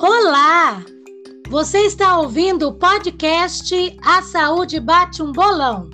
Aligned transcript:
Olá! 0.00 0.84
Você 1.48 1.78
está 1.78 2.20
ouvindo 2.20 2.68
o 2.68 2.72
podcast 2.72 3.74
A 4.00 4.22
Saúde 4.22 4.78
Bate 4.78 5.20
um 5.20 5.32
Bolão. 5.32 5.90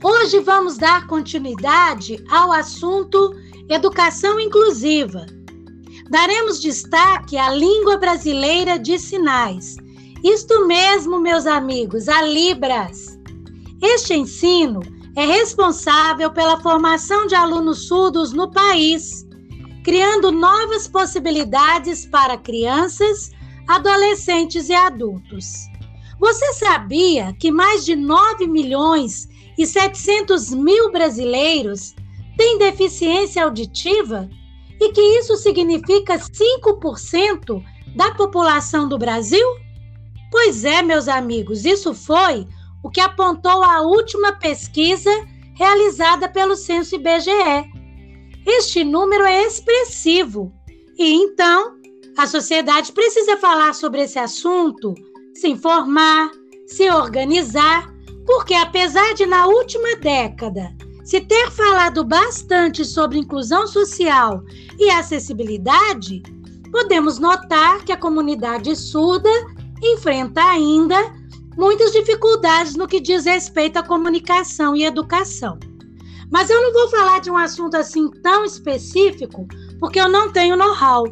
Hoje 0.00 0.38
vamos 0.38 0.76
dar 0.76 1.08
continuidade 1.08 2.24
ao 2.30 2.52
assunto 2.52 3.34
Educação 3.68 4.38
Inclusiva. 4.38 5.26
Daremos 6.08 6.60
destaque 6.60 7.36
à 7.36 7.50
língua 7.50 7.96
brasileira 7.96 8.78
de 8.78 8.96
sinais. 8.96 9.74
Isto 10.22 10.68
mesmo, 10.68 11.18
meus 11.18 11.46
amigos, 11.46 12.08
a 12.08 12.22
Libras. 12.22 13.18
Este 13.82 14.14
ensino 14.14 14.82
é 15.16 15.26
responsável 15.26 16.30
pela 16.30 16.60
formação 16.60 17.26
de 17.26 17.34
alunos 17.34 17.88
surdos 17.88 18.32
no 18.32 18.52
país, 18.52 19.26
criando 19.90 20.30
novas 20.30 20.86
possibilidades 20.86 22.06
para 22.06 22.38
crianças, 22.38 23.32
adolescentes 23.66 24.68
e 24.68 24.72
adultos. 24.72 25.66
Você 26.20 26.52
sabia 26.52 27.34
que 27.40 27.50
mais 27.50 27.84
de 27.84 27.96
9 27.96 28.46
milhões 28.46 29.26
e 29.58 29.66
700 29.66 30.50
mil 30.54 30.92
brasileiros 30.92 31.92
têm 32.36 32.56
deficiência 32.56 33.42
auditiva 33.42 34.30
e 34.80 34.92
que 34.92 35.00
isso 35.00 35.36
significa 35.36 36.20
5% 36.20 37.60
da 37.96 38.12
população 38.12 38.88
do 38.88 38.96
Brasil? 38.96 39.44
Pois 40.30 40.64
é, 40.64 40.82
meus 40.82 41.08
amigos, 41.08 41.64
isso 41.64 41.92
foi 41.94 42.46
o 42.80 42.88
que 42.88 43.00
apontou 43.00 43.64
a 43.64 43.80
última 43.80 44.34
pesquisa 44.34 45.10
realizada 45.56 46.28
pelo 46.28 46.54
Censo 46.54 46.94
IBGE. 46.94 47.79
Este 48.46 48.84
número 48.84 49.24
é 49.24 49.46
expressivo 49.46 50.52
e 50.98 51.12
então 51.12 51.76
a 52.16 52.26
sociedade 52.26 52.92
precisa 52.92 53.36
falar 53.36 53.74
sobre 53.74 54.02
esse 54.02 54.18
assunto, 54.18 54.94
se 55.34 55.48
informar, 55.48 56.30
se 56.66 56.90
organizar, 56.90 57.92
porque 58.26 58.54
apesar 58.54 59.14
de 59.14 59.26
na 59.26 59.46
última 59.46 59.96
década 59.96 60.74
se 61.10 61.20
ter 61.20 61.50
falado 61.50 62.04
bastante 62.04 62.84
sobre 62.84 63.18
inclusão 63.18 63.66
social 63.66 64.44
e 64.78 64.88
acessibilidade, 64.90 66.22
podemos 66.70 67.18
notar 67.18 67.84
que 67.84 67.90
a 67.90 67.96
comunidade 67.96 68.76
surda 68.76 69.28
enfrenta 69.82 70.40
ainda 70.40 70.96
muitas 71.56 71.90
dificuldades 71.92 72.76
no 72.76 72.86
que 72.86 73.00
diz 73.00 73.24
respeito 73.24 73.78
à 73.78 73.82
comunicação 73.82 74.76
e 74.76 74.84
educação. 74.84 75.58
Mas 76.30 76.48
eu 76.48 76.62
não 76.62 76.72
vou 76.72 76.88
falar 76.88 77.20
de 77.20 77.30
um 77.30 77.36
assunto 77.36 77.76
assim 77.76 78.08
tão 78.22 78.44
específico, 78.44 79.46
porque 79.78 80.00
eu 80.00 80.08
não 80.08 80.30
tenho 80.30 80.56
know-how. 80.56 81.04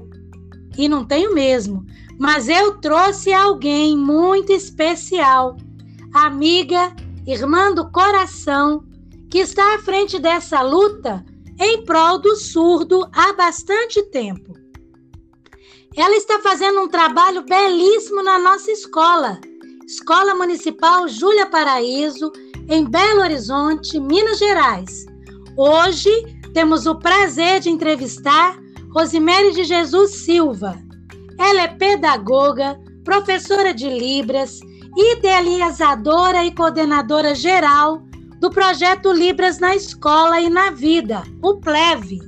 E 0.76 0.88
não 0.88 1.04
tenho 1.04 1.34
mesmo. 1.34 1.84
Mas 2.18 2.48
eu 2.48 2.78
trouxe 2.78 3.32
alguém 3.32 3.96
muito 3.96 4.52
especial, 4.52 5.56
amiga, 6.14 6.94
irmã 7.26 7.72
do 7.72 7.90
coração, 7.90 8.84
que 9.30 9.38
está 9.38 9.74
à 9.74 9.78
frente 9.78 10.18
dessa 10.18 10.62
luta 10.62 11.24
em 11.60 11.84
prol 11.84 12.18
do 12.18 12.36
surdo 12.36 13.08
há 13.12 13.32
bastante 13.32 14.02
tempo. 14.04 14.54
Ela 15.96 16.16
está 16.16 16.38
fazendo 16.38 16.80
um 16.80 16.88
trabalho 16.88 17.42
belíssimo 17.42 18.22
na 18.22 18.38
nossa 18.38 18.70
escola 18.70 19.40
Escola 19.88 20.34
Municipal 20.34 21.08
Júlia 21.08 21.46
Paraíso, 21.46 22.30
em 22.68 22.84
Belo 22.84 23.22
Horizonte, 23.22 23.98
Minas 23.98 24.38
Gerais. 24.38 25.06
Hoje 25.56 26.10
temos 26.52 26.86
o 26.86 26.96
prazer 26.96 27.60
de 27.60 27.70
entrevistar 27.70 28.58
Rosemary 28.94 29.52
de 29.52 29.64
Jesus 29.64 30.16
Silva. 30.16 30.78
Ela 31.38 31.62
é 31.62 31.68
pedagoga, 31.68 32.78
professora 33.04 33.72
de 33.72 33.88
Libras, 33.88 34.60
idealizadora 34.96 36.44
e 36.44 36.54
coordenadora 36.54 37.34
geral 37.34 38.02
do 38.38 38.50
projeto 38.50 39.10
Libras 39.12 39.58
na 39.58 39.74
Escola 39.74 40.38
e 40.40 40.50
na 40.50 40.70
Vida, 40.70 41.22
o 41.42 41.56
PLEV. 41.56 42.18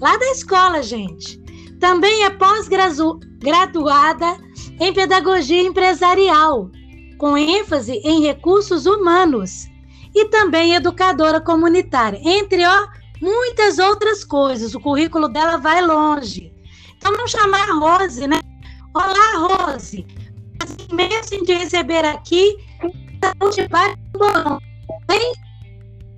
Lá 0.00 0.16
da 0.16 0.32
escola, 0.32 0.82
gente. 0.82 1.40
Também 1.78 2.24
é 2.24 2.30
pós-graduada 2.30 4.36
em 4.80 4.92
Pedagogia 4.92 5.62
Empresarial 5.62 6.68
com 7.18 7.36
ênfase 7.36 8.00
em 8.04 8.22
recursos 8.22 8.86
humanos 8.86 9.68
e 10.14 10.24
também 10.26 10.74
educadora 10.74 11.40
comunitária, 11.40 12.20
entre 12.24 12.64
ó, 12.64 12.86
muitas 13.20 13.78
outras 13.78 14.24
coisas. 14.24 14.74
O 14.74 14.80
currículo 14.80 15.28
dela 15.28 15.58
vai 15.58 15.84
longe. 15.84 16.52
Então 16.96 17.12
vamos 17.12 17.30
chamar 17.30 17.66
Rose, 17.78 18.26
né? 18.26 18.38
Olá, 18.94 19.66
Rose. 19.66 20.06
Prazer 20.58 20.86
imenso 20.90 21.34
em 21.34 21.44
te 21.44 21.54
receber 21.54 22.04
aqui. 22.04 22.56
Bem? 25.06 25.32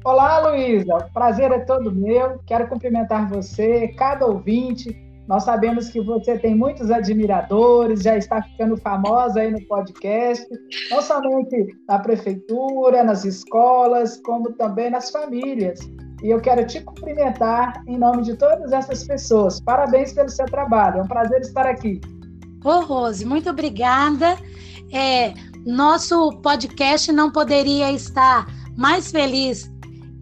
Olá, 0.05 0.39
Luísa. 0.49 1.11
Prazer 1.13 1.51
é 1.51 1.61
todo 1.61 1.93
meu. 1.93 2.39
Quero 2.47 2.69
cumprimentar 2.69 3.29
você, 3.29 3.89
cada 3.89 4.27
ouvinte 4.27 5.10
nós 5.31 5.45
sabemos 5.45 5.89
que 5.89 6.01
você 6.01 6.37
tem 6.37 6.57
muitos 6.57 6.91
admiradores, 6.91 8.03
já 8.03 8.17
está 8.17 8.43
ficando 8.43 8.77
famosa 8.77 9.39
aí 9.39 9.53
no 9.53 9.65
podcast, 9.69 10.45
não 10.91 11.01
somente 11.01 11.69
na 11.87 12.01
prefeitura, 12.01 13.05
nas 13.05 13.25
escolas, 13.25 14.21
como 14.25 14.51
também 14.55 14.91
nas 14.91 15.09
famílias. 15.09 15.79
E 16.21 16.31
eu 16.31 16.41
quero 16.41 16.67
te 16.67 16.81
cumprimentar 16.81 17.81
em 17.87 17.97
nome 17.97 18.25
de 18.25 18.37
todas 18.37 18.73
essas 18.73 19.05
pessoas. 19.05 19.61
Parabéns 19.61 20.13
pelo 20.13 20.29
seu 20.29 20.47
trabalho, 20.47 20.99
é 20.99 21.03
um 21.03 21.07
prazer 21.07 21.43
estar 21.43 21.65
aqui. 21.65 22.01
Ô, 22.65 22.81
Rose, 22.81 23.25
muito 23.25 23.49
obrigada. 23.51 24.37
É, 24.93 25.33
nosso 25.65 26.41
podcast 26.43 27.13
não 27.13 27.31
poderia 27.31 27.93
estar 27.93 28.49
mais 28.77 29.13
feliz 29.13 29.71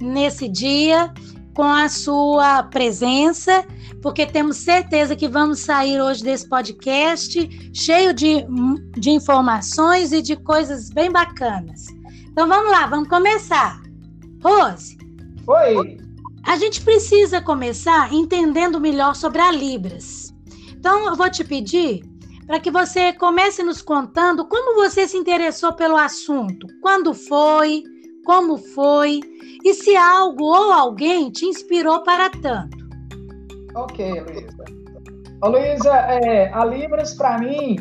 nesse 0.03 0.51
dia 0.51 1.11
com 1.59 1.65
a 1.65 1.89
sua 1.89 2.63
presença 2.63 3.67
porque 4.01 4.25
temos 4.25 4.59
certeza 4.59 5.17
que 5.17 5.27
vamos 5.27 5.59
sair 5.59 6.01
hoje 6.01 6.23
desse 6.23 6.49
podcast 6.49 7.37
cheio 7.75 8.15
de, 8.15 8.47
de 8.97 9.11
informações 9.11 10.13
e 10.13 10.23
de 10.23 10.37
coisas 10.37 10.89
bem 10.89 11.11
bacanas. 11.11 11.87
Então 12.31 12.47
vamos 12.47 12.71
lá, 12.71 12.87
vamos 12.87 13.09
começar. 13.09 13.83
Rose. 14.41 14.97
Oi. 15.49 15.97
A 16.45 16.57
gente 16.57 16.81
precisa 16.81 17.41
começar 17.41 18.13
entendendo 18.13 18.81
melhor 18.81 19.17
sobre 19.17 19.41
a 19.41 19.51
Libras. 19.51 20.33
Então 20.77 21.07
eu 21.07 21.17
vou 21.17 21.29
te 21.29 21.43
pedir 21.43 22.05
para 22.47 22.61
que 22.61 22.71
você 22.71 23.13
comece 23.13 23.65
nos 23.65 23.83
contando 23.83 24.47
como 24.47 24.77
você 24.77 25.09
se 25.09 25.17
interessou 25.17 25.73
pelo 25.73 25.97
assunto, 25.97 26.69
quando 26.81 27.13
foi, 27.13 27.83
como 28.29 28.59
foi 28.59 29.21
e 29.65 29.73
se 29.73 29.97
algo 29.97 30.45
ou 30.45 30.71
alguém 30.71 31.31
te 31.31 31.47
inspirou 31.47 32.03
para 32.03 32.29
tanto. 32.29 32.77
Ok, 33.75 34.21
Luísa. 34.21 34.65
Luísa, 35.43 35.97
é, 35.97 36.53
a 36.53 36.63
Libras, 36.63 37.15
para 37.15 37.39
mim, 37.39 37.77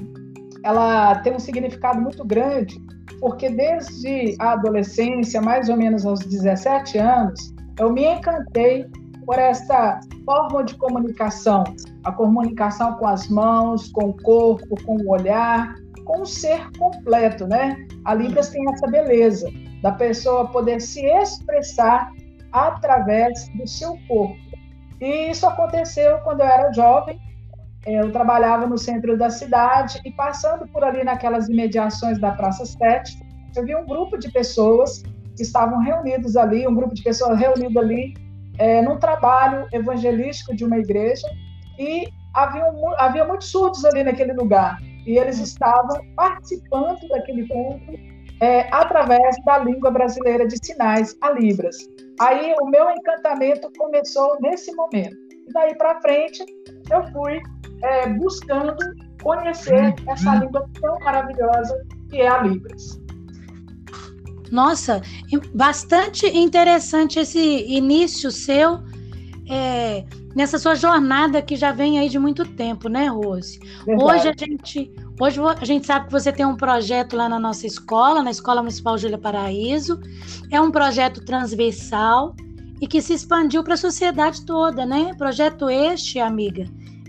ela 0.63 1.15
tem 1.15 1.35
um 1.35 1.39
significado 1.39 1.99
muito 1.99 2.23
grande, 2.23 2.81
porque 3.19 3.49
desde 3.49 4.37
a 4.39 4.53
adolescência, 4.53 5.41
mais 5.41 5.67
ou 5.67 5.75
menos 5.75 6.05
aos 6.05 6.21
17 6.21 6.97
anos, 6.97 7.53
eu 7.77 7.91
me 7.91 8.05
encantei 8.05 8.85
por 9.25 9.37
essa 9.37 9.99
forma 10.23 10.63
de 10.63 10.75
comunicação, 10.75 11.65
a 12.05 12.11
comunicação 12.13 12.93
com 12.93 13.07
as 13.07 13.27
mãos, 13.27 13.91
com 13.91 14.11
o 14.11 14.23
corpo, 14.23 14.81
com 14.85 14.95
o 14.95 15.09
olhar, 15.09 15.75
com 16.05 16.21
o 16.21 16.25
ser 16.25 16.71
completo, 16.79 17.45
né? 17.47 17.85
A 18.05 18.13
Libras 18.13 18.47
tem 18.47 18.63
essa 18.71 18.87
beleza 18.87 19.51
da 19.81 19.91
pessoa 19.91 20.47
poder 20.47 20.79
se 20.81 21.05
expressar 21.05 22.11
através 22.51 23.49
do 23.49 23.67
seu 23.67 23.97
corpo. 24.07 24.37
E 24.99 25.29
isso 25.29 25.45
aconteceu 25.45 26.17
quando 26.19 26.41
eu 26.41 26.47
era 26.47 26.71
jovem. 26.73 27.19
Eu 27.85 28.11
trabalhava 28.11 28.65
no 28.65 28.77
centro 28.77 29.17
da 29.17 29.29
cidade 29.29 30.01
e 30.03 30.11
passando 30.11 30.67
por 30.67 30.83
ali 30.83 31.03
naquelas 31.03 31.47
imediações 31.47 32.19
da 32.19 32.31
Praça 32.31 32.65
7, 32.65 33.17
eu 33.55 33.65
vi 33.65 33.75
um 33.75 33.85
grupo 33.85 34.17
de 34.17 34.29
pessoas 34.31 35.03
que 35.35 35.43
estavam 35.43 35.79
reunidos 35.79 36.35
ali, 36.35 36.67
um 36.67 36.75
grupo 36.75 36.93
de 36.93 37.03
pessoas 37.03 37.39
reunido 37.39 37.79
ali 37.79 38.13
é, 38.57 38.81
num 38.81 38.97
trabalho 38.97 39.67
evangelístico 39.71 40.55
de 40.55 40.65
uma 40.65 40.77
igreja 40.77 41.27
e 41.79 42.07
havia, 42.33 42.65
havia 42.97 43.25
muitos 43.25 43.49
surdos 43.49 43.85
ali 43.85 44.03
naquele 44.03 44.33
lugar 44.33 44.77
e 45.05 45.17
eles 45.17 45.39
estavam 45.39 45.99
participando 46.15 47.07
daquele 47.07 47.43
encontro 47.43 47.93
é, 48.41 48.67
através 48.71 49.35
da 49.45 49.59
língua 49.59 49.91
brasileira 49.91 50.47
de 50.47 50.57
sinais, 50.65 51.15
a 51.21 51.31
Libras. 51.31 51.77
Aí 52.19 52.53
o 52.61 52.65
meu 52.67 52.89
encantamento 52.91 53.71
começou 53.77 54.37
nesse 54.41 54.73
momento. 54.75 55.15
E 55.47 55.53
daí 55.53 55.75
para 55.75 56.01
frente 56.01 56.43
eu 56.91 57.03
fui 57.11 57.39
é, 57.83 58.09
buscando 58.13 58.75
conhecer 59.21 59.95
essa 60.07 60.35
língua 60.35 60.67
tão 60.79 60.99
maravilhosa 60.99 61.85
que 62.09 62.21
é 62.21 62.27
a 62.27 62.41
Libras. 62.41 62.99
Nossa, 64.51 65.01
bastante 65.53 66.25
interessante 66.25 67.19
esse 67.19 67.65
início 67.67 68.31
seu 68.31 68.79
é, 69.49 70.05
nessa 70.37 70.59
sua 70.59 70.75
jornada 70.75 71.41
que 71.41 71.55
já 71.55 71.71
vem 71.71 71.97
aí 71.97 72.07
de 72.07 72.19
muito 72.19 72.45
tempo, 72.45 72.87
né, 72.87 73.07
Rose? 73.07 73.59
Verdade. 73.83 74.03
Hoje 74.03 74.29
a 74.29 74.33
gente, 74.37 74.91
hoje 75.19 75.41
a 75.41 75.65
gente 75.65 75.87
sabe 75.87 76.05
que 76.05 76.11
você 76.11 76.31
tem 76.31 76.45
um 76.45 76.55
projeto 76.55 77.15
lá 77.15 77.27
na 77.27 77.39
nossa 77.39 77.65
escola, 77.65 78.21
na 78.21 78.29
Escola 78.29 78.61
Municipal 78.61 78.99
Júlia 78.99 79.17
Paraíso. 79.17 79.99
É 80.51 80.61
um 80.61 80.69
projeto 80.69 81.25
transversal 81.25 82.35
e 82.79 82.85
que 82.85 83.01
se 83.01 83.13
expandiu 83.13 83.63
para 83.63 83.73
a 83.73 83.77
sociedade 83.77 84.45
toda, 84.45 84.85
né? 84.85 85.11
Projeto 85.15 85.71
este, 85.71 86.19
amiga, 86.19 86.65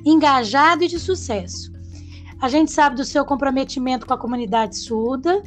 engajado 0.07 0.85
e 0.85 0.89
de 0.89 0.99
sucesso. 0.99 1.71
A 2.41 2.49
gente 2.49 2.73
sabe 2.73 2.97
do 2.97 3.05
seu 3.05 3.27
comprometimento 3.27 4.07
com 4.07 4.15
a 4.15 4.19
comunidade 4.19 4.75
surda, 4.79 5.43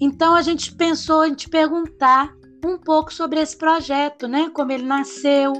então 0.00 0.36
a 0.36 0.42
gente 0.42 0.72
pensou 0.72 1.26
em 1.26 1.34
te 1.34 1.48
perguntar 1.48 2.32
um 2.64 2.78
pouco 2.78 3.12
sobre 3.12 3.40
esse 3.40 3.56
projeto, 3.56 4.28
né? 4.28 4.52
Como 4.54 4.70
ele 4.70 4.84
nasceu, 4.84 5.52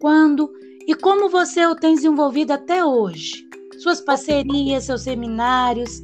quando 0.00 0.50
e 0.86 0.94
como 0.94 1.28
você 1.28 1.66
o 1.66 1.74
tem 1.74 1.94
desenvolvido 1.94 2.52
até 2.52 2.84
hoje. 2.84 3.46
Suas 3.82 4.00
parcerias, 4.00 4.84
seus 4.84 5.02
seminários, 5.02 6.02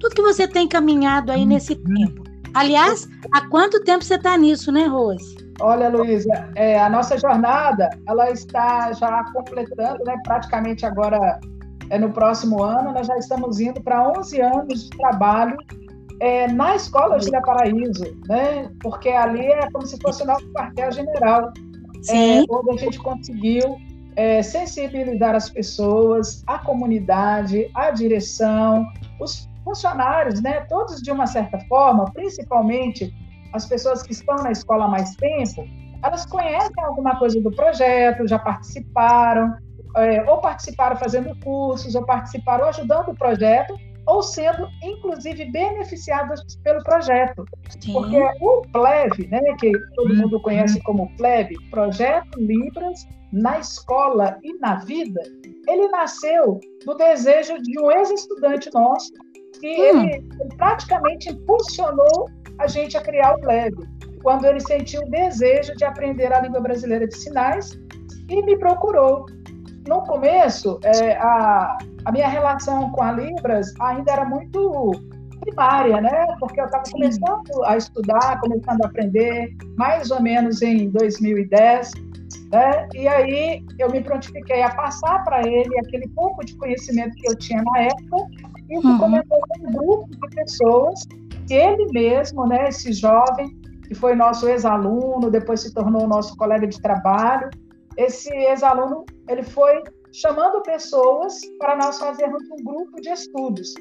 tudo 0.00 0.14
que 0.14 0.22
você 0.22 0.46
tem 0.46 0.68
caminhado 0.68 1.32
aí 1.32 1.46
nesse 1.46 1.72
uhum. 1.74 1.94
tempo. 1.94 2.24
Aliás, 2.52 3.08
há 3.32 3.48
quanto 3.48 3.82
tempo 3.82 4.04
você 4.04 4.14
está 4.14 4.36
nisso, 4.36 4.70
né, 4.70 4.86
Rose? 4.86 5.36
Olha, 5.60 5.88
Luísa, 5.88 6.50
é, 6.56 6.78
a 6.80 6.88
nossa 6.88 7.16
jornada 7.16 7.88
ela 8.06 8.30
está 8.30 8.92
já 8.92 9.24
completando, 9.32 10.04
né, 10.04 10.16
praticamente 10.24 10.84
agora 10.84 11.40
é 11.90 11.98
no 11.98 12.12
próximo 12.12 12.62
ano, 12.62 12.92
nós 12.92 13.06
já 13.06 13.16
estamos 13.18 13.60
indo 13.60 13.80
para 13.82 14.10
11 14.18 14.40
anos 14.40 14.84
de 14.84 14.90
trabalho 14.90 15.56
é, 16.20 16.48
na 16.48 16.76
escola 16.76 17.18
de 17.18 17.30
Paraíso, 17.30 18.16
né? 18.26 18.70
Porque 18.80 19.10
ali 19.10 19.46
é 19.46 19.70
como 19.70 19.86
se 19.86 19.98
fosse 20.00 20.22
o 20.22 20.26
nosso 20.26 20.46
quartel-general, 20.52 21.52
é, 22.10 22.42
onde 22.48 22.70
a 22.70 22.76
gente 22.76 22.98
conseguiu 22.98 23.76
é, 24.16 24.42
sensibilizar 24.42 25.34
as 25.34 25.50
pessoas, 25.50 26.42
a 26.46 26.58
comunidade, 26.58 27.70
a 27.74 27.90
direção, 27.90 28.86
os 29.20 29.48
funcionários, 29.64 30.40
né? 30.42 30.60
Todos 30.68 31.00
de 31.02 31.10
uma 31.10 31.26
certa 31.26 31.58
forma, 31.60 32.04
principalmente 32.12 33.12
as 33.52 33.66
pessoas 33.66 34.02
que 34.02 34.12
estão 34.12 34.36
na 34.36 34.50
escola 34.50 34.84
há 34.84 34.88
mais 34.88 35.14
tempo, 35.16 35.66
elas 36.02 36.26
conhecem 36.26 36.84
alguma 36.84 37.16
coisa 37.16 37.40
do 37.40 37.50
projeto, 37.50 38.26
já 38.26 38.38
participaram, 38.38 39.56
é, 39.96 40.22
ou 40.28 40.38
participaram 40.38 40.96
fazendo 40.96 41.34
cursos, 41.40 41.94
ou 41.94 42.04
participaram 42.04 42.66
ajudando 42.66 43.10
o 43.10 43.14
projeto, 43.14 43.74
ou 44.06 44.22
sendo, 44.22 44.68
inclusive, 44.82 45.50
beneficiadas 45.50 46.40
pelo 46.62 46.82
projeto. 46.82 47.44
Sim. 47.80 47.92
Porque 47.92 48.20
o 48.40 48.62
PLEV, 48.72 49.28
né, 49.28 49.40
que 49.58 49.72
todo 49.94 50.10
uhum. 50.10 50.22
mundo 50.22 50.40
conhece 50.42 50.80
como 50.82 51.14
PLEV, 51.16 51.54
Projeto 51.70 52.38
Libras 52.38 53.06
na 53.32 53.58
Escola 53.58 54.38
e 54.42 54.56
na 54.58 54.76
Vida, 54.76 55.20
ele 55.68 55.88
nasceu 55.88 56.60
do 56.84 56.94
desejo 56.94 57.60
de 57.62 57.80
um 57.80 57.90
ex-estudante 57.90 58.70
nosso, 58.72 59.12
que 59.60 59.92
hum. 59.92 60.04
ele, 60.04 60.14
ele 60.40 60.56
praticamente 60.56 61.30
impulsionou 61.30 62.28
a 62.58 62.66
gente 62.66 62.96
a 62.96 63.00
criar 63.00 63.34
o 63.34 63.40
PLEV, 63.40 63.74
quando 64.22 64.46
ele 64.46 64.60
sentiu 64.60 65.02
o 65.02 65.10
desejo 65.10 65.74
de 65.76 65.84
aprender 65.84 66.32
a 66.32 66.40
língua 66.40 66.60
brasileira 66.60 67.06
de 67.06 67.16
sinais 67.16 67.78
e 68.28 68.42
me 68.42 68.58
procurou 68.58 69.26
no 69.88 70.02
começo, 70.02 70.78
é, 70.82 71.16
a, 71.16 71.78
a 72.04 72.12
minha 72.12 72.28
relação 72.28 72.90
com 72.90 73.02
a 73.02 73.12
Libras 73.12 73.72
ainda 73.80 74.12
era 74.12 74.24
muito 74.24 74.92
primária, 75.40 76.00
né? 76.00 76.26
Porque 76.38 76.60
eu 76.60 76.64
estava 76.64 76.84
começando 76.90 77.64
a 77.64 77.76
estudar, 77.76 78.40
começando 78.40 78.82
a 78.82 78.86
aprender, 78.86 79.54
mais 79.76 80.10
ou 80.10 80.22
menos 80.22 80.62
em 80.62 80.88
2010, 80.90 81.90
né? 82.50 82.88
E 82.94 83.06
aí 83.06 83.64
eu 83.78 83.90
me 83.90 84.02
prontifiquei 84.02 84.62
a 84.62 84.74
passar 84.74 85.22
para 85.24 85.46
ele 85.46 85.78
aquele 85.80 86.08
pouco 86.08 86.44
de 86.44 86.56
conhecimento 86.56 87.14
que 87.16 87.30
eu 87.30 87.36
tinha 87.36 87.62
na 87.62 87.78
época 87.82 88.16
e 88.70 88.78
uhum. 88.78 88.98
começou 88.98 89.40
com 89.48 89.68
um 89.68 89.72
grupo 89.72 90.08
de 90.08 90.34
pessoas 90.34 91.00
que 91.46 91.54
ele 91.54 91.86
mesmo, 91.92 92.46
né? 92.46 92.68
Esse 92.68 92.92
jovem 92.92 93.54
que 93.86 93.94
foi 93.94 94.14
nosso 94.14 94.48
ex-aluno, 94.48 95.30
depois 95.30 95.60
se 95.60 95.74
tornou 95.74 96.08
nosso 96.08 96.34
colega 96.36 96.66
de 96.66 96.80
trabalho, 96.80 97.50
esse 97.96 98.32
ex-aluno 98.32 99.04
ele 99.28 99.42
foi 99.42 99.82
chamando 100.12 100.62
pessoas 100.62 101.40
para 101.58 101.76
nós 101.76 101.98
fazermos 101.98 102.42
um 102.50 102.64
grupo 102.64 103.00
de 103.00 103.10
estudos. 103.10 103.74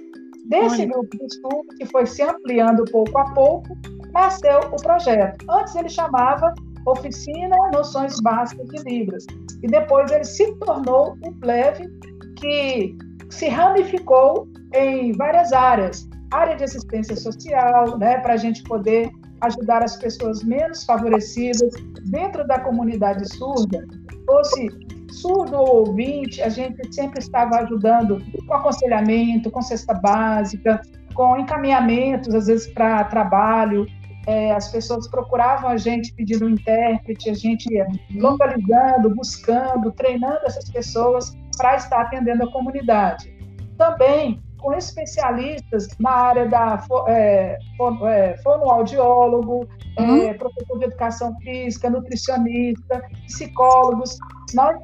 Desse 0.46 0.82
Olha. 0.82 0.88
grupo 0.88 1.18
de 1.18 1.26
estudo, 1.26 1.68
que 1.78 1.86
foi 1.86 2.06
se 2.06 2.22
ampliando 2.22 2.84
pouco 2.92 3.18
a 3.18 3.34
pouco, 3.34 3.78
nasceu 4.12 4.60
o 4.72 4.76
projeto. 4.82 5.46
Antes 5.50 5.76
ele 5.76 5.90
chamava 5.90 6.54
Oficina 6.86 7.56
Noções 7.72 8.20
Básicas 8.22 8.68
de 8.70 8.84
Libras. 8.84 9.26
E 9.62 9.68
depois 9.68 10.12
ele 10.12 10.26
se 10.26 10.54
tornou 10.56 11.18
o 11.24 11.34
PLEV, 11.40 11.88
que 12.38 12.98
se 13.30 13.48
ramificou 13.48 14.48
em 14.74 15.14
várias 15.14 15.54
áreas. 15.54 16.08
Área 16.32 16.56
de 16.56 16.64
assistência 16.64 17.16
social, 17.16 17.98
né, 17.98 18.18
para 18.20 18.34
a 18.34 18.38
gente 18.38 18.64
poder 18.64 19.10
ajudar 19.42 19.84
as 19.84 19.96
pessoas 19.98 20.44
menos 20.44 20.84
favorecidas 20.84 21.74
dentro 22.06 22.46
da 22.48 22.60
comunidade 22.60 23.28
surda, 23.36 23.86
fosse 24.26 24.70
surdo 25.12 25.58
ou 25.58 25.88
ouvinte, 25.88 26.42
a 26.42 26.50
gente 26.50 26.94
sempre 26.94 27.20
estava 27.20 27.58
ajudando 27.58 28.22
com 28.48 28.54
aconselhamento, 28.54 29.52
com 29.52 29.62
cesta 29.62 29.94
básica, 29.94 30.82
com 31.14 31.38
encaminhamentos, 31.38 32.34
às 32.34 32.48
vezes 32.48 32.68
para 32.68 33.04
trabalho. 33.06 33.86
É, 34.26 34.54
as 34.54 34.72
pessoas 34.72 35.08
procuravam 35.08 35.70
a 35.70 35.78
gente 35.78 36.14
pedindo 36.14 36.46
um 36.46 36.50
intérprete, 36.50 37.30
a 37.30 37.34
gente 37.34 37.72
ia 37.72 37.86
localizando, 38.16 39.14
buscando, 39.14 39.92
treinando 39.92 40.40
essas 40.46 40.70
pessoas 40.70 41.38
para 41.58 41.76
estar 41.76 42.02
atendendo 42.02 42.44
a 42.44 42.52
comunidade. 42.52 43.34
Também 43.78 44.42
com 44.64 44.74
especialistas 44.74 45.90
na 46.00 46.10
área 46.10 46.48
da 46.48 46.82
é, 47.08 47.60
é, 48.08 48.38
fonoaudiólogo, 48.38 49.68
é, 49.98 50.02
uhum. 50.02 50.30
é, 50.30 50.34
professor 50.34 50.80
de 50.80 50.86
educação 50.86 51.36
física, 51.40 51.90
nutricionista, 51.90 53.04
psicólogos. 53.26 54.18
Nós 54.56 54.80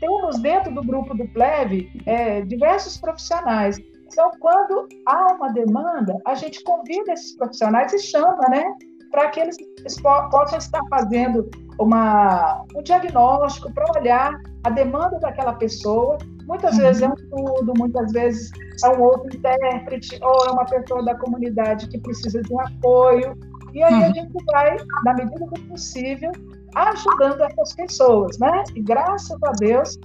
temos 0.00 0.40
dentro 0.40 0.74
do 0.74 0.82
grupo 0.82 1.14
do 1.14 1.28
PLEV 1.28 1.86
é, 2.06 2.40
diversos 2.40 2.96
profissionais. 2.96 3.78
Então, 4.06 4.30
quando 4.40 4.88
há 5.06 5.34
uma 5.34 5.52
demanda, 5.52 6.16
a 6.26 6.34
gente 6.34 6.64
convida 6.64 7.12
esses 7.12 7.36
profissionais 7.36 7.92
e 7.92 7.98
chama, 7.98 8.48
né? 8.48 8.64
Para 9.10 9.28
que 9.28 9.40
eles 9.40 9.56
possam 10.02 10.58
estar 10.58 10.80
fazendo 10.88 11.48
uma, 11.78 12.64
um 12.74 12.82
diagnóstico, 12.82 13.72
para 13.74 14.00
olhar 14.00 14.32
a 14.64 14.70
demanda 14.70 15.18
daquela 15.18 15.52
pessoa 15.52 16.16
Muitas 16.50 16.74
uhum. 16.74 16.82
vezes 16.82 17.02
é 17.02 17.08
um 17.08 17.14
tudo, 17.14 17.72
muitas 17.78 18.12
vezes 18.12 18.50
é 18.82 18.88
um 18.88 19.00
outro 19.02 19.28
intérprete, 19.32 20.18
ou 20.20 20.46
é 20.46 20.50
uma 20.50 20.64
pessoa 20.64 21.00
da 21.04 21.14
comunidade 21.14 21.86
que 21.86 21.96
precisa 22.00 22.42
de 22.42 22.52
um 22.52 22.60
apoio. 22.60 23.38
E 23.72 23.80
aí 23.84 23.94
uhum. 23.94 24.02
a 24.02 24.08
gente 24.08 24.32
vai, 24.52 24.76
na 25.04 25.14
medida 25.14 25.46
do 25.46 25.60
possível, 25.68 26.32
ajudando 26.74 27.40
essas 27.44 27.72
pessoas, 27.74 28.36
né? 28.40 28.64
E 28.74 28.82
graças 28.82 29.38
a 29.44 29.52
Deus, 29.60 29.96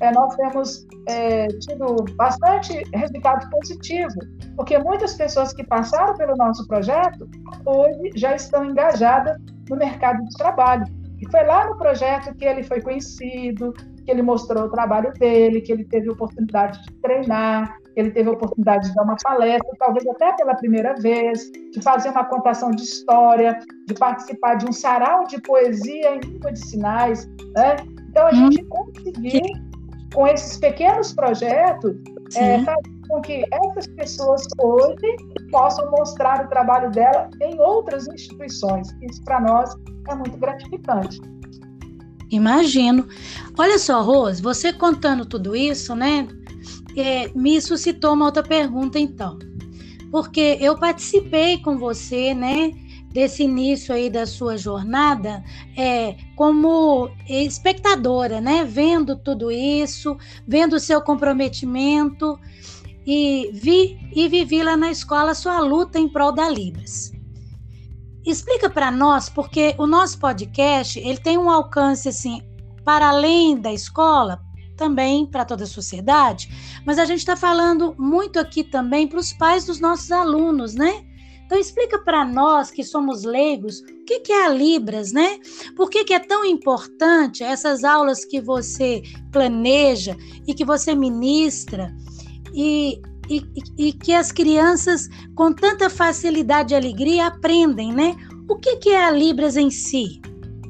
é, 0.00 0.10
nós 0.12 0.34
temos 0.36 0.86
é, 1.06 1.48
tido 1.48 1.96
bastante 2.16 2.82
resultado 2.94 3.50
positivo, 3.50 4.14
porque 4.56 4.78
muitas 4.78 5.12
pessoas 5.16 5.52
que 5.52 5.62
passaram 5.64 6.14
pelo 6.14 6.34
nosso 6.34 6.66
projeto 6.66 7.28
hoje 7.66 8.12
já 8.16 8.34
estão 8.34 8.64
engajadas 8.64 9.36
no 9.68 9.76
mercado 9.76 10.24
de 10.24 10.34
trabalho. 10.38 10.86
E 11.20 11.30
foi 11.30 11.44
lá 11.44 11.66
no 11.68 11.76
projeto 11.76 12.34
que 12.36 12.46
ele 12.46 12.62
foi 12.62 12.80
conhecido, 12.80 13.74
que 14.10 14.14
ele 14.14 14.22
mostrou 14.22 14.64
o 14.64 14.68
trabalho 14.68 15.12
dele, 15.12 15.60
que 15.60 15.70
ele 15.70 15.84
teve 15.84 16.10
oportunidade 16.10 16.82
de 16.82 16.92
treinar, 17.00 17.76
ele 17.94 18.10
teve 18.10 18.28
a 18.28 18.32
oportunidade 18.32 18.88
de 18.88 18.94
dar 18.94 19.04
uma 19.04 19.16
palestra, 19.22 19.70
talvez 19.78 20.04
até 20.08 20.32
pela 20.32 20.54
primeira 20.56 20.94
vez, 20.94 21.48
de 21.72 21.80
fazer 21.80 22.08
uma 22.10 22.24
contação 22.24 22.72
de 22.72 22.82
história, 22.82 23.56
de 23.86 23.94
participar 23.94 24.56
de 24.56 24.66
um 24.66 24.72
sarau 24.72 25.24
de 25.28 25.40
poesia 25.42 26.16
em 26.16 26.20
língua 26.20 26.52
de 26.52 26.58
sinais. 26.58 27.26
Né? 27.54 27.76
Então, 28.08 28.26
a 28.26 28.32
gente 28.32 28.62
hum. 28.62 28.68
conseguir, 28.68 29.42
com 30.12 30.26
esses 30.26 30.58
pequenos 30.58 31.12
projetos, 31.12 31.94
é, 32.36 32.58
fazer 32.64 33.00
com 33.08 33.20
que 33.20 33.44
essas 33.52 33.86
pessoas 33.88 34.42
hoje 34.60 35.16
possam 35.52 35.88
mostrar 35.90 36.44
o 36.44 36.48
trabalho 36.48 36.90
dela 36.90 37.28
em 37.40 37.60
outras 37.60 38.08
instituições. 38.08 38.88
Isso, 39.02 39.22
para 39.24 39.40
nós, 39.40 39.72
é 40.08 40.14
muito 40.16 40.36
gratificante. 40.36 41.20
Imagino. 42.30 43.08
Olha 43.58 43.78
só, 43.78 44.02
Rose, 44.02 44.40
você 44.40 44.72
contando 44.72 45.26
tudo 45.26 45.56
isso, 45.56 45.94
né? 45.94 46.28
É, 46.96 47.28
me 47.34 47.60
suscitou 47.60 48.14
uma 48.14 48.26
outra 48.26 48.42
pergunta, 48.42 48.98
então. 48.98 49.38
Porque 50.10 50.58
eu 50.60 50.78
participei 50.78 51.58
com 51.58 51.78
você, 51.78 52.34
né? 52.34 52.72
Desse 53.12 53.42
início 53.42 53.92
aí 53.92 54.08
da 54.08 54.24
sua 54.24 54.56
jornada, 54.56 55.42
é, 55.76 56.16
como 56.36 57.10
espectadora, 57.28 58.40
né? 58.40 58.64
Vendo 58.64 59.16
tudo 59.16 59.50
isso, 59.50 60.16
vendo 60.46 60.74
o 60.74 60.80
seu 60.80 61.00
comprometimento 61.00 62.38
e 63.04 63.50
vi 63.52 63.98
e 64.14 64.28
vivi 64.28 64.62
lá 64.62 64.76
na 64.76 64.92
escola 64.92 65.34
sua 65.34 65.58
luta 65.60 65.98
em 65.98 66.08
prol 66.08 66.32
da 66.32 66.48
Libras. 66.48 67.12
Explica 68.24 68.68
para 68.68 68.90
nós, 68.90 69.28
porque 69.28 69.74
o 69.78 69.86
nosso 69.86 70.18
podcast 70.18 70.98
ele 70.98 71.18
tem 71.18 71.38
um 71.38 71.50
alcance 71.50 72.08
assim 72.08 72.42
para 72.84 73.08
além 73.08 73.58
da 73.58 73.72
escola, 73.72 74.40
também 74.76 75.26
para 75.26 75.44
toda 75.44 75.64
a 75.64 75.66
sociedade, 75.66 76.48
mas 76.86 76.98
a 76.98 77.04
gente 77.04 77.18
está 77.18 77.36
falando 77.36 77.94
muito 77.98 78.38
aqui 78.38 78.64
também 78.64 79.06
para 79.06 79.18
os 79.18 79.32
pais 79.32 79.66
dos 79.66 79.78
nossos 79.78 80.10
alunos, 80.10 80.74
né? 80.74 81.04
Então 81.44 81.58
explica 81.58 81.98
para 81.98 82.24
nós 82.24 82.70
que 82.70 82.84
somos 82.84 83.24
leigos 83.24 83.80
o 83.80 84.04
que, 84.04 84.20
que 84.20 84.32
é 84.32 84.46
a 84.46 84.48
Libras, 84.48 85.12
né? 85.12 85.38
Por 85.76 85.90
que, 85.90 86.04
que 86.04 86.14
é 86.14 86.18
tão 86.18 86.44
importante 86.44 87.42
essas 87.42 87.82
aulas 87.84 88.24
que 88.24 88.40
você 88.40 89.02
planeja 89.32 90.16
e 90.46 90.54
que 90.54 90.64
você 90.64 90.94
ministra 90.94 91.92
e, 92.54 93.02
e, 93.30 93.46
e 93.78 93.92
que 93.92 94.12
as 94.12 94.32
crianças 94.32 95.08
com 95.34 95.52
tanta 95.52 95.88
facilidade 95.88 96.74
e 96.74 96.76
alegria 96.76 97.28
aprendem, 97.28 97.92
né? 97.92 98.16
O 98.48 98.56
que, 98.56 98.76
que 98.76 98.90
é 98.90 99.06
a 99.06 99.10
Libras 99.10 99.56
em 99.56 99.70
si? 99.70 100.20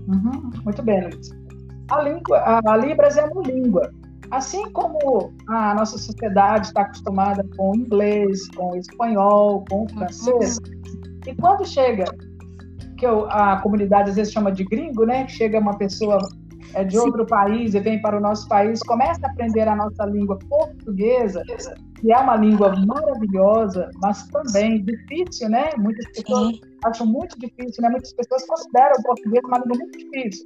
Uhum, 0.07 0.51
muito 0.65 0.83
bem, 0.83 1.03
Luiz. 1.03 1.31
A, 1.91 2.03
língua, 2.03 2.63
a, 2.67 2.77
Libras 2.77 3.17
é 3.17 3.25
uma 3.25 3.43
língua. 3.43 3.91
Assim 4.31 4.71
como 4.73 5.33
a 5.49 5.75
nossa 5.75 5.99
sociedade 5.99 6.69
está 6.69 6.83
acostumada 6.83 7.45
com 7.57 7.73
o 7.73 7.75
inglês, 7.75 8.47
com 8.51 8.73
o 8.73 8.77
espanhol, 8.77 9.65
com 9.69 9.85
o 9.85 9.89
francês, 9.89 10.59
e 11.27 11.35
quando 11.35 11.67
chega, 11.67 12.05
que 12.97 13.07
a 13.07 13.59
comunidade 13.63 14.11
às 14.11 14.17
vezes 14.17 14.33
chama 14.33 14.53
de 14.53 14.65
gringo, 14.65 15.05
né? 15.05 15.27
Chega 15.27 15.59
uma 15.59 15.77
pessoa 15.77 16.19
é, 16.75 16.85
de 16.85 16.99
outro 16.99 17.27
país 17.27 17.75
e 17.75 17.81
vem 17.81 18.01
para 18.01 18.17
o 18.17 18.21
nosso 18.21 18.49
país, 18.49 18.81
começa 18.83 19.27
a 19.27 19.31
aprender 19.31 19.67
a 19.69 19.77
nossa 19.77 20.05
língua 20.07 20.39
portuguesa, 20.49 21.43
que 22.01 22.13
é 22.13 22.19
uma 22.19 22.37
língua 22.37 22.75
maravilhosa, 22.87 23.91
mas 24.03 24.27
também 24.29 24.83
difícil, 24.85 25.49
né? 25.49 25.71
Muitas 25.77 26.07
pessoas 26.13 26.57
Sim. 26.57 26.61
acham 26.85 27.07
muito 27.07 27.39
difícil, 27.39 27.83
né? 27.83 27.91
Muitas 27.91 28.13
pessoas 28.13 28.47
consideram 28.47 28.95
o 28.99 29.03
português 29.03 29.45
uma 29.45 29.59
língua 29.59 29.79
muito 29.79 29.99
difícil. 29.99 30.45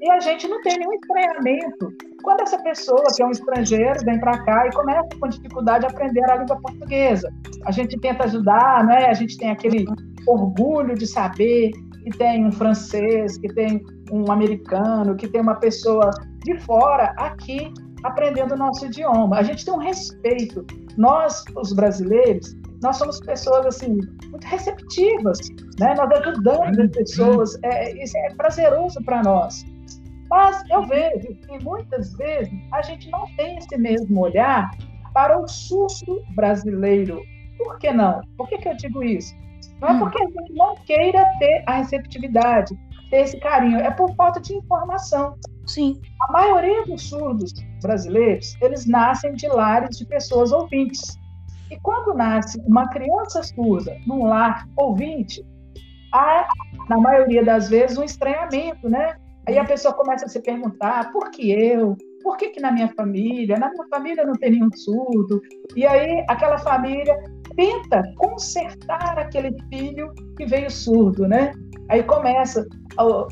E 0.00 0.10
a 0.10 0.20
gente 0.20 0.46
não 0.48 0.60
tem 0.62 0.78
nenhum 0.78 0.92
estranhamento 0.92 1.92
quando 2.22 2.40
essa 2.40 2.58
pessoa, 2.62 3.04
que 3.14 3.22
é 3.22 3.26
um 3.26 3.30
estrangeiro, 3.30 4.04
vem 4.04 4.18
para 4.18 4.38
cá 4.44 4.66
e 4.66 4.72
começa 4.72 5.08
com 5.20 5.28
dificuldade 5.28 5.84
a 5.86 5.88
aprender 5.90 6.24
a 6.30 6.36
língua 6.36 6.56
portuguesa. 6.56 7.30
A 7.66 7.70
gente 7.70 7.98
tenta 8.00 8.24
ajudar, 8.24 8.84
né? 8.84 9.06
A 9.06 9.14
gente 9.14 9.36
tem 9.36 9.50
aquele 9.50 9.84
orgulho 10.26 10.94
de 10.94 11.06
saber 11.06 11.70
que 12.04 12.10
tem 12.18 12.44
um 12.46 12.52
francês, 12.52 13.38
que 13.38 13.48
tem 13.54 13.82
um 14.12 14.30
americano, 14.30 15.16
que 15.16 15.26
tem 15.26 15.40
uma 15.40 15.54
pessoa 15.56 16.10
de 16.44 16.58
fora 16.60 17.14
aqui 17.16 17.72
aprendendo 18.04 18.52
o 18.52 18.58
nosso 18.58 18.86
idioma. 18.86 19.38
A 19.38 19.42
gente 19.42 19.64
tem 19.64 19.72
um 19.72 19.78
respeito. 19.78 20.66
Nós, 20.98 21.42
os 21.56 21.72
brasileiros, 21.72 22.54
nós 22.82 22.98
somos 22.98 23.18
pessoas 23.20 23.64
assim 23.66 23.98
muito 24.30 24.46
receptivas, 24.46 25.38
né? 25.80 25.94
Nós 25.96 26.10
ajudamos 26.20 26.78
as 26.78 26.90
pessoas. 26.90 27.58
É, 27.62 28.02
isso 28.02 28.16
é 28.18 28.34
prazeroso 28.34 29.02
para 29.04 29.22
nós. 29.22 29.64
Mas 30.28 30.62
eu 30.70 30.82
vejo 30.86 31.34
que 31.34 31.64
muitas 31.64 32.12
vezes 32.14 32.52
a 32.72 32.82
gente 32.82 33.10
não 33.10 33.24
tem 33.36 33.56
esse 33.56 33.76
mesmo 33.78 34.20
olhar 34.20 34.70
para 35.14 35.40
o 35.40 35.48
surdo 35.48 36.22
brasileiro. 36.34 37.22
Por 37.56 37.78
que 37.78 37.90
não? 37.92 38.20
Por 38.36 38.48
que, 38.48 38.58
que 38.58 38.68
eu 38.68 38.76
digo 38.76 39.02
isso? 39.02 39.34
Não 39.84 39.90
é 39.90 39.92
hum. 39.92 39.98
porque 39.98 40.22
a 40.22 40.26
gente 40.26 40.54
não 40.54 40.74
queira 40.76 41.24
ter 41.38 41.62
a 41.66 41.74
receptividade, 41.74 42.74
ter 43.10 43.18
esse 43.18 43.38
carinho, 43.38 43.78
é 43.78 43.90
por 43.90 44.14
falta 44.14 44.40
de 44.40 44.54
informação. 44.54 45.36
Sim. 45.66 46.00
A 46.22 46.32
maioria 46.32 46.86
dos 46.86 47.02
surdos 47.02 47.52
brasileiros, 47.82 48.56
eles 48.62 48.86
nascem 48.86 49.34
de 49.34 49.46
lares 49.46 49.98
de 49.98 50.06
pessoas 50.06 50.52
ouvintes. 50.52 51.18
E 51.70 51.78
quando 51.80 52.14
nasce 52.14 52.58
uma 52.66 52.88
criança 52.88 53.42
surda 53.42 53.94
num 54.06 54.24
lar 54.24 54.66
ouvinte, 54.76 55.44
há, 56.12 56.48
na 56.88 56.96
maioria 56.96 57.44
das 57.44 57.68
vezes, 57.68 57.98
um 57.98 58.04
estranhamento, 58.04 58.88
né? 58.88 59.16
Aí 59.46 59.58
a 59.58 59.64
pessoa 59.64 59.92
começa 59.92 60.24
a 60.24 60.28
se 60.28 60.40
perguntar, 60.40 61.12
por 61.12 61.30
que 61.30 61.50
eu? 61.50 61.94
Por 62.24 62.38
que, 62.38 62.48
que 62.48 62.60
na 62.60 62.72
minha 62.72 62.88
família? 62.88 63.58
Na 63.58 63.68
minha 63.68 63.86
família 63.88 64.24
não 64.24 64.32
tem 64.32 64.52
nenhum 64.52 64.72
surdo. 64.74 65.42
E 65.76 65.86
aí 65.86 66.24
aquela 66.26 66.56
família 66.56 67.14
tenta 67.54 68.02
consertar 68.16 69.18
aquele 69.18 69.54
filho 69.68 70.10
que 70.38 70.46
veio 70.46 70.70
surdo, 70.70 71.28
né? 71.28 71.52
Aí 71.90 72.02
começa 72.02 72.66
ó, 72.96 73.28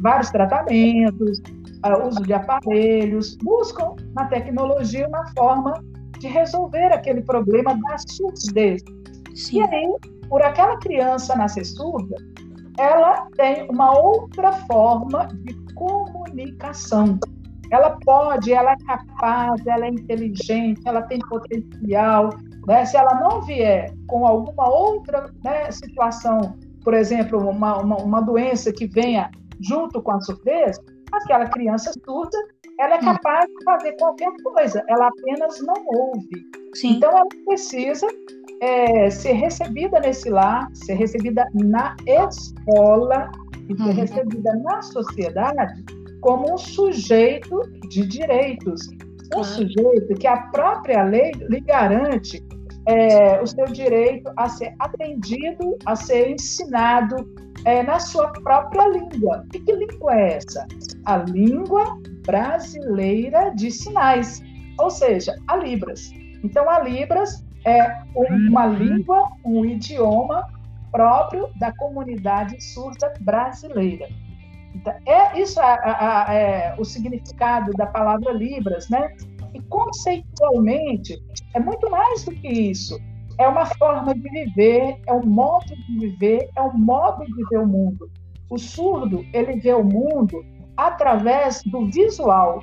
vários 0.00 0.30
tratamentos, 0.30 1.42
ó, 1.84 2.06
uso 2.06 2.22
de 2.22 2.32
aparelhos, 2.32 3.36
buscam 3.42 3.96
na 4.14 4.26
tecnologia 4.26 5.08
uma 5.08 5.26
forma 5.34 5.74
de 6.20 6.28
resolver 6.28 6.92
aquele 6.92 7.22
problema 7.22 7.74
da 7.74 7.98
surdez. 7.98 8.80
Sim. 9.34 9.58
E 9.58 9.62
aí, 9.62 9.96
por 10.28 10.40
aquela 10.40 10.78
criança 10.78 11.34
nascer 11.34 11.64
surda, 11.64 12.14
ela 12.78 13.26
tem 13.36 13.68
uma 13.68 13.98
outra 13.98 14.52
forma 14.52 15.26
de 15.42 15.52
comunicação. 15.74 17.18
Ela 17.70 17.98
pode, 18.04 18.52
ela 18.52 18.72
é 18.72 18.76
capaz, 18.84 19.66
ela 19.66 19.86
é 19.86 19.90
inteligente, 19.90 20.80
ela 20.84 21.02
tem 21.02 21.18
potencial, 21.18 22.30
né? 22.66 22.84
Se 22.84 22.96
ela 22.96 23.14
não 23.20 23.42
vier 23.42 23.92
com 24.06 24.26
alguma 24.26 24.68
outra 24.68 25.30
né, 25.44 25.70
situação, 25.70 26.56
por 26.82 26.94
exemplo, 26.94 27.38
uma, 27.38 27.78
uma, 27.78 27.96
uma, 27.96 28.20
doença 28.20 28.72
que 28.72 28.86
venha 28.86 29.30
junto 29.60 30.02
com 30.02 30.12
a 30.12 30.20
surdez, 30.20 30.78
aquela 31.12 31.46
criança 31.46 31.92
surda, 32.04 32.38
ela 32.78 32.96
é 32.96 32.98
hum. 32.98 33.04
capaz 33.04 33.46
de 33.46 33.64
fazer 33.64 33.92
qualquer 33.92 34.30
coisa, 34.42 34.84
ela 34.88 35.08
apenas 35.08 35.60
não 35.62 35.74
ouve. 35.86 36.46
Sim. 36.74 36.96
Então, 36.96 37.10
ela 37.10 37.26
precisa 37.46 38.06
é, 38.60 39.10
ser 39.10 39.32
recebida 39.32 39.98
nesse 40.00 40.28
lar, 40.28 40.68
ser 40.74 40.94
recebida 40.94 41.46
na 41.54 41.96
escola 42.06 43.30
e 43.68 43.76
ser 43.76 43.82
uhum. 43.82 43.92
recebida 43.92 44.54
na 44.56 44.82
sociedade 44.82 45.84
como 46.20 46.54
um 46.54 46.58
sujeito 46.58 47.60
de 47.88 48.06
direitos, 48.06 48.82
um 49.34 49.44
sujeito 49.44 50.14
que 50.18 50.26
a 50.26 50.36
própria 50.48 51.02
lei 51.02 51.32
lhe 51.48 51.60
garante 51.60 52.42
é, 52.86 53.40
o 53.40 53.46
seu 53.46 53.66
direito 53.66 54.30
a 54.36 54.48
ser 54.48 54.74
atendido, 54.78 55.76
a 55.84 55.96
ser 55.96 56.30
ensinado 56.30 57.16
é, 57.64 57.82
na 57.82 57.98
sua 57.98 58.28
própria 58.28 58.88
língua. 58.88 59.44
E 59.52 59.58
que 59.58 59.72
língua 59.72 60.14
é 60.14 60.36
essa? 60.36 60.66
A 61.04 61.18
língua 61.18 61.84
brasileira 62.24 63.50
de 63.50 63.70
sinais, 63.70 64.40
ou 64.78 64.90
seja, 64.90 65.34
a 65.48 65.56
Libras. 65.56 66.12
Então, 66.44 66.70
a 66.70 66.80
Libras 66.80 67.44
é 67.64 67.82
uma 68.14 68.66
língua, 68.66 69.28
um 69.44 69.64
idioma 69.64 70.48
próprio 70.92 71.48
da 71.58 71.72
comunidade 71.72 72.62
surda 72.62 73.12
brasileira. 73.20 74.08
Então, 74.76 74.94
é 75.06 75.40
isso 75.40 75.60
é, 75.60 76.74
o 76.78 76.84
significado 76.84 77.72
da 77.72 77.86
palavra 77.86 78.32
Libras, 78.32 78.88
né? 78.90 79.10
E 79.54 79.60
conceitualmente, 79.62 81.18
é 81.54 81.60
muito 81.60 81.90
mais 81.90 82.24
do 82.24 82.32
que 82.32 82.46
isso. 82.46 82.98
É 83.38 83.48
uma 83.48 83.64
forma 83.66 84.14
de 84.14 84.28
viver, 84.28 85.00
é 85.06 85.12
um 85.12 85.24
modo 85.24 85.66
de 85.66 85.98
viver, 85.98 86.48
é 86.56 86.62
um 86.62 86.76
modo 86.76 87.24
de 87.24 87.44
ver 87.50 87.58
o 87.58 87.66
mundo. 87.66 88.10
O 88.50 88.58
surdo, 88.58 89.24
ele 89.32 89.58
vê 89.58 89.72
o 89.72 89.82
mundo 89.82 90.44
através 90.76 91.62
do 91.64 91.86
visual. 91.86 92.60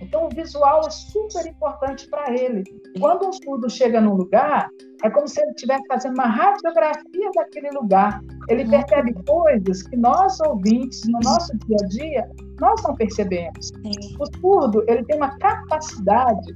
Então, 0.00 0.26
o 0.26 0.28
visual 0.28 0.82
é 0.86 0.90
super 0.90 1.46
importante 1.46 2.08
para 2.08 2.32
ele. 2.32 2.62
Quando 3.00 3.28
um 3.28 3.32
surdo 3.32 3.68
chega 3.70 4.00
num 4.00 4.14
lugar, 4.14 4.68
é 5.02 5.10
como 5.10 5.26
se 5.26 5.40
ele 5.40 5.50
estivesse 5.50 5.82
fazendo 5.88 6.14
uma 6.14 6.26
radiografia 6.26 7.30
daquele 7.34 7.70
lugar. 7.70 8.20
Ele 8.48 8.64
uhum. 8.64 8.70
percebe 8.70 9.14
coisas 9.24 9.82
que 9.82 9.96
nós, 9.96 10.38
ouvintes, 10.40 11.02
no 11.06 11.18
nosso 11.22 11.56
dia 11.66 11.76
a 11.82 11.86
dia, 11.88 12.30
nós 12.60 12.82
não 12.82 12.94
percebemos. 12.94 13.72
O 14.18 14.38
surdo, 14.40 14.84
ele 14.86 15.04
tem 15.04 15.16
uma 15.16 15.36
capacidade 15.38 16.54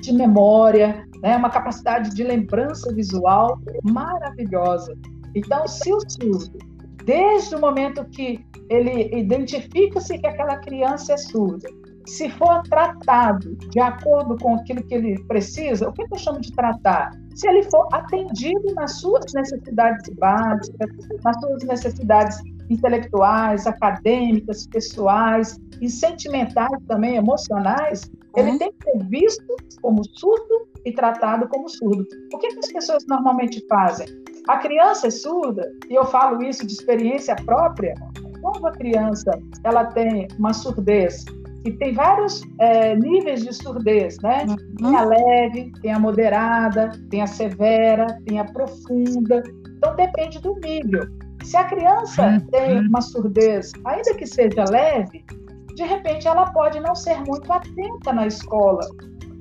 de 0.00 0.12
memória, 0.12 1.06
né, 1.22 1.36
uma 1.36 1.50
capacidade 1.50 2.14
de 2.14 2.22
lembrança 2.22 2.92
visual 2.94 3.58
maravilhosa. 3.82 4.94
Então, 5.34 5.66
se 5.66 5.92
o 5.92 5.98
surdo, 6.08 6.58
desde 7.04 7.54
o 7.54 7.60
momento 7.60 8.04
que 8.06 8.44
ele 8.70 9.14
identifica-se 9.18 10.18
que 10.18 10.26
aquela 10.26 10.56
criança 10.58 11.14
é 11.14 11.16
surda, 11.16 11.68
se 12.08 12.30
for 12.30 12.62
tratado 12.62 13.54
de 13.70 13.78
acordo 13.80 14.36
com 14.38 14.54
aquilo 14.56 14.82
que 14.82 14.94
ele 14.94 15.22
precisa, 15.24 15.88
o 15.88 15.92
que 15.92 16.02
eu 16.02 16.18
chamo 16.18 16.40
de 16.40 16.52
tratar? 16.52 17.10
Se 17.34 17.48
ele 17.48 17.62
for 17.64 17.86
atendido 17.92 18.74
nas 18.74 18.98
suas 19.00 19.32
necessidades 19.34 20.08
básicas, 20.14 20.90
nas 21.24 21.40
suas 21.40 21.64
necessidades 21.64 22.38
intelectuais, 22.70 23.66
acadêmicas, 23.66 24.66
pessoais 24.66 25.58
e 25.80 25.88
sentimentais 25.88 26.82
também, 26.86 27.16
emocionais, 27.16 28.10
ele 28.36 28.50
uhum. 28.52 28.58
tem 28.58 28.72
que 28.72 28.90
ser 28.90 29.04
visto 29.06 29.56
como 29.80 30.02
surdo 30.04 30.68
e 30.84 30.92
tratado 30.92 31.48
como 31.48 31.68
surdo. 31.68 32.06
O 32.32 32.38
que, 32.38 32.48
que 32.48 32.58
as 32.58 32.72
pessoas 32.72 33.04
normalmente 33.06 33.64
fazem? 33.68 34.06
A 34.48 34.58
criança 34.58 35.08
é 35.08 35.10
surda, 35.10 35.70
e 35.88 35.94
eu 35.94 36.04
falo 36.06 36.42
isso 36.42 36.66
de 36.66 36.72
experiência 36.72 37.36
própria, 37.36 37.94
quando 38.40 38.66
a 38.66 38.72
criança 38.72 39.30
ela 39.64 39.84
tem 39.86 40.28
uma 40.38 40.52
surdez 40.52 41.24
e 41.64 41.72
tem 41.72 41.92
vários 41.92 42.42
é, 42.60 42.94
níveis 42.94 43.44
de 43.44 43.52
surdez, 43.52 44.16
né? 44.22 44.46
Uhum. 44.48 44.76
Tem 44.76 44.96
a 44.96 45.04
leve, 45.04 45.72
tem 45.82 45.92
a 45.92 45.98
moderada, 45.98 46.92
tem 47.10 47.22
a 47.22 47.26
severa, 47.26 48.06
tem 48.26 48.38
a 48.38 48.44
profunda. 48.44 49.42
Então 49.76 49.94
depende 49.96 50.40
do 50.40 50.54
nível. 50.60 51.04
Se 51.42 51.56
a 51.56 51.64
criança 51.64 52.26
uhum. 52.26 52.40
tem 52.50 52.80
uma 52.86 53.00
surdez, 53.00 53.72
ainda 53.84 54.14
que 54.14 54.26
seja 54.26 54.64
leve, 54.70 55.24
de 55.74 55.84
repente 55.84 56.26
ela 56.26 56.50
pode 56.50 56.80
não 56.80 56.94
ser 56.94 57.18
muito 57.24 57.52
atenta 57.52 58.12
na 58.12 58.26
escola. 58.26 58.80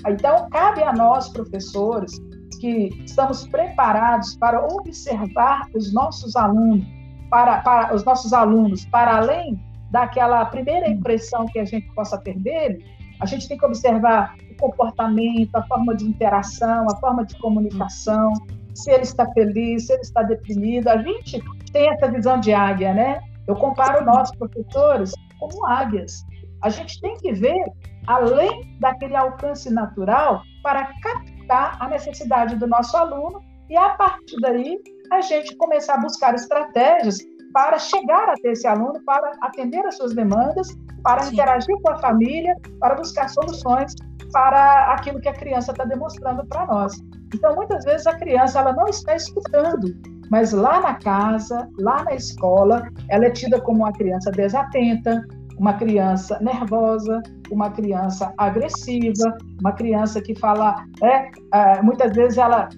Então, 0.07 0.47
cabe 0.51 0.83
a 0.83 0.93
nós, 0.93 1.29
professores, 1.29 2.11
que 2.59 2.89
estamos 3.03 3.47
preparados 3.47 4.35
para 4.37 4.63
observar 4.65 5.67
os 5.75 5.93
nossos 5.93 6.35
alunos, 6.35 6.85
para, 7.29 7.59
para 7.61 7.93
os 7.93 8.03
nossos 8.05 8.33
alunos, 8.33 8.85
para 8.85 9.17
além 9.17 9.59
daquela 9.91 10.45
primeira 10.45 10.89
impressão 10.89 11.45
que 11.45 11.59
a 11.59 11.65
gente 11.65 11.87
possa 11.93 12.17
ter 12.17 12.37
dele, 12.39 12.83
a 13.19 13.25
gente 13.25 13.47
tem 13.47 13.57
que 13.57 13.65
observar 13.65 14.35
o 14.51 14.57
comportamento, 14.57 15.55
a 15.55 15.63
forma 15.63 15.95
de 15.95 16.05
interação, 16.05 16.85
a 16.89 16.95
forma 16.97 17.25
de 17.25 17.37
comunicação, 17.39 18.33
se 18.75 18.91
ele 18.91 19.03
está 19.03 19.25
feliz, 19.33 19.87
se 19.87 19.93
ele 19.93 20.01
está 20.01 20.21
deprimido. 20.21 20.87
A 20.87 20.97
gente 20.97 21.41
tem 21.71 21.89
essa 21.89 22.11
visão 22.11 22.39
de 22.39 22.53
águia, 22.53 22.93
né? 22.93 23.19
Eu 23.47 23.55
comparo 23.55 24.05
nossos 24.05 24.35
professores 24.37 25.13
como 25.39 25.65
águias. 25.65 26.23
A 26.61 26.69
gente 26.69 26.99
tem 27.01 27.15
que 27.17 27.33
ver 27.33 27.63
além 28.05 28.77
daquele 28.79 29.15
alcance 29.15 29.71
natural 29.71 30.41
para 30.61 30.91
captar 31.01 31.77
a 31.79 31.89
necessidade 31.89 32.55
do 32.55 32.67
nosso 32.67 32.95
aluno 32.95 33.41
e 33.69 33.75
a 33.75 33.89
partir 33.89 34.37
daí 34.41 34.77
a 35.11 35.21
gente 35.21 35.55
começar 35.57 35.95
a 35.95 36.01
buscar 36.01 36.33
estratégias 36.35 37.19
para 37.57 37.79
chegar 37.79 38.29
até 38.29 38.51
esse 38.51 38.67
aluno, 38.67 39.03
para 39.03 39.31
atender 39.41 39.83
as 39.83 39.97
suas 39.97 40.13
demandas, 40.13 40.67
para 41.01 41.23
Sim. 41.23 41.33
interagir 41.33 41.75
com 41.81 41.89
a 41.91 41.97
família, 41.97 42.55
para 42.79 42.93
buscar 42.93 43.27
soluções 43.29 43.95
para 44.31 44.93
aquilo 44.93 45.19
que 45.19 45.27
a 45.27 45.33
criança 45.33 45.71
está 45.71 45.83
demonstrando 45.83 46.45
para 46.45 46.67
nós. 46.67 46.93
Então, 47.33 47.55
muitas 47.55 47.83
vezes 47.83 48.05
a 48.05 48.13
criança 48.13 48.59
ela 48.59 48.73
não 48.73 48.85
está 48.85 49.15
escutando, 49.15 49.91
mas 50.29 50.51
lá 50.51 50.79
na 50.81 50.93
casa, 50.99 51.67
lá 51.79 52.03
na 52.03 52.13
escola, 52.13 52.83
ela 53.09 53.25
é 53.25 53.31
tida 53.31 53.59
como 53.59 53.79
uma 53.79 53.91
criança 53.91 54.29
desatenta, 54.29 55.25
uma 55.57 55.73
criança 55.73 56.37
nervosa, 56.39 57.23
uma 57.49 57.71
criança 57.71 58.31
agressiva, 58.37 59.35
uma 59.59 59.71
criança 59.71 60.21
que 60.21 60.35
fala, 60.35 60.85
é, 61.01 61.31
é 61.55 61.81
muitas 61.81 62.15
vezes 62.15 62.37
ela, 62.37 62.69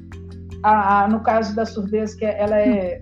a, 0.63 1.03
a, 1.03 1.07
no 1.09 1.19
caso 1.19 1.53
da 1.53 1.65
surdez, 1.65 2.15
que 2.15 2.23
ela 2.23 2.57
é 2.57 3.01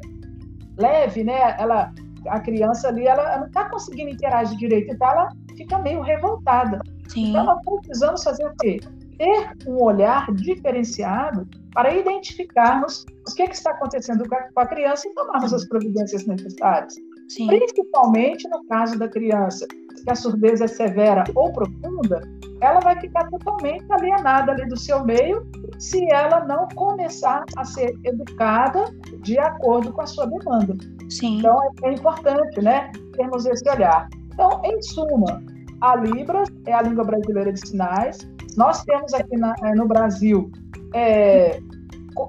leve, 0.78 1.24
né? 1.24 1.56
Ela, 1.58 1.94
a 2.28 2.40
criança 2.40 2.88
ali, 2.88 3.08
ela, 3.08 3.24
ela 3.24 3.40
não 3.40 3.48
está 3.48 3.70
conseguindo 3.70 4.12
interagir 4.12 4.58
direito, 4.58 4.94
então 4.94 5.10
ela 5.10 5.30
fica 5.56 5.78
meio 5.80 6.02
revoltada. 6.02 6.80
Sim. 7.08 7.30
Então, 7.30 7.46
nós 7.46 7.62
precisamos 7.64 8.24
fazer 8.24 8.46
o 8.46 8.54
quê? 8.60 8.80
Ter 9.18 9.50
um 9.68 9.82
olhar 9.82 10.32
diferenciado 10.34 11.48
para 11.74 11.94
identificarmos 11.94 13.06
o 13.28 13.36
que, 13.36 13.44
é 13.44 13.48
que 13.48 13.56
está 13.56 13.72
acontecendo 13.72 14.24
com 14.28 14.60
a 14.60 14.66
criança 14.66 15.08
e 15.08 15.14
tomarmos 15.14 15.54
as 15.54 15.68
providências 15.68 16.26
necessárias. 16.26 16.96
Sim. 17.30 17.48
Principalmente 17.48 18.48
no 18.50 18.66
caso 18.68 18.98
da 18.98 19.08
criança, 19.08 19.68
que 20.08 20.12
a 20.12 20.16
surdez 20.16 20.62
é 20.62 20.68
severa 20.68 21.26
ou 21.36 21.52
profunda, 21.52 22.22
ela 22.62 22.80
vai 22.80 22.98
ficar 22.98 23.30
totalmente 23.30 23.86
alienada 23.92 24.54
ali 24.54 24.66
do 24.66 24.80
seu 24.80 25.04
meio 25.04 25.46
se 25.78 26.10
ela 26.10 26.46
não 26.46 26.66
começar 26.76 27.44
a 27.58 27.66
ser 27.66 27.94
educada 28.06 28.86
de 29.22 29.38
acordo 29.38 29.92
com 29.92 30.02
a 30.02 30.08
sua 30.08 30.26
demanda. 30.28 30.78
Sim. 31.10 31.40
Então 31.40 31.60
é, 31.62 31.90
é 31.90 31.94
importante, 31.94 32.62
né, 32.62 32.90
termos 33.18 33.46
esse 33.46 33.70
olhar. 33.70 34.08
Então, 34.34 34.62
em 34.64 34.82
suma, 34.82 35.44
a 35.82 35.98
Libras 35.98 36.48
é 36.66 36.74
a 36.74 36.84
língua 36.84 37.04
brasileira 37.04 37.52
de 37.52 37.68
sinais. 37.68 38.20
Nós 38.56 38.86
temos 38.86 39.14
aqui 39.14 39.36
na, 39.36 39.54
eh, 39.62 39.76
no 39.76 39.88
Brasil 39.88 40.50
é, 40.96 41.60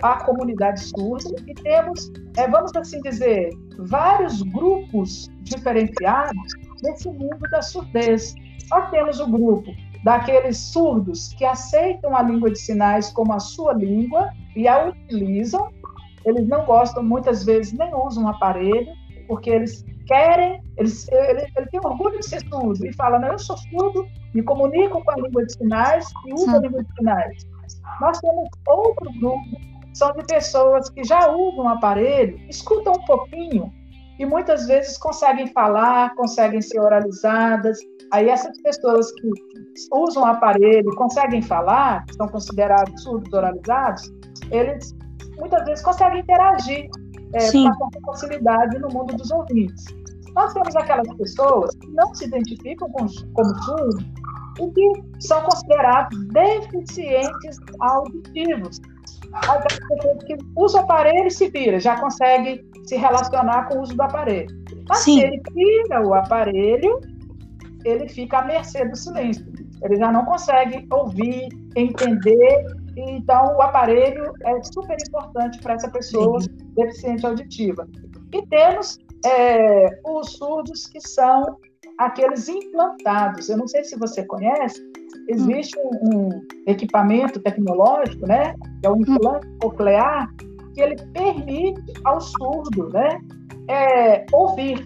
a 0.03 0.25
comunidade 0.25 0.81
surda 0.81 1.31
e 1.47 1.55
temos, 1.55 2.11
é, 2.37 2.49
vamos 2.49 2.75
assim 2.75 3.01
dizer, 3.03 3.51
vários 3.79 4.43
grupos 4.43 5.29
diferenciados 5.43 6.68
nesse 6.83 7.09
mundo 7.09 7.41
da 7.51 7.63
surdez. 7.63 8.35
Nós 8.71 8.91
temos 8.91 9.21
o 9.21 9.27
grupo 9.27 9.71
daqueles 10.05 10.57
surdos 10.57 11.33
que 11.35 11.45
aceitam 11.45 12.17
a 12.17 12.23
língua 12.23 12.51
de 12.51 12.59
sinais 12.59 13.11
como 13.11 13.33
a 13.33 13.41
sua 13.41 13.73
língua 13.73 14.31
e 14.55 14.69
a 14.69 14.89
utilizam. 14.89 15.71
Eles 16.25 16.47
não 16.49 16.65
gostam, 16.65 17.03
muitas 17.03 17.45
vezes, 17.45 17.73
nem 17.73 17.95
usam 17.95 18.25
um 18.25 18.29
aparelho, 18.29 18.93
porque 19.27 19.51
eles 19.51 19.85
querem, 20.07 20.63
eles, 20.77 21.09
ele, 21.09 21.47
ele 21.57 21.67
tem 21.67 21.81
orgulho 21.83 22.19
de 22.19 22.27
ser 22.27 22.41
surdo 22.49 22.87
e 22.87 22.93
fala: 22.95 23.19
Não, 23.19 23.29
eu 23.29 23.39
sou 23.39 23.57
surdo, 23.57 24.07
me 24.35 24.43
comunico 24.43 25.03
com 25.03 25.11
a 25.11 25.17
língua 25.17 25.45
de 25.45 25.53
sinais 25.53 26.07
e 26.27 26.33
uso 26.33 26.57
a 26.57 26.59
língua 26.59 26.83
de 26.83 26.95
sinais. 26.95 27.47
Nós 28.01 28.21
temos 28.21 28.49
outro 28.67 29.13
grupo, 29.19 29.45
são 29.95 30.13
de 30.13 30.25
pessoas 30.25 30.89
que 30.91 31.05
já 31.05 31.31
usam 31.31 31.65
um 31.65 31.69
aparelho, 31.69 32.39
escutam 32.49 32.93
um 32.95 33.05
pouquinho 33.05 33.73
e 34.19 34.27
muitas 34.27 34.67
vezes 34.67 34.99
conseguem 34.99 35.47
falar, 35.49 36.15
conseguem 36.15 36.61
ser 36.61 36.81
oralizadas, 36.81 37.79
Aí 38.11 38.29
essas 38.29 38.59
pessoas 38.63 39.13
que 39.13 39.31
usam 39.93 40.23
o 40.23 40.27
aparelho, 40.27 40.95
conseguem 40.97 41.43
falar, 41.43 42.05
são 42.17 42.27
considerados 42.29 43.03
surdos 43.03 43.33
oralizados, 43.33 44.11
eles 44.51 44.97
muitas 45.39 45.65
vezes 45.67 45.85
conseguem 45.85 46.21
interagir 46.21 46.89
é, 47.35 47.53
com 47.53 47.91
facilidade 48.07 48.79
no 48.79 48.89
mundo 48.89 49.15
dos 49.15 49.31
ouvintes. 49.31 49.85
Nós 50.35 50.55
temos 50.55 50.75
aquelas 50.77 51.09
pessoas 51.17 51.75
que 51.77 51.89
não 51.89 52.15
se 52.15 52.25
identificam 52.25 52.89
com, 52.93 53.07
como 53.35 53.63
surdos 53.65 54.05
e 54.61 54.71
que 54.71 55.27
são 55.27 55.43
considerados 55.43 56.19
deficientes 56.29 57.59
auditivos. 57.81 58.81
Pessoas 59.31 60.25
que 60.25 60.37
usam 60.57 60.81
o 60.81 60.85
aparelho 60.85 61.27
e 61.27 61.31
se 61.31 61.49
vira, 61.51 61.79
já 61.79 62.01
consegue 62.01 62.65
se 62.85 62.97
relacionar 62.97 63.69
com 63.69 63.79
o 63.79 63.83
uso 63.83 63.95
do 63.95 64.03
aparelho. 64.03 64.49
Mas 64.89 64.99
Sim. 64.99 65.21
se 65.21 65.27
ele 65.27 65.43
tira 65.53 66.07
o 66.07 66.15
aparelho, 66.15 67.01
ele 67.85 68.09
fica 68.09 68.39
à 68.39 68.45
mercê 68.45 68.85
do 68.87 68.97
silêncio. 68.97 69.47
Ele 69.83 69.97
já 69.97 70.11
não 70.11 70.25
consegue 70.25 70.87
ouvir, 70.91 71.49
entender, 71.77 72.67
então 72.97 73.57
o 73.57 73.63
aparelho 73.63 74.33
é 74.45 74.63
super 74.63 74.97
importante 75.07 75.59
para 75.61 75.75
essa 75.75 75.89
pessoa 75.91 76.39
deficiente 76.75 77.25
auditiva. 77.25 77.87
E 78.33 78.47
temos 78.47 78.99
é, 79.25 80.01
os 80.05 80.33
surdos 80.33 80.87
que 80.87 81.01
são 81.01 81.59
aqueles 81.99 82.49
implantados. 82.49 83.49
Eu 83.49 83.57
não 83.57 83.69
sei 83.69 83.85
se 83.85 83.97
você 83.99 84.25
conhece, 84.25 84.81
existe 85.29 85.79
um, 85.79 86.29
um 86.29 86.29
equipamento 86.67 87.41
tecnológico, 87.41 88.27
né, 88.27 88.55
que 88.81 88.87
é 88.87 88.91
o 88.91 88.97
implante 88.97 89.47
coclear, 89.61 90.29
que 90.75 90.81
ele 90.81 90.97
permite 91.13 91.93
ao 92.05 92.21
surdo, 92.21 92.89
né, 92.91 93.21
é, 93.69 94.25
ouvir 94.33 94.85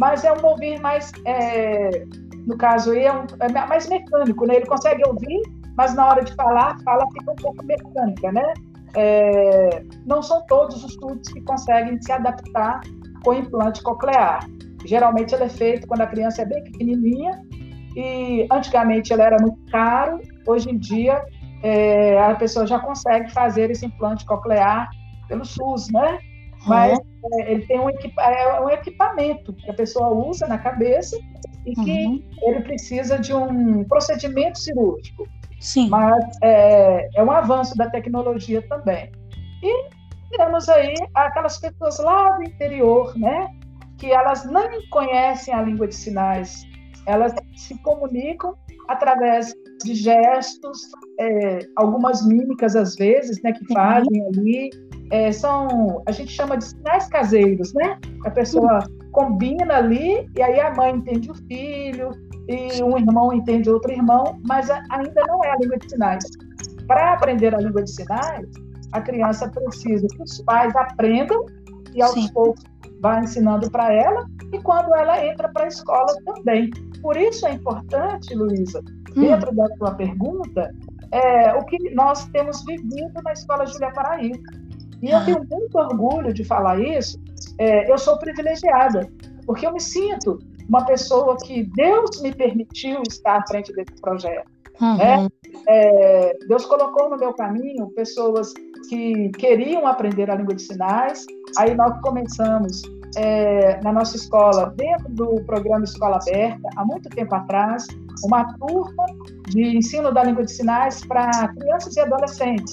mas 0.00 0.24
é 0.24 0.32
um 0.32 0.42
ouvir 0.42 0.80
mais, 0.80 1.12
é, 1.26 2.06
no 2.46 2.56
caso 2.56 2.94
é, 2.94 3.12
um, 3.12 3.26
é, 3.38 3.66
mais 3.66 3.86
mecânico, 3.86 4.46
né? 4.46 4.56
Ele 4.56 4.66
consegue 4.66 5.06
ouvir, 5.06 5.42
mas 5.76 5.94
na 5.94 6.08
hora 6.08 6.24
de 6.24 6.34
falar, 6.34 6.78
fala 6.82 7.06
fica 7.12 7.30
um 7.30 7.36
pouco 7.36 7.64
mecânica, 7.66 8.32
né? 8.32 8.54
É, 8.96 9.84
não 10.06 10.22
são 10.22 10.42
todos 10.46 10.82
os 10.82 10.94
surdos 10.94 11.28
que 11.30 11.42
conseguem 11.42 12.00
se 12.00 12.10
adaptar 12.10 12.80
com 13.22 13.34
implante 13.34 13.82
coclear. 13.82 14.40
Geralmente 14.86 15.34
ele 15.34 15.44
é 15.44 15.48
feito 15.50 15.86
quando 15.86 16.00
a 16.00 16.06
criança 16.06 16.42
é 16.42 16.46
bem 16.46 16.64
pequenininha 16.64 17.38
e 17.96 18.46
antigamente 18.50 19.12
ele 19.12 19.22
era 19.22 19.36
muito 19.40 19.58
caro, 19.70 20.20
hoje 20.46 20.70
em 20.70 20.78
dia 20.78 21.22
é, 21.62 22.18
a 22.18 22.34
pessoa 22.34 22.66
já 22.66 22.78
consegue 22.78 23.30
fazer 23.32 23.70
esse 23.70 23.84
implante 23.84 24.24
coclear 24.24 24.88
pelo 25.28 25.44
SUS, 25.44 25.90
né? 25.90 26.18
Mas 26.66 26.98
uhum. 26.98 27.40
é, 27.40 27.52
ele 27.52 27.66
tem 27.66 27.80
um, 27.80 27.88
equipa 27.88 28.22
é 28.22 28.60
um 28.60 28.68
equipamento 28.68 29.52
que 29.52 29.70
a 29.70 29.74
pessoa 29.74 30.10
usa 30.10 30.46
na 30.46 30.58
cabeça 30.58 31.16
e 31.66 31.74
que 31.74 32.06
uhum. 32.06 32.22
ele 32.42 32.60
precisa 32.60 33.18
de 33.18 33.34
um 33.34 33.84
procedimento 33.84 34.58
cirúrgico. 34.58 35.26
Sim. 35.60 35.88
Mas 35.88 36.24
é, 36.42 37.08
é 37.14 37.22
um 37.22 37.30
avanço 37.30 37.76
da 37.76 37.88
tecnologia 37.90 38.62
também. 38.62 39.10
E 39.62 39.90
temos 40.36 40.68
aí 40.68 40.94
aquelas 41.14 41.58
pessoas 41.58 41.98
lá 41.98 42.30
do 42.32 42.44
interior, 42.44 43.16
né? 43.18 43.48
Que 43.98 44.10
elas 44.10 44.44
não 44.44 44.66
conhecem 44.90 45.52
a 45.52 45.60
língua 45.60 45.86
de 45.86 45.94
sinais, 45.94 46.64
elas 47.10 47.34
se 47.56 47.76
comunicam 47.82 48.54
através 48.88 49.52
de 49.84 49.94
gestos, 49.94 50.78
é, 51.18 51.60
algumas 51.76 52.26
mímicas 52.26 52.74
às 52.74 52.94
vezes, 52.96 53.40
né, 53.42 53.52
que 53.52 53.72
fazem 53.72 54.26
ali, 54.26 54.70
é, 55.10 55.32
são, 55.32 56.02
a 56.06 56.12
gente 56.12 56.32
chama 56.32 56.56
de 56.56 56.64
sinais 56.64 57.08
caseiros, 57.08 57.72
né? 57.74 57.98
A 58.24 58.30
pessoa 58.30 58.78
combina 59.12 59.76
ali 59.76 60.28
e 60.36 60.42
aí 60.42 60.60
a 60.60 60.72
mãe 60.74 60.94
entende 60.94 61.30
o 61.30 61.34
filho 61.34 62.10
e 62.48 62.82
um 62.82 62.96
irmão 62.96 63.32
entende 63.32 63.68
outro 63.68 63.90
irmão, 63.90 64.40
mas 64.46 64.70
ainda 64.70 65.22
não 65.26 65.44
é 65.44 65.50
a 65.50 65.56
língua 65.56 65.78
de 65.78 65.90
sinais. 65.90 66.24
Para 66.86 67.14
aprender 67.14 67.54
a 67.54 67.58
língua 67.58 67.82
de 67.82 67.90
sinais, 67.90 68.46
a 68.92 69.00
criança 69.00 69.48
precisa 69.48 70.06
que 70.06 70.22
os 70.22 70.40
pais 70.42 70.74
aprendam 70.76 71.44
e 71.92 72.02
aos 72.02 72.12
Sim. 72.12 72.32
poucos 72.32 72.62
vá 73.00 73.20
ensinando 73.20 73.70
para 73.70 73.92
ela 73.92 74.26
e 74.52 74.60
quando 74.60 74.94
ela 74.94 75.24
entra 75.24 75.48
para 75.48 75.64
a 75.64 75.68
escola 75.68 76.14
também. 76.24 76.70
Por 77.02 77.16
isso 77.16 77.46
é 77.46 77.52
importante, 77.52 78.34
Luísa, 78.34 78.80
hum. 79.16 79.20
dentro 79.20 79.54
da 79.54 79.66
sua 79.76 79.94
pergunta, 79.94 80.70
é, 81.12 81.54
o 81.54 81.64
que 81.64 81.94
nós 81.94 82.26
temos 82.26 82.64
vivido 82.64 83.20
na 83.22 83.32
Escola 83.32 83.66
Júlia 83.66 83.92
Paraíba. 83.92 84.38
E 85.02 85.10
eu 85.10 85.24
tenho 85.24 85.44
muito 85.50 85.78
orgulho 85.78 86.32
de 86.32 86.44
falar 86.44 86.78
isso. 86.78 87.18
É, 87.58 87.90
eu 87.90 87.96
sou 87.96 88.18
privilegiada, 88.18 89.10
porque 89.46 89.66
eu 89.66 89.72
me 89.72 89.80
sinto 89.80 90.38
uma 90.68 90.84
pessoa 90.84 91.36
que 91.38 91.64
Deus 91.74 92.20
me 92.20 92.32
permitiu 92.32 93.02
estar 93.08 93.38
à 93.38 93.46
frente 93.46 93.72
desse 93.72 94.00
projeto. 94.00 94.48
Uhum. 94.80 94.96
Né? 94.96 95.28
É, 95.68 96.38
Deus 96.46 96.64
colocou 96.66 97.10
no 97.10 97.16
meu 97.16 97.34
caminho 97.34 97.90
pessoas 97.90 98.52
que 98.88 99.30
queriam 99.30 99.86
aprender 99.86 100.30
a 100.30 100.34
língua 100.34 100.54
de 100.54 100.62
sinais. 100.62 101.26
Aí 101.58 101.74
nós 101.74 101.98
começamos 102.02 102.82
é, 103.16 103.80
na 103.82 103.92
nossa 103.92 104.16
escola, 104.16 104.72
dentro 104.76 105.08
do 105.10 105.42
programa 105.44 105.84
Escola 105.84 106.16
Aberta, 106.16 106.68
há 106.76 106.84
muito 106.84 107.08
tempo 107.08 107.34
atrás, 107.34 107.86
uma 108.24 108.44
turma 108.58 109.06
de 109.48 109.76
ensino 109.76 110.12
da 110.12 110.22
língua 110.22 110.44
de 110.44 110.52
sinais 110.52 111.04
para 111.04 111.48
crianças 111.48 111.96
e 111.96 112.00
adolescentes. 112.00 112.72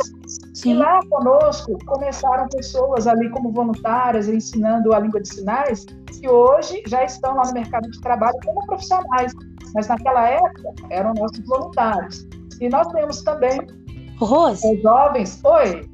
Sim. 0.53 0.71
E 0.71 0.73
lá 0.75 0.99
conosco 1.09 1.77
começaram 1.85 2.47
pessoas 2.49 3.07
ali 3.07 3.29
como 3.29 3.51
voluntárias 3.51 4.27
ensinando 4.27 4.93
a 4.93 4.99
língua 4.99 5.21
de 5.21 5.29
sinais, 5.29 5.85
que 5.85 6.29
hoje 6.29 6.81
já 6.87 7.03
estão 7.03 7.35
lá 7.35 7.43
no 7.47 7.53
mercado 7.53 7.89
de 7.89 7.99
trabalho 8.01 8.37
como 8.45 8.65
profissionais, 8.65 9.31
mas 9.73 9.87
naquela 9.87 10.27
época 10.29 10.73
eram 10.89 11.13
nossos 11.13 11.45
voluntários. 11.45 12.27
E 12.59 12.69
nós 12.69 12.87
temos 12.87 13.21
também 13.23 13.59
Rose. 14.19 14.81
jovens. 14.81 15.39
Oi. 15.43 15.87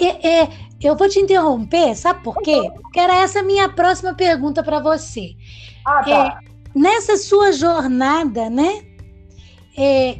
É, 0.00 0.42
é, 0.42 0.48
eu 0.86 0.96
vou 0.96 1.08
te 1.08 1.18
interromper, 1.18 1.94
sabe 1.94 2.22
por 2.22 2.36
quê? 2.42 2.70
Porque 2.80 2.98
era 2.98 3.16
essa 3.16 3.42
minha 3.42 3.68
próxima 3.68 4.14
pergunta 4.14 4.62
para 4.62 4.80
você. 4.80 5.34
Ah, 5.84 6.02
tá. 6.02 6.10
É, 6.10 6.78
nessa 6.78 7.16
sua 7.16 7.52
jornada, 7.52 8.48
né? 8.48 8.82
É, 9.76 10.16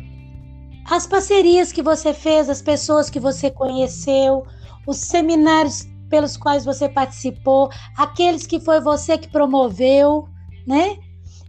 as 0.91 1.07
parcerias 1.07 1.73
que 1.73 1.83
você 1.83 2.13
fez, 2.13 2.49
as 2.51 2.61
pessoas 2.61 3.09
que 3.09 3.21
você 3.21 3.51
conheceu, 3.51 4.45
os 4.87 4.99
seminários 4.99 5.87
pelos 6.11 6.37
quais 6.37 6.65
você 6.65 6.89
participou, 6.89 7.71
aqueles 7.97 8.47
que 8.47 8.61
foi 8.61 8.81
você 8.81 9.17
que 9.17 9.29
promoveu, 9.29 10.29
né? 10.67 10.99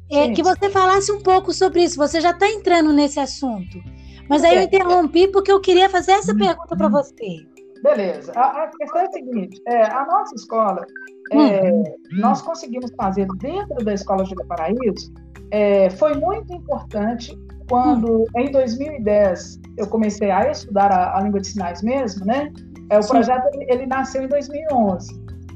É, 0.10 0.30
que 0.32 0.44
você 0.44 0.70
falasse 0.70 1.12
um 1.12 1.22
pouco 1.22 1.54
sobre 1.54 1.84
isso. 1.84 1.96
Você 1.98 2.20
já 2.20 2.32
está 2.32 2.48
entrando 2.50 2.92
nesse 2.92 3.20
assunto. 3.20 3.82
Mas 4.30 4.44
aí 4.44 4.58
eu 4.58 4.62
interrompi 4.64 5.28
porque 5.30 5.52
eu 5.52 5.60
queria 5.60 5.90
fazer 5.90 6.12
essa 6.12 6.36
pergunta 6.36 6.76
para 6.76 6.90
você. 6.90 7.46
Beleza. 7.82 8.32
A, 8.36 8.64
a, 8.64 8.68
questão 8.68 9.02
é 9.02 9.06
a 9.06 9.12
seguinte: 9.12 9.62
é, 9.68 9.84
a 9.84 10.06
nossa 10.06 10.36
escola, 10.36 10.86
é, 11.32 11.72
uhum. 11.72 11.84
nós 12.14 12.42
conseguimos 12.42 12.92
fazer 12.96 13.28
dentro 13.38 13.84
da 13.84 13.94
Escola 13.94 14.24
Júlia 14.26 14.46
Paraíso, 14.46 15.12
é, 15.52 15.90
foi 15.90 16.16
muito 16.16 16.54
importante 16.54 17.38
quando, 17.70 18.10
uhum. 18.10 18.26
em 18.36 18.52
2010, 18.52 19.60
eu 19.78 19.88
comecei 19.88 20.30
a 20.30 20.52
estudar 20.52 20.92
a, 20.92 21.18
a, 21.18 21.22
língua 21.22 21.40
de 21.40 21.48
sinais 21.48 21.82
mesmo, 21.82 22.26
né? 22.26 22.52
É, 22.90 23.00
o 23.00 23.02
Sim. 23.02 23.10
projeto 23.10 23.46
ele, 23.54 23.66
ele, 23.72 23.86
nasceu 23.86 24.24
em 24.24 24.28
2011, 24.28 25.08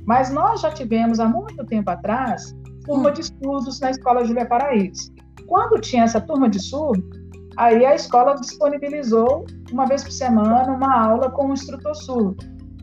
mas 0.05 0.31
nós 0.31 0.61
já 0.61 0.71
tivemos 0.71 1.19
há 1.19 1.27
muito 1.27 1.65
tempo 1.65 1.89
atrás 1.89 2.55
turma 2.85 3.09
uhum. 3.09 3.13
de 3.13 3.21
estudos 3.21 3.79
na 3.79 3.91
Escola 3.91 4.23
Júlia 4.23 4.45
Paraíso. 4.45 5.11
Quando 5.47 5.81
tinha 5.81 6.03
essa 6.03 6.21
turma 6.21 6.49
de 6.49 6.59
surdo, 6.59 7.03
Aí 7.57 7.85
a 7.85 7.95
escola 7.95 8.35
disponibilizou, 8.35 9.45
uma 9.71 9.85
vez 9.85 10.03
por 10.03 10.11
semana, 10.11 10.71
uma 10.71 10.93
aula 10.93 11.31
com 11.31 11.47
um 11.47 11.53
instrutor 11.53 11.95
surdo. 11.95 12.37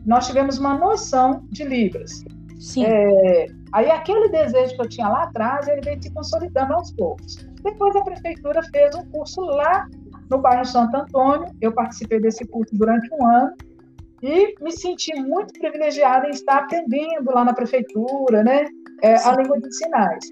Nós 0.05 0.27
tivemos 0.27 0.57
uma 0.57 0.77
noção 0.77 1.45
de 1.51 1.63
Libras. 1.63 2.23
Sim. 2.59 2.85
É, 2.85 3.47
aí 3.73 3.91
aquele 3.91 4.29
desejo 4.29 4.75
que 4.75 4.81
eu 4.81 4.89
tinha 4.89 5.07
lá 5.07 5.23
atrás, 5.23 5.67
ele 5.67 5.81
veio 5.81 6.01
se 6.01 6.11
consolidando 6.11 6.73
aos 6.73 6.91
poucos. 6.93 7.45
Depois 7.61 7.95
a 7.95 8.01
prefeitura 8.01 8.61
fez 8.71 8.95
um 8.95 9.05
curso 9.11 9.41
lá 9.41 9.87
no 10.29 10.39
bairro 10.39 10.65
Santo 10.65 10.95
Antônio. 10.95 11.47
Eu 11.61 11.71
participei 11.73 12.19
desse 12.19 12.45
curso 12.47 12.73
durante 12.75 13.07
um 13.13 13.25
ano 13.25 13.53
e 14.21 14.55
me 14.61 14.71
senti 14.71 15.13
muito 15.19 15.53
privilegiada 15.59 16.27
em 16.27 16.31
estar 16.31 16.59
aprendendo 16.59 17.31
lá 17.33 17.43
na 17.43 17.53
prefeitura, 17.53 18.43
né? 18.43 18.65
É, 19.01 19.15
a 19.15 19.35
língua 19.35 19.59
de 19.59 19.75
sinais. 19.75 20.23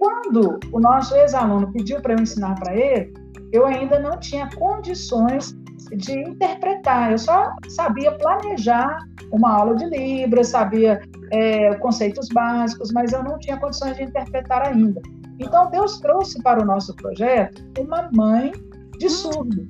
Quando 0.00 0.58
o 0.72 0.80
nosso 0.80 1.14
ex-aluno 1.14 1.72
pediu 1.72 2.00
para 2.00 2.14
eu 2.14 2.18
ensinar 2.18 2.56
para 2.56 2.74
ele, 2.74 3.14
eu 3.52 3.66
ainda 3.66 3.98
não 3.98 4.18
tinha 4.18 4.48
condições 4.56 5.56
de 5.96 6.18
interpretar, 6.18 7.12
eu 7.12 7.18
só 7.18 7.52
sabia 7.68 8.12
planejar 8.12 8.98
uma 9.30 9.52
aula 9.52 9.76
de 9.76 9.86
Libras, 9.86 10.48
sabia 10.48 11.00
é, 11.32 11.74
conceitos 11.76 12.28
básicos, 12.28 12.92
mas 12.92 13.12
eu 13.12 13.22
não 13.22 13.38
tinha 13.38 13.56
condições 13.58 13.96
de 13.96 14.04
interpretar 14.04 14.66
ainda. 14.66 15.00
Então, 15.38 15.70
Deus 15.70 16.00
trouxe 16.00 16.42
para 16.42 16.62
o 16.62 16.64
nosso 16.64 16.94
projeto 16.96 17.62
uma 17.78 18.08
mãe 18.14 18.52
de 18.98 19.08
surdo, 19.08 19.68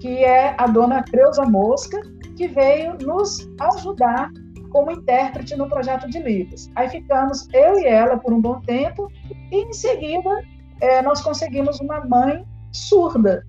que 0.00 0.24
é 0.24 0.54
a 0.58 0.66
dona 0.66 1.02
Creuza 1.02 1.44
Mosca, 1.44 2.00
que 2.36 2.48
veio 2.48 2.96
nos 3.00 3.48
ajudar 3.60 4.30
como 4.70 4.90
intérprete 4.90 5.54
no 5.56 5.68
projeto 5.68 6.08
de 6.10 6.18
Libras. 6.18 6.68
Aí 6.74 6.88
ficamos 6.88 7.48
eu 7.52 7.78
e 7.78 7.86
ela 7.86 8.16
por 8.18 8.32
um 8.32 8.40
bom 8.40 8.60
tempo, 8.60 9.08
e 9.52 9.56
em 9.56 9.72
seguida 9.72 10.42
é, 10.80 11.00
nós 11.00 11.22
conseguimos 11.22 11.78
uma 11.80 12.04
mãe 12.04 12.44
surda. 12.76 13.46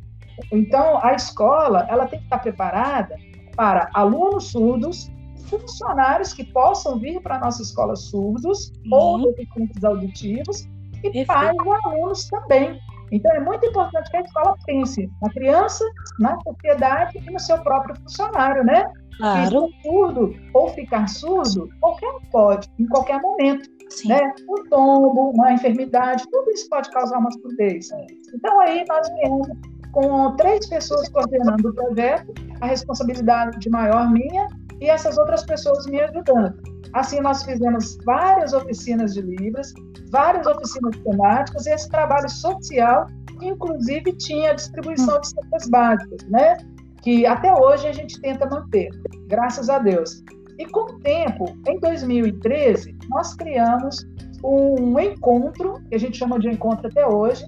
Então, 0.51 0.99
a 1.03 1.13
escola 1.13 1.85
ela 1.89 2.07
tem 2.07 2.19
que 2.19 2.25
estar 2.25 2.39
preparada 2.39 3.15
para 3.55 3.89
alunos 3.93 4.51
surdos, 4.51 5.09
funcionários 5.45 6.33
que 6.33 6.43
possam 6.43 6.99
vir 6.99 7.21
para 7.21 7.37
a 7.37 7.39
nossa 7.39 7.61
escola 7.61 7.95
surdos 7.95 8.71
uhum. 8.85 8.93
ou 8.93 9.33
deficientes 9.33 9.83
auditivos 9.83 10.61
e 10.97 11.01
Perfeito. 11.01 11.27
pais 11.27 11.55
e 11.55 11.87
alunos 11.87 12.25
também. 12.29 12.79
Então, 13.11 13.31
é 13.31 13.39
muito 13.39 13.65
importante 13.65 14.09
que 14.09 14.17
a 14.17 14.21
escola 14.21 14.55
pense 14.65 15.09
na 15.21 15.29
criança, 15.29 15.83
na 16.19 16.37
sociedade 16.41 17.17
e 17.17 17.31
no 17.31 17.39
seu 17.39 17.57
próprio 17.59 17.95
funcionário, 18.01 18.63
né? 18.63 18.91
Claro. 19.17 19.67
Ficar 19.67 19.81
surdo 19.83 20.35
ou 20.53 20.69
ficar 20.69 21.07
surdo, 21.07 21.69
qualquer 21.79 22.09
um 22.09 22.19
pode, 22.31 22.69
em 22.79 22.87
qualquer 22.87 23.21
momento. 23.21 23.69
Sim. 23.89 24.09
Né? 24.09 24.33
Um 24.49 24.69
tombo, 24.69 25.31
uma 25.31 25.53
enfermidade, 25.53 26.25
tudo 26.31 26.51
isso 26.51 26.67
pode 26.69 26.89
causar 26.89 27.19
uma 27.19 27.31
surdez. 27.31 27.89
Então, 28.33 28.59
aí 28.59 28.83
nós 28.89 29.07
viemos 29.13 29.47
com 29.91 30.35
três 30.35 30.67
pessoas 30.67 31.07
coordenando 31.09 31.69
o 31.69 31.73
projeto, 31.73 32.33
a 32.59 32.67
responsabilidade 32.67 33.57
de 33.59 33.69
maior 33.69 34.11
minha 34.11 34.47
e 34.81 34.89
essas 34.89 35.17
outras 35.17 35.45
pessoas 35.45 35.85
me 35.85 36.01
ajudando. 36.01 36.74
Assim, 36.93 37.19
nós 37.19 37.43
fizemos 37.43 37.97
várias 38.05 38.53
oficinas 38.53 39.13
de 39.13 39.21
Libras, 39.21 39.73
várias 40.11 40.45
oficinas 40.47 40.97
temáticas, 40.97 41.65
e 41.65 41.71
esse 41.71 41.89
trabalho 41.89 42.29
social, 42.29 43.07
inclusive, 43.41 44.13
tinha 44.13 44.53
distribuição 44.53 45.19
de 45.19 45.27
cestas 45.27 45.69
básicas, 45.69 46.27
né? 46.29 46.57
que 47.05 47.23
até 47.23 47.53
hoje 47.53 47.87
a 47.87 47.93
gente 47.93 48.19
tenta 48.19 48.47
manter, 48.47 48.89
graças 49.27 49.69
a 49.69 49.77
Deus. 49.77 50.23
E 50.57 50.65
com 50.65 50.91
o 50.91 50.99
tempo, 51.01 51.45
em 51.67 51.79
2013, 51.79 52.97
nós 53.09 53.35
criamos 53.35 54.03
um 54.43 54.99
encontro, 54.99 55.79
que 55.87 55.93
a 55.93 55.99
gente 55.99 56.17
chama 56.17 56.39
de 56.39 56.49
encontro 56.49 56.87
até 56.87 57.05
hoje, 57.05 57.45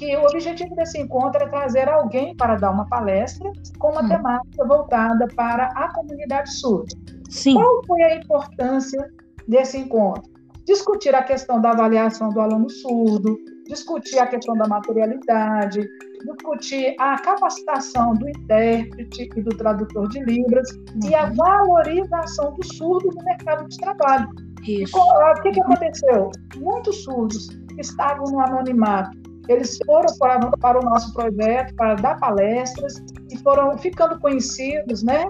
que 0.00 0.16
o 0.16 0.24
objetivo 0.24 0.74
desse 0.74 0.98
encontro 0.98 1.42
é 1.42 1.46
trazer 1.46 1.86
alguém 1.86 2.34
para 2.34 2.56
dar 2.56 2.70
uma 2.70 2.88
palestra 2.88 3.52
com 3.78 3.90
uma 3.90 4.02
hum. 4.02 4.08
temática 4.08 4.66
voltada 4.66 5.28
para 5.36 5.66
a 5.66 5.92
comunidade 5.92 6.50
surda. 6.54 6.96
Sim. 7.28 7.52
Qual 7.52 7.84
foi 7.86 8.02
a 8.02 8.16
importância 8.16 8.98
desse 9.46 9.76
encontro? 9.76 10.22
Discutir 10.66 11.14
a 11.14 11.22
questão 11.22 11.60
da 11.60 11.72
avaliação 11.72 12.30
do 12.30 12.40
aluno 12.40 12.70
surdo, 12.70 13.36
discutir 13.66 14.18
a 14.18 14.26
questão 14.26 14.56
da 14.56 14.66
materialidade, 14.66 15.86
discutir 16.24 16.94
a 16.98 17.18
capacitação 17.18 18.14
do 18.14 18.26
intérprete 18.26 19.28
e 19.36 19.42
do 19.42 19.54
tradutor 19.54 20.08
de 20.08 20.20
Libras 20.24 20.70
uhum. 20.70 21.10
e 21.10 21.14
a 21.14 21.26
uhum. 21.26 21.34
valorização 21.34 22.54
do 22.54 22.64
surdo 22.74 23.10
no 23.14 23.24
mercado 23.24 23.68
de 23.68 23.76
trabalho. 23.76 24.28
Isso. 24.66 24.96
O 24.96 25.42
que, 25.42 25.50
que 25.50 25.60
aconteceu? 25.60 26.30
Muitos 26.56 27.04
surdos 27.04 27.48
estavam 27.78 28.24
no 28.30 28.40
anonimato. 28.40 29.29
Eles 29.50 29.78
foram 29.84 30.06
para, 30.16 30.48
para 30.58 30.78
o 30.78 30.82
nosso 30.82 31.12
projeto 31.12 31.74
para 31.74 31.96
dar 31.96 32.20
palestras 32.20 33.02
e 33.28 33.36
foram 33.38 33.76
ficando 33.76 34.16
conhecidos, 34.20 35.02
né? 35.02 35.26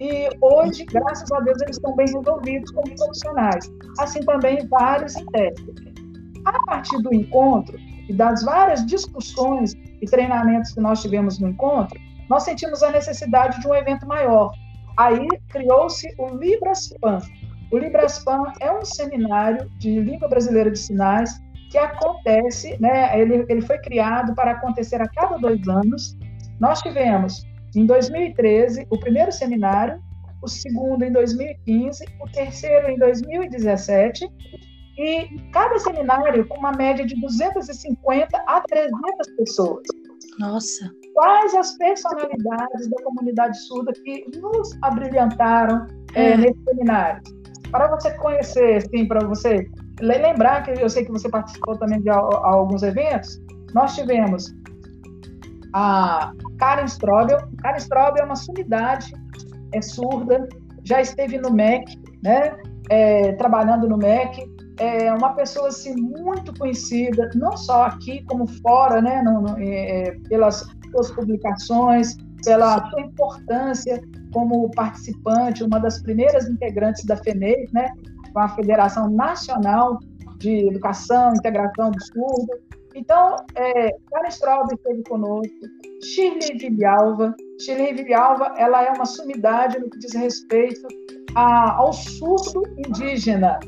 E 0.00 0.28
hoje, 0.40 0.84
graças 0.84 1.30
a 1.32 1.40
Deus, 1.40 1.60
eles 1.60 1.76
estão 1.76 1.96
bem 1.96 2.06
resolvidos 2.06 2.70
como 2.70 2.94
profissionais. 2.94 3.68
Assim 3.98 4.20
também 4.20 4.64
vários 4.68 5.16
intérpretes. 5.16 5.92
A 6.44 6.52
partir 6.66 7.02
do 7.02 7.12
encontro 7.12 7.76
e 8.08 8.12
das 8.12 8.44
várias 8.44 8.86
discussões 8.86 9.74
e 10.00 10.06
treinamentos 10.06 10.72
que 10.72 10.80
nós 10.80 11.02
tivemos 11.02 11.40
no 11.40 11.48
encontro, 11.48 11.98
nós 12.30 12.44
sentimos 12.44 12.80
a 12.80 12.92
necessidade 12.92 13.60
de 13.60 13.66
um 13.66 13.74
evento 13.74 14.06
maior. 14.06 14.52
Aí 14.96 15.26
criou-se 15.48 16.06
o 16.16 16.28
Libraspan. 16.36 17.18
O 17.72 17.78
Libraspan 17.78 18.52
é 18.60 18.70
um 18.70 18.84
seminário 18.84 19.68
de 19.78 19.98
língua 19.98 20.28
brasileira 20.28 20.70
de 20.70 20.78
sinais 20.78 21.42
que 21.74 21.78
acontece, 21.78 22.80
né, 22.80 23.20
ele, 23.20 23.44
ele 23.48 23.60
foi 23.60 23.76
criado 23.78 24.32
para 24.36 24.52
acontecer 24.52 25.02
a 25.02 25.08
cada 25.08 25.36
dois 25.38 25.66
anos. 25.66 26.16
Nós 26.60 26.80
tivemos, 26.80 27.42
em 27.74 27.84
2013, 27.84 28.86
o 28.90 28.96
primeiro 28.96 29.32
seminário, 29.32 30.00
o 30.40 30.46
segundo 30.46 31.02
em 31.02 31.10
2015, 31.10 32.04
o 32.20 32.30
terceiro 32.30 32.90
em 32.90 32.96
2017 32.96 34.24
e 34.96 35.50
cada 35.52 35.76
seminário 35.80 36.46
com 36.46 36.58
uma 36.58 36.70
média 36.70 37.04
de 37.04 37.20
250 37.20 38.38
a 38.46 38.60
300 38.60 39.00
pessoas. 39.36 39.82
Nossa! 40.38 40.88
Quais 41.12 41.56
as 41.56 41.76
personalidades 41.76 42.88
da 42.88 43.02
comunidade 43.02 43.58
surda 43.62 43.92
que 43.92 44.24
nos 44.38 44.78
abrilhantaram 44.80 45.88
é. 46.14 46.30
É, 46.30 46.36
nesse 46.36 46.62
seminário? 46.62 47.20
Para 47.72 47.88
você 47.88 48.12
conhecer, 48.12 48.76
assim, 48.76 49.08
para 49.08 49.26
você 49.26 49.68
lembrar 50.00 50.62
que 50.62 50.70
eu 50.70 50.88
sei 50.88 51.04
que 51.04 51.12
você 51.12 51.28
participou 51.28 51.76
também 51.78 52.00
de 52.00 52.10
alguns 52.10 52.82
eventos, 52.82 53.40
nós 53.72 53.94
tivemos 53.94 54.54
a 55.72 56.32
Karen 56.58 56.84
Strobel. 56.84 57.38
Karen 57.62 57.78
Strobel 57.78 58.22
é 58.22 58.26
uma 58.26 58.36
sumidade, 58.36 59.12
é 59.72 59.82
surda, 59.82 60.48
já 60.84 61.00
esteve 61.00 61.38
no 61.38 61.50
MEC, 61.50 62.00
né? 62.22 62.56
É, 62.90 63.32
trabalhando 63.32 63.88
no 63.88 63.96
MEC, 63.96 64.46
é 64.78 65.12
uma 65.12 65.34
pessoa 65.34 65.68
assim 65.68 65.94
muito 65.94 66.56
conhecida, 66.58 67.30
não 67.34 67.56
só 67.56 67.84
aqui 67.84 68.24
como 68.24 68.46
fora, 68.46 69.00
né? 69.00 69.22
No, 69.22 69.40
no, 69.40 69.58
é, 69.58 70.16
pelas 70.28 70.66
suas 70.90 71.10
publicações, 71.10 72.16
pela 72.44 72.88
sua 72.90 73.00
importância 73.00 74.00
como 74.32 74.70
participante, 74.70 75.64
uma 75.64 75.80
das 75.80 76.02
primeiras 76.02 76.48
integrantes 76.48 77.04
da 77.04 77.16
FENEI, 77.16 77.68
né? 77.72 77.88
Com 78.34 78.40
a 78.40 78.48
Federação 78.48 79.08
Nacional 79.08 79.98
de 80.38 80.68
Educação, 80.68 81.32
Integração 81.34 81.90
do 81.90 82.04
Surdo. 82.04 82.52
Então, 82.94 83.36
é, 83.54 83.90
Karen 84.10 84.28
Straub 84.28 84.72
esteve 84.72 85.02
conosco, 85.04 85.54
Shirley 86.02 86.58
Vilhalva. 86.58 87.34
Shirley 87.60 87.94
Vilhalva, 87.94 88.54
ela 88.56 88.84
é 88.84 88.92
uma 88.92 89.06
sumidade 89.06 89.78
no 89.78 89.88
que 89.88 89.98
diz 89.98 90.12
respeito 90.12 90.86
a, 91.34 91.76
ao 91.76 91.92
surdo 91.92 92.62
indígena. 92.76 93.58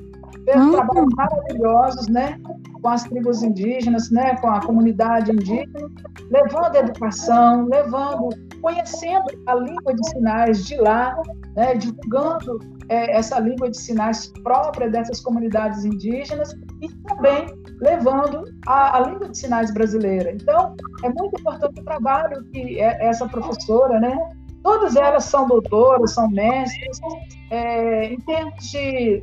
Fez 0.47 0.57
uhum. 0.57 0.71
trabalhos 0.71 1.15
maravilhosos, 1.17 2.09
né? 2.09 2.39
Com 2.81 2.89
as 2.89 3.03
tribos 3.03 3.43
indígenas, 3.43 4.11
né? 4.13 4.37
Com 4.37 4.49
a 4.49 4.61
comunidade 4.61 5.33
indígena, 5.33 5.91
levando 6.31 6.77
a 6.77 6.79
educação, 6.79 7.67
levando, 7.67 8.29
conhecendo 8.63 9.25
a 9.47 9.55
língua 9.57 9.93
de 9.93 10.09
sinais 10.09 10.65
de 10.65 10.77
lá, 10.77 11.21
né? 11.57 11.75
Divulgando 11.75 12.61
é, 12.89 13.17
essa 13.17 13.41
língua 13.41 13.69
de 13.69 13.77
sinais 13.77 14.33
própria 14.45 14.89
dessas 14.89 15.21
comunidades 15.21 15.85
indígenas 15.85 16.55
e 16.81 16.89
também 17.09 17.47
levando 17.81 18.45
a, 18.69 18.99
a, 18.99 19.01
língua 19.01 19.29
de 19.29 19.37
sinais 19.37 19.75
brasileira. 19.75 20.31
Então, 20.31 20.77
é 21.03 21.09
muito 21.09 21.41
importante 21.41 21.81
o 21.81 21.85
trabalho 21.85 22.45
que 22.53 22.81
é, 22.81 23.05
essa 23.05 23.27
professora, 23.27 23.99
né? 23.99 24.17
Todas 24.63 24.95
elas 24.95 25.25
são 25.25 25.49
doutoras, 25.49 26.13
são 26.13 26.29
mestres. 26.31 27.01
É, 27.51 28.13
em 28.13 28.21
termos 28.21 28.71
de, 28.71 29.23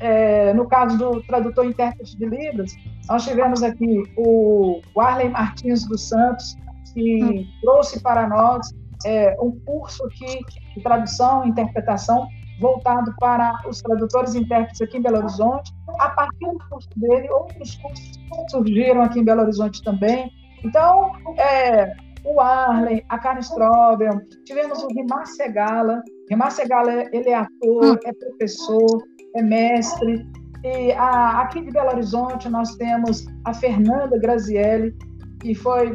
é, 0.00 0.52
no 0.54 0.66
caso 0.66 0.96
do 0.96 1.22
tradutor 1.22 1.64
e 1.64 1.68
intérprete 1.68 2.16
de 2.16 2.26
livros, 2.26 2.72
nós 3.08 3.24
tivemos 3.24 3.62
aqui 3.62 4.02
o 4.16 4.80
Arley 4.96 5.28
Martins 5.28 5.86
dos 5.86 6.08
Santos, 6.08 6.56
que 6.94 7.22
hum. 7.22 7.46
trouxe 7.62 8.00
para 8.00 8.28
nós 8.28 8.68
é, 9.04 9.36
um 9.40 9.58
curso 9.60 10.04
aqui 10.06 10.40
de 10.74 10.82
tradução 10.82 11.44
e 11.44 11.48
interpretação 11.48 12.26
voltado 12.60 13.14
para 13.20 13.60
os 13.68 13.80
tradutores 13.80 14.34
e 14.34 14.40
intérpretes 14.40 14.80
aqui 14.80 14.98
em 14.98 15.02
Belo 15.02 15.18
Horizonte. 15.18 15.72
A 16.00 16.10
partir 16.10 16.46
do 16.46 16.58
curso 16.68 16.88
dele, 16.96 17.30
outros 17.30 17.76
cursos 17.76 18.18
surgiram 18.50 19.02
aqui 19.02 19.20
em 19.20 19.24
Belo 19.24 19.42
Horizonte 19.42 19.82
também. 19.82 20.30
Então, 20.64 21.12
é, 21.38 21.92
o 22.24 22.40
Arlen, 22.40 23.04
a 23.08 23.18
Karen 23.18 23.40
Strobel, 23.40 24.20
tivemos 24.44 24.82
o 24.82 24.88
Rimar 24.88 25.26
Segala. 25.26 26.02
Rimar 26.28 26.50
Segala, 26.50 26.92
ele 27.12 27.30
é 27.30 27.34
ator, 27.34 27.84
hum. 27.84 27.98
é 28.04 28.12
professor, 28.12 29.02
é 29.34 29.42
mestre. 29.42 30.26
E 30.64 30.92
a, 30.92 31.40
aqui 31.42 31.62
de 31.62 31.70
Belo 31.70 31.90
Horizonte 31.90 32.48
nós 32.48 32.74
temos 32.76 33.26
a 33.44 33.54
Fernanda 33.54 34.18
Grazielli, 34.18 34.94
que 35.40 35.54
foi, 35.54 35.92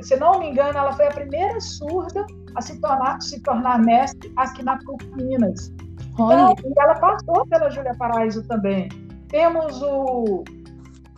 se 0.00 0.16
não 0.16 0.38
me 0.38 0.50
engano, 0.50 0.78
ela 0.78 0.92
foi 0.92 1.06
a 1.06 1.12
primeira 1.12 1.60
surda 1.60 2.26
a 2.56 2.60
se 2.60 2.80
tornar, 2.80 3.20
se 3.20 3.40
tornar 3.40 3.78
mestre 3.78 4.32
aqui 4.36 4.62
na 4.62 4.78
PUC 4.78 5.06
Minas. 5.16 5.72
Então, 6.12 6.54
e 6.64 6.80
ela 6.80 6.94
passou 6.94 7.46
pela 7.46 7.70
Júlia 7.70 7.94
Paraíso 7.98 8.42
também. 8.44 8.88
Temos 9.28 9.82
o 9.82 10.44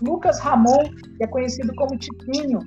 Lucas 0.00 0.38
Ramon, 0.40 0.84
que 1.16 1.24
é 1.24 1.26
conhecido 1.26 1.74
como 1.74 1.98
Tiquinho. 1.98 2.60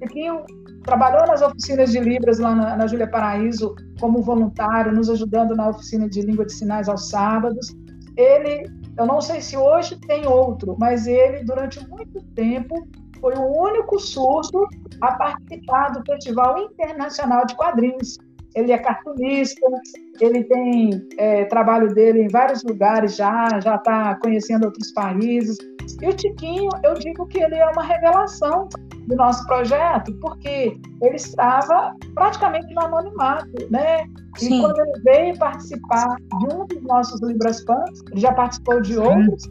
Tiquinho 0.00 0.44
trabalhou 0.82 1.26
nas 1.26 1.42
oficinas 1.42 1.90
de 1.90 2.00
Libras 2.00 2.38
lá 2.38 2.54
na, 2.54 2.76
na 2.76 2.86
Júlia 2.86 3.08
Paraíso 3.08 3.74
como 4.00 4.22
voluntário, 4.22 4.92
nos 4.92 5.08
ajudando 5.10 5.54
na 5.54 5.68
oficina 5.68 6.08
de 6.08 6.22
língua 6.22 6.44
de 6.44 6.52
sinais 6.52 6.88
aos 6.88 7.08
sábados. 7.08 7.74
Ele, 8.16 8.66
eu 8.98 9.06
não 9.06 9.20
sei 9.20 9.40
se 9.40 9.56
hoje 9.56 9.98
tem 10.00 10.26
outro, 10.26 10.76
mas 10.78 11.06
ele, 11.06 11.44
durante 11.44 11.86
muito 11.88 12.22
tempo, 12.34 12.86
foi 13.20 13.34
o 13.34 13.62
único 13.62 13.98
surdo 13.98 14.66
a 15.00 15.12
participar 15.12 15.90
do 15.90 16.02
Festival 16.04 16.58
Internacional 16.58 17.46
de 17.46 17.54
Quadrinhos. 17.54 18.18
Ele 18.54 18.72
é 18.72 18.78
cartunista, 18.78 19.60
ele 20.18 20.44
tem 20.44 21.06
é, 21.18 21.44
trabalho 21.44 21.92
dele 21.94 22.22
em 22.22 22.28
vários 22.28 22.62
lugares 22.62 23.14
já, 23.14 23.60
já 23.60 23.74
está 23.76 24.14
conhecendo 24.16 24.64
outros 24.64 24.92
países. 24.92 25.58
E 26.00 26.08
o 26.08 26.14
Tiquinho, 26.14 26.68
eu 26.82 26.94
digo 26.94 27.26
que 27.26 27.38
ele 27.38 27.54
é 27.54 27.66
uma 27.70 27.82
revelação 27.82 28.68
do 29.06 29.14
nosso 29.14 29.46
projeto, 29.46 30.12
porque 30.20 30.78
ele 31.02 31.16
estava 31.16 31.94
praticamente 32.14 32.72
no 32.74 32.82
anonimato, 32.82 33.48
né? 33.70 34.04
Sim. 34.36 34.58
E 34.58 34.60
quando 34.60 34.80
ele 34.80 35.00
veio 35.04 35.38
participar 35.38 36.16
de 36.16 36.54
um 36.54 36.66
dos 36.66 36.82
nossos 36.82 37.20
Libras 37.22 37.62
Fans, 37.62 38.02
ele 38.10 38.20
já 38.20 38.32
participou 38.32 38.80
de 38.80 38.98
outros, 38.98 39.44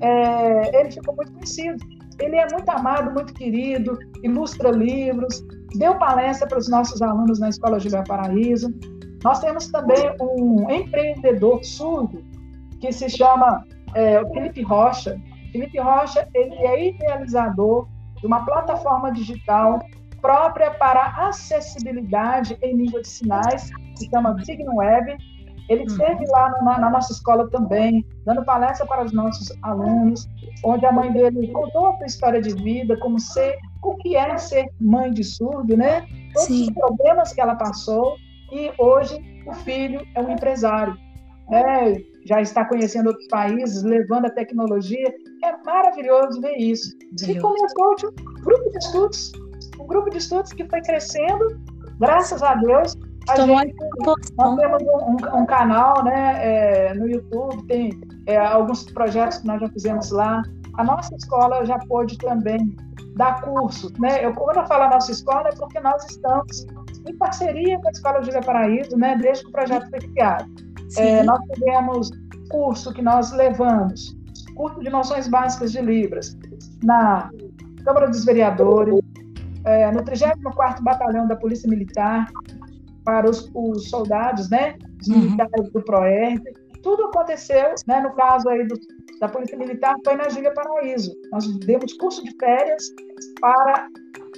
é, 0.00 0.80
ele 0.80 0.90
ficou 0.90 1.14
muito 1.16 1.32
conhecido. 1.32 1.78
Ele 2.20 2.36
é 2.36 2.46
muito 2.52 2.68
amado, 2.68 3.10
muito 3.12 3.32
querido, 3.32 3.98
ilustra 4.22 4.70
livros, 4.70 5.42
deu 5.76 5.94
palestra 5.98 6.46
para 6.46 6.58
os 6.58 6.68
nossos 6.68 7.00
alunos 7.00 7.40
na 7.40 7.48
Escola 7.48 7.80
Julia 7.80 8.04
Paraíso. 8.04 8.72
Nós 9.24 9.40
temos 9.40 9.68
também 9.68 10.14
um 10.20 10.70
empreendedor 10.70 11.64
surdo 11.64 12.22
que 12.78 12.92
se 12.92 13.08
chama 13.08 13.64
é, 13.94 14.24
Felipe 14.32 14.62
Rocha. 14.62 15.18
Felipe 15.50 15.78
Rocha 15.78 16.28
ele 16.34 16.54
é 16.54 16.88
idealizador 16.88 17.88
de 18.16 18.26
uma 18.26 18.44
plataforma 18.44 19.12
digital 19.12 19.80
própria 20.20 20.70
para 20.72 21.28
acessibilidade 21.28 22.56
em 22.62 22.76
língua 22.76 23.00
de 23.00 23.08
sinais, 23.08 23.70
que 23.92 24.00
se 24.00 24.10
chama 24.10 24.38
Signum 24.44 24.76
Web. 24.76 25.16
Ele 25.68 25.84
esteve 25.84 26.26
lá 26.26 26.50
na, 26.50 26.78
na, 26.78 26.90
nossa 26.90 27.12
escola 27.12 27.48
também, 27.48 28.04
dando 28.26 28.44
palestra 28.44 28.84
para 28.86 29.04
os 29.04 29.12
nossos 29.12 29.56
alunos, 29.62 30.28
onde 30.64 30.84
a 30.84 30.90
mãe 30.90 31.12
dele 31.12 31.46
contou 31.48 31.88
a 31.88 31.96
sua 31.96 32.06
história 32.06 32.42
de 32.42 32.52
vida, 32.54 32.98
como 32.98 33.20
ser, 33.20 33.56
o 33.82 33.94
que 33.96 34.16
é 34.16 34.36
ser 34.36 34.68
mãe 34.80 35.12
de 35.12 35.22
surdo, 35.22 35.76
né? 35.76 36.04
Todos 36.34 36.48
Sim. 36.48 36.62
os 36.62 36.70
problemas 36.70 37.32
que 37.32 37.40
ela 37.40 37.54
passou, 37.54 38.16
e 38.52 38.72
hoje 38.78 39.16
o 39.46 39.54
filho 39.54 40.04
é 40.16 40.20
um 40.20 40.32
empresário, 40.32 40.96
né? 41.48 42.02
Já 42.24 42.40
está 42.40 42.64
conhecendo 42.64 43.08
outros 43.08 43.26
países, 43.28 43.82
levando 43.82 44.26
a 44.26 44.30
tecnologia. 44.30 45.14
É 45.44 45.56
maravilhoso 45.64 46.40
ver 46.40 46.56
isso. 46.56 46.96
Deus. 47.12 47.22
E 47.22 47.40
começou 47.40 47.94
um 48.18 48.42
grupo 48.42 48.70
de 48.70 48.78
estudos, 48.78 49.32
um 49.78 49.86
grupo 49.86 50.10
de 50.10 50.18
estudos 50.18 50.52
que 50.52 50.68
foi 50.68 50.80
crescendo, 50.82 51.58
graças 51.98 52.42
a 52.42 52.54
Deus, 52.54 52.96
a 53.28 53.36
gente, 53.36 53.74
nós 54.36 54.56
temos 54.56 54.82
um, 54.82 55.36
um, 55.36 55.46
canal 55.46 56.02
né, 56.04 56.88
é, 56.88 56.94
no 56.94 57.08
YouTube, 57.08 57.64
tem 57.66 58.00
é, 58.26 58.36
alguns 58.36 58.84
projetos 58.90 59.38
que 59.38 59.46
nós 59.46 59.60
já 59.60 59.68
fizemos 59.68 60.10
lá. 60.10 60.42
A 60.74 60.84
nossa 60.84 61.14
escola 61.14 61.64
já 61.64 61.78
pôde 61.80 62.16
também 62.18 62.58
dar 63.16 63.40
curso. 63.42 63.92
Né? 63.98 64.24
Eu, 64.24 64.32
quando 64.34 64.58
eu 64.58 64.66
falo 64.66 64.90
nossa 64.90 65.12
escola, 65.12 65.48
é 65.48 65.52
porque 65.54 65.78
nós 65.80 66.04
estamos 66.10 66.66
em 67.06 67.16
parceria 67.16 67.78
com 67.80 67.88
a 67.88 67.90
Escola 67.90 68.22
Júlia 68.22 68.40
Paraíso, 68.40 68.96
né, 68.96 69.16
desde 69.16 69.44
que 69.44 69.50
o 69.50 69.52
projeto 69.52 69.88
foi 69.90 70.00
criado. 70.00 70.50
É, 70.96 71.22
nós 71.22 71.40
tivemos 71.52 72.10
curso 72.48 72.92
que 72.92 73.02
nós 73.02 73.32
levamos, 73.32 74.16
curso 74.54 74.80
de 74.80 74.90
noções 74.90 75.28
básicas 75.28 75.72
de 75.72 75.80
Libras, 75.80 76.36
na 76.82 77.30
Câmara 77.84 78.08
dos 78.08 78.24
Vereadores, 78.24 79.00
é, 79.64 79.90
no 79.92 80.02
34º 80.02 80.82
Batalhão 80.82 81.26
da 81.26 81.36
Polícia 81.36 81.68
Militar, 81.68 82.28
para 83.04 83.28
os, 83.28 83.50
os 83.54 83.88
soldados, 83.88 84.50
né, 84.50 84.76
os 85.00 85.08
uhum. 85.08 85.18
militares 85.18 85.70
do 85.72 85.82
PROERD. 85.82 86.42
Tudo 86.82 87.04
aconteceu, 87.04 87.74
né, 87.86 88.00
no 88.00 88.12
caso 88.14 88.48
aí 88.48 88.66
do, 88.66 88.78
da 89.20 89.28
Polícia 89.28 89.56
Militar, 89.56 89.96
foi 90.04 90.16
na 90.16 90.28
Júlia 90.28 90.52
Paraíso. 90.52 91.14
Nós 91.32 91.46
demos 91.58 91.92
curso 91.94 92.22
de 92.24 92.34
férias 92.38 92.84
para 93.40 93.88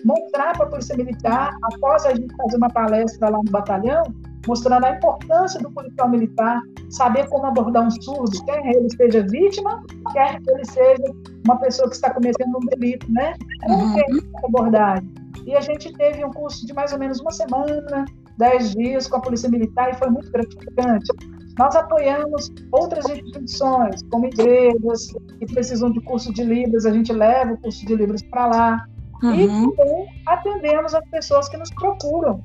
mostrar 0.05 0.57
para 0.57 0.67
a 0.67 0.71
Polícia 0.71 0.97
Militar, 0.97 1.57
após 1.63 2.05
a 2.05 2.15
gente 2.15 2.35
fazer 2.37 2.57
uma 2.57 2.69
palestra 2.69 3.31
lá 3.31 3.39
no 3.39 3.51
batalhão, 3.51 4.03
mostrando 4.47 4.85
a 4.85 4.91
importância 4.91 5.61
do 5.61 5.71
policial 5.71 6.09
militar 6.09 6.61
saber 6.91 7.29
como 7.29 7.47
abordar 7.47 7.87
um 7.87 7.91
surdo, 7.91 8.45
quer 8.45 8.65
ele 8.67 8.89
seja 8.91 9.27
vítima, 9.29 9.83
quer 10.13 10.41
ele 10.49 10.65
seja 10.65 11.05
uma 11.45 11.57
pessoa 11.57 11.89
que 11.89 11.95
está 11.95 12.13
cometendo 12.13 12.57
um 12.57 12.67
delito, 12.67 13.11
né? 13.11 13.35
Como 13.67 13.85
uhum. 13.85 13.99
é 13.99 14.03
essa 14.03 14.47
abordagem? 14.47 15.15
E 15.47 15.57
a 15.57 15.61
gente 15.61 15.93
teve 15.95 16.25
um 16.25 16.31
curso 16.31 16.67
de 16.67 16.73
mais 16.73 16.93
ou 16.93 16.99
menos 16.99 17.21
uma 17.21 17.31
semana, 17.31 18.05
dez 18.39 18.73
dias 18.73 19.09
com 19.09 19.17
a 19.17 19.21
Polícia 19.21 19.49
Militar 19.49 19.91
e 19.91 19.95
foi 19.95 20.11
muito 20.11 20.31
gratificante. 20.31 21.11
Nós 21.59 21.77
apoiamos 21.77 22.51
outras 22.71 23.05
instituições, 23.09 24.03
como 24.11 24.27
igrejas 24.27 25.09
que 25.39 25.47
precisam 25.47 25.91
de 25.91 26.01
curso 26.01 26.33
de 26.33 26.43
Libras, 26.43 26.87
a 26.87 26.93
gente 26.93 27.13
leva 27.13 27.53
o 27.53 27.59
curso 27.59 27.85
de 27.85 27.95
Libras 27.95 28.23
para 28.23 28.47
lá. 28.47 28.87
Uhum. 29.23 29.35
E 29.35 29.49
também 29.49 30.07
atendemos 30.27 30.95
as 30.95 31.09
pessoas 31.11 31.49
que 31.49 31.57
nos 31.57 31.71
procuram, 31.71 32.43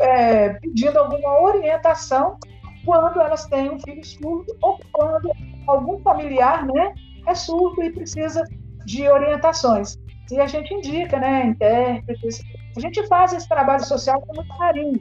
é, 0.00 0.50
pedindo 0.54 0.98
alguma 0.98 1.40
orientação 1.40 2.38
quando 2.84 3.20
elas 3.20 3.44
têm 3.46 3.70
um 3.70 3.78
filho 3.80 4.04
surdo 4.04 4.56
ou 4.62 4.78
quando 4.92 5.30
algum 5.66 6.00
familiar 6.02 6.64
né, 6.66 6.94
é 7.26 7.34
surdo 7.34 7.82
e 7.82 7.92
precisa 7.92 8.42
de 8.84 9.08
orientações. 9.08 9.98
E 10.30 10.40
a 10.40 10.46
gente 10.46 10.72
indica, 10.72 11.18
né, 11.18 11.46
intérpretes. 11.46 12.40
A 12.76 12.80
gente 12.80 13.06
faz 13.06 13.32
esse 13.32 13.48
trabalho 13.48 13.84
social 13.84 14.20
com 14.22 14.34
muito 14.34 14.56
carinho, 14.58 14.98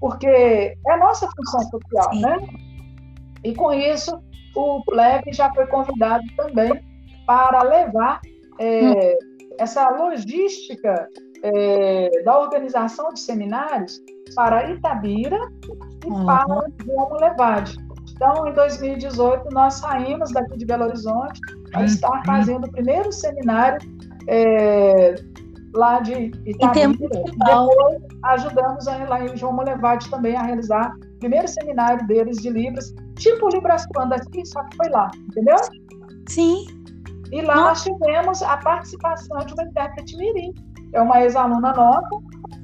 porque 0.00 0.26
é 0.26 0.92
a 0.92 0.96
nossa 0.96 1.28
função 1.30 1.60
social, 1.60 2.14
né? 2.14 2.38
E 3.44 3.54
com 3.54 3.72
isso, 3.72 4.22
o 4.54 4.82
Pleb 4.84 5.32
já 5.32 5.52
foi 5.54 5.66
convidado 5.66 6.24
também 6.36 6.72
para 7.26 7.62
levar 7.62 8.20
é, 8.58 8.90
hum. 8.90 8.94
essa 9.58 9.88
logística 9.90 11.08
é, 11.42 12.22
da 12.22 12.38
organização 12.38 13.12
de 13.12 13.20
seminários 13.20 14.00
para 14.34 14.70
Itabira 14.70 15.38
e 16.04 16.08
uhum. 16.08 16.26
para 16.26 16.66
João 16.84 17.16
Levade. 17.20 17.76
Então, 18.14 18.46
em 18.46 18.52
2018, 18.52 19.48
nós 19.52 19.74
saímos 19.74 20.30
daqui 20.32 20.58
de 20.58 20.66
Belo 20.66 20.84
Horizonte 20.84 21.40
para 21.70 21.84
estar 21.84 22.10
uhum. 22.10 22.24
fazendo 22.26 22.66
o 22.66 22.70
primeiro 22.70 23.10
seminário 23.12 23.78
é, 24.28 25.14
lá 25.74 26.00
de 26.00 26.30
Itabira. 26.46 26.92
Depois, 26.98 28.02
ajudamos 28.24 28.86
a, 28.88 28.96
lá 29.08 29.24
em 29.24 29.36
João 29.36 29.54
Molevade 29.54 30.10
também 30.10 30.36
a 30.36 30.42
realizar 30.42 30.94
o 30.94 31.18
primeiro 31.18 31.48
seminário 31.48 32.06
deles 32.06 32.38
de 32.38 32.50
Libras, 32.50 32.94
tipo 33.16 33.48
Libras 33.48 33.86
quando 33.94 34.12
aqui, 34.12 34.44
só 34.46 34.62
que 34.64 34.76
foi 34.76 34.88
lá, 34.90 35.10
entendeu? 35.28 35.56
Sim. 36.28 36.66
E 37.32 37.42
lá 37.42 37.54
nós 37.54 37.84
tivemos 37.84 38.42
a 38.42 38.56
participação 38.56 39.38
de 39.38 39.52
uma 39.54 39.64
intérprete 39.64 40.16
mirim, 40.16 40.52
é 40.92 41.00
uma 41.00 41.22
ex-aluna 41.22 41.72
nossa 41.72 42.08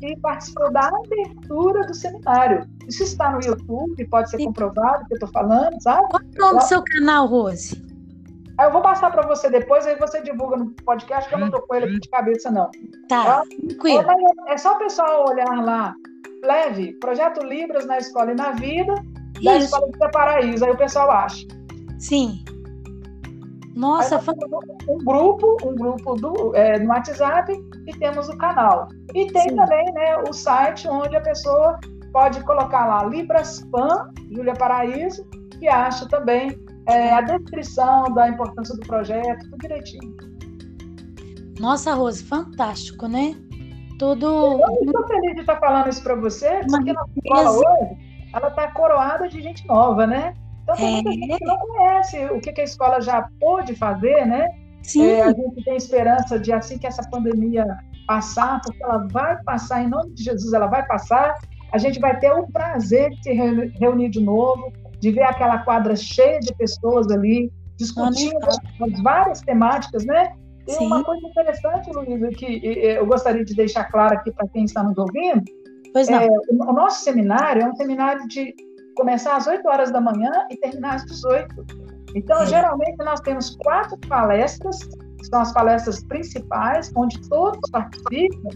que 0.00 0.16
participou 0.20 0.70
da 0.72 0.88
abertura 0.88 1.86
do 1.86 1.94
seminário. 1.94 2.66
Isso 2.86 3.02
está 3.02 3.30
no 3.30 3.42
YouTube, 3.42 4.04
pode 4.08 4.30
ser 4.30 4.38
Sim. 4.38 4.46
comprovado 4.46 5.04
que 5.06 5.14
eu 5.14 5.16
estou 5.16 5.28
falando, 5.30 5.80
sabe? 5.82 6.06
Qual 6.10 6.22
é 6.22 6.38
o 6.38 6.40
nome 6.40 6.58
do 6.58 6.64
seu 6.64 6.82
canal, 6.82 7.26
Rose? 7.26 7.86
Eu 8.60 8.72
vou 8.72 8.80
passar 8.80 9.10
para 9.10 9.26
você 9.26 9.50
depois, 9.50 9.86
aí 9.86 9.96
você 9.96 10.22
divulga 10.22 10.56
no 10.56 10.70
podcast, 10.84 11.28
que 11.28 11.34
eu 11.34 11.38
não 11.38 11.46
estou 11.46 11.60
com 11.62 11.74
ele 11.74 11.86
aqui 11.86 12.00
de 12.00 12.08
cabeça, 12.08 12.50
não. 12.50 12.70
Tá, 13.08 13.42
tranquilo. 13.68 14.04
É 14.48 14.56
só 14.56 14.74
o 14.74 14.78
pessoal 14.78 15.28
olhar 15.28 15.62
lá, 15.62 15.94
leve, 16.42 16.94
Projeto 16.94 17.44
Libras 17.44 17.86
na 17.86 17.98
Escola 17.98 18.32
e 18.32 18.34
na 18.34 18.52
Vida, 18.52 18.94
da 19.42 19.56
Isso. 19.56 19.66
Escola 19.66 19.92
de 19.92 20.10
Paraíso, 20.10 20.64
aí 20.64 20.70
o 20.70 20.76
pessoal 20.76 21.10
acha. 21.10 21.46
Sim. 21.98 22.42
Nossa, 23.76 24.18
foi... 24.18 24.34
um 24.88 24.96
grupo, 25.04 25.56
um 25.62 25.74
grupo 25.74 26.14
do, 26.14 26.56
é, 26.56 26.78
no 26.78 26.88
WhatsApp 26.88 27.52
e 27.86 27.92
temos 27.98 28.26
o 28.28 28.36
canal. 28.38 28.88
E 29.14 29.26
tem 29.26 29.50
Sim. 29.50 29.56
também 29.56 29.84
né, 29.92 30.16
o 30.26 30.32
site 30.32 30.88
onde 30.88 31.14
a 31.14 31.20
pessoa 31.20 31.78
pode 32.10 32.42
colocar 32.44 32.86
lá 32.86 33.04
Libraspan, 33.04 34.10
Júlia 34.32 34.54
Paraíso, 34.54 35.28
que 35.58 35.68
acha 35.68 36.08
também 36.08 36.58
é, 36.88 37.12
a 37.12 37.20
descrição 37.20 38.04
da 38.14 38.30
importância 38.30 38.74
do 38.74 38.86
projeto, 38.86 39.44
tudo 39.50 39.58
direitinho. 39.58 40.16
Nossa, 41.60 41.92
Rose, 41.92 42.24
fantástico, 42.24 43.06
né? 43.06 43.34
Tudo. 43.98 44.26
Eu 44.26 44.84
estou 44.86 45.06
feliz 45.06 45.34
de 45.34 45.40
estar 45.40 45.58
falando 45.58 45.88
isso 45.88 46.02
para 46.02 46.14
você, 46.14 46.60
porque 46.70 46.90
a 46.90 47.04
escola 47.16 47.50
hoje 47.50 47.96
ela 48.34 48.48
está 48.48 48.70
coroada 48.72 49.28
de 49.28 49.40
gente 49.42 49.66
nova, 49.66 50.06
né? 50.06 50.34
Então, 50.66 50.74
tem 50.74 50.92
muita 50.94 51.12
gente 51.12 51.32
é. 51.32 51.38
que 51.38 51.44
não 51.44 51.58
conhece 51.58 52.24
o 52.26 52.40
que, 52.40 52.60
a 52.60 52.64
escola 52.64 53.00
já 53.00 53.28
pôde 53.38 53.74
fazer, 53.76 54.26
né? 54.26 54.48
Sim. 54.82 55.06
É, 55.06 55.22
a 55.22 55.32
gente 55.32 55.64
tem 55.64 55.76
esperança 55.76 56.38
de, 56.38 56.52
assim 56.52 56.76
que 56.76 56.86
essa 56.88 57.08
pandemia 57.08 57.64
passar, 58.06 58.60
porque 58.62 58.82
ela 58.82 59.06
vai 59.12 59.40
passar, 59.44 59.82
em 59.82 59.88
nome 59.88 60.12
de 60.14 60.24
Jesus, 60.24 60.52
ela 60.52 60.66
vai 60.66 60.84
passar, 60.86 61.36
a 61.72 61.78
gente 61.78 62.00
vai 62.00 62.18
ter 62.18 62.32
o 62.32 62.48
prazer 62.48 63.10
de 63.10 63.22
se 63.22 63.32
reunir 63.32 64.08
de 64.10 64.20
novo, 64.20 64.72
de 65.00 65.12
ver 65.12 65.22
aquela 65.22 65.58
quadra 65.58 65.94
cheia 65.94 66.40
de 66.40 66.52
pessoas 66.54 67.10
ali, 67.10 67.52
discutindo 67.76 68.38
as 68.44 69.02
várias 69.02 69.40
temáticas, 69.42 70.04
né? 70.04 70.32
E 70.66 70.72
Sim. 70.72 70.86
uma 70.86 71.04
coisa 71.04 71.24
interessante, 71.28 71.92
Luísa, 71.92 72.28
que 72.30 72.60
eu 72.64 73.06
gostaria 73.06 73.44
de 73.44 73.54
deixar 73.54 73.84
claro 73.84 74.14
aqui 74.14 74.32
para 74.32 74.48
quem 74.48 74.64
está 74.64 74.82
nos 74.82 74.98
ouvindo, 74.98 75.44
pois 75.92 76.08
não. 76.08 76.18
É, 76.18 76.28
o 76.50 76.72
nosso 76.72 77.04
seminário 77.04 77.62
é 77.62 77.68
um 77.68 77.76
seminário 77.76 78.26
de 78.26 78.52
começar 78.96 79.36
às 79.36 79.46
8 79.46 79.66
horas 79.68 79.92
da 79.92 80.00
manhã 80.00 80.32
e 80.50 80.56
terminar 80.56 80.96
às 80.96 81.04
18. 81.04 81.54
Então, 82.14 82.42
é. 82.42 82.46
geralmente, 82.46 82.96
nós 82.98 83.20
temos 83.20 83.56
quatro 83.56 83.96
palestras, 84.08 84.78
que 85.18 85.26
são 85.26 85.40
as 85.40 85.52
palestras 85.52 86.02
principais, 86.04 86.90
onde 86.96 87.20
todos 87.28 87.60
participam, 87.70 88.48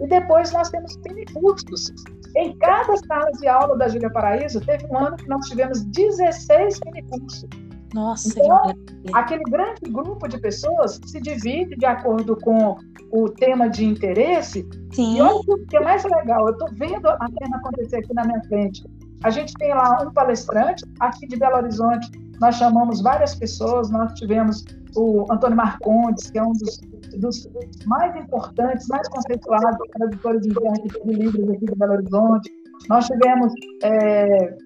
e 0.00 0.06
depois 0.06 0.52
nós 0.52 0.70
temos 0.70 0.96
mini 1.04 1.26
cursos. 1.34 1.92
Em 2.36 2.56
cada 2.58 2.96
sala 2.96 3.30
de 3.32 3.48
aula 3.48 3.76
da 3.76 3.88
Júlia 3.88 4.10
Paraíso, 4.10 4.60
teve 4.60 4.86
um 4.86 4.98
ano 4.98 5.16
que 5.16 5.28
nós 5.28 5.46
tivemos 5.46 5.84
16 5.84 6.80
mini 6.86 7.02
cursos. 7.08 7.48
Nossa, 7.94 8.28
então, 8.28 8.74
aquele 9.14 9.42
grande 9.44 9.80
grupo 9.90 10.28
de 10.28 10.38
pessoas 10.38 11.00
se 11.06 11.20
divide 11.20 11.74
de 11.74 11.86
acordo 11.86 12.36
com 12.36 12.76
o 13.10 13.28
tema 13.30 13.68
de 13.68 13.84
interesse. 13.84 14.68
Sim. 14.92 15.16
E 15.16 15.22
olha 15.22 15.40
o 15.48 15.66
que 15.66 15.76
é 15.76 15.80
mais 15.80 16.04
legal, 16.04 16.46
eu 16.46 16.52
estou 16.52 16.68
vendo 16.72 17.08
a 17.08 17.26
cena 17.26 17.56
acontecer 17.56 17.96
aqui 17.96 18.12
na 18.12 18.24
minha 18.24 18.42
frente. 18.44 18.84
A 19.24 19.30
gente 19.30 19.52
tem 19.54 19.74
lá 19.74 20.02
um 20.02 20.12
palestrante, 20.12 20.84
aqui 21.00 21.26
de 21.26 21.36
Belo 21.36 21.56
Horizonte, 21.56 22.10
nós 22.40 22.56
chamamos 22.56 23.00
várias 23.02 23.34
pessoas, 23.34 23.90
nós 23.90 24.12
tivemos 24.14 24.64
o 24.96 25.26
Antônio 25.30 25.56
Marcondes, 25.56 26.30
que 26.30 26.38
é 26.38 26.42
um 26.42 26.52
dos, 26.52 26.78
dos 27.18 27.48
mais 27.86 28.14
importantes, 28.16 28.86
mais 28.88 29.08
conceituados 29.08 29.78
tradutores 29.92 30.46
internos 30.46 30.78
de 31.04 31.12
livros 31.12 31.50
aqui 31.50 31.66
de 31.66 31.74
Belo 31.74 31.94
Horizonte. 31.94 32.52
Nós 32.88 33.06
tivemos 33.06 33.52
é, 33.82 34.44
é, 34.44 34.56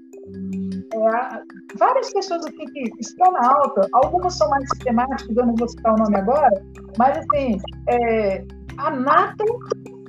várias 1.78 2.12
pessoas 2.12 2.44
aqui 2.44 2.64
que 2.66 2.92
estão 3.00 3.32
na 3.32 3.48
alta, 3.48 3.88
algumas 3.94 4.36
são 4.36 4.48
mais 4.50 4.68
sistemáticas, 4.70 5.34
eu 5.34 5.46
não 5.46 5.54
vou 5.54 5.68
citar 5.68 5.94
o 5.94 5.96
nome 5.96 6.16
agora, 6.16 6.50
mas 6.98 7.16
assim, 7.16 7.58
é, 7.88 8.44
a 8.78 8.90
nata 8.90 9.44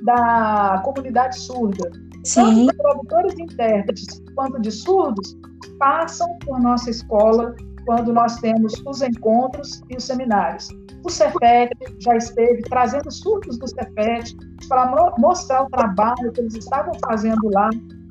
da 0.04 0.82
comunidade 0.84 1.38
surda. 1.38 2.03
Sim. 2.24 2.42
Tanto 2.42 2.72
de 2.72 2.78
tradutores 2.78 3.34
e 3.38 3.42
intérpretes 3.42 4.22
quanto 4.34 4.60
de 4.60 4.70
surdos 4.70 5.36
passam 5.78 6.26
por 6.40 6.58
nossa 6.60 6.90
escola 6.90 7.54
quando 7.84 8.12
nós 8.12 8.36
temos 8.40 8.72
os 8.86 9.02
encontros 9.02 9.82
e 9.90 9.96
os 9.96 10.04
seminários. 10.04 10.68
O 11.04 11.10
Cefet 11.10 11.70
já 12.00 12.16
esteve 12.16 12.62
trazendo 12.62 13.10
surdos 13.10 13.58
do 13.58 13.68
Cefet 13.68 14.34
para 14.68 15.12
mostrar 15.18 15.64
o 15.64 15.70
trabalho 15.70 16.32
que 16.32 16.40
eles 16.40 16.54
estavam 16.54 16.94
fazendo 17.06 17.50
lá, 17.52 17.68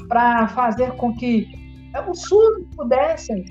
para 0.08 0.48
fazer 0.50 0.92
com 0.98 1.16
que 1.16 1.48
é, 1.96 2.02
os 2.08 2.22
surdos 2.22 2.68
pudessem 2.76 3.46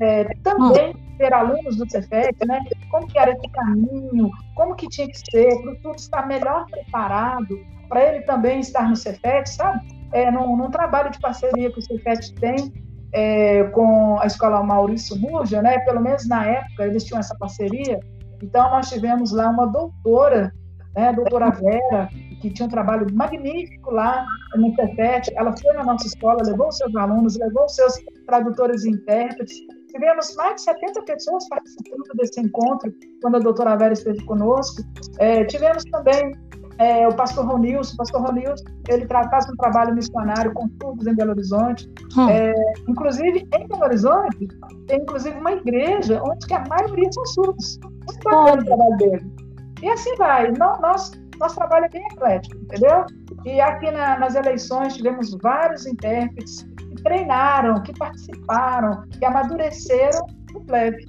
é, 0.00 0.24
também 0.42 0.94
ser 1.16 1.32
alunos 1.32 1.76
do 1.76 1.90
Cefet, 1.90 2.36
né? 2.46 2.60
Como 2.90 3.06
que 3.06 3.18
era 3.18 3.32
esse 3.32 3.48
caminho, 3.48 4.30
como 4.54 4.76
que 4.76 4.88
tinha 4.88 5.08
que 5.08 5.18
ser, 5.30 5.48
para 5.60 5.72
o 5.72 5.82
surdo 5.82 5.98
estar 5.98 6.26
melhor 6.26 6.66
preparado, 6.70 7.58
para 7.88 8.08
ele 8.14 8.22
também 8.22 8.60
estar 8.60 8.88
no 8.88 8.96
Cefet, 8.96 9.48
sabe? 9.48 9.80
É, 10.14 10.30
num, 10.30 10.56
num, 10.56 10.70
trabalho 10.70 11.10
de 11.10 11.18
parceria 11.18 11.70
que 11.72 11.80
o 11.80 11.82
Cefet 11.82 12.32
tem 12.36 12.72
é, 13.12 13.64
com 13.64 14.18
a 14.20 14.26
escola 14.26 14.62
Maurício 14.62 15.18
Murja, 15.18 15.60
né? 15.60 15.80
Pelo 15.80 16.00
menos 16.00 16.26
na 16.28 16.46
época 16.46 16.86
eles 16.86 17.04
tinham 17.04 17.18
essa 17.18 17.36
parceria. 17.36 17.98
Então 18.40 18.70
nós 18.70 18.88
tivemos 18.88 19.32
lá 19.32 19.50
uma 19.50 19.66
doutora, 19.66 20.52
né? 20.94 21.08
A 21.08 21.12
doutora 21.12 21.50
Vera, 21.50 22.08
que 22.40 22.48
tinha 22.48 22.66
um 22.66 22.70
trabalho 22.70 23.06
magnífico 23.12 23.90
lá 23.90 24.24
no 24.54 24.72
Cefet. 24.76 25.32
Ela 25.34 25.52
foi 25.56 25.72
na 25.74 25.84
nossa 25.84 26.06
escola, 26.06 26.38
levou 26.44 26.70
seus 26.70 26.94
alunos, 26.94 27.36
levou 27.36 27.68
seus 27.68 27.94
tradutores 28.24 28.84
e 28.84 28.90
intérpretes. 28.90 29.56
Tivemos 29.90 30.34
mais 30.36 30.54
de 30.56 30.62
70 30.62 31.02
pessoas 31.02 31.48
participando 31.48 32.04
desse 32.16 32.40
encontro 32.40 32.92
quando 33.20 33.36
a 33.36 33.40
doutora 33.40 33.76
Vera 33.76 33.92
esteve 33.92 34.24
conosco. 34.26 34.80
É, 35.18 35.44
tivemos 35.44 35.84
também 35.84 36.32
é, 36.78 37.06
o 37.06 37.14
pastor 37.14 37.46
Ronilson. 37.46 37.94
O 37.94 37.96
pastor 37.98 38.22
Ronilson, 38.22 38.64
ele 38.88 39.06
faz 39.06 39.48
um 39.48 39.56
trabalho 39.56 39.94
missionário 39.94 40.52
com 40.54 40.68
surdos 40.80 41.06
em 41.06 41.14
Belo 41.14 41.30
Horizonte. 41.30 41.88
Hum. 42.16 42.28
É, 42.28 42.54
inclusive, 42.88 43.46
em 43.54 43.68
Belo 43.68 43.84
Horizonte, 43.84 44.48
tem 44.86 45.00
inclusive 45.00 45.38
uma 45.38 45.52
igreja 45.52 46.20
onde 46.22 46.52
a 46.52 46.64
maioria 46.68 47.10
são 47.12 47.26
surdos. 47.26 47.78
Muito 47.82 48.24
bacana 48.24 48.62
o 48.62 48.64
trabalho 48.64 48.96
dele. 48.96 49.34
E 49.82 49.88
assim 49.88 50.14
vai. 50.16 50.50
Não, 50.52 50.80
nós, 50.80 51.12
nosso 51.38 51.56
trabalho 51.56 51.86
é 51.86 51.88
bem 51.88 52.06
eclético, 52.12 52.56
entendeu? 52.56 53.04
E 53.44 53.60
aqui 53.60 53.90
na, 53.90 54.18
nas 54.18 54.34
eleições 54.34 54.96
tivemos 54.96 55.36
vários 55.42 55.86
intérpretes 55.86 56.62
que 56.62 57.02
treinaram, 57.02 57.82
que 57.82 57.92
participaram, 57.98 59.02
que 59.08 59.24
amadureceram 59.24 60.24
o 60.54 60.60
plebe. 60.64 61.06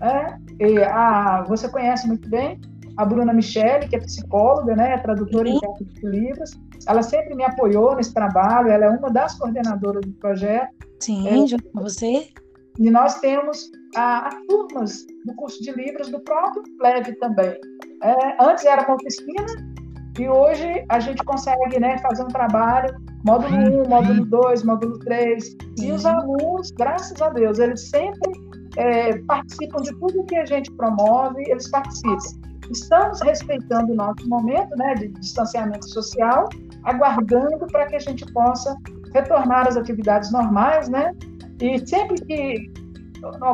Né? 0.00 0.38
E, 0.60 0.78
a, 0.82 1.44
você 1.48 1.68
conhece 1.68 2.06
muito 2.06 2.28
bem 2.28 2.60
a 2.98 3.04
Bruna 3.04 3.32
Michele, 3.32 3.88
que 3.88 3.94
é 3.94 4.00
psicóloga, 4.00 4.74
né, 4.74 4.94
é 4.94 4.98
tradutora 4.98 5.48
e 5.48 5.52
intérprete 5.52 5.94
de 5.94 6.08
livros. 6.08 6.50
Ela 6.86 7.02
sempre 7.02 7.34
me 7.36 7.44
apoiou 7.44 7.94
nesse 7.94 8.12
trabalho, 8.12 8.68
ela 8.68 8.86
é 8.86 8.90
uma 8.90 9.08
das 9.08 9.38
coordenadoras 9.38 10.04
do 10.04 10.12
projeto. 10.14 10.74
Sim, 11.00 11.28
é, 11.28 11.46
junto 11.46 11.62
com 11.70 11.80
você. 11.80 12.28
E 12.76 12.90
nós 12.90 13.20
temos 13.20 13.70
as 13.94 14.34
turmas 14.48 15.06
do 15.24 15.34
curso 15.36 15.62
de 15.62 15.70
livros 15.72 16.10
do 16.10 16.18
próprio 16.20 16.62
Plebe 16.76 17.14
também. 17.20 17.56
É, 18.02 18.44
antes 18.44 18.64
era 18.64 18.84
uma 18.84 18.96
oficina 18.96 19.46
e 20.18 20.28
hoje 20.28 20.84
a 20.88 20.98
gente 20.98 21.24
consegue 21.24 21.78
né, 21.78 21.98
fazer 21.98 22.24
um 22.24 22.28
trabalho, 22.28 22.92
módulo 23.24 23.84
1, 23.84 23.88
módulo 23.88 24.26
2, 24.26 24.64
módulo 24.64 24.98
3. 25.00 25.56
E 25.80 25.92
os 25.92 26.04
alunos, 26.04 26.72
graças 26.72 27.22
a 27.22 27.28
Deus, 27.28 27.60
eles 27.60 27.88
sempre 27.90 28.32
é, 28.76 29.16
participam 29.18 29.82
de 29.82 29.92
tudo 30.00 30.24
que 30.24 30.36
a 30.36 30.44
gente 30.44 30.72
promove, 30.72 31.44
eles 31.48 31.70
participam. 31.70 32.47
Estamos 32.70 33.20
respeitando 33.22 33.92
o 33.92 33.96
nosso 33.96 34.28
momento 34.28 34.76
né, 34.76 34.94
de 34.94 35.08
distanciamento 35.08 35.88
social, 35.88 36.48
aguardando 36.84 37.66
para 37.66 37.86
que 37.86 37.96
a 37.96 37.98
gente 37.98 38.30
possa 38.32 38.76
retornar 39.14 39.66
às 39.66 39.76
atividades 39.76 40.30
normais, 40.30 40.88
né? 40.88 41.12
E 41.60 41.78
sempre 41.86 42.24
que, 42.26 42.72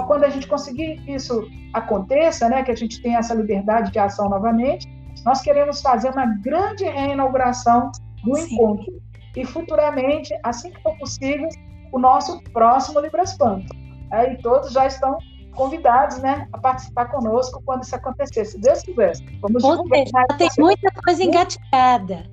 quando 0.06 0.24
a 0.24 0.28
gente 0.28 0.46
conseguir 0.46 1.00
que 1.02 1.12
isso 1.12 1.46
aconteça, 1.72 2.48
né, 2.48 2.62
que 2.62 2.70
a 2.70 2.76
gente 2.76 3.00
tenha 3.02 3.18
essa 3.18 3.34
liberdade 3.34 3.92
de 3.92 3.98
ação 3.98 4.28
novamente, 4.28 4.86
nós 5.24 5.40
queremos 5.40 5.80
fazer 5.80 6.10
uma 6.10 6.26
grande 6.42 6.84
reinauguração 6.84 7.90
do 8.24 8.34
Sim. 8.36 8.54
encontro. 8.54 9.02
E 9.36 9.44
futuramente, 9.44 10.32
assim 10.42 10.70
que 10.70 10.82
for 10.82 10.96
possível, 10.98 11.48
o 11.92 11.98
nosso 11.98 12.42
próximo 12.52 13.00
Libraspan. 13.00 13.62
Aí 14.10 14.36
todos 14.42 14.72
já 14.72 14.86
estão 14.86 15.18
convidados, 15.54 16.18
né, 16.18 16.48
a 16.52 16.58
participar 16.58 17.06
conosco 17.06 17.62
quando 17.64 17.84
isso 17.84 17.94
acontecer, 17.96 18.44
se 18.44 18.60
Deus 18.60 18.82
quiser. 18.82 19.12
Vamos 19.40 19.62
divulgar. 19.62 20.26
Tem 20.38 20.48
muita 20.58 20.90
coisa 21.02 21.22
engatilhada. 21.22 22.24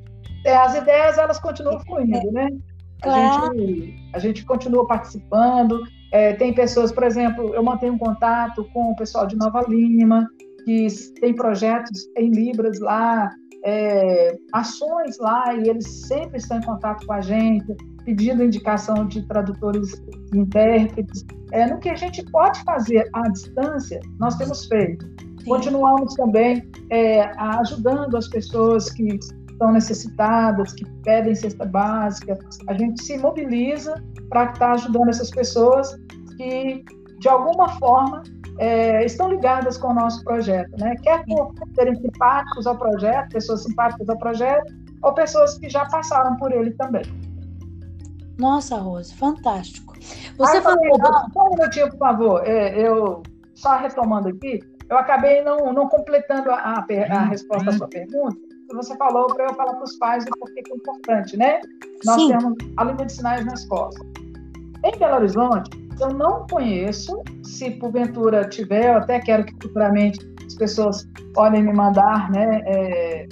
É, 0.45 0.55
as 0.55 0.75
ideias 0.75 1.17
elas 1.17 1.39
continuam 1.39 1.79
fluindo, 1.81 2.31
né? 2.31 2.49
Claro. 3.01 3.51
A 3.51 3.55
gente, 3.55 4.09
a 4.13 4.19
gente 4.19 4.45
continua 4.45 4.87
participando. 4.87 5.79
É, 6.11 6.33
tem 6.33 6.53
pessoas, 6.53 6.91
por 6.91 7.03
exemplo, 7.03 7.53
eu 7.55 7.63
mantenho 7.63 7.97
contato 7.97 8.67
com 8.73 8.91
o 8.91 8.95
pessoal 8.95 9.25
de 9.25 9.35
Nova 9.35 9.63
Lima, 9.67 10.27
que 10.65 10.87
tem 11.19 11.33
projetos 11.33 12.07
em 12.17 12.29
Libras 12.29 12.79
lá, 12.79 13.29
é, 13.63 14.35
ações 14.53 15.17
lá, 15.19 15.53
e 15.53 15.69
eles 15.69 15.87
sempre 15.87 16.37
estão 16.37 16.57
em 16.57 16.63
contato 16.63 17.05
com 17.05 17.13
a 17.13 17.21
gente, 17.21 17.75
pedindo 18.05 18.43
indicação 18.43 19.05
de 19.07 19.25
tradutores 19.27 20.01
e 20.33 20.37
intérpretes. 20.37 21.25
É, 21.51 21.67
no 21.67 21.79
que 21.79 21.89
a 21.89 21.95
gente 21.95 22.23
pode 22.31 22.63
fazer 22.63 23.09
à 23.13 23.27
distância, 23.29 23.99
nós 24.19 24.35
temos 24.35 24.65
feito. 24.65 25.05
Sim. 25.05 25.45
Continuamos 25.45 26.13
também 26.15 26.69
é, 26.89 27.23
ajudando 27.37 28.15
as 28.15 28.27
pessoas 28.27 28.89
que 28.91 29.19
estão 29.51 29.71
necessitadas, 29.71 30.73
que 30.73 30.85
pedem 31.03 31.35
cesta 31.35 31.65
básica. 31.65 32.37
A 32.67 32.73
gente 32.73 33.03
se 33.03 33.17
mobiliza 33.17 34.01
para 34.29 34.51
estar 34.51 34.71
ajudando 34.73 35.09
essas 35.09 35.29
pessoas 35.29 35.95
que, 36.37 36.83
de 37.19 37.29
alguma 37.29 37.69
forma, 37.77 38.23
é, 38.57 39.05
estão 39.05 39.29
ligadas 39.29 39.77
com 39.77 39.89
o 39.89 39.93
nosso 39.93 40.23
projeto, 40.23 40.71
né? 40.79 40.95
Quer 41.01 41.23
por 41.25 41.53
serem 41.75 41.95
simpáticos 41.95 42.67
ao 42.67 42.77
projeto, 42.77 43.29
pessoas 43.29 43.63
simpáticas 43.63 44.09
ao 44.09 44.17
projeto, 44.17 44.73
ou 45.01 45.13
pessoas 45.13 45.57
que 45.57 45.69
já 45.69 45.85
passaram 45.85 46.35
por 46.37 46.51
ele 46.51 46.71
também. 46.71 47.03
Nossa, 48.37 48.77
Rose, 48.77 49.13
fantástico. 49.15 49.93
Você 50.37 50.57
ah, 50.57 50.61
falou. 50.61 50.97
Só 51.33 51.45
um 51.45 51.49
minutinho, 51.49 51.89
por 51.91 51.97
favor. 51.97 52.41
É, 52.45 52.79
eu, 52.79 53.21
só 53.53 53.77
retomando 53.77 54.29
aqui, 54.29 54.59
eu 54.89 54.97
acabei 54.97 55.41
não, 55.43 55.71
não 55.73 55.87
completando 55.87 56.49
a, 56.51 56.55
a, 56.55 56.85
a 57.11 57.25
resposta 57.25 57.69
à 57.69 57.73
sua 57.73 57.87
pergunta. 57.87 58.37
Você 58.73 58.95
falou 58.95 59.27
para 59.27 59.45
eu 59.45 59.53
falar 59.53 59.73
para 59.73 59.83
os 59.83 59.97
pais 59.97 60.25
do 60.25 60.31
porquê 60.39 60.61
que 60.63 60.71
é 60.71 60.75
importante, 60.75 61.37
né? 61.37 61.59
Nós 62.05 62.15
Sim. 62.15 62.29
temos 62.29 62.57
a 62.77 62.83
língua 62.85 63.05
de 63.05 63.13
sinais 63.13 63.45
na 63.45 63.53
escola. 63.53 63.91
Em 64.83 64.97
Belo 64.97 65.15
Horizonte, 65.17 65.69
eu 66.01 66.13
não 66.13 66.45
conheço, 66.47 67.21
se 67.43 67.71
porventura 67.71 68.47
tiver, 68.47 68.89
eu 68.89 68.97
até 68.97 69.19
quero 69.19 69.45
que 69.45 69.53
futuramente 69.53 70.19
as 70.45 70.55
pessoas 70.55 71.07
podem 71.33 71.63
me 71.63 71.73
mandar 71.73 72.29
né, 72.31 72.61
é, 72.65 73.27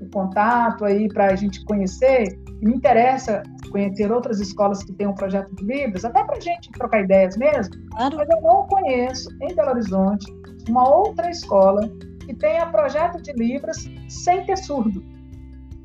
o 0.00 0.08
contato 0.10 0.84
aí 0.84 1.08
para 1.08 1.26
a 1.26 1.36
gente 1.36 1.64
conhecer. 1.64 2.38
Me 2.62 2.74
interessa 2.74 3.42
conhecer 3.70 4.10
outras 4.10 4.40
escolas 4.40 4.82
que 4.82 4.92
têm 4.92 5.06
um 5.06 5.14
projeto 5.14 5.54
de 5.56 5.64
livros, 5.64 6.04
até 6.04 6.22
para 6.24 6.36
a 6.36 6.40
gente 6.40 6.70
trocar 6.72 7.02
ideias 7.02 7.36
mesmo. 7.36 7.74
Claro. 7.90 8.16
Mas 8.16 8.28
eu 8.30 8.40
não 8.40 8.66
conheço 8.66 9.28
em 9.42 9.54
Belo 9.54 9.70
Horizonte 9.70 10.32
uma 10.68 10.88
outra 10.88 11.30
escola 11.30 11.82
que 12.24 12.34
tenha 12.34 12.66
projeto 12.66 13.20
de 13.20 13.32
livros 13.32 13.88
sem 14.08 14.46
ter 14.46 14.56
surdo. 14.56 15.04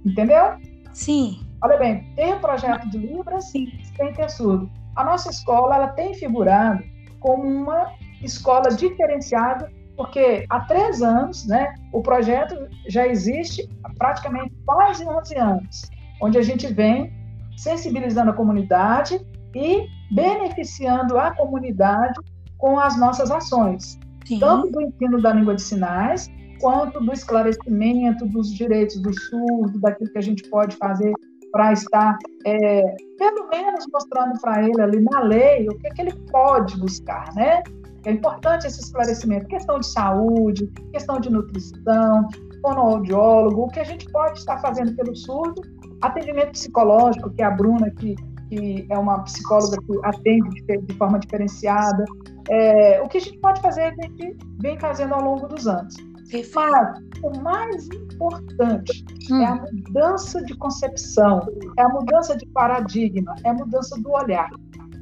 Entendeu? 0.05 0.55
Sim. 0.93 1.39
Olha 1.61 1.77
bem, 1.77 2.05
ter 2.15 2.39
projeto 2.39 2.89
de 2.89 2.97
Libras 2.97 3.51
Sim. 3.51 3.67
sem 3.97 4.13
ter 4.13 4.29
surdo 4.29 4.69
a 4.99 5.03
nossa 5.05 5.29
escola 5.29 5.75
ela 5.75 5.87
tem 5.87 6.13
figurado 6.13 6.83
como 7.21 7.43
uma 7.43 7.93
escola 8.21 8.67
diferenciada, 8.69 9.71
porque 9.95 10.45
há 10.49 10.59
três 10.61 11.01
anos, 11.01 11.47
né, 11.47 11.73
o 11.93 12.01
projeto 12.01 12.67
já 12.89 13.07
existe 13.07 13.69
há 13.85 13.93
praticamente 13.93 14.53
quase 14.65 15.07
11 15.07 15.37
anos, 15.37 15.89
onde 16.21 16.37
a 16.37 16.41
gente 16.41 16.67
vem 16.67 17.13
sensibilizando 17.55 18.31
a 18.31 18.33
comunidade 18.33 19.25
e 19.55 19.87
beneficiando 20.11 21.17
a 21.17 21.31
comunidade 21.31 22.19
com 22.57 22.77
as 22.77 22.99
nossas 22.99 23.31
ações, 23.31 23.97
Sim. 24.25 24.39
tanto 24.39 24.69
do 24.69 24.81
ensino 24.81 25.21
da 25.21 25.31
língua 25.31 25.55
de 25.55 25.61
sinais, 25.61 26.29
quanto 26.59 26.99
do 26.99 27.13
esclarecimento 27.13 28.25
dos 28.25 28.53
direitos 28.53 29.01
do 29.01 29.17
surdo, 29.17 29.79
daquilo 29.79 30.11
que 30.11 30.17
a 30.17 30.21
gente 30.21 30.43
pode 30.49 30.75
fazer 30.75 31.13
para 31.51 31.73
estar, 31.73 32.17
é, 32.45 32.81
pelo 33.17 33.47
menos, 33.49 33.85
mostrando 33.91 34.39
para 34.39 34.63
ele 34.63 34.81
ali 34.81 35.01
na 35.01 35.21
lei 35.21 35.67
o 35.67 35.77
que, 35.77 35.89
que 35.89 36.01
ele 36.01 36.13
pode 36.31 36.79
buscar, 36.79 37.33
né? 37.35 37.63
É 38.05 38.11
importante 38.11 38.65
esse 38.65 38.79
esclarecimento, 38.79 39.47
questão 39.47 39.79
de 39.79 39.87
saúde, 39.87 40.67
questão 40.91 41.19
de 41.19 41.29
nutrição, 41.29 42.27
fonoaudiólogo, 42.61 43.63
o 43.63 43.67
que 43.67 43.79
a 43.79 43.83
gente 43.83 44.09
pode 44.11 44.39
estar 44.39 44.57
fazendo 44.59 44.95
pelo 44.95 45.15
surdo, 45.15 45.61
atendimento 46.01 46.51
psicológico, 46.51 47.29
que 47.31 47.41
a 47.41 47.51
Bruna, 47.51 47.89
que, 47.91 48.15
que 48.49 48.87
é 48.89 48.97
uma 48.97 49.19
psicóloga 49.23 49.77
que 49.81 49.99
atende 50.03 50.49
de, 50.61 50.77
de 50.77 50.93
forma 50.95 51.19
diferenciada, 51.19 52.05
é, 52.49 53.01
o 53.01 53.07
que 53.07 53.17
a 53.17 53.21
gente 53.21 53.37
pode 53.39 53.61
fazer, 53.61 53.83
a 53.83 54.01
gente 54.01 54.37
vem 54.59 54.79
fazendo 54.79 55.13
ao 55.13 55.21
longo 55.21 55.47
dos 55.47 55.67
anos. 55.67 55.95
Mas 56.31 57.01
o 57.23 57.41
mais 57.41 57.87
importante 57.87 59.05
hum. 59.31 59.41
é 59.41 59.45
a 59.45 59.53
hum. 59.53 59.65
mudança 59.73 60.43
de 60.43 60.55
concepção, 60.55 61.41
é 61.77 61.81
a 61.81 61.89
mudança 61.89 62.37
de 62.37 62.45
paradigma, 62.47 63.35
é 63.43 63.49
a 63.49 63.53
mudança 63.53 63.99
do 64.01 64.11
olhar. 64.11 64.49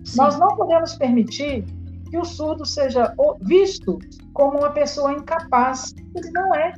Sim. 0.06 0.18
Nós 0.18 0.40
não 0.40 0.56
podemos 0.56 0.96
permitir 0.96 1.66
que 2.10 2.18
o 2.18 2.24
surdo 2.24 2.66
seja 2.66 3.14
visto 3.42 4.00
como 4.34 4.60
uma 4.60 4.70
pessoa 4.70 5.12
incapaz. 5.12 5.94
Ele 6.16 6.32
não 6.32 6.56
é. 6.56 6.74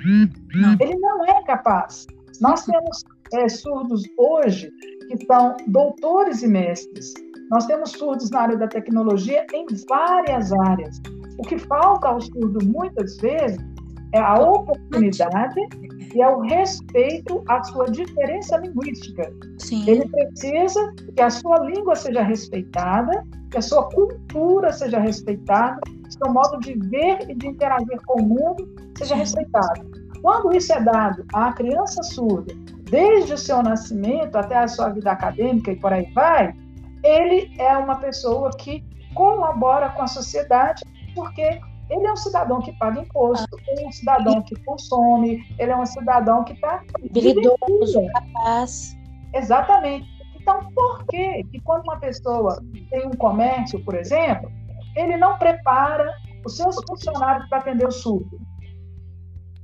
Ele 0.80 0.96
não 0.96 1.24
é 1.26 1.44
capaz. 1.44 2.08
Nós 2.42 2.66
temos 2.66 3.04
é, 3.34 3.48
surdos 3.48 4.04
hoje 4.18 4.72
que 5.08 5.26
são 5.26 5.56
doutores 5.68 6.42
e 6.42 6.48
mestres. 6.48 7.14
Nós 7.52 7.66
temos 7.66 7.92
surdos 7.92 8.30
na 8.32 8.42
área 8.42 8.58
da 8.58 8.68
tecnologia 8.68 9.46
em 9.54 9.66
várias 9.88 10.52
áreas. 10.54 11.02
O 11.38 11.44
que 11.44 11.58
falta 11.58 12.08
ao 12.08 12.22
surdo 12.22 12.66
muitas 12.66 13.18
vezes 13.18 13.60
é 14.12 14.20
a 14.20 14.36
oportunidade 14.36 15.60
e 16.14 16.22
é 16.22 16.28
o 16.28 16.40
respeito 16.42 17.44
à 17.48 17.64
sua 17.64 17.86
diferença 17.86 18.58
linguística. 18.58 19.32
Sim. 19.58 19.88
Ele 19.88 20.08
precisa 20.10 20.94
que 21.16 21.22
a 21.22 21.30
sua 21.30 21.60
língua 21.60 21.96
seja 21.96 22.24
respeitada, 22.24 23.24
que 23.52 23.58
a 23.58 23.62
sua 23.62 23.88
cultura 23.90 24.72
seja 24.72 25.00
respeitada, 25.00 25.80
que 25.86 26.14
seu 26.14 26.34
modo 26.34 26.60
de 26.60 26.74
ver 26.90 27.30
e 27.30 27.36
de 27.36 27.48
interagir 27.48 28.02
com 28.06 28.22
o 28.22 28.26
mundo 28.26 28.68
seja 28.98 29.16
Sim. 29.16 29.22
respeitado. 29.22 29.90
Quando 30.22 30.56
isso 30.56 30.74
é 30.74 30.82
dado 30.82 31.24
à 31.34 31.54
criança 31.54 32.04
surda, 32.04 32.54
desde 32.90 33.34
o 33.34 33.38
seu 33.38 33.62
nascimento 33.62 34.36
até 34.36 34.58
a 34.58 34.68
sua 34.68 34.90
vida 34.90 35.12
acadêmica 35.12 35.72
e 35.72 35.76
por 35.80 35.94
aí 35.94 36.12
vai, 36.14 36.54
ele 37.04 37.52
é 37.58 37.78
uma 37.78 37.96
pessoa 37.98 38.50
que 38.58 38.84
colabora 39.14 39.90
com 39.90 40.02
a 40.02 40.08
sociedade 40.08 40.84
porque 41.16 41.60
ele 41.90 42.06
é 42.06 42.12
um 42.12 42.18
cidadão 42.18 42.62
que 42.62 42.72
paga 42.74 43.02
imposto, 43.02 43.58
ele 43.68 43.84
é 43.84 43.88
um 43.88 43.92
cidadão 43.92 44.42
que 44.42 44.56
consome, 44.64 45.44
ele 45.58 45.72
é 45.72 45.76
um 45.76 45.86
cidadão 45.86 46.44
que 46.44 46.54
está 46.54 46.84
habilidoso, 47.04 48.06
capaz. 48.14 48.96
Exatamente. 49.34 50.08
Então, 50.40 50.72
por 50.74 51.06
que 51.06 51.44
que 51.46 51.60
quando 51.62 51.84
uma 51.84 52.00
pessoa 52.00 52.62
tem 52.90 53.08
um 53.08 53.12
comércio, 53.12 53.84
por 53.84 53.96
exemplo, 53.96 54.52
ele 54.96 55.18
não 55.18 55.38
prepara 55.38 56.14
os 56.46 56.56
seus 56.56 56.76
funcionários 56.88 57.48
para 57.50 57.60
atender 57.60 57.88
o 57.88 57.92
surdo? 57.92 58.40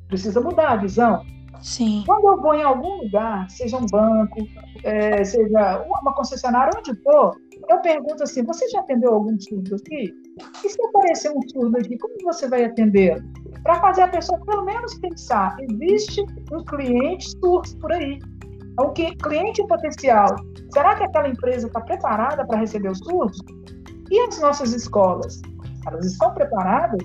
Precisa 0.08 0.42
mudar 0.42 0.74
a 0.74 0.76
visão. 0.76 1.26
Sim. 1.62 2.04
Quando 2.06 2.28
eu 2.28 2.42
vou 2.42 2.54
em 2.54 2.64
algum 2.64 3.04
lugar, 3.04 3.50
seja 3.50 3.78
um 3.78 3.86
banco, 3.88 4.38
é, 4.84 5.24
seja 5.24 5.84
uma 5.84 6.14
concessionária, 6.14 6.72
onde 6.78 6.94
for, 7.02 7.36
eu 7.70 7.80
pergunto 7.82 8.24
assim: 8.24 8.44
você 8.44 8.68
já 8.70 8.80
atendeu 8.80 9.14
algum 9.14 9.40
surdo 9.40 9.76
aqui? 9.76 10.14
E 10.64 10.70
se 10.70 10.78
aparecer 10.86 11.32
um 11.32 11.42
surdo 11.50 11.78
aqui, 11.78 11.98
como 11.98 12.16
você 12.24 12.48
vai 12.48 12.66
atender? 12.66 13.24
Para 13.64 13.80
fazer 13.82 14.04
a 14.04 14.08
pessoa 14.08 14.40
pelo 14.46 14.66
menos 14.66 14.98
pensar: 15.00 15.56
existe 15.60 16.24
um 16.52 16.64
cliente 16.66 17.30
surdo 17.40 17.78
por 17.80 17.92
aí. 17.92 18.20
O 18.80 18.90
que 18.90 19.16
cliente 19.18 19.66
potencial? 19.68 20.36
Será 20.74 20.96
que 20.96 21.04
aquela 21.04 21.30
empresa 21.30 21.68
está 21.68 21.80
preparada 21.80 22.46
para 22.46 22.60
receber 22.60 22.90
os 22.90 23.00
surdos? 23.00 23.40
E 24.12 24.20
as 24.20 24.40
nossas 24.42 24.74
escolas? 24.74 25.42
Elas 25.88 26.06
estão 26.06 26.34
preparadas 26.34 27.00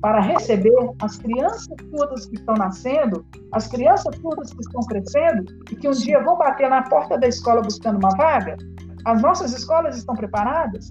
para 0.00 0.20
receber 0.20 0.72
as 1.02 1.18
crianças 1.18 1.68
surdas 1.90 2.26
que 2.26 2.36
estão 2.36 2.54
nascendo, 2.54 3.24
as 3.52 3.66
crianças 3.66 4.16
surdas 4.16 4.52
que 4.52 4.60
estão 4.60 4.80
crescendo 4.82 5.44
e 5.70 5.76
que 5.76 5.88
um 5.88 5.92
dia 5.92 6.22
vão 6.22 6.38
bater 6.38 6.70
na 6.70 6.82
porta 6.82 7.18
da 7.18 7.28
escola 7.28 7.60
buscando 7.60 7.98
uma 7.98 8.16
vaga? 8.16 8.56
As 9.04 9.22
nossas 9.22 9.52
escolas 9.52 9.96
estão 9.96 10.14
preparadas? 10.14 10.90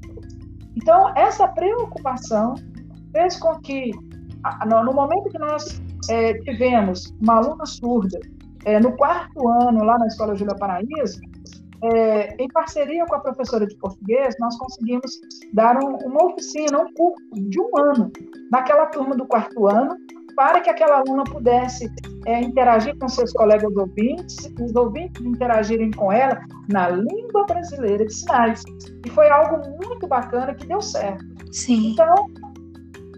Então, 0.76 1.14
essa 1.16 1.48
preocupação 1.48 2.56
fez 3.12 3.38
com 3.38 3.60
que, 3.60 3.92
no 4.68 4.94
momento 4.94 5.30
que 5.30 5.40
nós 5.40 5.82
é, 6.10 6.34
tivemos 6.40 7.14
uma 7.22 7.38
aluna 7.38 7.66
surda 7.66 8.20
é, 8.66 8.80
no 8.80 8.96
quarto 8.96 9.48
ano 9.48 9.84
lá 9.84 9.98
na 9.98 10.08
Escola 10.08 10.36
Júlia 10.36 10.56
Paraíso, 10.56 11.20
é, 11.82 12.36
em 12.42 12.48
parceria 12.50 13.06
com 13.06 13.16
a 13.16 13.20
professora 13.20 13.66
de 13.66 13.76
português, 13.78 14.36
nós 14.40 14.58
conseguimos 14.58 15.20
dar 15.54 15.78
um, 15.82 15.96
uma 15.98 16.26
oficina, 16.26 16.80
um 16.80 16.94
curso 16.94 17.24
de 17.34 17.60
um 17.60 17.70
ano, 17.78 18.12
naquela 18.52 18.86
turma 18.88 19.16
do 19.16 19.26
quarto 19.26 19.68
ano, 19.68 19.96
para 20.36 20.62
que 20.62 20.70
aquela 20.70 21.00
aluna 21.00 21.24
pudesse 21.24 21.90
é, 22.26 22.42
interagir 22.42 22.98
com 22.98 23.08
seus 23.08 23.32
colegas 23.34 23.76
ouvintes, 23.76 24.38
os 24.60 24.76
ouvintes 24.76 25.24
interagirem 25.24 25.92
com 25.92 26.12
ela 26.12 26.40
na 26.70 26.90
língua 26.90 27.46
brasileira 27.46 28.06
de 28.06 28.14
sinais. 28.14 28.64
E 29.06 29.10
foi 29.10 29.30
algo 29.30 29.58
muito 29.84 30.08
bacana 30.08 30.54
que 30.54 30.66
deu 30.68 30.82
certo. 30.82 31.24
Sim. 31.52 31.92
Então, 31.92 32.16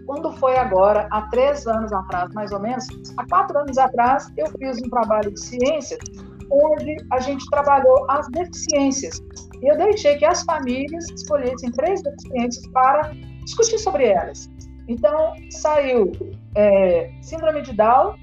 quando 0.06 0.32
foi 0.32 0.56
agora, 0.56 1.08
há 1.10 1.22
três 1.28 1.66
anos 1.66 1.92
atrás, 1.92 2.32
mais 2.34 2.52
ou 2.52 2.60
menos, 2.60 2.86
há 3.16 3.26
quatro 3.26 3.58
anos 3.58 3.78
atrás, 3.78 4.30
eu 4.36 4.46
fiz 4.58 4.78
um 4.78 4.90
trabalho 4.90 5.32
de 5.32 5.40
ciência 5.40 5.98
onde 6.50 6.96
a 7.10 7.20
gente 7.20 7.44
trabalhou 7.50 8.04
as 8.10 8.28
deficiências. 8.28 9.22
E 9.62 9.68
eu 9.68 9.76
deixei 9.76 10.16
que 10.16 10.24
as 10.24 10.42
famílias 10.42 11.08
escolhessem 11.10 11.70
três 11.72 12.02
deficiências 12.02 12.66
para 12.68 13.12
discutir 13.44 13.78
sobre 13.78 14.06
elas. 14.06 14.50
Então, 14.92 15.32
saiu 15.50 16.12
é, 16.54 17.10
síndrome 17.22 17.62
de 17.62 17.72
Down, 17.72 18.14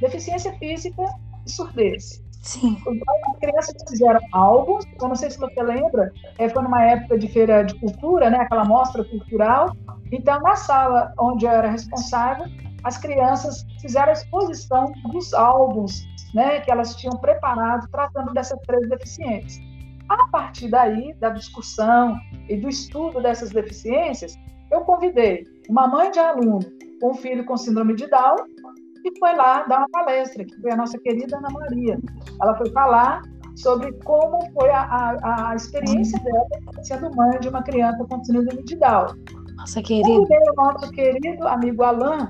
deficiência 0.00 0.52
física 0.58 1.02
e 1.44 1.50
surdez. 1.50 2.22
Sim. 2.40 2.78
As 2.86 3.38
crianças 3.40 3.74
fizeram 3.88 4.20
algo, 4.32 4.78
eu 5.00 5.08
não 5.08 5.16
sei 5.16 5.28
se 5.28 5.38
você 5.38 5.60
lembra, 5.60 6.12
é, 6.38 6.48
foi 6.48 6.62
numa 6.62 6.84
época 6.84 7.18
de 7.18 7.26
feira 7.26 7.64
de 7.64 7.74
cultura, 7.80 8.30
né, 8.30 8.38
aquela 8.38 8.64
mostra 8.64 9.02
cultural. 9.04 9.76
Então, 10.12 10.40
na 10.40 10.54
sala 10.54 11.12
onde 11.18 11.44
eu 11.44 11.50
era 11.50 11.68
responsável, 11.68 12.46
as 12.84 12.96
crianças 12.96 13.66
fizeram 13.80 14.10
a 14.10 14.12
exposição 14.12 14.92
dos 15.10 15.34
álbuns 15.34 16.06
né, 16.32 16.60
que 16.60 16.70
elas 16.70 16.94
tinham 16.94 17.16
preparado 17.16 17.88
tratando 17.90 18.32
dessas 18.32 18.58
três 18.66 18.88
deficiências. 18.88 19.60
A 20.08 20.28
partir 20.28 20.68
daí, 20.68 21.12
da 21.14 21.30
discussão 21.30 22.16
e 22.48 22.56
do 22.56 22.68
estudo 22.68 23.20
dessas 23.20 23.50
deficiências, 23.50 24.38
eu 24.70 24.82
convidei 24.82 25.44
uma 25.68 25.86
mãe 25.86 26.10
de 26.10 26.18
aluno 26.18 26.60
com 27.00 27.10
um 27.10 27.14
filho 27.14 27.44
com 27.44 27.56
síndrome 27.56 27.94
de 27.94 28.08
Down 28.08 28.36
e 29.04 29.18
foi 29.18 29.34
lá 29.36 29.62
dar 29.64 29.78
uma 29.78 29.88
palestra, 29.90 30.44
que 30.44 30.60
foi 30.60 30.72
a 30.72 30.76
nossa 30.76 30.98
querida 30.98 31.36
Ana 31.36 31.48
Maria. 31.50 31.98
Ela 32.42 32.56
foi 32.56 32.70
falar 32.70 33.22
sobre 33.56 33.92
como 34.04 34.38
foi 34.52 34.70
a, 34.70 34.82
a, 34.82 35.50
a 35.50 35.56
experiência 35.56 36.18
dela 36.20 36.46
sendo 36.82 37.14
mãe 37.14 37.38
de 37.40 37.48
uma 37.48 37.62
criança 37.62 38.04
com 38.04 38.24
síndrome 38.24 38.62
de 38.64 38.76
Down. 38.76 39.06
Nossa 39.56 39.82
querida. 39.82 40.08
Convidei 40.08 40.38
o 40.38 40.54
nosso 40.54 40.90
querido 40.92 41.46
amigo 41.46 41.82
Alain, 41.82 42.26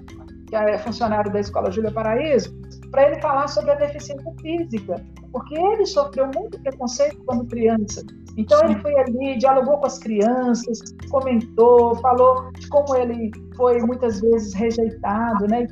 que 0.47 0.57
é 0.57 0.79
funcionário 0.79 1.33
da 1.33 1.41
Escola 1.41 1.71
Júlia 1.71 1.93
Paraíso, 1.93 2.58
para 2.91 3.09
ele 3.09 3.21
falar 3.21 3.49
sobre 3.49 3.71
a 3.73 3.75
deficiência 3.75 4.33
física, 4.41 5.05
porque 5.33 5.59
ele 5.59 5.87
sofreu 5.87 6.31
muito 6.35 6.61
preconceito 6.61 7.23
quando 7.25 7.47
criança. 7.47 8.03
Então 8.37 8.61
ele 8.65 8.81
foi 8.81 8.97
ali, 8.99 9.37
dialogou 9.39 9.79
com 9.79 9.87
as 9.87 9.99
crianças, 9.99 10.79
comentou, 11.11 11.97
falou 11.97 12.51
de 12.53 12.69
como 12.69 12.95
ele 12.97 13.31
foi 13.57 13.81
muitas 13.81 14.21
vezes 14.21 14.55
rejeitado, 14.55 15.47
né? 15.49 15.67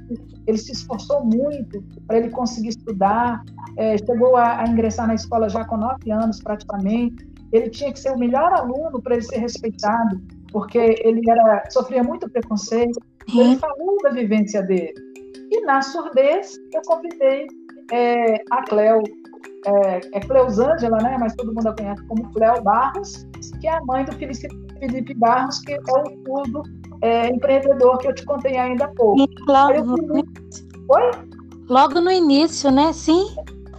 Ele 0.47 0.59
se 0.59 0.73
esforçou 0.73 1.25
muito 1.25 1.83
para 2.07 2.19
ele 2.19 2.31
conseguir 2.31 2.71
estudar, 2.71 3.43
é, 3.77 3.97
chegou 3.99 4.37
a, 4.37 4.63
a 4.63 4.69
ingressar 4.69 5.07
na 5.07 5.15
escola 5.15 5.49
já 5.49 5.65
com 5.65 5.77
nove 5.77 6.11
anos 6.11 6.43
praticamente. 6.43 7.25
Ele 7.53 7.71
tinha 7.71 7.93
que 7.93 8.01
ser 8.01 8.11
o 8.11 8.19
melhor 8.19 8.53
aluno 8.53 9.01
para 9.01 9.15
ele 9.15 9.23
ser 9.23 9.39
respeitado, 9.39 10.21
porque 10.51 10.79
ele 11.05 11.23
era 11.31 11.71
sofria 11.71 12.03
muito 12.03 12.29
preconceito. 12.29 12.99
Ele 13.29 13.57
falou 13.57 13.97
da 14.03 14.11
vivência 14.11 14.63
dele. 14.63 15.06
E 15.51 15.61
na 15.65 15.83
surdez, 15.83 16.57
eu 16.73 16.83
convidei 16.87 17.47
é, 17.93 18.35
a 18.51 18.63
Cleo, 18.65 19.03
é, 19.67 20.01
é 20.13 20.21
Cleusângela, 20.21 20.99
né? 20.99 21.17
mas 21.19 21.35
todo 21.35 21.55
mundo 21.55 21.69
a 21.69 21.75
conhece 21.75 22.03
como 22.07 22.33
Cleo 22.33 22.63
Barros, 22.63 23.27
que 23.61 23.69
é 23.69 23.77
a 23.77 23.85
mãe 23.85 24.05
do 24.05 24.13
Felipe 24.13 25.15
Barros, 25.15 25.61
que 25.61 25.75
é 25.75 25.79
o 25.79 26.25
surdo 26.25 26.63
é, 27.03 27.29
empreendedor 27.29 27.99
que 27.99 28.09
eu 28.09 28.15
te 28.15 28.25
contei 28.25 28.57
ainda 28.57 28.87
há 28.87 28.89
pouco. 28.89 29.27
Logo, 29.47 29.83
no... 29.85 29.97
Felipe... 29.97 30.41
Oi? 30.89 31.11
Logo 31.69 32.01
no 32.01 32.11
início, 32.11 32.71
né? 32.71 32.93
Sim. 32.93 33.27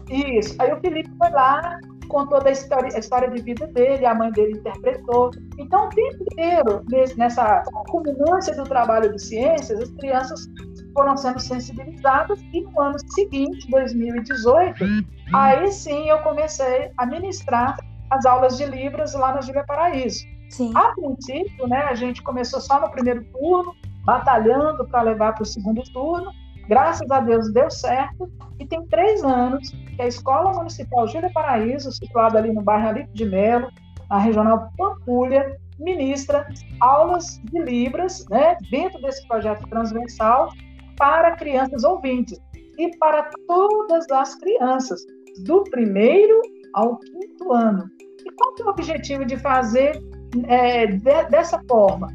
Isso. 0.10 0.56
Aí 0.60 0.72
o 0.74 0.80
Felipe 0.80 1.10
foi 1.18 1.30
lá, 1.32 1.80
contou 2.08 2.42
da 2.42 2.52
história, 2.52 2.90
a 2.96 3.00
história 3.00 3.30
de 3.30 3.42
vida 3.42 3.68
dele, 3.68 4.06
a 4.06 4.14
mãe 4.14 4.32
dele 4.32 4.54
interpretou. 4.54 5.32
Então, 5.58 5.86
o 5.86 5.90
tempo 5.90 6.24
inteiro, 6.32 6.84
nessa 7.18 7.64
culminância 7.90 8.56
do 8.56 8.64
trabalho 8.64 9.12
de 9.14 9.22
ciências, 9.22 9.80
as 9.80 9.92
crianças 9.92 10.48
foram 10.98 11.16
sendo 11.16 11.40
sensibilizadas 11.40 12.42
e 12.52 12.62
no 12.62 12.82
ano 12.82 12.98
seguinte, 13.14 13.70
2018, 13.70 14.84
aí 15.32 15.72
sim 15.72 16.10
eu 16.10 16.18
comecei 16.24 16.92
a 16.98 17.06
ministrar 17.06 17.78
as 18.10 18.26
aulas 18.26 18.58
de 18.58 18.66
Libras 18.66 19.14
lá 19.14 19.36
na 19.36 19.42
Júlia 19.42 19.64
Paraíso. 19.64 20.26
Sim. 20.50 20.72
A 20.76 20.94
princípio, 20.96 21.68
né, 21.68 21.84
a 21.84 21.94
gente 21.94 22.24
começou 22.24 22.60
só 22.60 22.82
no 22.82 22.90
primeiro 22.90 23.24
turno, 23.26 23.76
batalhando 24.06 24.88
para 24.88 25.04
levar 25.04 25.34
para 25.34 25.44
o 25.44 25.46
segundo 25.46 25.84
turno. 25.94 26.32
Graças 26.68 27.12
a 27.12 27.20
Deus 27.20 27.54
deu 27.54 27.70
certo. 27.70 28.28
E 28.60 28.66
tem 28.66 28.84
três 28.88 29.24
anos 29.24 29.70
que 29.70 30.02
a 30.02 30.08
Escola 30.08 30.52
Municipal 30.54 31.08
Júlia 31.08 31.30
Paraíso, 31.32 31.92
situada 31.92 32.40
ali 32.40 32.52
no 32.52 32.64
bairro 32.64 32.90
Alipe 32.90 33.14
de 33.14 33.26
Melo, 33.26 33.70
na 34.10 34.18
regional 34.18 34.72
Pampulha, 34.76 35.60
ministra 35.78 36.48
aulas 36.80 37.40
de 37.44 37.60
Libras, 37.62 38.26
né, 38.30 38.58
dentro 38.72 39.00
desse 39.00 39.28
projeto 39.28 39.68
transversal, 39.68 40.50
para 40.98 41.36
crianças 41.36 41.84
ouvintes 41.84 42.40
e 42.78 42.96
para 42.98 43.30
todas 43.48 44.06
as 44.12 44.36
crianças, 44.36 45.02
do 45.44 45.64
primeiro 45.66 46.42
ao 46.74 46.98
quinto 46.98 47.54
ano. 47.54 47.90
E 48.26 48.32
qual 48.32 48.54
é 48.60 48.64
o 48.64 48.70
objetivo 48.70 49.26
de 49.26 49.38
fazer 49.38 50.00
é, 50.48 50.88
de, 50.88 51.24
dessa 51.30 51.62
forma? 51.68 52.08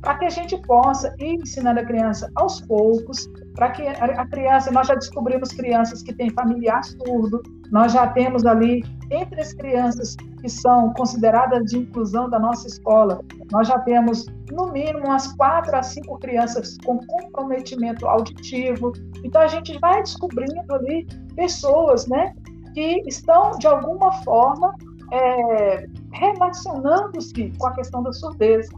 Para 0.00 0.18
que 0.18 0.24
a 0.26 0.30
gente 0.30 0.56
possa 0.62 1.14
ir 1.18 1.40
ensinando 1.40 1.80
a 1.80 1.84
criança 1.84 2.30
aos 2.36 2.60
poucos, 2.60 3.28
para 3.56 3.70
que 3.70 3.82
a 3.88 4.26
criança, 4.26 4.70
nós 4.70 4.86
já 4.86 4.94
descobrimos 4.94 5.48
crianças 5.50 6.02
que 6.02 6.14
têm 6.14 6.28
familiar 6.28 6.84
surdo, 6.84 7.42
nós 7.72 7.92
já 7.92 8.06
temos 8.08 8.44
ali, 8.44 8.84
entre 9.10 9.40
as 9.40 9.54
crianças 9.54 10.14
que 10.40 10.48
são 10.48 10.92
consideradas 10.92 11.64
de 11.64 11.78
inclusão 11.78 12.28
da 12.28 12.38
nossa 12.38 12.66
escola, 12.66 13.18
nós 13.50 13.66
já 13.66 13.78
temos, 13.80 14.26
no 14.52 14.70
mínimo, 14.70 15.06
umas 15.06 15.32
quatro 15.32 15.74
a 15.74 15.82
cinco 15.82 16.18
crianças 16.18 16.76
com 16.84 16.98
comprometimento 17.06 18.06
auditivo. 18.06 18.92
Então, 19.24 19.40
a 19.40 19.46
gente 19.46 19.78
vai 19.78 20.02
descobrindo 20.02 20.74
ali 20.74 21.06
pessoas, 21.34 22.06
né, 22.06 22.34
que 22.74 23.02
estão, 23.06 23.52
de 23.52 23.66
alguma 23.66 24.12
forma, 24.22 24.74
é, 25.12 25.86
relacionando-se 26.12 27.52
com 27.58 27.66
a 27.68 27.72
questão 27.72 28.02
da 28.02 28.12
surdez. 28.12 28.68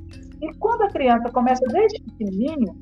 E 0.40 0.54
quando 0.58 0.82
a 0.82 0.88
criança 0.88 1.28
começa 1.32 1.64
desde 1.66 2.00
pequenininho, 2.02 2.76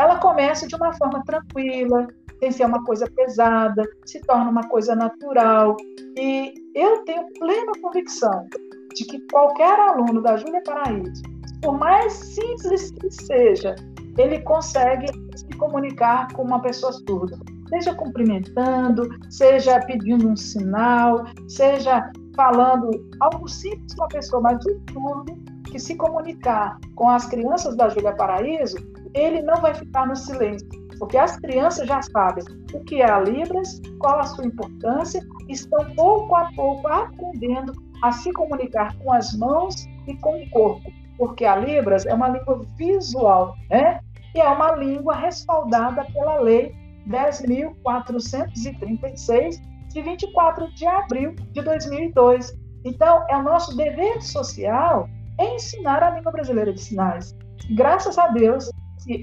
ela 0.00 0.16
começa 0.16 0.66
de 0.66 0.74
uma 0.74 0.92
forma 0.94 1.22
tranquila, 1.24 2.08
sem 2.38 2.50
ser 2.50 2.64
uma 2.64 2.82
coisa 2.84 3.06
pesada, 3.14 3.82
se 4.06 4.18
torna 4.22 4.50
uma 4.50 4.66
coisa 4.66 4.94
natural. 4.94 5.76
E 6.18 6.54
eu 6.74 7.04
tenho 7.04 7.26
plena 7.38 7.72
convicção 7.82 8.46
de 8.94 9.04
que 9.04 9.20
qualquer 9.30 9.78
aluno 9.78 10.22
da 10.22 10.38
Júlia 10.38 10.62
Paraíso, 10.64 11.22
por 11.62 11.78
mais 11.78 12.14
simples 12.14 12.90
que 12.92 13.10
seja, 13.10 13.76
ele 14.16 14.40
consegue 14.40 15.06
se 15.36 15.50
comunicar 15.58 16.32
com 16.32 16.44
uma 16.44 16.62
pessoa 16.62 16.92
surda. 16.92 17.38
Seja 17.68 17.94
cumprimentando, 17.94 19.06
seja 19.28 19.78
pedindo 19.80 20.26
um 20.26 20.34
sinal, 20.34 21.24
seja 21.46 22.10
falando 22.34 22.90
algo 23.20 23.46
simples 23.46 23.94
com 23.94 24.04
a 24.04 24.08
pessoa, 24.08 24.42
mas 24.42 24.64
o 24.64 24.80
surdo 24.92 25.34
que 25.70 25.78
se 25.78 25.94
comunicar 25.94 26.78
com 26.96 27.08
as 27.08 27.26
crianças 27.26 27.76
da 27.76 27.88
Júlia 27.90 28.12
Paraíso, 28.14 28.76
ele 29.14 29.42
não 29.42 29.60
vai 29.60 29.74
ficar 29.74 30.06
no 30.06 30.16
silêncio, 30.16 30.68
porque 30.98 31.16
as 31.16 31.36
crianças 31.36 31.88
já 31.88 32.00
sabem 32.02 32.44
o 32.74 32.84
que 32.84 33.00
é 33.02 33.10
a 33.10 33.20
Libras, 33.20 33.80
qual 33.98 34.20
a 34.20 34.24
sua 34.24 34.46
importância, 34.46 35.22
estão 35.48 35.90
pouco 35.94 36.34
a 36.34 36.50
pouco 36.54 36.86
aprendendo 36.86 37.72
a 38.02 38.12
se 38.12 38.30
comunicar 38.32 38.96
com 38.98 39.12
as 39.12 39.36
mãos 39.36 39.74
e 40.06 40.14
com 40.16 40.42
o 40.42 40.50
corpo, 40.50 40.90
porque 41.18 41.44
a 41.44 41.56
Libras 41.56 42.06
é 42.06 42.14
uma 42.14 42.28
língua 42.28 42.64
visual, 42.76 43.54
né? 43.68 44.00
E 44.34 44.40
é 44.40 44.48
uma 44.48 44.74
língua 44.76 45.14
respaldada 45.14 46.06
pela 46.12 46.40
Lei 46.40 46.74
10.436, 47.08 49.60
de 49.88 50.02
24 50.02 50.72
de 50.74 50.86
abril 50.86 51.34
de 51.34 51.62
2002. 51.62 52.52
Então, 52.84 53.24
é 53.28 53.36
o 53.36 53.42
nosso 53.42 53.76
dever 53.76 54.22
social 54.22 55.08
ensinar 55.38 56.02
a 56.02 56.10
língua 56.10 56.32
brasileira 56.32 56.72
de 56.72 56.80
sinais. 56.80 57.36
Graças 57.74 58.16
a 58.18 58.28
Deus, 58.28 58.69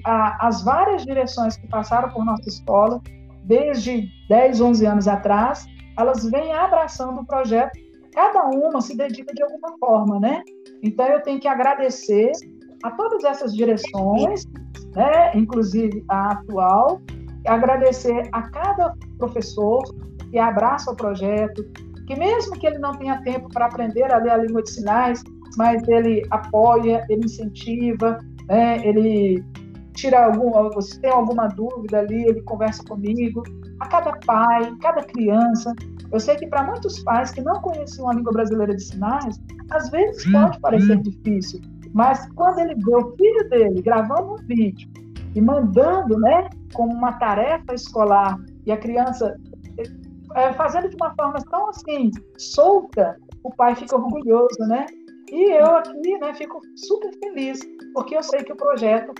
as 0.04 0.62
várias 0.62 1.04
direções 1.04 1.56
que 1.56 1.68
passaram 1.68 2.10
por 2.10 2.24
nossa 2.24 2.48
escola, 2.48 3.00
desde 3.44 4.08
10, 4.28 4.60
11 4.60 4.86
anos 4.86 5.08
atrás, 5.08 5.66
elas 5.98 6.24
vêm 6.30 6.52
abraçando 6.52 7.20
o 7.20 7.26
projeto, 7.26 7.72
cada 8.12 8.44
uma 8.46 8.80
se 8.80 8.96
dedica 8.96 9.32
de 9.32 9.42
alguma 9.42 9.76
forma, 9.78 10.20
né? 10.20 10.42
Então 10.82 11.06
eu 11.06 11.22
tenho 11.22 11.40
que 11.40 11.48
agradecer 11.48 12.32
a 12.82 12.90
todas 12.90 13.24
essas 13.24 13.54
direções 13.54 14.44
né, 14.94 15.32
inclusive 15.34 16.04
a 16.08 16.32
atual, 16.32 17.00
agradecer 17.46 18.28
a 18.32 18.42
cada 18.42 18.94
professor 19.18 19.82
que 20.30 20.38
abraça 20.38 20.90
o 20.90 20.96
projeto, 20.96 21.64
que 22.06 22.16
mesmo 22.16 22.58
que 22.58 22.66
ele 22.66 22.78
não 22.78 22.92
tenha 22.92 23.22
tempo 23.22 23.48
para 23.48 23.66
aprender 23.66 24.12
a 24.12 24.18
ler 24.18 24.30
a 24.30 24.36
língua 24.38 24.62
de 24.62 24.70
sinais, 24.70 25.22
mas 25.56 25.86
ele 25.88 26.26
apoia, 26.30 27.06
ele 27.08 27.24
incentiva, 27.24 28.18
né, 28.48 28.84
ele 28.86 29.42
tira 29.98 30.26
algum, 30.26 30.80
se 30.80 31.00
tem 31.00 31.10
alguma 31.10 31.48
dúvida 31.48 31.98
ali, 31.98 32.24
ele 32.24 32.40
conversa 32.42 32.84
comigo. 32.84 33.42
A 33.80 33.88
cada 33.88 34.12
pai, 34.24 34.72
cada 34.80 35.02
criança. 35.02 35.74
Eu 36.10 36.20
sei 36.20 36.36
que 36.36 36.46
para 36.46 36.64
muitos 36.64 37.02
pais 37.02 37.32
que 37.32 37.40
não 37.40 37.60
conheciam 37.60 38.08
a 38.08 38.14
língua 38.14 38.32
brasileira 38.32 38.74
de 38.74 38.82
sinais, 38.82 39.40
às 39.70 39.90
vezes 39.90 40.24
hum, 40.26 40.32
pode 40.32 40.60
parecer 40.60 40.96
hum. 40.96 41.02
difícil, 41.02 41.60
mas 41.92 42.26
quando 42.34 42.60
ele 42.60 42.74
vê 42.76 42.96
o 42.96 43.14
filho 43.16 43.48
dele 43.50 43.82
gravando 43.82 44.34
um 44.34 44.36
vídeo 44.46 44.88
e 45.34 45.40
mandando, 45.40 46.18
né, 46.18 46.48
como 46.72 46.92
uma 46.92 47.12
tarefa 47.12 47.74
escolar, 47.74 48.38
e 48.64 48.72
a 48.72 48.76
criança 48.76 49.36
é, 50.34 50.52
fazendo 50.54 50.88
de 50.88 50.96
uma 50.96 51.14
forma 51.14 51.38
tão 51.50 51.68
assim 51.68 52.10
solta, 52.38 53.16
o 53.42 53.54
pai 53.54 53.74
fica 53.74 53.96
orgulhoso, 53.96 54.60
né? 54.60 54.86
E 55.30 55.52
eu 55.52 55.76
aqui, 55.76 56.18
né, 56.18 56.32
fico 56.34 56.60
super 56.74 57.10
feliz, 57.18 57.60
porque 57.92 58.16
eu 58.16 58.22
sei 58.22 58.42
que 58.42 58.52
o 58.52 58.56
projeto 58.56 59.12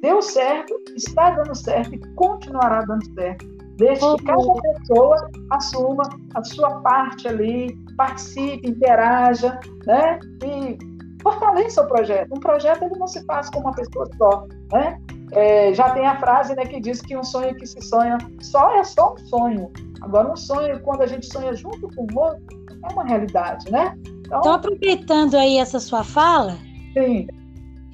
deu 0.00 0.22
certo, 0.22 0.74
está 0.96 1.30
dando 1.30 1.54
certo 1.54 1.94
e 1.94 1.98
continuará 2.14 2.82
dando 2.82 3.04
certo. 3.14 3.46
Desde 3.76 4.16
que 4.16 4.24
cada 4.24 4.52
pessoa 4.60 5.30
assuma 5.50 6.02
a 6.34 6.44
sua 6.44 6.80
parte 6.80 7.26
ali, 7.26 7.74
participe, 7.96 8.68
interaja, 8.68 9.58
né? 9.86 10.20
E 10.44 10.78
fortaleça 11.22 11.82
o 11.82 11.88
projeto. 11.88 12.34
Um 12.34 12.40
projeto 12.40 12.84
ele 12.84 12.98
não 12.98 13.06
se 13.06 13.24
faz 13.24 13.48
com 13.50 13.60
uma 13.60 13.72
pessoa 13.72 14.08
só, 14.18 14.46
né? 14.72 15.00
É, 15.32 15.72
já 15.72 15.90
tem 15.90 16.06
a 16.06 16.18
frase 16.20 16.54
né, 16.54 16.66
que 16.66 16.78
diz 16.78 17.00
que 17.00 17.16
um 17.16 17.24
sonho 17.24 17.56
que 17.56 17.66
se 17.66 17.80
sonha 17.80 18.18
só 18.40 18.76
é 18.76 18.84
só 18.84 19.14
um 19.14 19.26
sonho. 19.26 19.72
Agora, 20.02 20.30
um 20.30 20.36
sonho, 20.36 20.78
quando 20.82 21.00
a 21.02 21.06
gente 21.06 21.26
sonha 21.26 21.54
junto 21.54 21.88
com 21.94 22.06
o 22.12 22.18
outro, 22.18 22.42
é 22.84 22.92
uma 22.92 23.04
realidade, 23.04 23.70
né? 23.72 23.96
Então, 24.20 24.40
então 24.40 24.52
aproveitando 24.52 25.34
aí 25.36 25.56
essa 25.56 25.80
sua 25.80 26.04
fala, 26.04 26.58
sim 26.92 27.26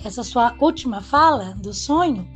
essa 0.05 0.23
sua 0.23 0.55
última 0.59 1.01
fala 1.01 1.55
do 1.57 1.73
sonho. 1.73 2.27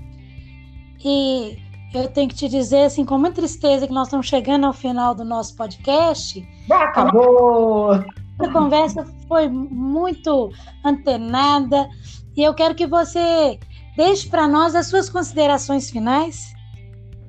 E 1.05 1.59
eu 1.95 2.09
tenho 2.09 2.29
que 2.29 2.35
te 2.35 2.49
dizer, 2.49 2.85
assim, 2.85 3.05
com 3.05 3.19
muita 3.19 3.37
tristeza, 3.37 3.87
que 3.87 3.93
nós 3.93 4.09
estamos 4.09 4.27
chegando 4.27 4.67
ao 4.67 4.73
final 4.73 5.15
do 5.15 5.25
nosso 5.25 5.57
podcast. 5.57 6.47
Acabou! 6.71 7.93
A 7.93 8.49
conversa 8.53 9.05
foi 9.29 9.49
muito 9.49 10.51
antenada 10.85 11.89
e 12.37 12.43
eu 12.43 12.55
quero 12.55 12.75
que 12.75 12.87
você 12.87 13.59
deixe 13.97 14.29
para 14.29 14.49
nós 14.49 14.75
as 14.75 14.87
suas 14.87 15.11
considerações 15.11 15.91
finais. 15.91 16.53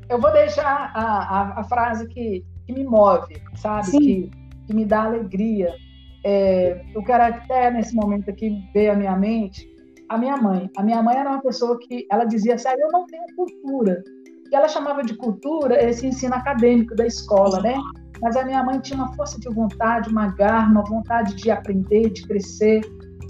Eu 0.09 0.19
vou 0.19 0.31
deixar 0.31 0.91
a, 0.95 1.01
a, 1.01 1.59
a 1.59 1.63
frase 1.65 2.07
que, 2.07 2.43
que 2.65 2.73
me 2.73 2.85
move, 2.85 3.41
sabe? 3.55 3.91
Que, 3.91 4.31
que 4.65 4.73
me 4.73 4.85
dá 4.85 5.03
alegria. 5.03 5.75
É, 6.23 6.81
eu 6.95 7.03
quero 7.03 7.23
até 7.23 7.69
nesse 7.69 7.93
momento 7.93 8.29
aqui 8.29 8.63
ver 8.73 8.91
a 8.91 8.95
minha 8.95 9.15
mente 9.17 9.72
a 10.09 10.17
minha 10.17 10.37
mãe. 10.37 10.69
A 10.77 10.83
minha 10.83 11.01
mãe 11.01 11.17
era 11.17 11.29
uma 11.29 11.41
pessoa 11.41 11.77
que 11.79 12.05
ela 12.11 12.25
dizia 12.25 12.55
assim, 12.55 12.67
ah, 12.67 12.75
eu 12.77 12.89
não 12.91 13.05
tenho 13.05 13.23
cultura. 13.35 14.03
E 14.51 14.55
ela 14.55 14.67
chamava 14.67 15.03
de 15.03 15.15
cultura 15.15 15.83
esse 15.83 16.05
ensino 16.05 16.35
acadêmico 16.35 16.95
da 16.95 17.05
escola, 17.05 17.61
né? 17.61 17.75
Mas 18.21 18.35
a 18.35 18.45
minha 18.45 18.63
mãe 18.63 18.79
tinha 18.79 18.97
uma 18.97 19.13
força 19.15 19.39
de 19.39 19.49
vontade, 19.49 20.09
uma 20.09 20.27
garra, 20.27 20.69
uma 20.69 20.83
vontade 20.83 21.35
de 21.35 21.49
aprender, 21.49 22.09
de 22.11 22.27
crescer. 22.27 22.81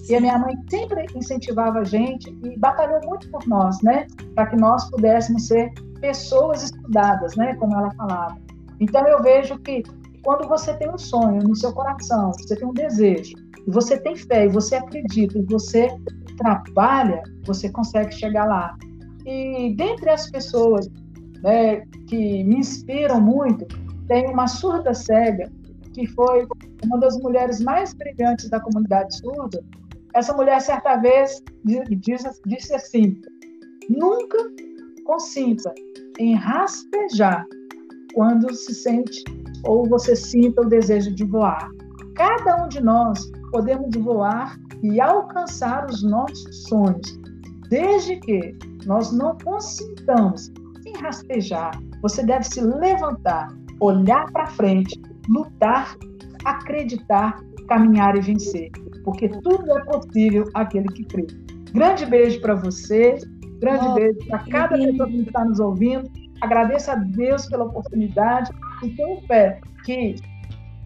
E 0.10 0.16
a 0.16 0.20
minha 0.20 0.38
mãe 0.38 0.54
sempre 0.70 1.06
incentivava 1.16 1.80
a 1.80 1.84
gente 1.84 2.30
e 2.44 2.60
batalhou 2.60 3.00
muito 3.06 3.30
por 3.32 3.48
nós, 3.48 3.82
né? 3.82 4.06
Para 4.36 4.48
que 4.48 4.58
nós 4.58 4.90
pudéssemos 4.90 5.48
ser 5.48 5.72
pessoas 6.02 6.64
estudadas, 6.64 7.36
né? 7.36 7.56
Como 7.56 7.74
ela 7.74 7.90
falava. 7.96 8.38
Então 8.80 9.08
eu 9.08 9.22
vejo 9.24 9.58
que 9.60 9.82
quando 10.24 10.48
você 10.48 10.74
tem 10.74 10.90
um 10.90 10.98
sonho 10.98 11.42
no 11.44 11.56
seu 11.56 11.72
coração, 11.74 12.32
você 12.34 12.56
tem 12.56 12.68
um 12.68 12.74
desejo, 12.74 13.34
você 13.68 13.98
tem 13.98 14.16
fé, 14.16 14.46
e 14.46 14.50
você 14.50 14.76
acredita, 14.76 15.38
e 15.38 15.44
você 15.44 15.88
trabalha, 16.38 17.22
você 17.46 17.70
consegue 17.70 18.14
chegar 18.14 18.46
lá. 18.46 18.78
E 19.26 19.74
dentre 19.76 20.10
as 20.10 20.30
pessoas 20.30 20.90
né, 21.42 21.82
que 22.08 22.44
me 22.44 22.58
inspiram 22.58 23.22
muito, 23.22 23.66
tem 24.08 24.28
uma 24.30 24.48
surda 24.48 24.94
cega, 24.94 25.52
que 25.94 26.08
foi 26.08 26.48
uma 26.84 27.00
das 27.00 27.18
mulheres 27.20 27.60
mais 27.60 27.94
brilhantes 27.94 28.50
da 28.50 28.60
comunidade 28.60 29.16
surda. 29.18 29.64
Essa 30.14 30.34
mulher, 30.34 30.62
certa 30.62 30.98
vez, 30.98 31.42
disse, 31.64 32.30
disse 32.46 32.74
assim: 32.74 33.20
nunca 33.90 34.38
consinta 35.06 35.74
em 36.20 36.36
rastejar 36.36 37.46
quando 38.14 38.54
se 38.54 38.74
sente 38.74 39.24
ou 39.66 39.88
você 39.88 40.16
sinta 40.16 40.62
o 40.62 40.66
desejo 40.66 41.14
de 41.14 41.26
voar. 41.26 41.70
Cada 42.16 42.64
um 42.64 42.68
de 42.68 42.82
nós 42.82 43.32
podemos 43.54 43.96
voar 43.96 44.58
e 44.82 45.00
alcançar 45.00 45.86
os 45.86 46.02
nossos 46.02 46.64
sonhos, 46.64 47.20
desde 47.70 48.18
que 48.18 48.58
nós 48.88 49.14
não 49.14 49.38
consintamos 49.38 50.52
em 50.88 51.00
rastejar. 51.00 51.72
Você 52.02 52.26
deve 52.26 52.46
se 52.46 52.60
levantar, 52.60 53.48
olhar 53.80 54.30
para 54.32 54.48
frente, 54.48 55.00
lutar, 55.30 55.96
acreditar, 56.44 57.40
caminhar 57.68 58.18
e 58.18 58.22
vencer, 58.22 58.72
porque 59.06 59.30
tudo 59.30 59.78
é 59.78 59.86
possível 59.86 60.50
aquele 60.56 60.88
que 60.88 61.06
crê. 61.06 61.28
Grande 61.72 62.08
beijo 62.08 62.42
para 62.42 62.56
você, 62.56 63.20
grande 63.60 63.86
oh, 63.86 63.94
beijo 63.94 64.20
para 64.28 64.40
cada 64.50 64.78
pessoa 64.78 65.08
que 65.08 65.22
está 65.22 65.46
nos 65.46 65.60
ouvindo. 65.60 66.10
Agradeço 66.42 66.90
a 66.90 66.96
Deus 66.96 67.46
pela 67.46 67.66
oportunidade 67.66 68.52
e 68.84 68.90
tenho 68.90 69.22
fé 69.28 69.62
que 69.86 70.16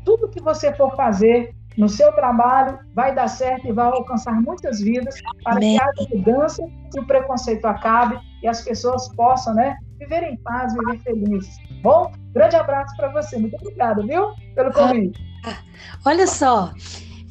tudo 0.03 0.29
que 0.29 0.41
você 0.41 0.73
for 0.75 0.95
fazer 0.95 1.56
no 1.77 1.87
seu 1.87 2.11
trabalho 2.13 2.79
vai 2.95 3.13
dar 3.13 3.27
certo 3.27 3.67
e 3.67 3.71
vai 3.71 3.85
alcançar 3.85 4.33
muitas 4.41 4.81
vidas 4.81 5.15
para 5.43 5.57
Amém. 5.57 5.77
que 5.77 5.83
haja 5.83 6.09
mudança 6.15 6.63
e 6.95 6.99
o 6.99 7.05
preconceito 7.05 7.65
acabe 7.65 8.19
e 8.41 8.47
as 8.47 8.61
pessoas 8.61 9.07
possam, 9.15 9.53
né, 9.53 9.75
viver 9.99 10.23
em 10.23 10.37
paz, 10.37 10.73
viver 10.73 10.99
felizes. 11.01 11.55
Bom, 11.83 12.11
grande 12.33 12.55
abraço 12.55 12.95
para 12.97 13.11
você. 13.13 13.37
Muito 13.37 13.55
obrigada, 13.57 14.01
viu, 14.01 14.27
pelo 14.55 14.71
convite. 14.73 15.19
Ah, 15.45 15.57
olha 16.05 16.25
só, 16.25 16.71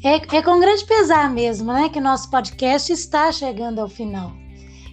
é, 0.05 0.37
é 0.37 0.43
com 0.43 0.61
grande 0.61 0.85
pesar 0.85 1.29
mesmo, 1.31 1.73
né, 1.73 1.89
que 1.89 2.01
nosso 2.01 2.31
podcast 2.31 2.93
está 2.93 3.33
chegando 3.33 3.81
ao 3.81 3.89
final. 3.89 4.33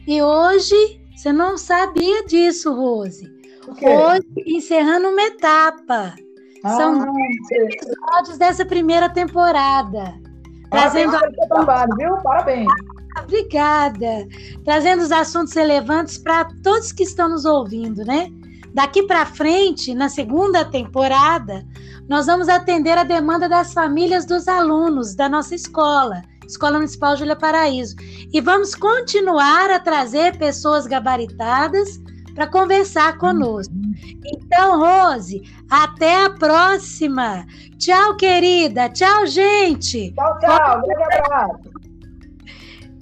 E 0.08 0.22
hoje, 0.22 1.02
você 1.16 1.32
não 1.32 1.58
sabia 1.58 2.26
disso, 2.26 2.74
Rose. 2.74 3.32
Hoje, 3.68 4.28
encerrando 4.46 5.10
uma 5.10 5.22
etapa. 5.22 6.16
São 6.64 7.02
ah, 7.02 7.06
episódios 7.52 8.38
dessa 8.38 8.66
primeira 8.66 9.10
temporada. 9.10 10.14
Parabéns 10.70 11.12
trazendo 11.12 11.48
trabalho, 11.50 11.96
viu? 11.98 12.18
Parabéns. 12.24 12.72
Obrigada. 13.22 14.28
Trazendo 14.64 15.04
os 15.04 15.12
assuntos 15.12 15.54
relevantes 15.54 16.18
para 16.18 16.46
todos 16.64 16.94
que 16.94 17.04
estão 17.04 17.28
nos 17.30 17.44
ouvindo, 17.44 18.06
né? 18.06 18.30
Daqui 18.74 19.04
para 19.04 19.26
frente, 19.26 19.94
na 19.94 20.08
segunda 20.08 20.64
temporada, 20.66 21.64
nós 22.08 22.26
vamos 22.26 22.48
atender 22.48 22.98
a 22.98 23.04
demanda 23.04 23.48
das 23.48 23.74
famílias 23.74 24.26
dos 24.26 24.48
alunos 24.48 25.16
da 25.16 25.28
nossa 25.28 25.54
escola, 25.54 26.22
Escola 26.48 26.78
Municipal 26.78 27.16
Júlia 27.18 27.36
Paraíso. 27.36 27.96
E 28.32 28.42
vamos 28.42 28.74
continuar 28.74 29.70
a 29.70 29.80
trazer 29.80 30.38
pessoas 30.38 30.88
gabaritadas 30.88 32.02
para 32.34 32.48
conversar 32.48 33.18
conosco. 33.18 33.74
Então, 34.26 34.80
Rose, 34.80 35.42
até 35.70 36.26
a 36.26 36.30
próxima. 36.30 37.46
Tchau, 37.78 38.16
querida. 38.16 38.90
Tchau, 38.90 39.26
gente. 39.26 40.14
Tchau, 40.14 40.40
tchau. 40.40 40.82
Grande 40.82 41.18
abraço. 41.18 41.74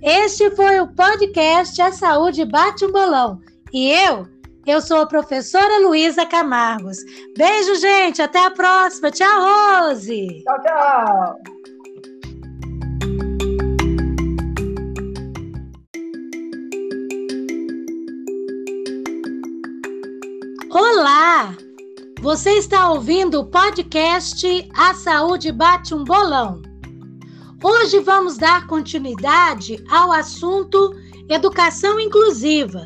Este 0.02 0.50
foi 0.56 0.80
o 0.80 0.88
podcast 0.88 1.80
A 1.82 1.92
Saúde 1.92 2.44
Bate 2.46 2.86
um 2.86 2.92
Bolão. 2.92 3.40
E 3.72 3.92
eu, 3.92 4.28
eu 4.66 4.82
sou 4.82 5.02
a 5.02 5.06
professora 5.06 5.80
Luísa 5.86 6.26
Camargos. 6.26 6.98
Beijo, 7.38 7.76
gente. 7.76 8.22
Até 8.22 8.44
a 8.46 8.52
próxima. 8.52 9.12
Tchau, 9.12 9.42
Rose. 9.42 10.44
Tchau, 10.44 10.62
tchau. 10.62 11.61
Olá! 20.74 21.54
Você 22.22 22.52
está 22.52 22.92
ouvindo 22.92 23.42
o 23.42 23.46
podcast 23.46 24.70
A 24.74 24.94
Saúde 24.94 25.52
Bate 25.52 25.94
um 25.94 26.06
Bolão. 26.06 26.62
Hoje 27.62 28.00
vamos 28.00 28.38
dar 28.38 28.68
continuidade 28.68 29.84
ao 29.92 30.14
assunto 30.14 30.96
Educação 31.28 32.00
Inclusiva. 32.00 32.86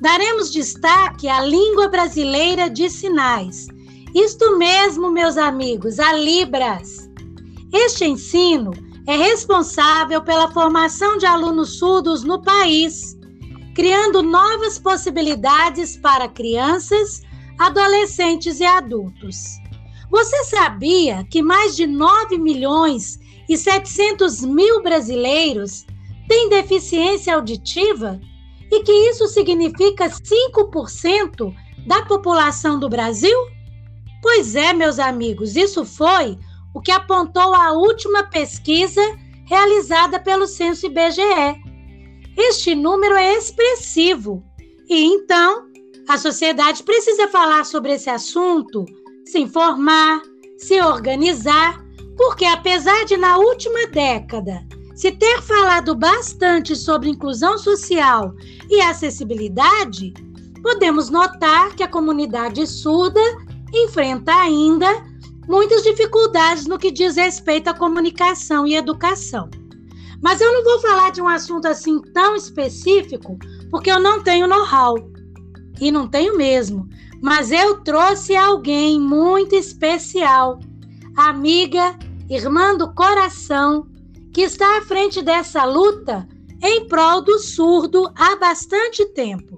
Daremos 0.00 0.52
destaque 0.52 1.28
à 1.28 1.40
língua 1.40 1.88
brasileira 1.88 2.70
de 2.70 2.88
sinais. 2.88 3.66
Isto 4.14 4.56
mesmo, 4.56 5.10
meus 5.10 5.36
amigos, 5.36 5.98
a 5.98 6.12
Libras. 6.12 7.10
Este 7.72 8.04
ensino 8.04 8.70
é 9.08 9.16
responsável 9.16 10.22
pela 10.22 10.52
formação 10.52 11.18
de 11.18 11.26
alunos 11.26 11.80
surdos 11.80 12.22
no 12.22 12.40
país 12.40 13.20
criando 13.74 14.22
novas 14.22 14.78
possibilidades 14.78 15.96
para 15.96 16.28
crianças, 16.28 17.22
adolescentes 17.58 18.60
e 18.60 18.64
adultos. 18.64 19.58
Você 20.10 20.44
sabia 20.44 21.24
que 21.30 21.42
mais 21.42 21.74
de 21.74 21.86
9 21.86 22.38
milhões 22.38 23.18
e 23.48 23.56
700 23.56 24.42
mil 24.42 24.82
brasileiros 24.82 25.86
têm 26.28 26.48
deficiência 26.48 27.34
auditiva 27.34 28.20
e 28.70 28.82
que 28.82 28.92
isso 28.92 29.26
significa 29.28 30.08
5% 30.08 31.54
da 31.86 32.02
população 32.02 32.78
do 32.78 32.88
Brasil? 32.88 33.36
Pois 34.20 34.54
é, 34.54 34.72
meus 34.72 34.98
amigos, 34.98 35.56
isso 35.56 35.84
foi 35.84 36.38
o 36.74 36.80
que 36.80 36.90
apontou 36.90 37.54
a 37.54 37.72
última 37.72 38.22
pesquisa 38.22 39.00
realizada 39.46 40.20
pelo 40.20 40.46
Censo 40.46 40.86
IBGE. 40.86 41.71
Este 42.36 42.74
número 42.74 43.14
é 43.14 43.36
expressivo 43.36 44.42
e 44.88 45.04
então 45.04 45.66
a 46.08 46.18
sociedade 46.18 46.82
precisa 46.82 47.28
falar 47.28 47.64
sobre 47.64 47.92
esse 47.92 48.10
assunto, 48.10 48.84
se 49.24 49.38
informar, 49.38 50.22
se 50.58 50.80
organizar, 50.80 51.82
porque 52.16 52.44
apesar 52.44 53.04
de 53.04 53.16
na 53.16 53.38
última 53.38 53.86
década 53.86 54.66
se 54.94 55.10
ter 55.10 55.40
falado 55.42 55.94
bastante 55.94 56.76
sobre 56.76 57.08
inclusão 57.08 57.58
social 57.58 58.34
e 58.68 58.80
acessibilidade, 58.80 60.12
podemos 60.62 61.08
notar 61.08 61.74
que 61.74 61.82
a 61.82 61.88
comunidade 61.88 62.66
surda 62.66 63.20
enfrenta 63.72 64.32
ainda 64.34 64.86
muitas 65.48 65.82
dificuldades 65.82 66.66
no 66.66 66.78
que 66.78 66.90
diz 66.90 67.16
respeito 67.16 67.68
à 67.68 67.74
comunicação 67.74 68.66
e 68.66 68.76
educação. 68.76 69.50
Mas 70.22 70.40
eu 70.40 70.52
não 70.52 70.62
vou 70.62 70.78
falar 70.78 71.10
de 71.10 71.20
um 71.20 71.28
assunto 71.28 71.66
assim 71.66 72.00
tão 72.12 72.36
específico, 72.36 73.36
porque 73.70 73.90
eu 73.90 73.98
não 73.98 74.22
tenho 74.22 74.46
know-how. 74.46 74.96
E 75.80 75.90
não 75.90 76.08
tenho 76.08 76.36
mesmo. 76.36 76.88
Mas 77.20 77.50
eu 77.50 77.80
trouxe 77.82 78.36
alguém 78.36 79.00
muito 79.00 79.54
especial, 79.54 80.60
amiga, 81.16 81.98
irmã 82.30 82.76
do 82.76 82.94
coração, 82.94 83.86
que 84.32 84.42
está 84.42 84.78
à 84.78 84.82
frente 84.82 85.20
dessa 85.20 85.64
luta 85.64 86.26
em 86.62 86.86
prol 86.86 87.20
do 87.20 87.38
surdo 87.38 88.08
há 88.16 88.36
bastante 88.36 89.04
tempo. 89.06 89.56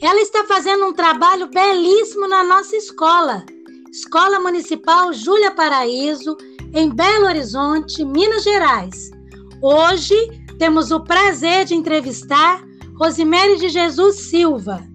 Ela 0.00 0.20
está 0.20 0.44
fazendo 0.44 0.84
um 0.84 0.92
trabalho 0.92 1.48
belíssimo 1.48 2.28
na 2.28 2.44
nossa 2.44 2.76
escola, 2.76 3.44
Escola 3.90 4.38
Municipal 4.40 5.12
Júlia 5.12 5.50
Paraíso, 5.52 6.36
em 6.74 6.90
Belo 6.90 7.26
Horizonte, 7.26 8.04
Minas 8.04 8.42
Gerais. 8.42 9.13
Hoje 9.66 10.14
temos 10.58 10.90
o 10.90 11.00
prazer 11.00 11.64
de 11.64 11.74
entrevistar 11.74 12.62
Rosemary 12.98 13.56
de 13.56 13.70
Jesus 13.70 14.28
Silva. 14.28 14.86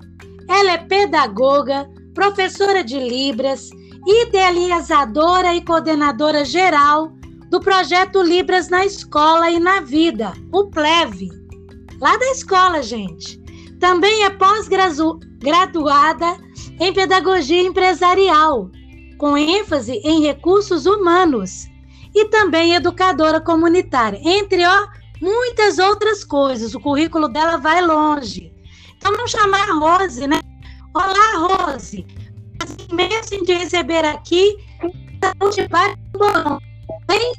Ela 0.48 0.74
é 0.74 0.78
pedagoga, 0.78 1.90
professora 2.14 2.84
de 2.84 3.00
Libras, 3.00 3.72
idealizadora 4.06 5.56
e 5.56 5.66
coordenadora 5.66 6.46
geral 6.46 7.12
do 7.50 7.60
projeto 7.60 8.22
Libras 8.22 8.70
na 8.70 8.86
Escola 8.86 9.50
e 9.50 9.60
na 9.60 9.80
Vida, 9.80 10.34
o 10.54 10.68
PLEV. 10.68 11.30
Lá 12.00 12.16
da 12.18 12.30
escola, 12.30 12.84
gente. 12.84 13.42
Também 13.80 14.24
é 14.24 14.30
pós-graduada 14.30 16.38
em 16.80 16.94
Pedagogia 16.94 17.64
Empresarial, 17.64 18.70
com 19.18 19.36
ênfase 19.36 19.94
em 20.04 20.22
recursos 20.22 20.86
humanos, 20.86 21.68
e 22.14 22.26
também 22.26 22.76
educadora 22.76 23.40
comunitária, 23.40 24.20
entre 24.24 24.66
ó, 24.66 24.88
muitas 25.22 25.80
outras 25.80 26.24
coisas. 26.24 26.74
O 26.74 26.80
currículo 26.80 27.28
dela 27.28 27.58
vai 27.58 27.82
longe. 27.82 28.54
Então 28.98 29.12
vamos 29.12 29.32
chamar 29.32 29.70
a 29.70 29.74
Rose, 29.74 30.28
né? 30.28 30.40
Olá, 30.94 31.68
Rose. 31.68 32.06
Imenso 32.92 33.36
em 33.36 33.44
te 33.44 33.54
receber 33.54 34.06
aqui. 34.06 34.58
Bem? 37.08 37.34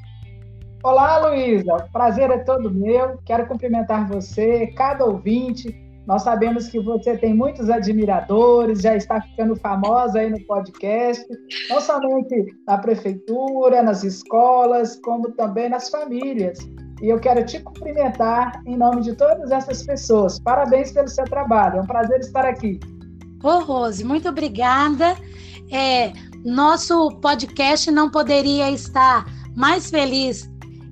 Olá, 0.83 1.29
Luísa. 1.29 1.89
Prazer 1.93 2.31
é 2.31 2.39
todo 2.39 2.71
meu. 2.71 3.19
Quero 3.25 3.47
cumprimentar 3.47 4.09
você, 4.09 4.69
cada 4.69 5.05
ouvinte 5.05 5.90
nós 6.11 6.23
sabemos 6.23 6.67
que 6.67 6.81
você 6.81 7.17
tem 7.17 7.33
muitos 7.33 7.71
admiradores, 7.71 8.81
já 8.81 8.97
está 8.97 9.21
ficando 9.21 9.55
famosa 9.55 10.19
aí 10.19 10.29
no 10.29 10.45
podcast, 10.45 11.25
não 11.69 11.81
somente 11.81 12.47
na 12.67 12.79
prefeitura, 12.79 13.81
nas 13.81 14.03
escolas, 14.03 14.99
como 15.05 15.31
também 15.31 15.69
nas 15.69 15.89
famílias. 15.89 16.59
E 17.01 17.11
eu 17.11 17.21
quero 17.21 17.47
te 17.47 17.61
cumprimentar 17.61 18.61
em 18.67 18.77
nome 18.77 19.03
de 19.03 19.15
todas 19.15 19.53
essas 19.53 19.85
pessoas. 19.85 20.41
Parabéns 20.41 20.91
pelo 20.91 21.07
seu 21.07 21.25
trabalho, 21.27 21.79
é 21.79 21.83
um 21.83 21.87
prazer 21.87 22.19
estar 22.19 22.45
aqui. 22.45 22.81
Ô, 23.45 23.61
Rose, 23.61 24.03
muito 24.03 24.29
obrigada. 24.29 25.15
É, 25.71 26.13
nosso 26.45 27.21
podcast 27.21 27.89
não 27.89 28.11
poderia 28.11 28.69
estar 28.69 29.27
mais 29.55 29.89
feliz 29.89 30.51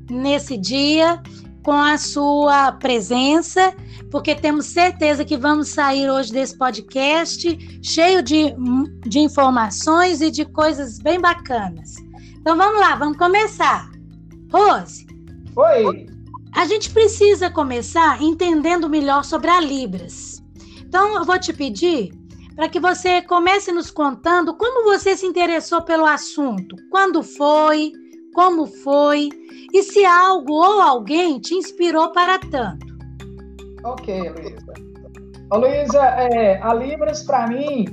nesse 0.08 0.56
dia 0.56 1.20
com 1.68 1.74
a 1.74 1.98
sua 1.98 2.72
presença 2.72 3.76
porque 4.10 4.34
temos 4.34 4.64
certeza 4.64 5.22
que 5.22 5.36
vamos 5.36 5.68
sair 5.68 6.08
hoje 6.08 6.32
desse 6.32 6.56
podcast 6.56 7.58
cheio 7.82 8.22
de, 8.22 8.54
de 9.06 9.18
informações 9.18 10.22
e 10.22 10.30
de 10.30 10.46
coisas 10.46 10.98
bem 10.98 11.20
bacanas. 11.20 11.96
Então 12.40 12.56
vamos 12.56 12.80
lá, 12.80 12.94
vamos 12.94 13.18
começar. 13.18 13.90
Rose. 14.50 15.06
Oi. 15.54 16.06
A 16.54 16.64
gente 16.64 16.88
precisa 16.88 17.50
começar 17.50 18.22
entendendo 18.22 18.88
melhor 18.88 19.22
sobre 19.22 19.50
a 19.50 19.60
Libras. 19.60 20.42
Então 20.80 21.16
eu 21.16 21.24
vou 21.26 21.38
te 21.38 21.52
pedir 21.52 22.14
para 22.56 22.70
que 22.70 22.80
você 22.80 23.20
comece 23.20 23.72
nos 23.72 23.90
contando 23.90 24.56
como 24.56 24.84
você 24.84 25.14
se 25.14 25.26
interessou 25.26 25.82
pelo 25.82 26.06
assunto, 26.06 26.76
quando 26.90 27.22
foi, 27.22 27.92
como 28.34 28.66
foi 28.66 29.28
e 29.72 29.82
se 29.82 30.04
algo 30.04 30.52
ou 30.52 30.80
alguém 30.80 31.40
te 31.40 31.54
inspirou 31.54 32.12
para 32.12 32.38
tanto. 32.38 32.86
Ok, 33.84 34.30
Luísa. 34.30 34.72
Luísa, 35.52 36.02
é, 36.02 36.60
a 36.62 36.74
Libras, 36.74 37.22
para 37.22 37.46
mim, 37.46 37.86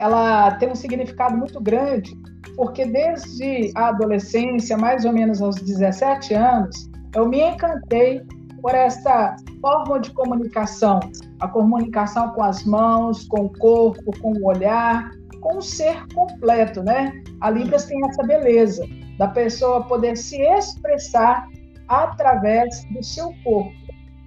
ela 0.00 0.52
tem 0.52 0.70
um 0.70 0.74
significado 0.74 1.36
muito 1.36 1.60
grande, 1.60 2.16
porque 2.56 2.84
desde 2.84 3.72
a 3.74 3.88
adolescência, 3.88 4.76
mais 4.76 5.04
ou 5.04 5.12
menos 5.12 5.42
aos 5.42 5.56
17 5.56 6.34
anos, 6.34 6.88
eu 7.14 7.28
me 7.28 7.40
encantei 7.40 8.22
por 8.60 8.74
essa 8.74 9.36
forma 9.60 10.00
de 10.00 10.10
comunicação, 10.12 11.00
a 11.40 11.48
comunicação 11.48 12.30
com 12.30 12.42
as 12.42 12.64
mãos, 12.64 13.26
com 13.26 13.46
o 13.46 13.58
corpo, 13.58 14.18
com 14.20 14.32
o 14.32 14.46
olhar, 14.46 15.10
com 15.40 15.58
o 15.58 15.62
ser 15.62 16.06
completo, 16.14 16.82
né? 16.82 17.12
A 17.40 17.50
Libras 17.50 17.84
tem 17.84 17.98
essa 18.06 18.22
beleza 18.22 18.86
da 19.18 19.28
pessoa 19.28 19.84
poder 19.84 20.16
se 20.16 20.40
expressar 20.40 21.46
através 21.88 22.84
do 22.86 23.02
seu 23.02 23.32
corpo. 23.42 23.72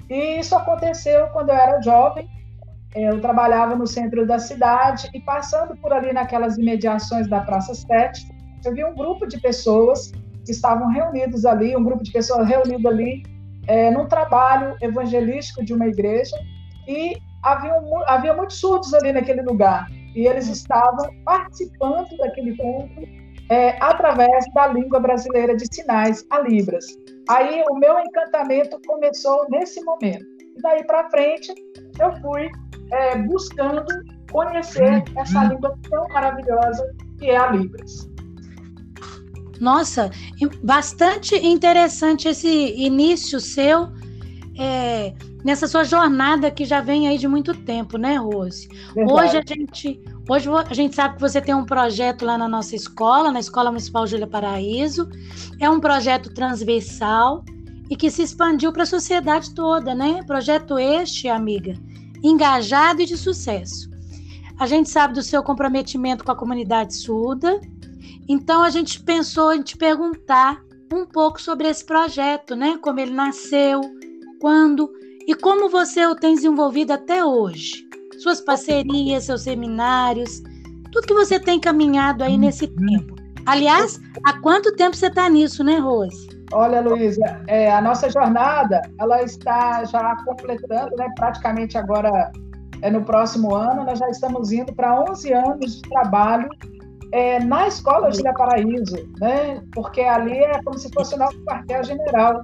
E 0.09 0.39
isso 0.39 0.55
aconteceu 0.55 1.27
quando 1.27 1.49
eu 1.49 1.55
era 1.55 1.81
jovem. 1.81 2.27
Eu 2.95 3.19
trabalhava 3.19 3.75
no 3.75 3.85
centro 3.85 4.25
da 4.25 4.39
cidade 4.39 5.09
e 5.13 5.19
passando 5.21 5.75
por 5.77 5.91
ali 5.91 6.13
naquelas 6.13 6.57
imediações 6.57 7.27
da 7.27 7.41
Praça 7.41 7.75
7, 7.75 8.27
eu 8.65 8.73
vi 8.73 8.83
um 8.83 8.95
grupo 8.95 9.27
de 9.27 9.39
pessoas 9.39 10.11
que 10.45 10.51
estavam 10.51 10.89
reunidos 10.89 11.45
ali, 11.45 11.75
um 11.75 11.83
grupo 11.83 12.03
de 12.03 12.11
pessoas 12.11 12.47
reunido 12.47 12.88
ali 12.88 13.23
é, 13.67 13.91
num 13.91 14.07
trabalho 14.07 14.75
evangelístico 14.81 15.63
de 15.63 15.73
uma 15.73 15.88
igreja 15.88 16.35
e 16.88 17.17
havia, 17.43 17.73
havia 18.07 18.33
muitos 18.33 18.59
surdos 18.59 18.93
ali 18.93 19.11
naquele 19.11 19.41
lugar 19.41 19.88
e 20.15 20.25
eles 20.25 20.47
estavam 20.47 21.09
participando 21.23 22.07
daquele 22.17 22.51
encontro 22.51 23.16
é, 23.49 23.77
através 23.81 24.45
da 24.53 24.67
língua 24.67 24.99
brasileira 24.99 25.55
de 25.55 25.65
sinais, 25.73 26.25
a 26.29 26.41
Libras. 26.41 26.85
Aí 27.29 27.63
o 27.69 27.75
meu 27.75 27.99
encantamento 27.99 28.79
começou 28.85 29.45
nesse 29.49 29.83
momento. 29.83 30.25
E 30.55 30.61
daí 30.61 30.83
para 30.85 31.09
frente 31.09 31.53
eu 31.99 32.15
fui 32.21 32.49
é, 32.91 33.17
buscando 33.23 33.85
conhecer 34.31 35.03
essa 35.17 35.45
língua 35.45 35.77
tão 35.89 36.07
maravilhosa 36.09 36.95
que 37.19 37.29
é 37.29 37.37
a 37.37 37.51
Libras. 37.51 38.09
Nossa, 39.59 40.11
bastante 40.63 41.35
interessante 41.35 42.27
esse 42.27 42.73
início 42.75 43.39
seu 43.39 43.87
é, 44.59 45.13
nessa 45.47 45.65
sua 45.65 45.85
jornada 45.85 46.51
que 46.51 46.65
já 46.65 46.81
vem 46.81 47.07
aí 47.07 47.17
de 47.17 47.25
muito 47.25 47.53
tempo, 47.53 47.97
né, 47.97 48.17
Rose? 48.17 48.67
Verdade. 48.93 49.13
Hoje 49.13 49.37
a 49.37 49.43
gente 49.47 50.01
Hoje 50.29 50.49
a 50.49 50.73
gente 50.73 50.93
sabe 50.93 51.15
que 51.15 51.21
você 51.21 51.39
tem 51.39 51.55
um 51.55 51.65
projeto 51.65 52.25
lá 52.25 52.37
na 52.37 52.49
nossa 52.49 52.75
escola, 52.75 53.31
na 53.31 53.39
Escola 53.39 53.71
Municipal 53.71 54.05
Júlia 54.05 54.27
Paraíso. 54.27 55.09
É 55.57 55.69
um 55.69 55.79
projeto 55.79 56.33
transversal 56.33 57.45
e 57.89 57.95
que 57.95 58.11
se 58.11 58.23
expandiu 58.23 58.73
para 58.73 58.83
a 58.83 58.85
sociedade 58.85 59.55
toda, 59.55 59.95
né? 59.95 60.21
Projeto 60.27 60.77
este, 60.77 61.29
amiga, 61.29 61.75
engajado 62.21 63.01
e 63.01 63.05
de 63.05 63.15
sucesso. 63.15 63.89
A 64.59 64.67
gente 64.67 64.89
sabe 64.89 65.13
do 65.13 65.23
seu 65.23 65.41
comprometimento 65.41 66.25
com 66.25 66.31
a 66.33 66.35
comunidade 66.35 66.93
surda, 66.93 67.61
então 68.27 68.63
a 68.63 68.69
gente 68.69 69.01
pensou 69.01 69.53
em 69.53 69.61
te 69.61 69.77
perguntar 69.77 70.61
um 70.91 71.05
pouco 71.05 71.41
sobre 71.41 71.69
esse 71.69 71.85
projeto, 71.85 72.53
né? 72.53 72.77
Como 72.81 72.99
ele 72.99 73.13
nasceu, 73.13 73.79
quando 74.41 74.91
e 75.28 75.36
como 75.36 75.69
você 75.69 76.05
o 76.05 76.15
tem 76.15 76.36
desenvolvido 76.36 76.93
até 76.93 77.23
hoje? 77.23 77.86
Suas 78.23 78.39
parcerias, 78.39 79.25
seus 79.25 79.41
seminários, 79.43 80.41
tudo 80.91 81.05
que 81.05 81.13
você 81.13 81.38
tem 81.38 81.59
caminhado 81.59 82.23
aí 82.23 82.38
nesse 82.38 82.65
uhum. 82.65 82.88
tempo. 82.88 83.15
Aliás, 83.45 83.99
há 84.25 84.39
quanto 84.39 84.75
tempo 84.75 84.95
você 84.95 85.07
está 85.07 85.30
nisso, 85.30 85.63
né, 85.63 85.78
Rose? 85.78 86.28
Olha, 86.53 86.80
Luísa, 86.80 87.41
é, 87.47 87.71
a 87.71 87.82
nossa 87.82 88.09
jornada 88.09 88.82
ela 88.99 89.21
está 89.21 89.84
já 89.84 90.15
completando, 90.23 90.95
né, 90.95 91.07
praticamente 91.15 91.78
agora 91.78 92.32
é, 92.82 92.89
no 92.89 93.03
próximo 93.03 93.53
ano, 93.53 93.84
nós 93.84 93.99
já 93.99 94.09
estamos 94.09 94.51
indo 94.51 94.73
para 94.73 95.01
11 95.11 95.34
anos 95.34 95.75
de 95.75 95.82
trabalho 95.89 96.49
é, 97.11 97.39
na 97.39 97.67
escola 97.67 98.11
de 98.11 98.21
Paraíso, 98.23 98.97
né? 99.19 99.61
Porque 99.73 100.01
ali 100.01 100.38
é 100.38 100.61
como 100.63 100.78
se 100.78 100.89
fosse 100.93 101.15
o 101.15 101.17
nosso 101.17 101.38
quartel-general, 101.43 102.43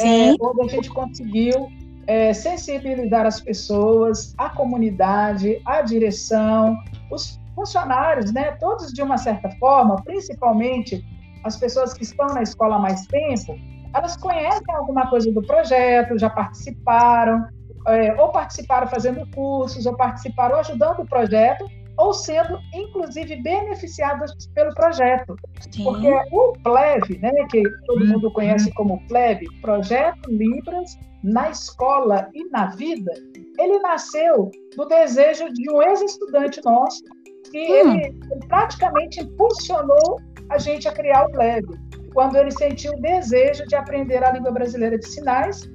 é, 0.00 0.34
onde 0.40 0.62
a 0.62 0.68
gente 0.68 0.90
conseguiu 0.90 1.68
é, 2.06 2.32
sensibilizar 2.32 3.26
as 3.26 3.40
pessoas, 3.40 4.34
a 4.38 4.48
comunidade, 4.50 5.60
a 5.66 5.82
direção, 5.82 6.78
os 7.10 7.40
funcionários, 7.54 8.32
né? 8.32 8.52
Todos 8.52 8.92
de 8.92 9.02
uma 9.02 9.18
certa 9.18 9.50
forma, 9.52 9.96
principalmente 10.02 11.04
as 11.44 11.56
pessoas 11.56 11.92
que 11.94 12.02
estão 12.02 12.26
na 12.28 12.42
escola 12.42 12.76
há 12.76 12.78
mais 12.78 13.06
tempo, 13.06 13.58
elas 13.94 14.16
conhecem 14.16 14.74
alguma 14.74 15.08
coisa 15.08 15.30
do 15.32 15.42
projeto, 15.42 16.18
já 16.18 16.28
participaram, 16.28 17.46
é, 17.86 18.14
ou 18.20 18.30
participaram 18.30 18.86
fazendo 18.88 19.26
cursos, 19.30 19.86
ou 19.86 19.96
participaram 19.96 20.58
ajudando 20.58 21.00
o 21.00 21.06
projeto, 21.06 21.64
ou 21.98 22.12
sendo, 22.12 22.58
inclusive, 22.74 23.36
beneficiadas 23.42 24.32
pelo 24.54 24.74
projeto. 24.74 25.36
Sim. 25.70 25.84
Porque 25.84 26.08
o 26.32 26.52
PLEV, 26.62 27.18
né, 27.20 27.32
que 27.50 27.62
todo 27.86 28.02
uhum. 28.02 28.12
mundo 28.12 28.32
conhece 28.32 28.72
como 28.74 29.00
PLEV, 29.08 29.46
Projeto 29.62 30.30
Libras 30.30 30.98
na 31.22 31.50
Escola 31.50 32.28
e 32.34 32.48
na 32.50 32.66
Vida, 32.66 33.12
ele 33.58 33.78
nasceu 33.80 34.50
do 34.76 34.84
desejo 34.86 35.52
de 35.52 35.70
um 35.70 35.82
ex-estudante 35.82 36.60
nosso, 36.64 37.02
que 37.50 37.58
hum. 37.58 37.94
ele, 37.94 38.18
ele 38.30 38.46
praticamente 38.48 39.20
impulsionou 39.20 40.20
a 40.50 40.58
gente 40.58 40.86
a 40.86 40.92
criar 40.92 41.26
o 41.26 41.32
PLEV, 41.32 41.64
quando 42.12 42.36
ele 42.36 42.50
sentiu 42.50 42.92
o 42.92 43.00
desejo 43.00 43.66
de 43.66 43.74
aprender 43.74 44.22
a 44.24 44.32
língua 44.32 44.50
brasileira 44.50 44.98
de 44.98 45.06
sinais 45.06 45.68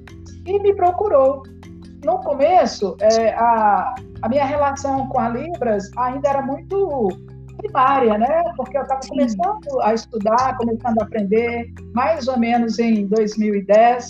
e 0.46 0.58
me 0.58 0.74
procurou 0.74 1.42
no 2.04 2.18
começo, 2.18 2.96
é, 3.00 3.32
a, 3.34 3.94
a 4.22 4.28
minha 4.28 4.44
relação 4.44 5.06
com 5.08 5.18
a 5.18 5.28
Libras 5.28 5.90
ainda 5.96 6.28
era 6.28 6.42
muito 6.42 7.08
primária, 7.58 8.18
né? 8.18 8.42
Porque 8.56 8.76
eu 8.76 8.82
estava 8.82 9.00
começando 9.08 9.80
a 9.82 9.94
estudar, 9.94 10.56
começando 10.56 10.98
a 11.00 11.04
aprender, 11.04 11.72
mais 11.94 12.26
ou 12.26 12.38
menos 12.38 12.78
em 12.78 13.06
2010, 13.06 14.08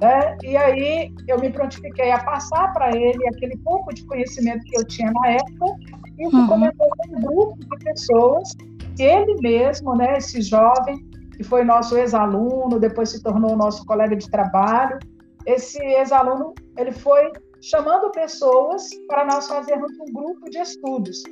né? 0.00 0.36
E 0.42 0.56
aí 0.56 1.12
eu 1.26 1.38
me 1.40 1.50
prontifiquei 1.50 2.10
a 2.12 2.22
passar 2.22 2.72
para 2.72 2.96
ele 2.96 3.28
aquele 3.28 3.56
pouco 3.58 3.92
de 3.92 4.04
conhecimento 4.06 4.64
que 4.64 4.78
eu 4.78 4.84
tinha 4.84 5.10
na 5.10 5.28
época 5.30 5.76
e 6.18 6.26
uhum. 6.26 6.46
comentou 6.46 6.88
com 6.88 7.16
um 7.16 7.20
grupo 7.20 7.58
de 7.58 7.84
pessoas 7.84 8.48
que 8.96 9.02
ele 9.02 9.40
mesmo, 9.40 9.96
né? 9.96 10.18
Esse 10.18 10.40
jovem 10.40 11.04
que 11.36 11.42
foi 11.42 11.64
nosso 11.64 11.96
ex-aluno, 11.96 12.78
depois 12.78 13.08
se 13.08 13.20
tornou 13.20 13.56
nosso 13.56 13.84
colega 13.84 14.14
de 14.14 14.30
trabalho, 14.30 15.00
esse 15.44 15.82
ex-aluno 15.82 16.54
ele 16.76 16.92
foi 16.92 17.32
chamando 17.60 18.10
pessoas 18.10 18.88
para 19.08 19.24
nós 19.24 19.48
fazermos 19.48 19.90
um 20.00 20.12
grupo 20.12 20.50
de 20.50 20.58
estudos. 20.58 21.22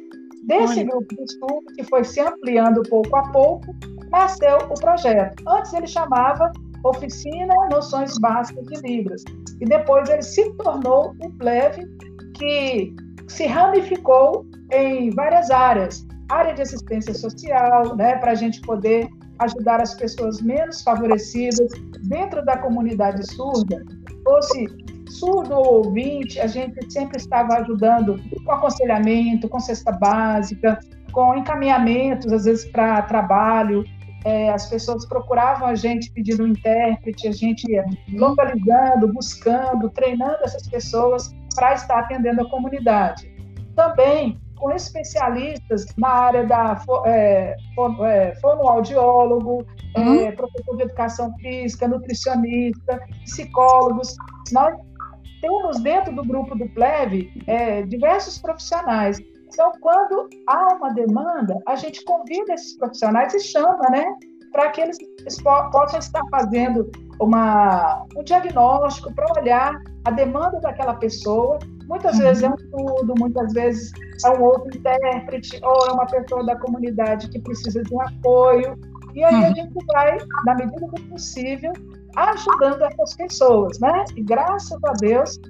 Desse 0.45 0.80
Olha. 0.80 0.84
grupo 0.84 1.14
de 1.14 1.22
estudo, 1.24 1.64
que 1.76 1.84
foi 1.84 2.05
se 2.05 2.20
ampliando 2.20 2.82
pouco 2.88 3.14
a 3.16 3.30
pouco, 3.30 3.74
nasceu 4.11 4.57
o 4.70 4.74
projeto. 4.74 5.43
Antes 5.47 5.72
ele 5.72 5.86
chamava 5.86 6.51
Oficina 6.84 7.55
Noções 7.70 8.18
Básicas 8.18 8.66
de 8.66 8.80
Libras. 8.80 9.22
E 9.61 9.64
depois 9.64 10.09
ele 10.09 10.22
se 10.22 10.53
tornou 10.55 11.14
o 11.22 11.30
PLEV, 11.38 11.86
que 12.34 12.95
se 13.28 13.47
ramificou 13.47 14.45
em 14.72 15.11
várias 15.11 15.51
áreas. 15.51 16.07
Área 16.28 16.55
de 16.55 16.62
assistência 16.62 17.14
social, 17.14 17.95
né, 17.97 18.16
para 18.16 18.32
a 18.32 18.34
gente 18.34 18.61
poder 18.62 19.09
ajudar 19.38 19.80
as 19.80 19.95
pessoas 19.95 20.40
menos 20.40 20.82
favorecidas 20.82 21.70
dentro 22.09 22.45
da 22.45 22.57
comunidade 22.59 23.24
surda, 23.32 23.84
fosse 24.24 24.66
surdo 25.18 25.54
ou 25.54 25.84
ouvinte, 25.84 26.40
a 26.40 26.46
gente 26.46 26.90
sempre 26.92 27.18
estava 27.18 27.54
ajudando 27.54 28.20
com 28.44 28.52
aconselhamento, 28.52 29.48
com 29.48 29.60
cesta 29.60 29.92
básica, 29.92 30.78
com 31.12 31.36
encaminhamentos, 31.36 32.32
às 32.32 32.44
vezes 32.44 32.64
para 32.70 33.02
trabalho. 33.02 33.84
É, 34.24 34.50
as 34.50 34.68
pessoas 34.68 35.04
procuravam 35.06 35.66
a 35.66 35.74
gente 35.74 36.10
pedindo 36.12 36.44
um 36.44 36.48
intérprete, 36.48 37.26
a 37.26 37.32
gente 37.32 37.70
ia 37.70 37.84
localizando, 38.12 39.12
buscando, 39.12 39.90
treinando 39.90 40.38
essas 40.44 40.68
pessoas 40.68 41.30
para 41.54 41.74
estar 41.74 41.98
atendendo 41.98 42.42
a 42.42 42.50
comunidade. 42.50 43.30
Também 43.74 44.38
com 44.62 44.70
especialistas 44.70 45.86
na 45.98 46.08
área 46.08 46.46
da 46.46 46.80
é, 47.04 47.56
é, 48.06 48.34
fonoaudiólogo, 48.40 49.66
uhum. 49.96 50.20
é, 50.20 50.30
professor 50.30 50.76
de 50.76 50.82
educação 50.84 51.34
física, 51.38 51.88
nutricionista, 51.88 53.00
psicólogos. 53.24 54.14
Nós 54.52 54.72
temos 55.43 55.80
dentro 55.80 56.14
do 56.14 56.24
grupo 56.24 56.57
do 56.57 56.66
PLEV 56.70 57.30
é, 57.47 57.82
diversos 57.82 58.38
profissionais. 58.38 59.18
Então, 59.49 59.70
quando 59.82 60.30
há 60.47 60.74
uma 60.74 60.95
demanda, 60.95 61.59
a 61.66 61.76
gente 61.76 62.03
convida 62.05 62.55
esses 62.55 62.78
profissionais 62.78 63.34
e 63.34 63.40
chama, 63.40 63.90
né? 63.90 64.07
Para 64.51 64.70
que 64.70 64.80
eles 64.80 64.97
possam 65.43 65.99
estar 65.99 66.22
fazendo 66.30 66.90
uma, 67.20 68.07
um 68.16 68.22
diagnóstico, 68.22 69.12
para 69.14 69.26
olhar 69.38 69.74
a 70.05 70.11
demanda 70.11 70.59
daquela 70.61 70.95
pessoa 70.95 71.59
Muitas 71.93 72.16
uhum. 72.16 72.22
vezes 72.22 72.43
é 72.43 72.49
um 72.49 72.57
tudo, 72.57 73.14
muitas 73.18 73.53
vezes 73.53 73.93
é 74.24 74.30
um 74.30 74.43
outro 74.43 74.68
intérprete, 74.74 75.61
ou 75.62 75.86
é 75.88 75.93
uma 75.93 76.07
pessoa 76.07 76.45
da 76.45 76.57
comunidade 76.57 77.28
que 77.28 77.38
precisa 77.40 77.82
de 77.82 77.95
um 77.95 78.01
apoio. 78.01 78.78
E 79.14 79.22
aí 79.22 79.34
uhum. 79.34 79.45
a 79.45 79.53
gente 79.53 79.74
vai, 79.93 80.18
na 80.47 80.55
medida 80.55 80.86
do 80.86 81.03
possível, 81.09 81.72
ajudando 82.16 82.82
essas 82.82 83.14
pessoas, 83.14 83.78
né? 83.80 84.04
E 84.16 84.22
graças 84.22 84.78
a 84.84 84.92
Deus, 85.00 85.40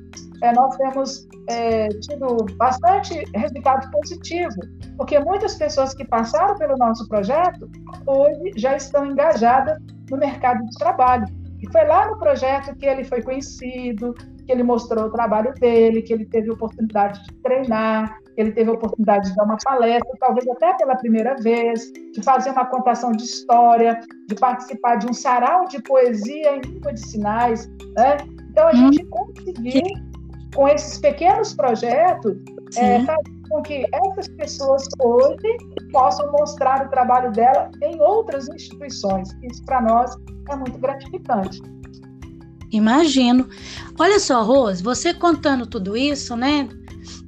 é, 0.42 0.52
nós 0.52 0.76
temos 0.76 1.28
é, 1.48 1.88
tido 1.88 2.36
bastante 2.56 3.24
resultado 3.34 3.90
positivo, 3.90 4.54
porque 4.96 5.18
muitas 5.18 5.54
pessoas 5.56 5.94
que 5.94 6.04
passaram 6.04 6.56
pelo 6.56 6.76
nosso 6.76 7.08
projeto 7.08 7.70
hoje 8.06 8.52
já 8.56 8.76
estão 8.76 9.06
engajadas 9.06 9.78
no 10.10 10.16
mercado 10.16 10.64
de 10.64 10.78
trabalho. 10.78 11.26
E 11.60 11.70
foi 11.70 11.84
lá 11.86 12.08
no 12.08 12.18
projeto 12.18 12.74
que 12.76 12.86
ele 12.86 13.04
foi 13.04 13.22
conhecido, 13.22 14.14
que 14.45 14.53
ele 14.53 14.62
mostrou 14.62 15.07
o 15.07 15.11
trabalho 15.11 15.53
dele, 15.55 16.03
que 16.03 16.12
ele 16.12 16.26
teve 16.26 16.51
oportunidade 16.51 17.22
de 17.24 17.32
treinar, 17.43 18.18
que 18.34 18.40
ele 18.40 18.53
teve 18.53 18.70
a 18.70 18.74
oportunidade 18.74 19.30
de 19.30 19.36
dar 19.36 19.45
uma 19.45 19.57
palestra, 19.62 20.12
talvez 20.18 20.49
até 20.49 20.74
pela 20.74 20.97
primeira 20.97 21.34
vez, 21.36 21.93
de 21.93 22.22
fazer 22.22 22.51
uma 22.51 22.66
contação 22.66 23.12
de 23.12 23.24
história, 23.24 24.01
de 24.28 24.34
participar 24.34 24.97
de 24.97 25.07
um 25.09 25.12
sarau 25.12 25.66
de 25.66 25.80
poesia 25.82 26.57
em 26.57 26.61
língua 26.61 26.93
de 26.93 27.01
sinais. 27.01 27.68
Né? 27.97 28.16
Então, 28.51 28.68
a 28.68 28.74
gente 28.74 29.03
hum. 29.05 29.09
conseguir, 29.11 29.82
com 30.55 30.68
esses 30.68 30.99
pequenos 30.99 31.55
projetos, 31.55 32.36
é, 32.76 33.05
fazer 33.05 33.43
com 33.53 33.62
que 33.62 33.84
essas 33.93 34.28
pessoas 34.28 34.88
hoje 34.99 35.57
possam 35.93 36.32
mostrar 36.32 36.86
o 36.86 36.88
trabalho 36.88 37.30
dela 37.32 37.70
em 37.82 38.01
outras 38.01 38.49
instituições. 38.49 39.28
Isso, 39.43 39.62
para 39.64 39.82
nós, 39.82 40.16
é 40.51 40.57
muito 40.57 40.78
gratificante. 40.78 41.61
Imagino. 42.72 43.48
Olha 43.98 44.18
só, 44.18 44.42
Rose, 44.42 44.82
você 44.82 45.12
contando 45.12 45.66
tudo 45.66 45.94
isso, 45.96 46.34
né? 46.34 46.68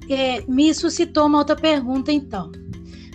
É, 0.09 0.40
me 0.49 0.72
suscitou 0.72 1.26
uma 1.26 1.38
outra 1.38 1.55
pergunta, 1.55 2.11
então. 2.11 2.51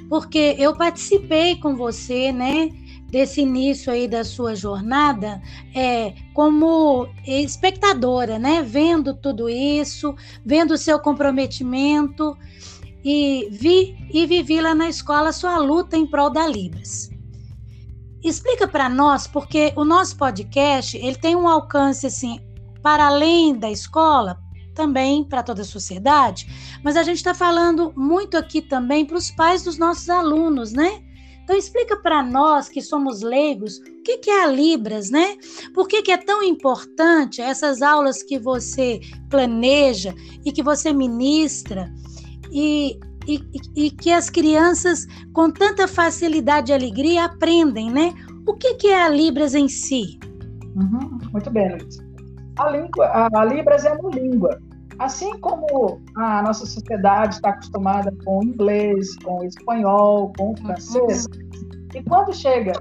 Porque 0.08 0.56
eu 0.58 0.76
participei 0.76 1.56
com 1.56 1.76
você, 1.76 2.32
né? 2.32 2.70
Desse 3.10 3.42
início 3.42 3.92
aí 3.92 4.08
da 4.08 4.24
sua 4.24 4.54
jornada, 4.54 5.42
é, 5.74 6.14
como 6.36 7.08
espectadora, 7.26 8.38
né? 8.38 8.62
Vendo 8.62 9.16
tudo 9.16 9.50
isso, 9.50 10.16
vendo 10.46 10.76
o 10.76 10.78
seu 10.78 11.00
comprometimento 11.00 12.38
e 13.04 13.48
vi 13.52 13.98
e 14.14 14.28
vivi 14.28 14.62
lá 14.62 14.76
na 14.76 14.88
escola 14.88 15.32
sua 15.32 15.58
luta 15.58 15.98
em 15.98 16.06
prol 16.06 16.30
da 16.30 16.46
Libras. 16.46 17.10
Explica 18.24 18.68
para 18.68 18.90
nós, 18.90 19.28
porque 19.28 19.74
o 19.76 19.86
nosso 19.86 20.18
podcast 20.18 20.98
ele 20.98 21.16
tem 21.16 21.36
um 21.36 21.48
alcance 21.48 22.06
assim 22.06 22.40
para 22.82 23.08
além 23.08 23.58
da 23.58 23.70
escola, 23.72 24.40
também 24.76 25.24
para 25.24 25.44
toda 25.44 25.62
a 25.62 25.66
sociedade, 25.66 26.48
mas 26.84 26.96
a 26.96 27.04
gente 27.04 27.18
está 27.18 27.34
falando 27.34 27.94
muito 27.96 28.38
aqui 28.38 28.62
também 28.62 29.06
para 29.06 29.18
os 29.18 29.30
pais 29.32 29.64
dos 29.64 29.78
nossos 29.78 30.10
alunos, 30.10 30.72
né? 30.72 31.04
Então 31.44 31.58
explica 31.58 31.98
para 31.98 32.22
nós 32.22 32.70
que 32.70 32.82
somos 32.82 33.22
leigos 33.22 33.80
o 33.80 34.04
que, 34.04 34.20
que 34.20 34.30
é 34.30 34.44
a 34.44 34.48
Libras, 34.48 35.10
né? 35.10 35.36
Por 35.74 35.88
que, 35.88 36.02
que 36.04 36.12
é 36.12 36.18
tão 36.18 36.44
importante 36.44 37.42
essas 37.42 37.82
aulas 37.82 38.22
que 38.22 38.38
você 38.38 39.02
planeja 39.30 40.14
e 40.46 40.52
que 40.52 40.62
você 40.62 40.94
ministra 40.94 41.92
e 42.52 43.00
e, 43.28 43.44
e, 43.76 43.92
que 43.92 44.12
as 44.12 44.30
crianças, 44.30 45.06
com 45.34 45.52
tanta 45.52 45.88
facilidade 45.88 46.72
e 46.72 46.76
alegria, 46.76 47.26
aprendem, 47.26 47.92
né? 47.92 48.14
O 48.48 48.54
que, 48.54 48.76
que 48.76 48.88
é 48.88 49.04
a 49.04 49.10
Libras 49.10 49.54
em 49.54 49.68
si? 49.68 50.20
Uhum, 50.76 51.20
muito 51.32 51.50
bem, 51.52 51.70
Luiz. 51.70 52.00
a, 52.58 52.70
língua, 52.70 53.30
a, 53.34 53.46
Libras 53.46 53.86
é 53.86 53.94
uma 53.94 54.10
língua. 54.10 54.60
Assim 54.98 55.38
como 55.40 56.02
a 56.18 56.42
nossa 56.42 56.66
sociedade 56.66 57.36
está 57.36 57.50
acostumada 57.50 58.14
com 58.26 58.40
o 58.40 58.44
inglês, 58.44 59.16
com 59.24 59.40
o 59.40 59.44
espanhol, 59.46 60.34
com 60.38 60.52
o 60.52 60.58
francês, 60.58 61.26
e 61.96 62.04
quando 62.04 62.34
chega, 62.34 62.74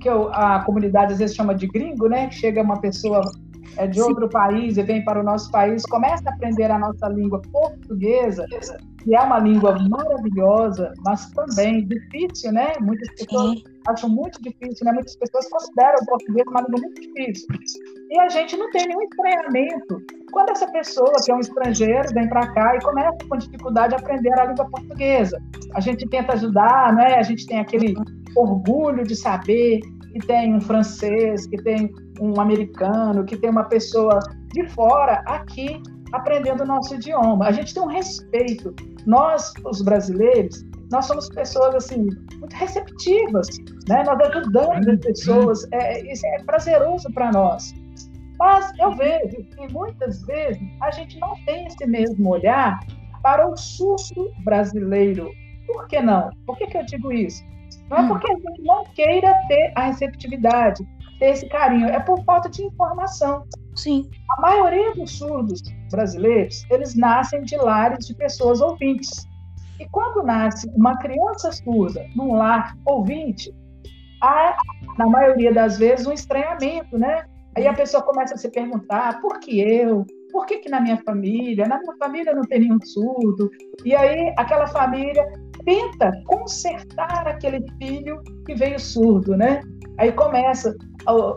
que 0.00 0.08
a 0.08 0.62
comunidade 0.64 1.14
às 1.14 1.18
vezes 1.18 1.34
chama 1.34 1.54
de 1.54 1.66
gringo, 1.66 2.08
né? 2.08 2.30
Chega 2.30 2.62
uma 2.62 2.78
pessoa 2.78 3.22
é, 3.76 3.86
de 3.86 4.00
outro 4.00 4.28
país 4.28 4.76
e 4.76 4.82
vem 4.82 5.04
para 5.04 5.20
o 5.20 5.22
nosso 5.22 5.50
país, 5.50 5.82
começa 5.84 6.28
a 6.28 6.32
aprender 6.32 6.70
a 6.70 6.78
nossa 6.78 7.08
língua 7.08 7.40
portuguesa, 7.52 8.46
que 9.02 9.14
é 9.14 9.20
uma 9.20 9.38
língua 9.38 9.78
maravilhosa, 9.88 10.92
mas 11.04 11.30
também 11.30 11.86
difícil, 11.86 12.52
né? 12.52 12.72
Muitas 12.80 13.08
pessoas 13.14 13.58
Sim. 13.58 13.64
acham 13.86 14.08
muito 14.08 14.40
difícil, 14.42 14.84
né? 14.84 14.92
Muitas 14.92 15.16
pessoas 15.16 15.48
consideram 15.48 15.96
o 16.02 16.06
português 16.06 16.46
uma 16.48 16.60
língua 16.62 16.80
muito 16.80 17.00
difícil. 17.00 17.46
E 18.10 18.18
a 18.18 18.28
gente 18.28 18.56
não 18.56 18.70
tem 18.70 18.86
nenhum 18.86 19.02
estranhamento 19.02 20.00
quando 20.32 20.50
essa 20.50 20.66
pessoa, 20.72 21.12
que 21.24 21.30
é 21.30 21.34
um 21.34 21.40
estrangeiro, 21.40 22.12
vem 22.12 22.28
para 22.28 22.52
cá 22.52 22.76
e 22.76 22.80
começa 22.80 23.16
com 23.28 23.36
dificuldade 23.36 23.94
a 23.94 23.98
aprender 23.98 24.32
a 24.38 24.46
língua 24.46 24.68
portuguesa. 24.68 25.40
A 25.74 25.80
gente 25.80 26.08
tenta 26.08 26.32
ajudar, 26.32 26.92
né? 26.92 27.14
A 27.16 27.22
gente 27.22 27.46
tem 27.46 27.60
aquele 27.60 27.94
orgulho 28.36 29.04
de 29.04 29.14
saber 29.14 29.80
que 30.14 30.26
tem 30.28 30.54
um 30.54 30.60
francês, 30.60 31.46
que 31.48 31.56
tem 31.62 31.92
um 32.20 32.40
americano, 32.40 33.24
que 33.24 33.36
tem 33.36 33.50
uma 33.50 33.64
pessoa 33.64 34.20
de 34.52 34.68
fora 34.68 35.24
aqui 35.26 35.82
aprendendo 36.12 36.62
o 36.62 36.66
nosso 36.66 36.94
idioma. 36.94 37.46
A 37.46 37.52
gente 37.52 37.74
tem 37.74 37.82
um 37.82 37.88
respeito. 37.88 38.72
Nós, 39.04 39.52
os 39.64 39.82
brasileiros, 39.82 40.64
nós 40.92 41.06
somos 41.06 41.28
pessoas 41.30 41.74
assim 41.74 42.06
muito 42.38 42.54
receptivas, 42.54 43.48
né? 43.88 44.04
Nós 44.06 44.20
ajudamos 44.20 44.86
as 44.86 45.00
pessoas. 45.00 45.66
É, 45.72 46.12
isso 46.12 46.24
é 46.28 46.44
prazeroso 46.44 47.12
para 47.12 47.32
nós. 47.32 47.74
Mas 48.38 48.72
eu 48.78 48.92
vejo 48.92 49.44
que 49.56 49.72
muitas 49.72 50.22
vezes 50.22 50.62
a 50.80 50.92
gente 50.92 51.18
não 51.18 51.34
tem 51.44 51.66
esse 51.66 51.84
mesmo 51.86 52.30
olhar 52.30 52.78
para 53.20 53.48
o 53.48 53.56
surdo 53.56 54.30
brasileiro. 54.44 55.28
Por 55.66 55.88
que 55.88 56.00
não? 56.00 56.30
Por 56.46 56.56
que, 56.56 56.68
que 56.68 56.78
eu 56.78 56.84
digo 56.84 57.12
isso? 57.12 57.42
Não 57.90 57.98
é 57.98 58.00
hum. 58.02 58.08
porque 58.08 58.30
a 58.30 58.34
gente 58.34 58.62
não 58.62 58.84
queira 58.94 59.34
ter 59.48 59.72
a 59.74 59.86
receptividade, 59.86 60.86
ter 61.18 61.26
esse 61.26 61.48
carinho, 61.48 61.88
é 61.88 62.00
por 62.00 62.22
falta 62.24 62.48
de 62.48 62.62
informação. 62.62 63.44
Sim. 63.74 64.08
A 64.36 64.40
maioria 64.40 64.94
dos 64.94 65.18
surdos 65.18 65.62
brasileiros, 65.90 66.64
eles 66.70 66.94
nascem 66.94 67.42
de 67.42 67.56
lares 67.56 68.06
de 68.06 68.14
pessoas 68.14 68.60
ouvintes. 68.60 69.10
E 69.80 69.88
quando 69.88 70.22
nasce 70.22 70.68
uma 70.76 70.96
criança 70.98 71.50
surda 71.50 72.06
num 72.14 72.34
lar 72.34 72.76
ouvinte, 72.86 73.52
há, 74.22 74.56
na 74.96 75.06
maioria 75.06 75.52
das 75.52 75.78
vezes, 75.78 76.06
um 76.06 76.12
estranhamento, 76.12 76.96
né? 76.96 77.24
Aí 77.56 77.66
a 77.66 77.74
pessoa 77.74 78.02
começa 78.02 78.34
a 78.34 78.38
se 78.38 78.48
perguntar, 78.48 79.20
por 79.20 79.38
que 79.38 79.60
eu? 79.60 80.04
Por 80.32 80.46
que, 80.46 80.58
que 80.58 80.68
na 80.68 80.80
minha 80.80 80.96
família? 81.04 81.66
Na 81.68 81.78
minha 81.78 81.96
família 81.96 82.34
não 82.34 82.42
tem 82.42 82.60
nenhum 82.60 82.78
surdo. 82.80 83.48
E 83.84 83.94
aí 83.94 84.34
aquela 84.36 84.66
família 84.66 85.24
tenta 85.64 86.12
consertar 86.26 87.26
aquele 87.26 87.64
filho 87.78 88.22
que 88.46 88.54
veio 88.54 88.78
surdo, 88.78 89.36
né? 89.36 89.60
Aí 89.98 90.12
começa 90.12 90.74
ó, 91.06 91.36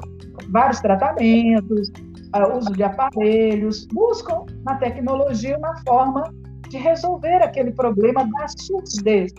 vários 0.49 0.79
tratamentos, 0.79 1.91
ó, 2.33 2.57
uso 2.57 2.71
de 2.73 2.83
aparelhos, 2.83 3.85
buscam 3.87 4.45
na 4.65 4.75
tecnologia 4.75 5.57
uma 5.57 5.75
forma 5.87 6.23
de 6.69 6.77
resolver 6.77 7.41
aquele 7.43 7.71
problema 7.71 8.25
da 8.25 8.47
surdez. 8.57 9.33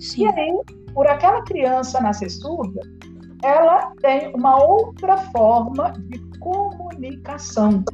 Sim. 0.00 0.24
E 0.24 0.26
aí, 0.28 0.60
por 0.94 1.06
aquela 1.06 1.42
criança 1.42 2.00
nascer 2.00 2.30
surda, 2.30 2.80
ela 3.42 3.92
tem 4.00 4.32
uma 4.34 4.62
outra 4.62 5.16
forma 5.16 5.92
de 6.08 6.20
comunicação. 6.38 7.84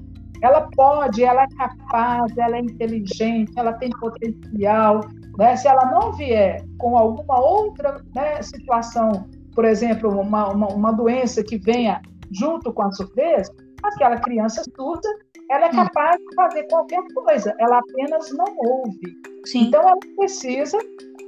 Ela 0.41 0.69
pode, 0.77 1.25
ela 1.25 1.43
é 1.43 1.49
capaz, 1.49 2.37
ela 2.37 2.57
é 2.57 2.61
inteligente, 2.61 3.53
ela 3.57 3.73
tem 3.73 3.91
potencial, 3.91 5.01
né? 5.39 5.57
Se 5.57 5.69
ela 5.69 5.87
não 5.93 6.13
vier 6.13 6.63
com 6.79 6.99
alguma 6.99 7.41
outra 7.41 8.03
né, 8.15 8.43
situação, 8.43 9.29
por 9.55 9.65
exemplo, 9.65 10.11
uma, 10.11 10.49
uma, 10.49 10.67
uma, 10.67 10.93
doença 10.93 11.43
que 11.43 11.57
venha 11.57 12.03
junto 12.33 12.73
com 12.73 12.83
a 12.83 12.93
surdez, 12.93 13.49
aquela 13.83 14.17
criança 14.19 14.63
surda, 14.77 15.09
ela 15.49 15.67
é 15.67 15.69
hum. 15.69 15.77
capaz 15.77 16.17
de 16.17 16.35
fazer 16.35 16.65
qualquer 16.65 17.03
coisa, 17.15 17.55
ela 17.59 17.79
apenas 17.79 18.31
não 18.33 18.47
ouve. 18.59 19.17
Sim. 19.47 19.69
Então, 19.69 19.81
ela 19.81 19.97
precisa 20.17 20.77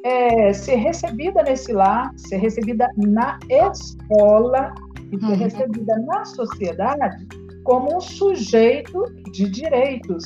é, 0.04 0.52
ser 0.52 0.76
recebida 0.76 1.42
nesse 1.42 1.72
lar, 1.72 2.10
ser 2.16 2.38
recebida 2.38 2.88
na 2.96 3.38
escola 3.48 4.74
e 5.12 5.18
ser 5.18 5.26
uhum. 5.26 5.36
recebida 5.36 5.98
na 6.00 6.24
sociedade 6.24 7.26
como 7.64 7.96
um 7.96 8.00
sujeito 8.00 9.04
de 9.32 9.48
direitos. 9.48 10.24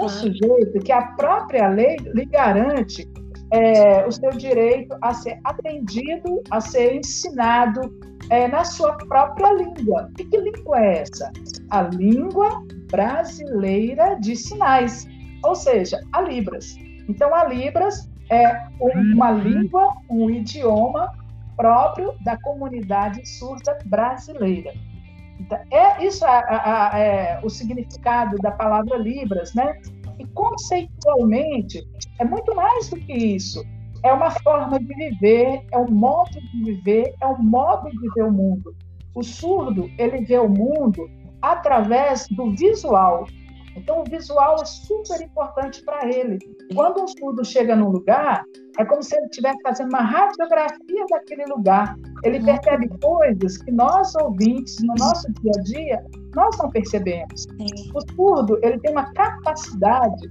Um 0.00 0.08
sujeito 0.08 0.78
que 0.82 0.90
a 0.90 1.02
própria 1.02 1.68
lei 1.68 1.96
lhe 2.14 2.24
garante 2.24 3.06
é, 3.52 4.06
o 4.06 4.10
seu 4.10 4.30
direito 4.30 4.96
a 5.02 5.12
ser 5.12 5.38
atendido, 5.44 6.42
a 6.50 6.60
ser 6.60 6.96
ensinado 6.96 7.80
é, 8.30 8.48
na 8.48 8.64
sua 8.64 8.96
própria 8.96 9.52
língua. 9.52 10.10
E 10.18 10.24
que 10.24 10.36
língua 10.38 10.80
é 10.80 11.02
essa? 11.02 11.30
A 11.70 11.82
língua 11.82 12.64
brasileira 12.90 14.14
de 14.18 14.34
sinais, 14.34 15.06
ou 15.44 15.54
seja, 15.54 16.00
a 16.12 16.22
Libras. 16.22 16.76
Então, 17.08 17.34
a 17.34 17.44
Libras 17.44 18.10
é 18.30 18.48
uma 18.80 19.32
uhum. 19.32 19.38
língua, 19.38 19.96
um 20.08 20.30
idioma 20.30 21.12
próprio 21.56 22.14
da 22.24 22.38
comunidade 22.38 23.26
surda 23.28 23.78
brasileira. 23.84 24.72
Então, 25.38 25.58
é 25.70 26.04
isso 26.04 26.24
é, 26.24 26.42
é, 26.48 27.00
é, 27.00 27.40
o 27.42 27.50
significado 27.50 28.36
da 28.38 28.50
palavra 28.52 28.96
Libras, 28.96 29.52
né? 29.54 29.78
E 30.22 30.26
conceitualmente, 30.34 31.84
é 32.20 32.24
muito 32.24 32.54
mais 32.54 32.88
do 32.88 32.96
que 32.96 33.12
isso. 33.12 33.60
É 34.04 34.12
uma 34.12 34.30
forma 34.30 34.78
de 34.78 34.94
viver, 34.94 35.64
é 35.72 35.78
um 35.78 35.90
modo 35.90 36.30
de 36.30 36.64
viver, 36.64 37.12
é 37.20 37.26
um 37.26 37.42
modo 37.42 37.90
de 37.90 38.08
ver 38.14 38.22
o 38.22 38.30
mundo. 38.30 38.72
O 39.16 39.22
surdo, 39.24 39.90
ele 39.98 40.24
vê 40.24 40.38
o 40.38 40.48
mundo 40.48 41.10
através 41.40 42.28
do 42.28 42.52
visual. 42.52 43.26
Então, 43.76 44.02
o 44.02 44.04
visual 44.04 44.56
é 44.60 44.64
super 44.64 45.20
importante 45.22 45.82
para 45.84 46.06
ele. 46.08 46.38
Quando 46.74 47.02
um 47.02 47.08
surdo 47.08 47.44
chega 47.44 47.74
num 47.74 47.88
lugar, 47.88 48.44
é 48.78 48.84
como 48.84 49.02
se 49.02 49.16
ele 49.16 49.26
estivesse 49.26 49.58
fazendo 49.62 49.88
uma 49.88 50.02
radiografia 50.02 51.06
daquele 51.10 51.44
lugar. 51.46 51.96
Ele 52.24 52.38
uhum. 52.38 52.44
percebe 52.44 52.88
coisas 53.00 53.58
que 53.58 53.70
nós, 53.70 54.14
ouvintes, 54.16 54.78
no 54.82 54.94
nosso 54.98 55.30
dia 55.40 55.52
a 55.56 55.62
dia, 55.62 56.04
nós 56.34 56.56
não 56.58 56.70
percebemos. 56.70 57.46
O 57.94 58.14
surdo, 58.14 58.58
ele 58.62 58.78
tem 58.80 58.92
uma 58.92 59.12
capacidade 59.12 60.30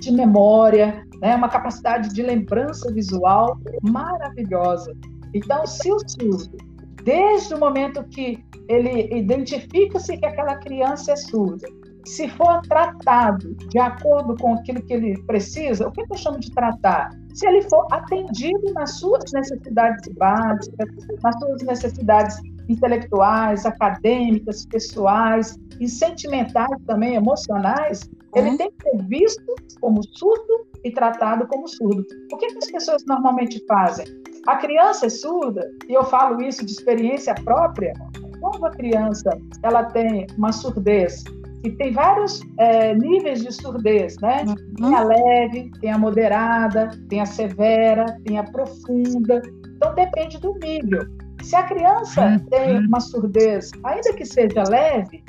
de 0.00 0.12
memória, 0.12 1.04
né, 1.20 1.34
uma 1.34 1.48
capacidade 1.48 2.12
de 2.14 2.22
lembrança 2.22 2.92
visual 2.92 3.58
maravilhosa. 3.82 4.94
Então, 5.34 5.66
se 5.66 5.92
o 5.92 5.98
surdo, 6.08 6.56
desde 7.02 7.54
o 7.54 7.58
momento 7.58 8.04
que 8.04 8.42
ele 8.68 9.14
identifica-se 9.16 10.16
que 10.16 10.26
aquela 10.26 10.56
criança 10.56 11.12
é 11.12 11.16
surda, 11.16 11.66
se 12.08 12.28
for 12.30 12.62
tratado 12.62 13.54
de 13.54 13.78
acordo 13.78 14.34
com 14.36 14.54
aquilo 14.54 14.82
que 14.82 14.94
ele 14.94 15.22
precisa, 15.24 15.86
o 15.86 15.92
que 15.92 16.00
eu 16.00 16.16
chamo 16.16 16.40
de 16.40 16.50
tratar? 16.50 17.10
Se 17.34 17.46
ele 17.46 17.62
for 17.62 17.86
atendido 17.92 18.72
nas 18.72 18.98
suas 18.98 19.30
necessidades 19.32 20.08
básicas, 20.14 20.88
nas 21.22 21.38
suas 21.38 21.62
necessidades 21.62 22.40
intelectuais, 22.68 23.64
acadêmicas, 23.66 24.66
pessoais 24.66 25.58
e 25.78 25.86
sentimentais 25.86 26.80
também, 26.86 27.14
emocionais, 27.14 28.08
ele 28.34 28.50
uhum. 28.50 28.56
tem 28.56 28.70
que 28.70 28.90
ser 28.90 29.04
visto 29.04 29.54
como 29.80 30.02
surdo 30.02 30.66
e 30.84 30.90
tratado 30.90 31.46
como 31.46 31.68
surdo. 31.68 32.04
O 32.32 32.36
que, 32.36 32.46
que 32.46 32.58
as 32.58 32.70
pessoas 32.70 33.04
normalmente 33.06 33.62
fazem? 33.66 34.06
A 34.46 34.56
criança 34.56 35.06
é 35.06 35.10
surda, 35.10 35.70
e 35.88 35.92
eu 35.92 36.04
falo 36.04 36.40
isso 36.40 36.64
de 36.64 36.72
experiência 36.72 37.34
própria, 37.34 37.92
quando 38.40 38.64
a 38.64 38.70
criança 38.70 39.30
ela 39.62 39.84
tem 39.84 40.26
uma 40.36 40.52
surdez 40.52 41.24
e 41.64 41.70
tem 41.70 41.92
vários 41.92 42.40
é, 42.58 42.94
níveis 42.94 43.42
de 43.42 43.52
surdez, 43.52 44.16
né? 44.20 44.44
Uhum. 44.46 44.74
Tem 44.76 44.94
a 44.94 45.02
leve, 45.02 45.70
tem 45.80 45.90
a 45.90 45.98
moderada, 45.98 46.90
tem 47.08 47.20
a 47.20 47.26
severa, 47.26 48.06
tem 48.24 48.38
a 48.38 48.44
profunda. 48.44 49.42
Então 49.76 49.94
depende 49.94 50.38
do 50.38 50.54
nível. 50.54 51.02
Se 51.42 51.56
a 51.56 51.64
criança 51.64 52.26
uhum. 52.26 52.38
tem 52.46 52.78
uma 52.86 53.00
surdez, 53.00 53.70
ainda 53.84 54.12
que 54.14 54.24
seja 54.24 54.62
leve, 54.68 55.24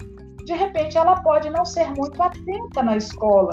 de 0.45 0.53
repente 0.53 0.97
ela 0.97 1.19
pode 1.21 1.49
não 1.49 1.65
ser 1.65 1.87
muito 1.95 2.21
atenta 2.21 2.83
na 2.83 2.97
escola. 2.97 3.51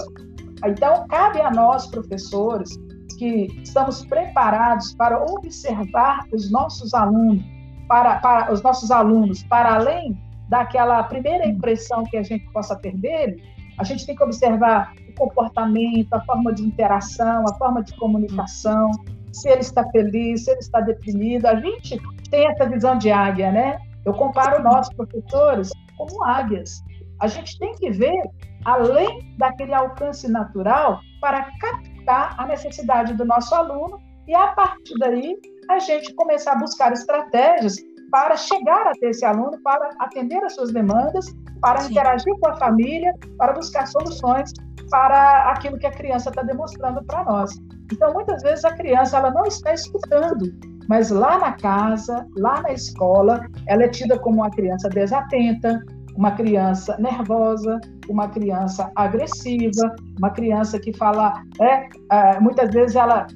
Então 0.66 1.06
cabe 1.08 1.40
a 1.40 1.50
nós 1.50 1.86
professores 1.86 2.70
que 3.18 3.46
estamos 3.62 4.04
preparados 4.04 4.94
para 4.94 5.22
observar 5.22 6.26
os 6.32 6.50
nossos 6.50 6.92
alunos, 6.92 7.42
para, 7.88 8.18
para 8.18 8.52
os 8.52 8.62
nossos 8.62 8.90
alunos, 8.90 9.42
para 9.44 9.76
além 9.76 10.25
daquela 10.48 11.02
primeira 11.04 11.46
impressão 11.46 12.04
que 12.04 12.16
a 12.16 12.22
gente 12.22 12.50
possa 12.52 12.76
ter 12.76 12.96
dele, 12.96 13.42
a 13.78 13.84
gente 13.84 14.06
tem 14.06 14.16
que 14.16 14.22
observar 14.22 14.94
o 15.08 15.14
comportamento, 15.14 16.12
a 16.12 16.20
forma 16.24 16.52
de 16.52 16.62
interação, 16.62 17.44
a 17.46 17.54
forma 17.54 17.82
de 17.82 17.94
comunicação, 17.96 18.90
se 19.32 19.48
ele 19.48 19.60
está 19.60 19.84
feliz, 19.90 20.44
se 20.44 20.50
ele 20.50 20.60
está 20.60 20.80
deprimido. 20.80 21.46
A 21.46 21.56
gente 21.56 22.00
tem 22.30 22.46
essa 22.48 22.66
visão 22.68 22.96
de 22.96 23.10
águia, 23.10 23.52
né? 23.52 23.78
Eu 24.04 24.14
comparo 24.14 24.62
nossos 24.62 24.94
professores 24.94 25.70
como 25.98 26.24
águias. 26.24 26.82
A 27.20 27.26
gente 27.26 27.58
tem 27.58 27.74
que 27.74 27.90
ver 27.90 28.22
além 28.64 29.34
daquele 29.36 29.74
alcance 29.74 30.30
natural 30.30 31.00
para 31.20 31.50
captar 31.60 32.34
a 32.38 32.46
necessidade 32.46 33.14
do 33.14 33.24
nosso 33.24 33.54
aluno 33.54 33.98
e, 34.26 34.34
a 34.34 34.48
partir 34.48 34.94
daí, 34.98 35.36
a 35.68 35.78
gente 35.78 36.14
começar 36.14 36.52
a 36.52 36.58
buscar 36.58 36.92
estratégias 36.92 37.76
para 38.10 38.36
chegar 38.36 38.86
até 38.86 39.10
esse 39.10 39.24
aluno, 39.24 39.58
para 39.62 39.90
atender 39.98 40.42
as 40.44 40.54
suas 40.54 40.72
demandas, 40.72 41.26
para 41.60 41.80
Sim. 41.80 41.90
interagir 41.90 42.34
com 42.40 42.48
a 42.48 42.56
família, 42.56 43.14
para 43.38 43.52
buscar 43.52 43.86
soluções 43.86 44.52
para 44.90 45.50
aquilo 45.50 45.78
que 45.78 45.86
a 45.86 45.90
criança 45.90 46.30
está 46.30 46.42
demonstrando 46.42 47.04
para 47.04 47.24
nós. 47.24 47.52
Então, 47.92 48.12
muitas 48.12 48.42
vezes 48.42 48.64
a 48.64 48.72
criança 48.72 49.16
ela 49.16 49.30
não 49.30 49.44
está 49.44 49.72
escutando, 49.72 50.52
mas 50.88 51.10
lá 51.10 51.38
na 51.38 51.52
casa, 51.52 52.26
lá 52.36 52.62
na 52.62 52.72
escola, 52.72 53.46
ela 53.66 53.84
é 53.84 53.88
tida 53.88 54.18
como 54.18 54.36
uma 54.36 54.50
criança 54.50 54.88
desatenta, 54.88 55.82
uma 56.16 56.32
criança 56.32 56.96
nervosa, 56.98 57.78
uma 58.08 58.28
criança 58.28 58.90
agressiva, 58.96 59.94
uma 60.18 60.30
criança 60.30 60.78
que 60.78 60.92
fala, 60.96 61.42
é, 61.60 61.88
é 62.10 62.40
muitas 62.40 62.70
vezes 62.70 62.96
ela, 62.96 63.26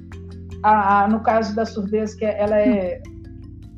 a, 0.62 1.04
a, 1.04 1.08
no 1.08 1.20
caso 1.20 1.54
da 1.54 1.66
surdez, 1.66 2.14
que 2.14 2.24
ela 2.24 2.56
é 2.56 3.02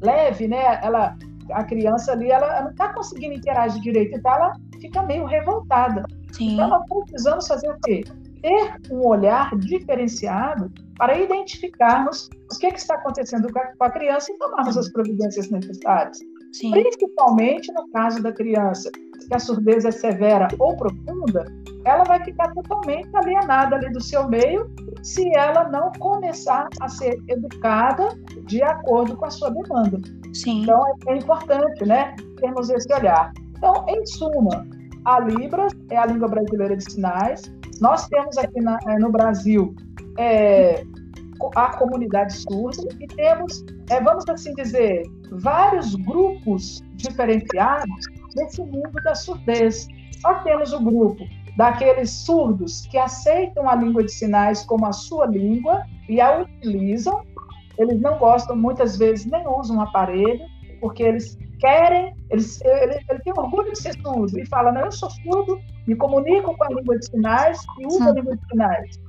leve, 0.02 0.48
né? 0.48 0.80
Ela, 0.82 1.16
a 1.52 1.64
criança 1.64 2.12
ali, 2.12 2.30
ela, 2.30 2.46
ela 2.46 2.62
não 2.64 2.70
está 2.70 2.92
conseguindo 2.92 3.34
interagir 3.34 3.80
direito, 3.80 4.16
então 4.16 4.32
ela 4.32 4.52
fica 4.80 5.02
meio 5.02 5.24
revoltada. 5.24 6.04
Sim. 6.32 6.54
Então, 6.54 6.68
nós 6.68 6.86
precisamos 7.04 7.46
fazer 7.46 7.70
o 7.70 7.78
quê? 7.84 8.02
Ter 8.42 8.74
um 8.90 9.06
olhar 9.06 9.56
diferenciado 9.58 10.70
para 10.98 11.16
identificarmos 11.16 12.28
o 12.52 12.58
que, 12.58 12.66
é 12.66 12.70
que 12.70 12.78
está 12.78 12.94
acontecendo 12.96 13.48
com 13.52 13.84
a 13.84 13.90
criança 13.90 14.32
e 14.32 14.38
tomarmos 14.38 14.76
as 14.76 14.90
providências 14.90 15.50
necessárias. 15.50 16.18
Sim. 16.52 16.70
Principalmente 16.70 17.72
no 17.72 17.88
caso 17.90 18.22
da 18.22 18.32
criança, 18.32 18.90
que 19.26 19.34
a 19.34 19.38
surdez 19.38 19.84
é 19.84 19.90
severa 19.90 20.48
ou 20.58 20.76
profunda, 20.76 21.44
ela 21.84 22.04
vai 22.04 22.22
ficar 22.24 22.52
totalmente 22.52 23.08
alienada 23.14 23.76
ali 23.76 23.90
do 23.90 24.00
seu 24.00 24.28
meio 24.28 24.70
se 25.02 25.28
ela 25.36 25.68
não 25.68 25.90
começar 25.98 26.68
a 26.80 26.88
ser 26.88 27.18
educada 27.28 28.08
de 28.44 28.62
acordo 28.62 29.16
com 29.16 29.24
a 29.24 29.30
sua 29.30 29.50
demanda. 29.50 30.00
Sim. 30.32 30.62
Então 30.62 30.80
é, 30.86 31.12
é 31.12 31.16
importante, 31.16 31.84
né, 31.84 32.14
termos 32.38 32.70
esse 32.70 32.92
olhar. 32.94 33.32
Então, 33.56 33.84
em 33.88 34.04
suma, 34.06 34.66
a 35.04 35.20
Libras 35.20 35.72
é 35.90 35.96
a 35.96 36.06
língua 36.06 36.28
brasileira 36.28 36.76
de 36.76 36.92
sinais. 36.92 37.42
Nós 37.80 38.06
temos 38.08 38.38
aqui 38.38 38.60
na, 38.60 38.78
eh, 38.86 38.98
no 38.98 39.10
Brasil 39.10 39.74
é, 40.18 40.84
a 41.56 41.76
comunidade 41.76 42.34
surda 42.34 42.88
e 43.00 43.06
temos, 43.08 43.64
é, 43.90 44.00
vamos 44.00 44.28
assim 44.28 44.54
dizer, 44.54 45.02
vários 45.30 45.94
grupos 45.96 46.82
diferenciados 46.94 48.06
nesse 48.36 48.62
mundo 48.62 48.92
da 49.04 49.14
surdez. 49.14 49.88
Nós 50.22 50.42
temos 50.42 50.72
o 50.72 50.80
grupo 50.80 51.24
daqueles 51.56 52.10
surdos 52.10 52.86
que 52.86 52.98
aceitam 52.98 53.68
a 53.68 53.74
língua 53.74 54.02
de 54.04 54.12
sinais 54.12 54.64
como 54.64 54.86
a 54.86 54.92
sua 54.92 55.26
língua 55.26 55.82
e 56.08 56.20
a 56.20 56.40
utilizam. 56.40 57.22
Eles 57.78 58.00
não 58.00 58.18
gostam, 58.18 58.56
muitas 58.56 58.96
vezes, 58.96 59.26
nem 59.26 59.46
usam 59.46 59.76
um 59.76 59.80
aparelho, 59.80 60.44
porque 60.80 61.02
eles 61.02 61.38
querem, 61.58 62.14
eles, 62.30 62.60
ele, 62.62 62.98
ele 63.08 63.18
tem 63.20 63.32
orgulho 63.36 63.72
de 63.72 63.78
ser 63.78 63.94
surdo 64.02 64.38
e 64.38 64.46
fala, 64.46 64.72
não, 64.72 64.82
eu 64.82 64.92
sou 64.92 65.08
surdo, 65.10 65.60
me 65.86 65.94
comunico 65.94 66.56
com 66.56 66.64
a 66.64 66.68
língua 66.68 66.98
de 66.98 67.06
sinais 67.06 67.60
e 67.78 67.86
uso 67.86 68.02
a 68.02 68.12
língua 68.12 68.36
de 68.36 68.48
sinais. 68.48 69.00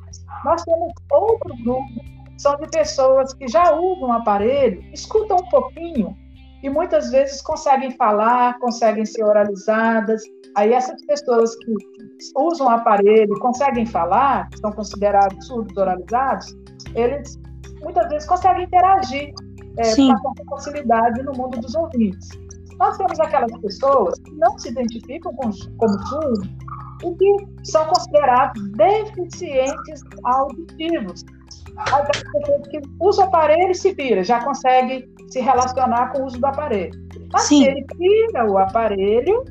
Nós 0.45 0.63
temos 0.63 0.93
outro 1.11 1.55
grupo, 1.63 1.89
são 2.37 2.55
de 2.57 2.67
pessoas 2.69 3.33
que 3.33 3.47
já 3.47 3.73
usam 3.73 4.09
um 4.09 4.13
aparelho, 4.13 4.83
escutam 4.93 5.37
um 5.37 5.49
pouquinho 5.49 6.15
e 6.63 6.69
muitas 6.69 7.11
vezes 7.11 7.41
conseguem 7.41 7.91
falar, 7.91 8.57
conseguem 8.59 9.05
ser 9.05 9.23
oralizadas. 9.23 10.23
Aí 10.55 10.71
essas 10.71 11.05
pessoas 11.05 11.55
que 11.57 11.73
usam 12.37 12.67
o 12.67 12.69
aparelho, 12.69 13.37
conseguem 13.39 13.85
falar, 13.85 14.47
são 14.61 14.71
considerados 14.71 15.45
surdos 15.45 15.75
oralizados, 15.75 16.55
eles 16.95 17.37
muitas 17.81 18.07
vezes 18.07 18.27
conseguem 18.27 18.63
interagir 18.63 19.33
é, 19.77 19.95
com 19.95 20.45
facilidade 20.51 21.21
no 21.23 21.33
mundo 21.33 21.59
dos 21.59 21.75
ouvintes. 21.75 22.29
Nós 22.79 22.97
temos 22.97 23.19
aquelas 23.19 23.51
pessoas 23.59 24.17
que 24.19 24.31
não 24.35 24.57
se 24.57 24.69
identificam 24.69 25.33
com, 25.33 25.49
como 25.77 26.07
surdos 26.07 26.47
e 27.03 27.15
que 27.15 27.69
são 27.69 27.85
considerados 27.87 28.61
deficientes 28.71 30.01
auditivos. 30.23 31.25
Pessoas 32.31 32.67
que 32.67 32.81
usam 32.99 33.25
o 33.25 33.27
aparelho 33.27 33.71
e 33.71 33.75
se 33.75 33.93
vira, 33.93 34.23
já 34.23 34.43
consegue 34.43 35.07
se 35.29 35.39
relacionar 35.39 36.11
com 36.11 36.21
o 36.21 36.25
uso 36.25 36.39
do 36.39 36.45
aparelho. 36.45 36.93
Mas 37.31 37.43
Sim. 37.43 37.63
se 37.63 37.69
ele 37.69 37.85
tira 37.97 38.51
o 38.51 38.57
aparelho, 38.57 39.43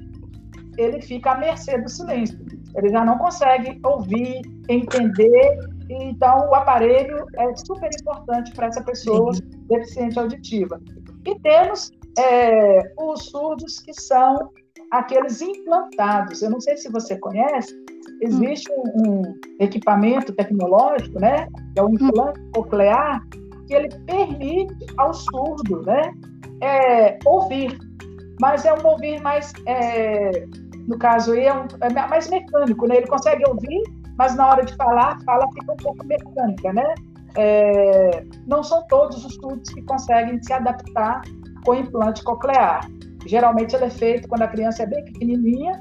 ele 0.78 1.00
fica 1.00 1.32
à 1.32 1.38
mercê 1.38 1.78
do 1.78 1.88
silêncio. 1.88 2.38
Ele 2.76 2.88
já 2.88 3.04
não 3.04 3.18
consegue 3.18 3.78
ouvir, 3.84 4.40
entender. 4.68 5.58
Então, 5.90 6.48
o 6.48 6.54
aparelho 6.54 7.26
é 7.36 7.56
super 7.56 7.90
importante 8.00 8.52
para 8.52 8.68
essa 8.68 8.82
pessoa 8.82 9.34
Sim. 9.34 9.42
deficiente 9.68 10.18
auditiva. 10.18 10.80
E 11.26 11.38
temos 11.40 11.90
é, 12.18 12.80
os 12.98 13.26
surdos 13.26 13.80
que 13.80 13.92
são 14.00 14.50
aqueles 14.90 15.40
implantados. 15.40 16.42
Eu 16.42 16.50
não 16.50 16.60
sei 16.60 16.76
se 16.76 16.90
você 16.90 17.18
conhece, 17.18 17.74
existe 18.22 18.70
um, 18.72 19.20
um 19.20 19.34
equipamento 19.58 20.32
tecnológico, 20.32 21.20
né, 21.20 21.46
que 21.74 21.80
é 21.80 21.82
o 21.82 21.90
implante 21.90 22.40
coclear, 22.54 23.20
que 23.66 23.74
ele 23.74 23.88
permite 24.06 24.86
ao 24.96 25.12
surdo, 25.12 25.82
né, 25.82 26.12
é, 26.60 27.18
ouvir, 27.24 27.76
mas 28.40 28.64
é 28.64 28.72
um 28.72 28.86
ouvir 28.86 29.20
mais, 29.20 29.52
é, 29.66 30.46
no 30.86 30.96
caso 30.98 31.32
aí, 31.32 31.46
é, 31.46 31.54
um, 31.54 31.66
é 31.80 32.06
mais 32.08 32.30
mecânico, 32.30 32.86
né, 32.86 32.98
ele 32.98 33.06
consegue 33.06 33.44
ouvir, 33.46 33.82
mas 34.16 34.36
na 34.36 34.48
hora 34.48 34.64
de 34.64 34.74
falar, 34.76 35.18
fala 35.24 35.48
fica 35.52 35.72
um 35.72 35.76
pouco 35.76 36.06
mecânica, 36.06 36.72
né, 36.72 36.94
é, 37.36 38.24
não 38.46 38.62
são 38.62 38.86
todos 38.86 39.24
os 39.24 39.34
surdos 39.34 39.68
que 39.70 39.82
conseguem 39.82 40.40
se 40.42 40.52
adaptar 40.52 41.22
com 41.64 41.74
implante 41.74 42.22
coclear. 42.22 42.86
Geralmente 43.26 43.74
ele 43.74 43.84
é 43.84 43.90
feito 43.90 44.28
quando 44.28 44.42
a 44.42 44.48
criança 44.48 44.82
é 44.82 44.86
bem 44.86 45.04
pequenininha 45.04 45.80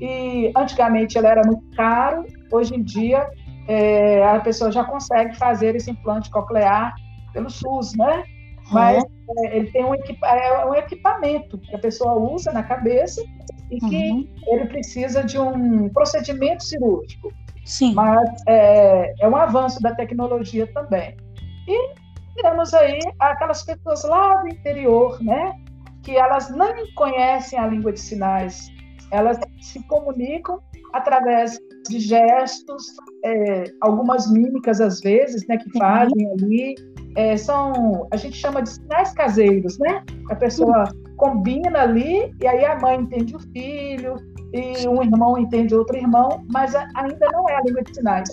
e 0.00 0.52
antigamente 0.56 1.16
ele 1.16 1.26
era 1.26 1.42
muito 1.44 1.64
caro, 1.76 2.24
hoje 2.52 2.74
em 2.74 2.82
dia 2.82 3.26
é, 3.68 4.24
a 4.24 4.40
pessoa 4.40 4.70
já 4.70 4.84
consegue 4.84 5.36
fazer 5.36 5.74
esse 5.74 5.90
implante 5.90 6.30
coclear 6.30 6.94
pelo 7.32 7.50
SUS, 7.50 7.94
né? 7.96 8.24
Mas 8.70 9.02
uhum. 9.02 9.44
é, 9.44 9.56
ele 9.56 9.70
tem 9.70 9.84
um, 9.84 9.94
é 9.94 10.66
um, 10.66 10.74
equipamento 10.74 11.58
que 11.58 11.74
a 11.74 11.78
pessoa 11.78 12.14
usa 12.14 12.52
na 12.52 12.62
cabeça 12.62 13.22
e 13.70 13.78
que 13.78 14.10
uhum. 14.10 14.28
ele 14.46 14.66
precisa 14.66 15.22
de 15.22 15.38
um 15.38 15.88
procedimento 15.90 16.64
cirúrgico. 16.64 17.32
Sim. 17.64 17.94
Mas 17.94 18.28
é, 18.46 19.12
é 19.20 19.28
um 19.28 19.36
avanço 19.36 19.80
da 19.80 19.94
tecnologia 19.94 20.66
também. 20.72 21.16
E 21.66 21.94
temos 22.40 22.72
aí 22.74 22.98
aquelas 23.18 23.62
pessoas 23.64 24.04
lá 24.04 24.36
do 24.36 24.48
interior, 24.48 25.20
né? 25.22 25.52
Que 26.02 26.16
elas 26.16 26.50
não 26.50 26.72
conhecem 26.94 27.58
a 27.58 27.66
língua 27.66 27.92
de 27.92 28.00
sinais, 28.00 28.68
elas 29.10 29.38
se 29.60 29.82
comunicam 29.86 30.58
através 30.92 31.58
de 31.88 32.00
gestos, 32.00 32.84
é, 33.24 33.64
algumas 33.80 34.30
mímicas 34.30 34.80
às 34.80 35.00
vezes, 35.00 35.46
né, 35.46 35.56
que 35.58 35.78
fazem 35.78 36.30
ali, 36.32 36.74
é, 37.16 37.36
são, 37.36 38.06
a 38.10 38.16
gente 38.16 38.36
chama 38.36 38.62
de 38.62 38.70
sinais 38.70 39.12
caseiros, 39.12 39.78
né? 39.78 40.02
A 40.30 40.34
pessoa 40.34 40.84
combina 41.16 41.80
ali 41.80 42.34
e 42.42 42.46
aí 42.46 42.64
a 42.64 42.78
mãe 42.78 43.00
entende 43.00 43.34
o 43.34 43.40
filho 43.40 44.16
e 44.52 44.86
um 44.86 45.02
irmão 45.02 45.38
entende 45.38 45.74
outro 45.74 45.96
irmão, 45.96 46.44
mas 46.52 46.74
ainda 46.74 47.26
não 47.32 47.48
é 47.48 47.56
a 47.56 47.62
língua 47.62 47.82
de 47.82 47.94
sinais. 47.94 48.28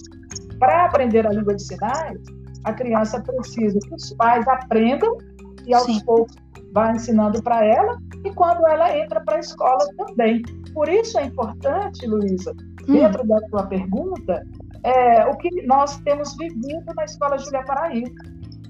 Para 0.59 0.85
aprender 0.85 1.25
a 1.25 1.31
língua 1.31 1.55
de 1.55 1.63
sinais, 1.63 2.19
a 2.65 2.73
criança 2.73 3.21
precisa 3.21 3.79
que 3.79 3.95
os 3.95 4.13
pais 4.15 4.45
aprendam 4.47 5.17
e 5.65 5.73
aos 5.73 5.85
Sim. 5.85 6.03
poucos 6.05 6.35
vá 6.73 6.91
ensinando 6.91 7.41
para 7.41 7.63
ela 7.63 7.97
e 8.25 8.33
quando 8.33 8.67
ela 8.67 8.97
entra 8.97 9.21
para 9.21 9.37
a 9.37 9.39
escola 9.39 9.85
também. 9.97 10.41
Por 10.73 10.89
isso 10.89 11.17
é 11.19 11.25
importante, 11.25 12.05
Luísa, 12.05 12.51
hum. 12.87 12.93
dentro 12.93 13.27
da 13.27 13.39
sua 13.49 13.67
pergunta, 13.67 14.45
é, 14.83 15.25
o 15.25 15.37
que 15.37 15.65
nós 15.65 15.97
temos 16.01 16.35
vivido 16.37 16.93
na 16.95 17.05
Escola 17.05 17.37
Júlia 17.37 17.63
Paraíba. 17.63 18.21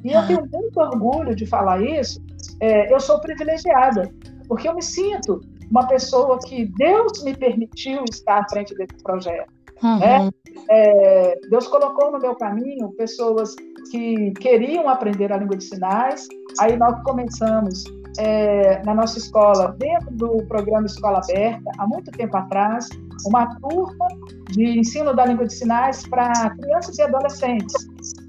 E 0.04 0.12
eu 0.12 0.28
tenho 0.28 0.46
muito 0.52 0.78
orgulho 0.80 1.36
de 1.36 1.46
falar 1.46 1.82
isso. 1.82 2.22
É, 2.60 2.94
eu 2.94 3.00
sou 3.00 3.20
privilegiada, 3.22 4.12
porque 4.48 4.68
eu 4.68 4.76
me 4.76 4.82
sinto 4.82 5.40
uma 5.72 5.88
pessoa 5.88 6.38
que 6.40 6.66
Deus 6.78 7.24
me 7.24 7.36
permitiu 7.36 8.04
estar 8.12 8.40
à 8.40 8.50
frente 8.50 8.76
desse 8.76 9.02
projeto. 9.02 9.52
Uhum. 9.82 10.00
Né? 10.00 10.30
É, 10.70 11.40
Deus 11.50 11.68
colocou 11.68 12.12
no 12.12 12.20
meu 12.20 12.36
caminho 12.36 12.92
pessoas 12.94 13.56
que 13.92 14.32
queriam 14.40 14.88
aprender 14.90 15.32
a 15.32 15.38
língua 15.38 15.58
de 15.58 15.64
sinais. 15.64 16.28
Aí 16.60 16.76
nós 16.78 17.02
começamos 17.04 17.84
é, 18.18 18.82
na 18.84 18.94
nossa 18.94 19.18
escola, 19.18 19.76
dentro 19.78 20.12
do 20.12 20.44
programa 20.48 20.86
Escola 20.86 21.20
Aberta, 21.20 21.72
há 21.78 21.88
muito 21.88 22.12
tempo 22.12 22.36
atrás, 22.38 22.90
uma 23.26 23.56
turma 23.60 24.08
de 24.52 24.80
ensino 24.80 25.16
da 25.16 25.26
língua 25.26 25.46
de 25.46 25.54
sinais 25.54 26.06
para 26.08 26.50
crianças 26.52 26.98
e 26.98 27.02
adolescentes. 27.02 27.76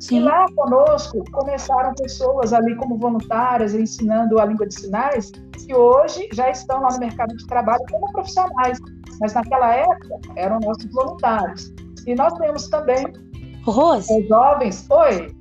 Sim. 0.01 0.17
E 0.17 0.21
lá 0.21 0.47
conosco 0.55 1.25
começaram 1.33 1.93
pessoas 1.95 2.53
ali 2.53 2.75
como 2.77 2.97
voluntárias 2.99 3.75
ensinando 3.75 4.39
a 4.39 4.45
língua 4.45 4.67
de 4.67 4.75
sinais, 4.75 5.31
que 5.31 5.75
hoje 5.75 6.29
já 6.33 6.51
estão 6.51 6.81
lá 6.83 6.89
no 6.93 7.01
mercado 7.01 7.37
de 7.37 7.47
trabalho 7.47 7.83
como 7.91 8.11
profissionais. 8.13 8.79
mas 9.21 9.33
naquela 9.35 9.75
época 9.75 10.21
eram 10.37 10.61
nossos 10.61 10.91
voluntários. 10.93 11.73
E 12.07 12.15
nós 12.15 12.33
temos 12.35 12.69
também 12.69 13.05
Rose. 13.65 14.13
os 14.13 14.29
jovens. 14.29 14.87
Oi. 14.91 15.35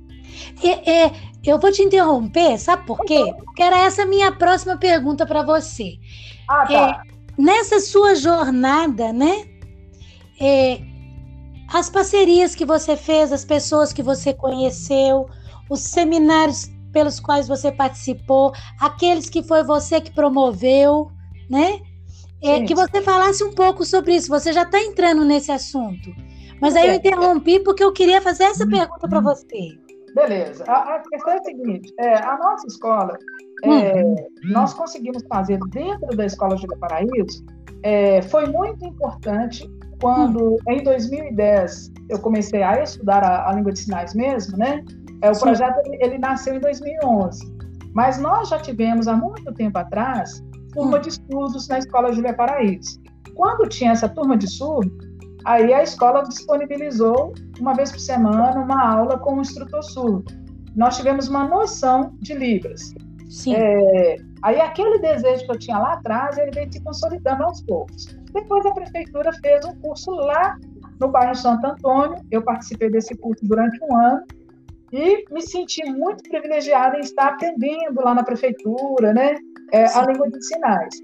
É, 0.62 1.04
é, 1.04 1.12
eu 1.44 1.58
vou 1.58 1.70
te 1.70 1.82
interromper, 1.82 2.58
sabe 2.58 2.86
por 2.86 3.04
quê? 3.04 3.32
Porque 3.44 3.62
era 3.62 3.78
essa 3.78 4.02
a 4.02 4.06
minha 4.06 4.32
próxima 4.32 4.76
pergunta 4.76 5.26
para 5.26 5.42
você. 5.42 5.98
Ah, 6.48 6.66
tá. 6.66 7.04
É, 7.06 7.42
nessa 7.42 7.80
sua 7.80 8.14
jornada, 8.14 9.12
né? 9.12 9.46
É, 10.40 10.80
as 11.68 11.90
parcerias 11.90 12.54
que 12.54 12.64
você 12.64 12.96
fez, 12.96 13.32
as 13.32 13.44
pessoas 13.44 13.92
que 13.92 14.02
você 14.02 14.32
conheceu, 14.32 15.26
os 15.68 15.80
seminários 15.80 16.70
pelos 16.92 17.18
quais 17.18 17.48
você 17.48 17.72
participou, 17.72 18.52
aqueles 18.80 19.28
que 19.28 19.42
foi 19.42 19.64
você 19.64 20.00
que 20.00 20.12
promoveu, 20.12 21.10
né? 21.50 21.80
É, 22.40 22.62
que 22.62 22.74
você 22.74 23.00
falasse 23.00 23.42
um 23.42 23.52
pouco 23.52 23.84
sobre 23.86 24.14
isso. 24.14 24.28
Você 24.28 24.52
já 24.52 24.62
está 24.62 24.78
entrando 24.78 25.24
nesse 25.24 25.50
assunto. 25.50 26.14
Mas 26.60 26.76
aí 26.76 26.88
eu 26.88 26.94
interrompi 26.94 27.58
porque 27.60 27.82
eu 27.82 27.92
queria 27.92 28.20
fazer 28.20 28.44
essa 28.44 28.66
pergunta 28.66 29.08
para 29.08 29.20
você. 29.20 29.78
Beleza. 30.14 30.64
A, 30.68 30.94
a, 30.94 31.00
questão 31.00 31.32
é 31.32 31.36
a 31.36 31.42
seguinte: 31.42 31.94
é, 31.98 32.14
a 32.16 32.38
nossa 32.38 32.66
escola, 32.66 33.18
é, 33.64 34.02
uhum. 34.02 34.16
nós 34.44 34.72
conseguimos 34.72 35.22
fazer 35.28 35.58
dentro 35.70 36.16
da 36.16 36.24
Escola 36.24 36.56
Júlia 36.56 36.78
Paraíso, 36.78 37.44
é, 37.82 38.22
foi 38.22 38.46
muito 38.46 38.84
importante 38.84 39.68
quando, 40.00 40.40
uhum. 40.40 40.58
em 40.68 40.82
2010, 40.82 41.92
eu 42.10 42.18
comecei 42.20 42.62
a 42.62 42.82
estudar 42.82 43.24
a, 43.24 43.48
a 43.48 43.52
língua 43.54 43.72
de 43.72 43.80
sinais 43.80 44.14
mesmo, 44.14 44.56
né? 44.56 44.84
É, 45.22 45.30
o 45.30 45.34
Sim. 45.34 45.42
projeto 45.42 45.78
ele, 45.86 45.98
ele, 46.00 46.18
nasceu 46.18 46.54
em 46.54 46.60
2011, 46.60 47.40
mas 47.94 48.18
nós 48.18 48.48
já 48.48 48.58
tivemos 48.58 49.08
há 49.08 49.16
muito 49.16 49.52
tempo 49.54 49.78
atrás 49.78 50.42
turma 50.72 50.98
hum. 50.98 51.00
de 51.00 51.08
estudos 51.08 51.68
na 51.68 51.78
Escola 51.78 52.12
Júlia 52.12 52.34
Paraíso. 52.34 53.00
Quando 53.34 53.68
tinha 53.68 53.92
essa 53.92 54.08
turma 54.08 54.36
de 54.36 54.48
surdo, 54.48 54.92
aí 55.44 55.72
a 55.72 55.82
escola 55.82 56.22
disponibilizou 56.22 57.34
uma 57.60 57.74
vez 57.74 57.90
por 57.90 58.00
semana 58.00 58.60
uma 58.60 58.82
aula 58.82 59.18
com 59.18 59.34
um 59.34 59.40
instrutor 59.40 59.82
surdo. 59.82 60.24
Nós 60.74 60.96
tivemos 60.96 61.28
uma 61.28 61.46
noção 61.46 62.16
de 62.20 62.34
libras. 62.34 62.94
Sim. 63.28 63.54
É, 63.54 64.16
aí 64.42 64.60
aquele 64.60 64.98
desejo 64.98 65.44
que 65.46 65.52
eu 65.52 65.58
tinha 65.58 65.78
lá 65.78 65.94
atrás, 65.94 66.38
ele 66.38 66.50
vem 66.50 66.70
se 66.70 66.80
consolidando 66.82 67.44
aos 67.44 67.62
poucos. 67.62 68.16
Depois 68.32 68.64
a 68.66 68.72
prefeitura 68.72 69.32
fez 69.42 69.64
um 69.64 69.74
curso 69.80 70.10
lá 70.10 70.56
no 71.00 71.08
bairro 71.08 71.34
Santo 71.34 71.66
Antônio. 71.66 72.16
Eu 72.30 72.42
participei 72.42 72.90
desse 72.90 73.16
curso 73.16 73.44
durante 73.44 73.78
um 73.84 73.96
ano 73.96 74.24
e 74.92 75.24
me 75.32 75.42
senti 75.42 75.84
muito 75.90 76.22
privilegiada 76.28 76.96
em 76.96 77.00
estar 77.00 77.28
aprendendo 77.28 78.00
lá 78.02 78.14
na 78.14 78.22
prefeitura, 78.22 79.12
né? 79.12 79.36
É, 79.72 79.86
a 79.86 80.06
língua 80.06 80.30
de 80.30 80.44
sinais. 80.46 80.94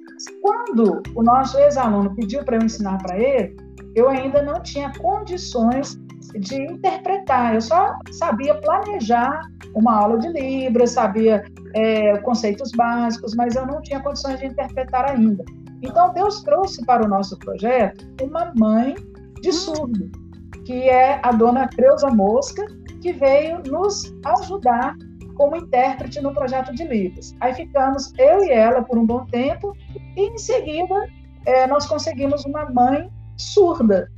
Quando 0.42 1.02
o 1.16 1.22
nosso 1.22 1.58
ex-aluno 1.58 2.14
pediu 2.14 2.44
para 2.44 2.56
eu 2.56 2.62
ensinar 2.62 2.98
para 2.98 3.18
ele, 3.18 3.56
eu 3.94 4.08
ainda 4.08 4.42
não 4.42 4.60
tinha 4.62 4.92
condições 4.98 5.98
de 6.38 6.62
interpretar. 6.62 7.54
Eu 7.54 7.60
só 7.60 7.94
sabia 8.12 8.54
planejar 8.56 9.40
uma 9.74 10.00
aula 10.00 10.18
de 10.18 10.28
Libras, 10.28 10.92
sabia 10.92 11.42
é, 11.74 12.18
conceitos 12.18 12.70
básicos, 12.72 13.34
mas 13.34 13.56
eu 13.56 13.66
não 13.66 13.80
tinha 13.82 14.00
condições 14.00 14.38
de 14.38 14.46
interpretar 14.46 15.10
ainda. 15.10 15.44
Então, 15.82 16.12
Deus 16.12 16.42
trouxe 16.42 16.84
para 16.84 17.04
o 17.04 17.08
nosso 17.08 17.38
projeto 17.38 18.06
uma 18.20 18.52
mãe 18.56 18.94
de 19.40 19.52
surdo, 19.52 20.10
que 20.66 20.88
é 20.88 21.18
a 21.22 21.32
dona 21.32 21.68
Creuza 21.68 22.08
Mosca, 22.10 22.64
que 23.00 23.12
veio 23.12 23.62
nos 23.66 24.14
ajudar 24.24 24.94
como 25.34 25.56
intérprete 25.56 26.20
no 26.20 26.34
projeto 26.34 26.74
de 26.74 26.84
livros. 26.84 27.34
Aí 27.40 27.54
ficamos 27.54 28.12
eu 28.18 28.44
e 28.44 28.50
ela 28.50 28.82
por 28.82 28.98
um 28.98 29.06
bom 29.06 29.24
tempo 29.26 29.74
e 30.14 30.28
em 30.28 30.36
seguida 30.36 30.94
é, 31.46 31.66
nós 31.66 31.86
conseguimos 31.86 32.44
uma 32.44 32.68
mãe 32.68 33.10
surda. 33.40 34.10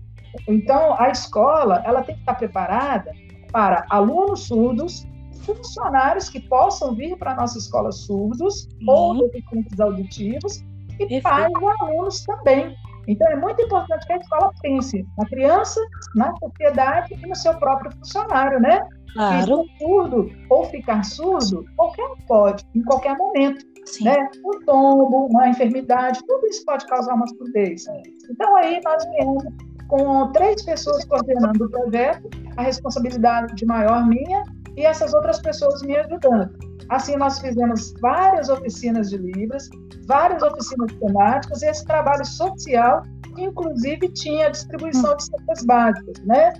Então 0.48 0.94
a 0.98 1.10
escola 1.10 1.82
ela 1.84 2.02
tem 2.02 2.14
que 2.14 2.20
estar 2.22 2.34
preparada 2.34 3.12
para 3.50 3.84
alunos 3.90 4.46
surdos, 4.46 5.06
funcionários 5.44 6.28
que 6.28 6.40
possam 6.40 6.94
vir 6.94 7.16
para 7.16 7.32
a 7.32 7.36
nossa 7.36 7.58
escola 7.58 7.92
surdos 7.92 8.68
uhum. 8.80 8.94
ou 8.94 9.18
deficientes 9.28 9.78
auditivos 9.80 10.64
e 10.94 11.06
Perfeito. 11.06 11.22
pais 11.22 11.52
e 11.52 11.82
alunos 11.82 12.24
também. 12.24 12.74
Então, 13.08 13.26
é 13.28 13.36
muito 13.36 13.60
importante 13.60 14.06
que 14.06 14.12
a 14.12 14.16
escola 14.16 14.52
pense 14.62 15.04
na 15.18 15.26
criança, 15.26 15.80
na 16.14 16.32
sociedade 16.36 17.14
e 17.14 17.26
no 17.26 17.34
seu 17.34 17.54
próprio 17.54 17.90
funcionário, 17.98 18.60
né? 18.60 18.86
Claro. 19.14 19.64
Ficar 19.64 19.78
surdo 19.78 20.30
ou 20.48 20.64
ficar 20.66 21.04
surdo, 21.04 21.64
qualquer 21.76 22.04
um 22.04 22.16
pode, 22.26 22.64
em 22.74 22.82
qualquer 22.82 23.16
momento. 23.16 23.64
Sim. 23.84 24.04
Né? 24.04 24.30
Um 24.44 24.64
tombo, 24.64 25.26
uma 25.26 25.48
enfermidade, 25.48 26.20
tudo 26.26 26.46
isso 26.46 26.64
pode 26.64 26.86
causar 26.86 27.14
uma 27.14 27.26
surdez. 27.26 27.84
Então, 28.30 28.56
aí 28.56 28.80
nós 28.84 29.04
viemos 29.10 29.44
com 29.88 30.32
três 30.32 30.64
pessoas 30.64 31.04
coordenando 31.04 31.64
o 31.64 31.70
projeto, 31.70 32.30
a 32.56 32.62
responsabilidade 32.62 33.54
de 33.54 33.66
maior 33.66 34.06
minha 34.08 34.42
e 34.76 34.86
essas 34.86 35.12
outras 35.12 35.40
pessoas 35.40 35.82
me 35.82 35.96
ajudando. 35.96 36.50
Assim, 36.88 37.16
nós 37.16 37.38
fizemos 37.38 37.92
várias 38.00 38.48
oficinas 38.48 39.10
de 39.10 39.18
Libras, 39.18 39.68
várias 40.06 40.42
oficinas 40.42 40.92
temáticas, 40.94 41.62
e 41.62 41.66
esse 41.66 41.84
trabalho 41.84 42.24
social, 42.24 43.02
inclusive, 43.36 44.08
tinha 44.12 44.50
distribuição 44.50 45.16
de 45.16 45.24
cestas 45.24 45.64
básicas, 45.64 46.24
né? 46.24 46.52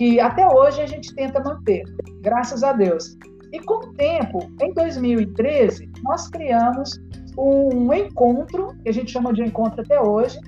Que 0.00 0.18
até 0.18 0.48
hoje 0.48 0.80
a 0.80 0.86
gente 0.86 1.14
tenta 1.14 1.40
manter, 1.40 1.84
graças 2.22 2.64
a 2.64 2.72
Deus. 2.72 3.18
E 3.52 3.60
com 3.60 3.74
o 3.74 3.92
tempo, 3.92 4.50
em 4.58 4.72
2013, 4.72 5.92
nós 6.02 6.26
criamos 6.30 6.98
um 7.36 7.92
encontro, 7.92 8.68
que 8.82 8.88
a 8.88 8.92
gente 8.92 9.10
chama 9.10 9.30
de 9.34 9.42
encontro 9.42 9.82
até 9.82 10.00
hoje, 10.00 10.40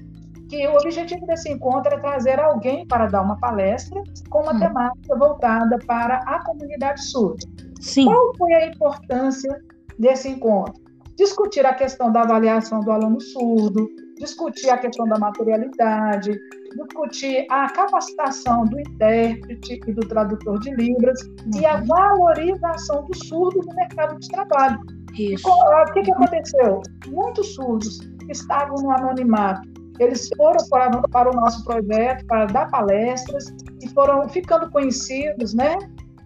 que 0.48 0.66
o 0.66 0.74
objetivo 0.76 1.26
desse 1.26 1.50
encontro 1.50 1.94
é 1.94 1.98
trazer 1.98 2.40
alguém 2.40 2.86
para 2.86 3.08
dar 3.08 3.20
uma 3.20 3.38
palestra 3.40 4.02
com 4.30 4.40
uma 4.40 4.54
hum. 4.54 4.58
temática 4.58 5.18
voltada 5.18 5.78
para 5.86 6.16
a 6.26 6.42
comunidade 6.46 7.02
surda. 7.02 7.46
Sim. 7.78 8.06
Qual 8.06 8.34
foi 8.38 8.54
a 8.54 8.68
importância 8.68 9.54
desse 9.98 10.30
encontro? 10.30 10.80
Discutir 11.14 11.66
a 11.66 11.74
questão 11.74 12.10
da 12.10 12.22
avaliação 12.22 12.80
do 12.80 12.90
aluno 12.90 13.20
surdo, 13.20 13.86
discutir 14.16 14.70
a 14.70 14.78
questão 14.78 15.06
da 15.06 15.18
materialidade, 15.18 16.40
discutir 16.76 17.46
a 17.50 17.68
capacitação 17.70 18.64
do 18.64 18.80
intérprete 18.80 19.80
e 19.86 19.92
do 19.92 20.06
tradutor 20.06 20.58
de 20.60 20.74
Libras 20.74 21.20
uhum. 21.22 21.60
e 21.60 21.66
a 21.66 21.76
uhum. 21.76 21.86
valorização 21.86 23.04
do 23.04 23.16
surdo 23.26 23.60
no 23.66 23.74
mercado 23.74 24.18
de 24.18 24.28
trabalho. 24.28 24.78
Isso. 25.18 25.48
O 25.48 25.92
que, 25.92 26.02
que 26.02 26.12
aconteceu? 26.12 26.80
Muitos 27.08 27.54
surdos 27.54 28.00
estavam 28.30 28.76
no 28.76 28.90
anonimato 28.90 29.72
eles 29.98 30.28
foram 30.36 30.58
para, 30.68 30.90
para 31.08 31.30
o 31.30 31.34
nosso 31.34 31.64
projeto 31.64 32.24
para 32.26 32.46
dar 32.46 32.70
palestras 32.70 33.54
e 33.80 33.88
foram 33.90 34.28
ficando 34.28 34.70
conhecidos, 34.70 35.54
né? 35.54 35.76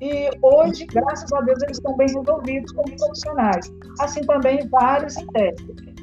E 0.00 0.30
hoje, 0.42 0.86
graças 0.86 1.32
a 1.32 1.40
Deus, 1.40 1.62
eles 1.62 1.78
estão 1.78 1.96
bem 1.96 2.06
resolvidos 2.06 2.72
como 2.72 2.96
profissionais. 2.96 3.72
Assim 4.00 4.20
também 4.22 4.66
vários 4.68 5.16
intérpretes. 5.16 5.94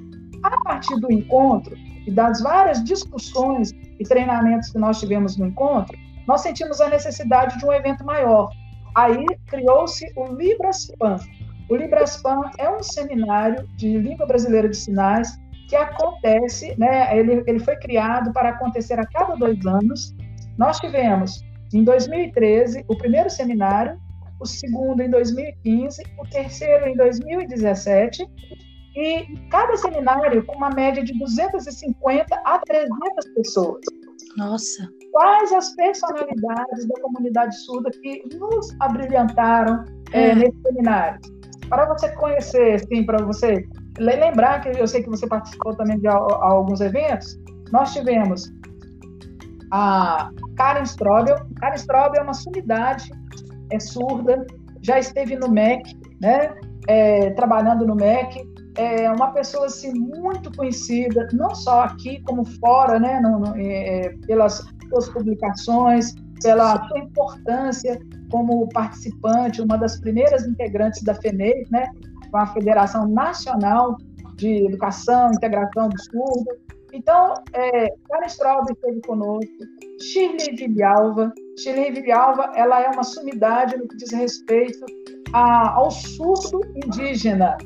A 0.43 0.63
partir 0.63 0.99
do 0.99 1.11
encontro 1.11 1.75
e 2.05 2.11
das 2.11 2.41
várias 2.41 2.83
discussões 2.83 3.71
e 3.99 4.03
treinamentos 4.03 4.69
que 4.71 4.77
nós 4.77 4.99
tivemos 4.99 5.37
no 5.37 5.47
encontro, 5.47 5.97
nós 6.27 6.41
sentimos 6.41 6.79
a 6.81 6.89
necessidade 6.89 7.57
de 7.57 7.65
um 7.65 7.73
evento 7.73 8.05
maior. 8.05 8.49
Aí 8.95 9.25
criou-se 9.47 10.05
o 10.15 10.33
Libraspan. 10.33 11.17
O 11.69 11.75
Libraspan 11.75 12.51
é 12.57 12.69
um 12.69 12.83
seminário 12.83 13.67
de 13.75 13.97
língua 13.97 14.25
brasileira 14.25 14.69
de 14.69 14.77
sinais 14.77 15.37
que 15.67 15.75
acontece, 15.75 16.75
né? 16.77 17.17
Ele, 17.17 17.43
ele 17.47 17.59
foi 17.59 17.75
criado 17.77 18.31
para 18.31 18.49
acontecer 18.49 18.99
a 18.99 19.05
cada 19.05 19.35
dois 19.35 19.65
anos. 19.65 20.15
Nós 20.57 20.79
tivemos, 20.79 21.43
em 21.73 21.83
2013, 21.83 22.85
o 22.87 22.95
primeiro 22.95 23.29
seminário, 23.29 23.97
o 24.39 24.45
segundo 24.45 25.01
em 25.01 25.09
2015, 25.09 26.03
o 26.19 26.27
terceiro 26.29 26.87
em 26.87 26.95
2017, 26.95 28.25
e 28.95 29.25
cada 29.49 29.75
seminário 29.77 30.45
com 30.45 30.55
uma 30.55 30.69
média 30.69 31.03
de 31.03 31.17
250 31.17 32.35
a 32.45 32.59
300 32.59 33.25
pessoas. 33.35 33.81
Nossa! 34.37 34.89
Quais 35.11 35.51
as 35.53 35.75
personalidades 35.75 36.87
da 36.87 37.01
comunidade 37.01 37.55
surda 37.59 37.89
que 37.91 38.23
nos 38.37 38.75
abrilhantaram 38.79 39.85
é. 40.11 40.29
É, 40.29 40.35
nesse 40.35 40.57
seminário? 40.61 41.19
Para 41.69 41.85
você 41.85 42.09
conhecer, 42.15 42.79
sim, 42.87 43.05
para 43.05 43.23
você 43.23 43.67
lembrar 43.97 44.61
que 44.61 44.69
eu 44.79 44.87
sei 44.87 45.03
que 45.03 45.09
você 45.09 45.27
participou 45.27 45.75
também 45.75 45.99
de 45.99 46.07
alguns 46.07 46.81
eventos, 46.81 47.37
nós 47.71 47.93
tivemos 47.93 48.51
a 49.71 50.29
Karen 50.55 50.83
Strobel. 50.83 51.35
Karen 51.59 51.75
Strobel 51.75 52.21
é 52.21 52.23
uma 52.23 52.33
sumidade, 52.33 53.09
é 53.71 53.79
surda, 53.79 54.45
já 54.81 54.99
esteve 54.99 55.35
no 55.35 55.49
MEC, 55.49 55.95
né? 56.21 56.53
É, 56.87 57.29
trabalhando 57.31 57.85
no 57.85 57.95
MEC, 57.95 58.52
é 58.75 59.11
uma 59.11 59.31
pessoa 59.31 59.67
assim 59.67 59.93
muito 59.93 60.55
conhecida, 60.55 61.27
não 61.33 61.53
só 61.53 61.83
aqui 61.83 62.21
como 62.23 62.43
fora, 62.59 62.99
né? 62.99 63.19
No, 63.19 63.39
no, 63.39 63.55
é, 63.57 64.15
pelas 64.25 64.65
suas 64.89 65.09
publicações, 65.09 66.13
pela 66.41 66.87
sua 66.87 66.99
importância 66.99 67.99
como 68.31 68.67
participante, 68.69 69.61
uma 69.61 69.77
das 69.77 69.99
primeiras 69.99 70.45
integrantes 70.45 71.03
da 71.03 71.13
FENEI, 71.15 71.65
né? 71.71 71.85
a 72.33 72.47
Federação 72.47 73.07
Nacional 73.07 73.95
de 74.35 74.65
Educação 74.65 75.31
Integração 75.31 75.89
do 75.89 76.01
Surdo. 76.01 76.51
Então, 76.91 77.35
é, 77.53 77.89
Karen 78.09 78.27
Straub 78.27 78.69
esteve 78.71 79.01
conosco, 79.01 79.51
Shirley 79.99 80.55
Vilhalva. 80.55 81.31
Shirley 81.59 81.91
Vilhalva, 81.91 82.51
ela 82.55 82.81
é 82.81 82.89
uma 82.89 83.03
sumidade 83.03 83.77
no 83.77 83.87
que 83.87 83.97
diz 83.97 84.11
respeito 84.11 84.85
a, 85.33 85.71
ao 85.73 85.89
surdo 85.89 86.61
indígena. 86.75 87.57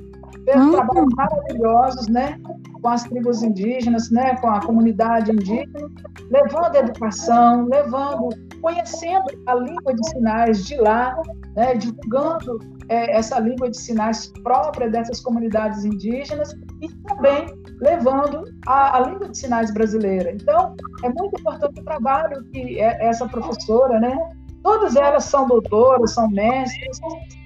Fez 0.48 0.62
uhum. 0.62 0.72
trabalhos 0.72 1.14
maravilhosos, 1.14 2.08
né? 2.08 2.40
Com 2.82 2.88
as 2.88 3.04
tribos 3.04 3.44
indígenas, 3.44 4.10
né? 4.10 4.38
Com 4.38 4.48
a 4.48 4.62
comunidade 4.62 5.30
indígena, 5.30 5.90
levando 6.32 6.76
educação, 6.78 7.68
levando, 7.68 8.30
conhecendo 8.62 9.26
a 9.46 9.56
língua 9.56 9.94
de 9.94 10.10
sinais 10.10 10.66
de 10.66 10.78
lá, 10.78 11.22
né? 11.54 11.76
Divulgando 11.76 12.60
é, 12.88 13.18
essa 13.18 13.38
língua 13.40 13.70
de 13.70 13.78
sinais 13.78 14.32
própria 14.42 14.90
dessas 14.90 15.20
comunidades 15.20 15.84
indígenas 15.84 16.56
e 16.82 16.88
também 17.04 17.48
levando 17.82 18.46
a, 18.66 19.00
a, 19.00 19.02
língua 19.02 19.28
de 19.28 19.38
sinais 19.38 19.74
brasileira. 19.74 20.32
Então, 20.32 20.78
é 21.04 21.10
muito 21.10 21.42
importante 21.42 21.82
o 21.82 21.84
trabalho 21.84 22.42
que 22.54 22.80
é, 22.80 23.06
essa 23.06 23.28
professora, 23.28 24.00
né? 24.00 24.18
Todas 24.64 24.96
elas 24.96 25.26
são 25.26 25.46
doutoras, 25.46 26.14
são 26.14 26.30
mestres. 26.30 27.00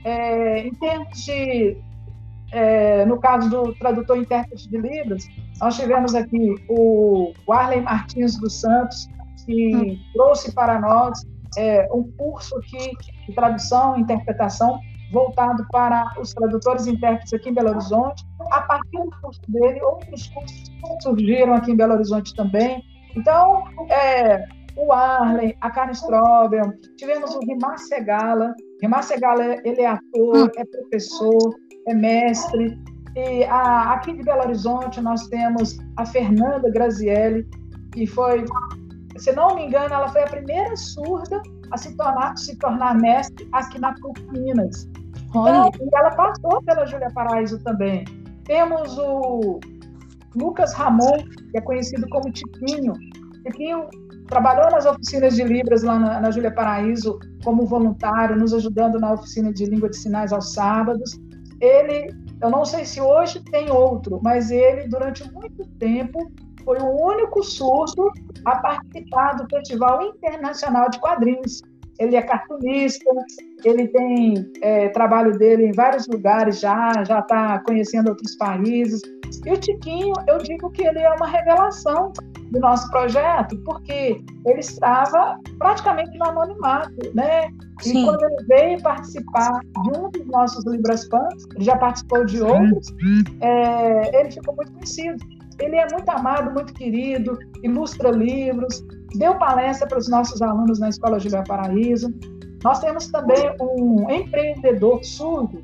É, 0.05 0.59
em 0.59 0.73
termos 0.75 1.25
de, 1.25 1.77
é, 2.51 3.05
no 3.05 3.19
caso 3.19 3.49
do 3.49 3.73
tradutor 3.75 4.17
e 4.17 4.21
intérprete 4.21 4.69
de 4.69 4.77
Libras, 4.77 5.23
nós 5.59 5.75
tivemos 5.77 6.13
aqui 6.15 6.55
o 6.69 7.33
Arlen 7.49 7.81
Martins 7.81 8.39
dos 8.39 8.59
Santos, 8.59 9.07
que 9.45 9.75
hum. 9.75 9.97
trouxe 10.13 10.53
para 10.53 10.79
nós 10.79 11.21
é, 11.57 11.87
um 11.93 12.03
curso 12.13 12.57
aqui 12.57 12.91
de 13.27 13.35
tradução 13.35 13.97
e 13.97 14.01
interpretação 14.01 14.79
voltado 15.11 15.65
para 15.71 16.05
os 16.19 16.33
tradutores 16.33 16.87
e 16.87 16.91
intérpretes 16.91 17.33
aqui 17.33 17.49
em 17.49 17.53
Belo 17.53 17.69
Horizonte. 17.71 18.25
A 18.51 18.61
partir 18.61 18.97
do 18.97 19.11
curso 19.21 19.41
dele, 19.49 19.81
outros 19.81 20.27
cursos 20.29 20.63
surgiram 21.03 21.53
aqui 21.53 21.71
em 21.71 21.75
Belo 21.75 21.93
Horizonte 21.93 22.33
também. 22.35 22.81
Então, 23.15 23.63
é, 23.89 24.45
o 24.77 24.91
Arlen, 24.91 25.55
a 25.59 25.69
Karen 25.69 25.91
Strobel, 25.91 26.73
tivemos 26.97 27.35
o 27.35 27.39
Rimar 27.39 27.77
Segala. 27.77 28.53
Rimar 28.81 29.03
Segala, 29.03 29.43
ele 29.65 29.81
é 29.81 29.87
ator, 29.87 30.51
é 30.55 30.65
professor, 30.65 31.55
é 31.87 31.93
mestre. 31.93 32.77
E 33.15 33.43
a, 33.45 33.93
aqui 33.93 34.13
de 34.13 34.23
Belo 34.23 34.43
Horizonte 34.43 35.01
nós 35.01 35.27
temos 35.27 35.77
a 35.97 36.05
Fernanda 36.05 36.69
Grazielli, 36.69 37.45
que 37.91 38.07
foi, 38.07 38.45
se 39.17 39.31
não 39.33 39.55
me 39.55 39.65
engano, 39.65 39.93
ela 39.93 40.07
foi 40.07 40.23
a 40.23 40.27
primeira 40.27 40.75
surda 40.77 41.41
a 41.71 41.77
se 41.77 41.95
tornar, 41.95 42.37
se 42.37 42.55
tornar 42.57 42.95
mestre 42.95 43.47
aqui 43.51 43.79
na 43.79 43.93
PUC 43.95 44.21
Minas. 44.31 44.87
Então, 45.29 45.71
ela 45.93 46.11
passou 46.11 46.61
pela 46.63 46.85
Júlia 46.85 47.09
Paraíso 47.13 47.57
também. 47.59 48.05
Temos 48.45 48.97
o 48.97 49.59
Lucas 50.35 50.73
Ramon, 50.73 51.17
que 51.51 51.57
é 51.57 51.61
conhecido 51.61 52.07
como 52.09 52.31
Tiquinho. 52.31 52.93
Tiquinho 53.45 53.87
trabalhou 54.27 54.69
nas 54.71 54.85
oficinas 54.85 55.35
de 55.35 55.43
Libras 55.43 55.83
lá 55.83 55.99
na, 55.99 56.21
na 56.21 56.31
Júlia 56.31 56.51
Paraíso 56.51 57.19
como 57.43 57.65
voluntário, 57.65 58.37
nos 58.37 58.53
ajudando 58.53 58.99
na 58.99 59.13
oficina 59.13 59.53
de 59.53 59.65
língua 59.65 59.89
de 59.89 59.97
sinais 59.97 60.31
aos 60.31 60.53
sábados. 60.53 61.19
Ele, 61.61 62.11
eu 62.41 62.49
não 62.49 62.65
sei 62.65 62.85
se 62.85 62.99
hoje 62.99 63.39
tem 63.43 63.69
outro, 63.71 64.19
mas 64.23 64.49
ele, 64.51 64.87
durante 64.87 65.31
muito 65.31 65.65
tempo, 65.77 66.31
foi 66.65 66.77
o 66.79 67.05
único 67.05 67.43
surdo 67.43 68.11
a 68.45 68.55
participar 68.57 69.33
do 69.33 69.47
Festival 69.47 70.01
Internacional 70.01 70.89
de 70.89 70.99
Quadrinhos, 70.99 71.61
ele 71.99 72.15
é 72.15 72.21
cartunista, 72.23 73.05
ele 73.63 73.87
tem 73.89 74.51
é, 74.61 74.89
trabalho 74.89 75.37
dele 75.37 75.67
em 75.67 75.71
vários 75.71 76.07
lugares 76.07 76.59
já, 76.59 77.03
já 77.03 77.19
está 77.19 77.59
conhecendo 77.59 78.09
outros 78.09 78.35
países. 78.35 79.01
E 79.45 79.51
o 79.51 79.57
Tiquinho, 79.57 80.13
eu 80.27 80.39
digo 80.39 80.71
que 80.71 80.83
ele 80.83 80.99
é 80.99 81.11
uma 81.11 81.27
revelação 81.27 82.11
do 82.51 82.59
nosso 82.59 82.89
projeto, 82.91 83.57
porque 83.63 84.21
ele 84.45 84.59
estava 84.59 85.39
praticamente 85.57 86.17
no 86.17 86.25
anonimato, 86.25 86.93
né? 87.13 87.49
Sim. 87.79 88.03
E 88.03 88.05
quando 88.05 88.23
ele 88.23 88.43
veio 88.47 88.81
participar 88.81 89.61
de 89.83 89.99
um 89.99 90.09
dos 90.09 90.27
nossos 90.27 90.65
Libras 90.65 91.07
Pans, 91.07 91.47
ele 91.55 91.63
já 91.63 91.77
participou 91.77 92.25
de 92.25 92.41
outros, 92.41 92.87
é, 93.39 94.19
ele 94.19 94.31
ficou 94.31 94.55
muito 94.55 94.71
conhecido. 94.73 95.17
Ele 95.59 95.75
é 95.75 95.87
muito 95.91 96.09
amado, 96.09 96.51
muito 96.51 96.73
querido, 96.73 97.37
ilustra 97.63 98.09
livros, 98.09 98.83
deu 99.15 99.35
palestra 99.35 99.87
para 99.87 99.99
os 99.99 100.09
nossos 100.09 100.41
alunos 100.41 100.79
na 100.79 100.89
Escola 100.89 101.19
Julia 101.19 101.43
Paraíso. 101.43 102.11
Nós 102.63 102.79
temos 102.79 103.07
também 103.07 103.55
um 103.61 104.09
empreendedor 104.09 105.03
surdo 105.03 105.63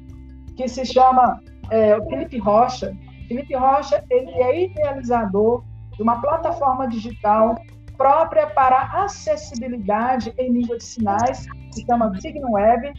que 0.55 0.67
se 0.67 0.85
chama 0.85 1.41
é, 1.71 1.99
Felipe 2.09 2.37
Rocha. 2.37 2.95
Felipe 3.27 3.55
Rocha 3.55 4.03
ele 4.09 4.31
é 4.31 4.65
idealizador 4.65 5.63
de 5.97 6.03
uma 6.03 6.21
plataforma 6.21 6.87
digital 6.87 7.55
própria 7.97 8.47
para 8.47 9.03
acessibilidade 9.03 10.33
em 10.37 10.51
língua 10.51 10.77
de 10.77 10.83
sinais, 10.83 11.45
que 11.69 11.75
se 11.75 11.85
chama 11.85 12.15
Signum 12.21 12.51
Web. 12.51 12.93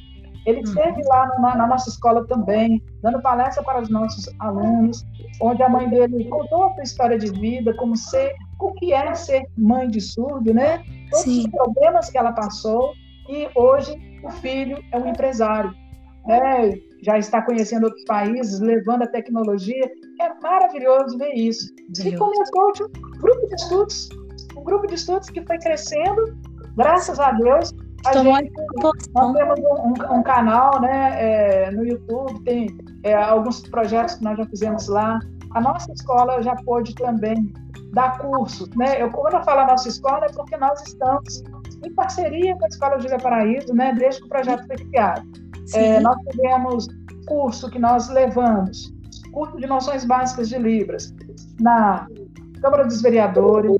Ele 0.44 0.60
esteve 0.60 1.02
lá 1.04 1.26
na, 1.38 1.56
na, 1.56 1.66
nossa 1.66 1.88
escola 1.90 2.26
também, 2.26 2.82
dando 3.02 3.20
palestra 3.20 3.62
para 3.62 3.80
os 3.80 3.88
nossos 3.88 4.28
alunos, 4.40 5.04
onde 5.40 5.62
a 5.62 5.68
mãe 5.68 5.88
dele 5.88 6.24
contou 6.24 6.64
a 6.64 6.74
sua 6.74 6.82
história 6.82 7.18
de 7.18 7.30
vida, 7.30 7.74
como 7.74 7.96
ser 7.96 8.34
o 8.58 8.72
que 8.72 8.92
é 8.92 9.14
ser 9.14 9.46
mãe 9.56 9.88
de 9.88 10.00
surdo, 10.00 10.52
né? 10.52 10.82
Todos 11.10 11.24
Sim. 11.24 11.40
os 11.40 11.46
problemas 11.48 12.10
que 12.10 12.18
ela 12.18 12.32
passou 12.32 12.94
e 13.28 13.48
hoje 13.54 14.20
o 14.24 14.30
filho 14.30 14.82
é 14.90 14.98
um 14.98 15.06
empresário, 15.08 15.72
né? 16.26 16.80
Já 17.02 17.18
está 17.18 17.42
conhecendo 17.42 17.84
outros 17.84 18.04
países, 18.04 18.60
levando 18.60 19.02
a 19.02 19.06
tecnologia. 19.06 19.90
É 20.20 20.34
maravilhoso 20.42 21.16
ver 21.18 21.32
isso. 21.34 21.74
Deus. 21.90 21.98
E 21.98 22.16
começou 22.16 22.72
um 22.96 23.18
grupo 23.18 23.46
de 23.46 23.54
estudos, 23.54 24.08
um 24.56 24.64
grupo 24.64 24.86
de 24.86 24.94
estudos 24.94 25.30
que 25.30 25.44
foi 25.44 25.58
crescendo, 25.58 26.36
graças 26.76 27.18
a 27.20 27.32
Deus. 27.32 27.74
A 28.06 28.12
gente, 28.12 28.52
nós 29.14 29.32
temos 29.32 29.60
um, 29.60 29.88
um, 29.88 30.18
um 30.18 30.22
canal 30.22 30.80
né, 30.80 31.16
é, 31.18 31.70
no 31.70 31.84
YouTube, 31.84 32.42
tem 32.44 32.68
é, 33.02 33.14
alguns 33.14 33.60
projetos 33.68 34.14
que 34.14 34.24
nós 34.24 34.38
já 34.38 34.46
fizemos 34.46 34.88
lá. 34.88 35.18
A 35.54 35.60
nossa 35.60 35.92
escola 35.92 36.40
já 36.42 36.54
pôde 36.56 36.94
também 36.94 37.52
dar 37.92 38.18
curso. 38.18 38.68
Né? 38.76 39.02
Eu, 39.02 39.10
quando 39.10 39.34
eu 39.34 39.42
falo 39.42 39.66
nossa 39.66 39.88
escola, 39.88 40.26
é 40.26 40.32
porque 40.32 40.56
nós 40.56 40.80
estamos 40.86 41.42
em 41.84 41.94
parceria 41.94 42.56
com 42.56 42.64
a 42.64 42.68
Escola 42.68 43.00
Júlia 43.00 43.18
Paraíso, 43.18 43.72
né, 43.74 43.94
desde 43.96 44.20
que 44.20 44.26
o 44.26 44.28
projeto 44.28 44.66
foi 44.66 44.76
criado. 44.76 45.22
É, 45.74 46.00
nós 46.00 46.16
tivemos 46.30 46.86
curso 47.26 47.70
que 47.70 47.78
nós 47.78 48.08
levamos, 48.08 48.92
curso 49.32 49.56
de 49.58 49.66
noções 49.66 50.04
básicas 50.04 50.48
de 50.48 50.58
Libras, 50.58 51.14
na 51.60 52.06
Câmara 52.60 52.84
dos 52.84 53.02
Vereadores, 53.02 53.76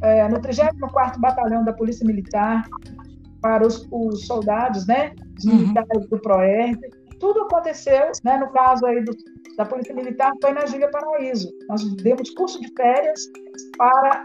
é, 0.00 0.28
no 0.28 0.38
34º 0.38 1.18
Batalhão 1.18 1.64
da 1.64 1.72
Polícia 1.72 2.06
Militar, 2.06 2.64
para 3.40 3.66
os, 3.66 3.86
os 3.90 4.26
soldados, 4.26 4.86
né, 4.86 5.12
os 5.38 5.44
uhum. 5.44 5.54
militares 5.56 6.02
uhum. 6.04 6.08
do 6.10 6.18
PROERD. 6.18 6.78
Tudo 7.20 7.42
aconteceu, 7.42 8.12
né, 8.24 8.36
no 8.38 8.50
caso 8.50 8.86
aí 8.86 9.04
do 9.04 9.12
da 9.58 9.64
Polícia 9.64 9.92
Militar 9.92 10.32
foi 10.40 10.52
na 10.52 10.64
Júlia 10.64 10.88
Paraíso. 10.88 11.52
Nós 11.68 11.84
demos 11.96 12.30
curso 12.30 12.60
de 12.60 12.72
férias 12.74 13.20
para 13.76 14.24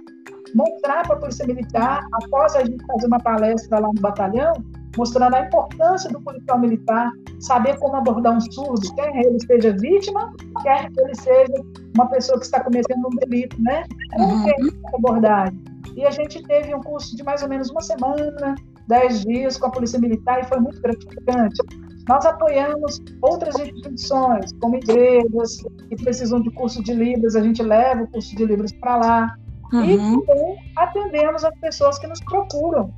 mostrar 0.53 1.01
para 1.07 1.15
a 1.15 1.19
Polícia 1.19 1.45
Militar, 1.47 2.01
após 2.13 2.55
a 2.55 2.63
gente 2.63 2.85
fazer 2.85 3.07
uma 3.07 3.17
palestra 3.17 3.79
lá 3.79 3.87
no 3.87 3.99
batalhão, 3.99 4.53
mostrando 4.97 5.35
a 5.35 5.41
importância 5.41 6.09
do 6.09 6.21
policial 6.21 6.59
militar 6.59 7.11
saber 7.39 7.77
como 7.79 7.95
abordar 7.95 8.35
um 8.35 8.41
surdo, 8.41 8.93
quer 8.95 9.15
ele 9.15 9.39
seja 9.39 9.75
vítima, 9.79 10.31
quer 10.61 10.89
ele 10.97 11.15
seja 11.15 11.53
uma 11.95 12.07
pessoa 12.07 12.39
que 12.39 12.45
está 12.45 12.63
cometendo 12.63 13.07
um 13.07 13.15
delito, 13.17 13.61
né? 13.61 13.83
Como 14.15 14.47
é 14.47 14.51
essa 14.51 14.97
abordagem? 14.97 15.63
E 15.95 16.05
a 16.05 16.11
gente 16.11 16.41
teve 16.43 16.73
um 16.73 16.81
curso 16.81 17.15
de 17.15 17.23
mais 17.23 17.43
ou 17.43 17.49
menos 17.49 17.69
uma 17.69 17.81
semana, 17.81 18.55
dez 18.87 19.21
dias 19.21 19.57
com 19.57 19.67
a 19.67 19.71
Polícia 19.71 19.99
Militar 19.99 20.41
e 20.41 20.45
foi 20.45 20.59
muito 20.59 20.81
gratificante. 20.81 21.61
Nós 22.07 22.25
apoiamos 22.25 23.01
outras 23.21 23.57
instituições, 23.59 24.51
como 24.59 24.75
igrejas, 24.75 25.57
que 25.87 25.95
precisam 25.95 26.41
de 26.41 26.51
curso 26.51 26.83
de 26.83 26.93
Libras, 26.93 27.35
a 27.35 27.41
gente 27.41 27.63
leva 27.63 28.03
o 28.03 28.07
curso 28.07 28.35
de 28.35 28.45
Libras 28.45 28.73
para 28.73 28.97
lá. 28.97 29.35
Uhum. 29.71 29.85
E 29.85 29.97
também 29.97 30.57
atendemos 30.77 31.45
as 31.45 31.57
pessoas 31.59 31.97
que 31.97 32.07
nos 32.07 32.19
procuram, 32.21 32.93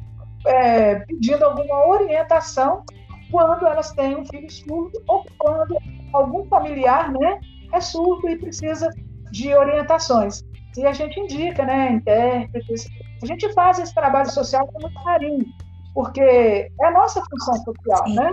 é, 0.46 0.96
pedindo 1.00 1.44
alguma 1.44 1.88
orientação 1.88 2.84
quando 3.32 3.66
elas 3.66 3.92
têm 3.92 4.16
um 4.16 4.26
filho 4.26 4.50
surdo 4.52 5.02
ou 5.08 5.26
quando 5.38 5.76
algum 6.14 6.46
familiar 6.46 7.12
né, 7.12 7.40
é 7.74 7.82
surdo 7.82 8.30
e 8.30 8.38
precisa 8.38 8.90
de 9.32 9.54
orientações. 9.54 10.44
E 10.78 10.86
a 10.86 10.94
gente 10.94 11.20
indica, 11.20 11.66
né, 11.66 11.92
intérpretes. 11.92 12.86
A 13.24 13.26
gente 13.26 13.52
faz 13.54 13.80
esse 13.80 13.94
trabalho 13.94 14.30
social 14.30 14.68
com 14.68 14.82
muito 14.82 15.04
carinho, 15.04 15.46
porque 15.94 16.22
é 16.22 16.86
a 16.86 16.92
nossa 16.92 17.24
função 17.30 17.56
social, 17.64 18.10
né? 18.10 18.32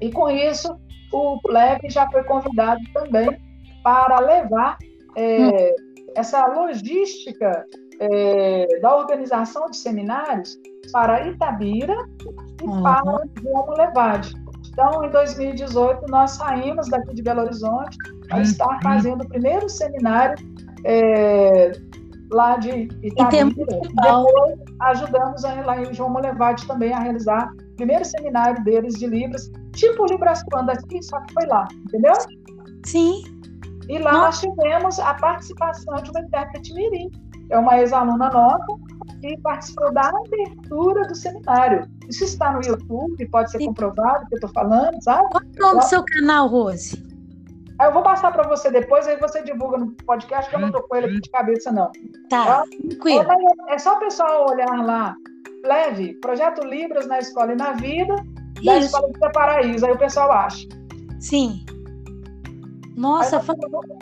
E 0.00 0.10
com 0.10 0.28
isso, 0.28 0.76
o 1.12 1.38
Leve 1.48 1.88
já 1.88 2.10
foi 2.10 2.24
convidado 2.24 2.80
também 2.92 3.28
para 3.82 4.18
levar 4.20 4.76
é, 5.16 5.38
hum. 5.38 5.74
essa 6.16 6.46
logística 6.46 7.64
é, 8.00 8.80
da 8.80 8.96
organização 8.96 9.70
de 9.70 9.76
seminários 9.76 10.56
para 10.92 11.26
Itabira 11.28 11.94
e 12.62 12.66
uhum. 12.66 12.82
para 12.82 13.22
João 13.42 13.74
Levade. 13.76 14.34
Então, 14.70 15.04
em 15.04 15.10
2018, 15.10 16.06
nós 16.08 16.32
saímos 16.32 16.88
daqui 16.88 17.14
de 17.14 17.22
Belo 17.22 17.42
Horizonte 17.42 17.96
para 18.28 18.36
uhum. 18.36 18.42
estar 18.42 18.78
fazendo 18.82 19.22
o 19.22 19.28
primeiro 19.28 19.68
seminário 19.68 20.36
é, 20.84 21.72
lá 22.30 22.56
de 22.56 22.88
Itabira. 23.02 23.46
Depois 23.46 24.58
ajudamos 24.80 25.44
a, 25.44 25.54
lá 25.62 25.80
em 25.80 25.92
João 25.92 26.10
Molevade 26.10 26.66
também 26.66 26.92
a 26.92 27.00
realizar 27.00 27.50
o 27.72 27.76
primeiro 27.76 28.04
seminário 28.04 28.62
deles 28.64 28.94
de 28.94 29.06
Libras, 29.06 29.50
tipo 29.72 30.06
Libras 30.06 30.42
Quando 30.44 30.70
aqui, 30.70 31.02
só 31.02 31.20
que 31.22 31.34
foi 31.34 31.46
lá, 31.46 31.66
entendeu? 31.86 32.14
Sim. 32.84 33.22
E 33.88 33.98
lá 33.98 34.12
nós 34.12 34.40
tivemos 34.40 34.98
a 34.98 35.14
participação 35.14 35.94
de 35.96 36.10
uma 36.10 36.20
intérprete 36.20 36.74
mirim. 36.74 37.10
É 37.50 37.58
uma 37.58 37.78
ex-aluna 37.78 38.28
nossa 38.28 38.87
que 39.20 39.36
participou 39.40 39.92
da 39.92 40.08
abertura 40.08 41.06
do 41.06 41.14
seminário. 41.14 41.88
Isso 42.08 42.24
está 42.24 42.52
no 42.52 42.62
YouTube, 42.62 43.28
pode 43.28 43.50
ser 43.50 43.58
Sim. 43.58 43.66
comprovado 43.66 44.26
que 44.26 44.34
eu 44.34 44.38
estou 44.38 44.50
falando, 44.50 45.02
sabe? 45.02 45.28
Qual 45.30 45.42
é 45.42 45.58
o 45.58 45.60
nome 45.60 45.80
do 45.80 45.86
seu 45.86 46.04
canal, 46.04 46.48
Rose? 46.48 47.08
Eu 47.80 47.92
vou 47.92 48.02
passar 48.02 48.32
para 48.32 48.48
você 48.48 48.70
depois, 48.70 49.06
aí 49.06 49.16
você 49.18 49.40
divulga 49.42 49.78
no 49.78 49.92
podcast, 50.04 50.50
que 50.50 50.56
eu 50.56 50.60
não 50.60 50.68
estou 50.68 50.82
com 50.82 50.96
ele 50.96 51.06
aqui 51.06 51.20
de 51.20 51.30
cabeça, 51.30 51.70
não. 51.70 51.92
Tá, 52.28 52.64
tranquilo. 52.88 53.24
É 53.68 53.78
só 53.78 53.94
o 53.94 54.00
pessoal 54.00 54.50
olhar 54.50 54.84
lá, 54.84 55.14
leve, 55.64 56.14
Projeto 56.14 56.64
Libras 56.66 57.06
na 57.06 57.20
Escola 57.20 57.52
e 57.52 57.56
na 57.56 57.72
Vida, 57.72 58.16
da 58.64 58.78
Isso. 58.78 58.86
Escola 58.86 59.12
de 59.12 59.32
Paraíso, 59.32 59.86
aí 59.86 59.92
o 59.92 59.98
pessoal 59.98 60.32
acha. 60.32 60.66
Sim. 61.20 61.64
Nossa, 62.98 63.38
foi... 63.38 63.54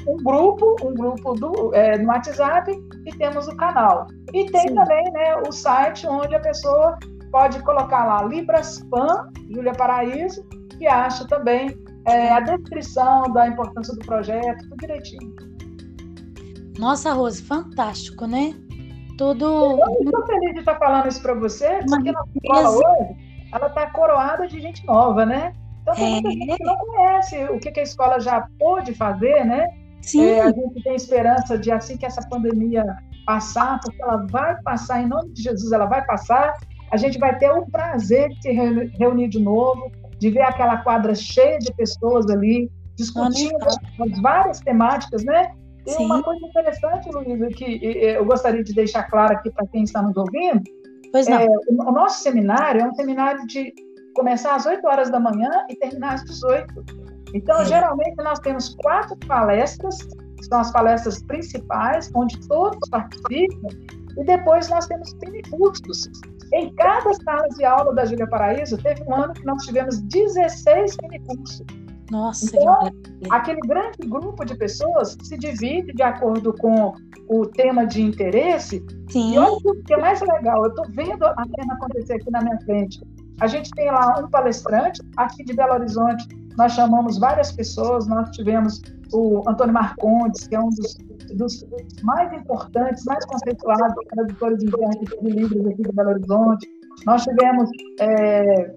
um 0.08 0.16
grupo, 0.16 0.74
um 0.82 0.94
grupo 0.94 1.34
do, 1.34 1.74
é, 1.74 1.98
no 1.98 2.08
WhatsApp 2.08 2.72
e 3.04 3.10
temos 3.18 3.46
o 3.46 3.54
canal. 3.54 4.06
E 4.32 4.46
tem 4.46 4.68
Sim. 4.68 4.74
também 4.74 5.04
né, 5.12 5.36
o 5.46 5.52
site 5.52 6.06
onde 6.06 6.34
a 6.34 6.40
pessoa 6.40 6.98
pode 7.30 7.62
colocar 7.62 8.06
lá 8.06 8.22
Libras 8.22 8.82
Pan, 8.90 9.30
Júlia 9.50 9.72
Paraíso, 9.72 10.42
e 10.80 10.86
acha 10.86 11.26
também 11.28 11.76
é, 12.06 12.32
a 12.32 12.40
descrição 12.40 13.30
da 13.34 13.46
importância 13.48 13.94
do 13.94 14.00
projeto, 14.00 14.62
tudo 14.62 14.76
direitinho. 14.78 15.34
Nossa, 16.78 17.12
Rose, 17.12 17.42
fantástico, 17.42 18.26
né? 18.26 18.54
Tudo. 19.18 19.44
Eu 19.44 20.04
estou 20.04 20.26
feliz 20.26 20.54
de 20.54 20.60
estar 20.60 20.78
falando 20.78 21.08
isso 21.08 21.20
para 21.20 21.34
você, 21.34 21.80
porque 21.86 22.08
a 22.08 22.12
escola 22.34 22.70
hoje 22.70 23.16
ela 23.52 23.66
está 23.66 23.90
coroada 23.90 24.46
de 24.46 24.58
gente 24.58 24.86
nova, 24.86 25.26
né? 25.26 25.52
Então 25.86 25.94
tem 25.94 26.10
muita 26.10 26.30
gente 26.30 26.56
que 26.56 26.64
não 26.64 26.76
conhece 26.78 27.44
o 27.44 27.60
que, 27.60 27.70
que 27.70 27.80
a 27.80 27.84
escola 27.84 28.18
já 28.18 28.48
pôde 28.58 28.92
fazer, 28.92 29.44
né? 29.44 29.68
Sim. 30.02 30.24
É, 30.24 30.42
a 30.42 30.50
gente 30.50 30.82
tem 30.82 30.96
esperança 30.96 31.56
de 31.56 31.70
assim 31.70 31.96
que 31.96 32.04
essa 32.04 32.20
pandemia 32.28 32.84
passar, 33.24 33.78
porque 33.80 34.02
ela 34.02 34.26
vai 34.28 34.60
passar, 34.62 35.02
em 35.02 35.06
nome 35.06 35.32
de 35.32 35.42
Jesus, 35.42 35.70
ela 35.70 35.86
vai 35.86 36.04
passar. 36.04 36.54
A 36.90 36.96
gente 36.96 37.18
vai 37.18 37.38
ter 37.38 37.50
o 37.50 37.66
prazer 37.66 38.28
de 38.30 38.42
se 38.42 38.50
reunir 38.98 39.28
de 39.28 39.40
novo, 39.40 39.90
de 40.18 40.30
ver 40.30 40.42
aquela 40.42 40.78
quadra 40.78 41.14
cheia 41.14 41.58
de 41.58 41.72
pessoas 41.74 42.28
ali, 42.30 42.68
discutindo 42.96 43.56
as 43.64 44.20
várias 44.20 44.60
temáticas, 44.60 45.24
né? 45.24 45.52
E 45.86 45.92
Sim. 45.92 46.04
uma 46.04 46.20
coisa 46.20 46.44
interessante, 46.44 47.08
Luísa, 47.10 47.46
que 47.48 47.78
eu 47.80 48.24
gostaria 48.24 48.64
de 48.64 48.74
deixar 48.74 49.04
claro 49.04 49.34
aqui 49.34 49.50
para 49.50 49.66
quem 49.68 49.84
está 49.84 50.02
nos 50.02 50.16
ouvindo. 50.16 50.62
É, 51.14 51.46
o 51.70 51.92
nosso 51.92 52.22
seminário 52.22 52.80
é 52.80 52.84
um 52.84 52.94
seminário 52.94 53.46
de 53.46 53.72
começar 54.16 54.56
às 54.56 54.66
8 54.66 54.84
horas 54.86 55.10
da 55.10 55.20
manhã 55.20 55.50
e 55.68 55.76
terminar 55.76 56.14
às 56.14 56.24
18. 56.24 56.84
Então, 57.34 57.64
geralmente, 57.64 58.16
nós 58.16 58.38
temos 58.40 58.74
quatro 58.76 59.16
palestras, 59.28 59.96
que 60.36 60.44
são 60.46 60.60
as 60.60 60.72
palestras 60.72 61.22
principais, 61.22 62.10
onde 62.14 62.36
todos 62.48 62.88
participam, 62.88 63.68
e 64.16 64.24
depois 64.24 64.68
nós 64.68 64.86
temos 64.86 65.14
mini 65.22 65.42
cursos 65.50 66.10
em 66.52 66.72
cada 66.74 67.12
sala 67.14 67.48
de 67.48 67.64
aula 67.64 67.94
da 67.94 68.04
Júlia 68.04 68.26
Paraíso, 68.26 68.78
teve 68.78 69.02
um 69.04 69.14
ano 69.14 69.34
que 69.34 69.44
nós 69.44 69.64
tivemos 69.64 70.00
16 70.02 70.96
minicursos. 71.02 71.66
Nossa, 72.10 72.46
então, 72.46 72.88
aquele 73.30 73.60
grande 73.62 73.98
grupo 74.06 74.44
de 74.44 74.56
pessoas 74.56 75.16
se 75.24 75.36
divide 75.36 75.92
de 75.92 76.02
acordo 76.04 76.52
com 76.54 76.94
o 77.28 77.46
tema 77.46 77.84
de 77.84 78.00
interesse. 78.00 78.84
Sim. 79.08 79.34
E 79.34 79.38
olha 79.38 79.56
o 79.56 79.82
que 79.82 79.92
é 79.92 79.96
mais 79.96 80.20
legal, 80.20 80.64
eu 80.64 80.70
estou 80.70 80.86
vendo 80.90 81.24
a 81.24 81.34
cena 81.34 81.74
acontecer 81.74 82.14
aqui 82.14 82.30
na 82.30 82.40
minha 82.42 82.60
frente. 82.60 83.00
A 83.40 83.46
gente 83.46 83.70
tem 83.70 83.90
lá 83.90 84.18
um 84.20 84.28
palestrante, 84.28 85.02
aqui 85.16 85.44
de 85.44 85.54
Belo 85.54 85.74
Horizonte, 85.74 86.26
nós 86.56 86.72
chamamos 86.72 87.18
várias 87.18 87.52
pessoas, 87.52 88.06
nós 88.06 88.30
tivemos 88.30 88.80
o 89.12 89.42
Antônio 89.48 89.74
Marcondes, 89.74 90.46
que 90.48 90.56
é 90.56 90.60
um 90.60 90.70
dos 90.70 90.96
dos 91.34 91.64
mais 92.02 92.32
importantes, 92.32 93.04
mais 93.04 93.24
conceituados 93.26 93.94
tradutores 94.10 94.62
internos 94.62 94.96
de 94.96 95.30
livros 95.30 95.66
aqui 95.66 95.82
de 95.82 95.92
Belo 95.92 96.10
Horizonte. 96.10 96.68
Nós 97.04 97.22
tivemos 97.24 97.68
é, 98.00 98.60
é, 98.60 98.72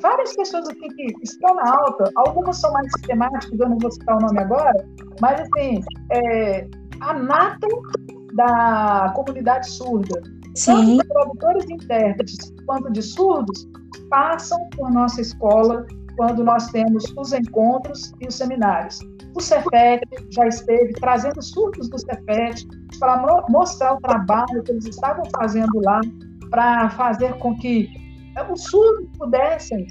várias 0.00 0.36
pessoas 0.36 0.68
aqui 0.68 0.88
que 0.88 1.14
estão 1.22 1.54
na 1.54 1.70
alta, 1.70 2.10
algumas 2.16 2.58
são 2.58 2.72
mais 2.72 2.90
sistemáticas, 2.92 3.58
eu 3.58 3.68
não 3.68 3.78
vou 3.78 3.90
citar 3.90 4.16
o 4.16 4.20
nome 4.20 4.38
agora, 4.38 4.86
mas 5.20 5.40
assim, 5.40 5.80
é, 6.12 6.66
a 7.00 7.14
nata 7.14 7.68
da 8.34 9.12
comunidade 9.14 9.70
surda. 9.70 10.20
Sim. 10.56 10.96
Tanto 10.96 11.08
tradutores 11.08 11.64
e 11.68 11.74
intérpretes 11.74 12.52
quanto 12.64 12.90
de 12.90 13.02
surdos 13.02 13.68
passam 14.08 14.58
por 14.70 14.90
nossa 14.90 15.20
escola 15.20 15.86
quando 16.16 16.42
nós 16.42 16.68
temos 16.70 17.04
os 17.16 17.32
encontros 17.32 18.12
e 18.20 18.26
os 18.26 18.34
seminários. 18.34 18.98
O 19.34 19.40
Cefet 19.40 20.02
já 20.30 20.46
esteve 20.48 20.94
trazendo 20.94 21.42
surtos 21.42 21.90
do 21.90 21.98
Cefet 21.98 22.66
para 22.98 23.22
mostrar 23.50 23.94
o 23.94 24.00
trabalho 24.00 24.62
que 24.64 24.72
eles 24.72 24.86
estavam 24.86 25.24
fazendo 25.38 25.78
lá, 25.84 26.00
para 26.50 26.88
fazer 26.90 27.34
com 27.34 27.54
que 27.58 27.90
eh, 28.34 28.50
os 28.50 28.64
surdos 28.64 29.06
pudessem 29.18 29.86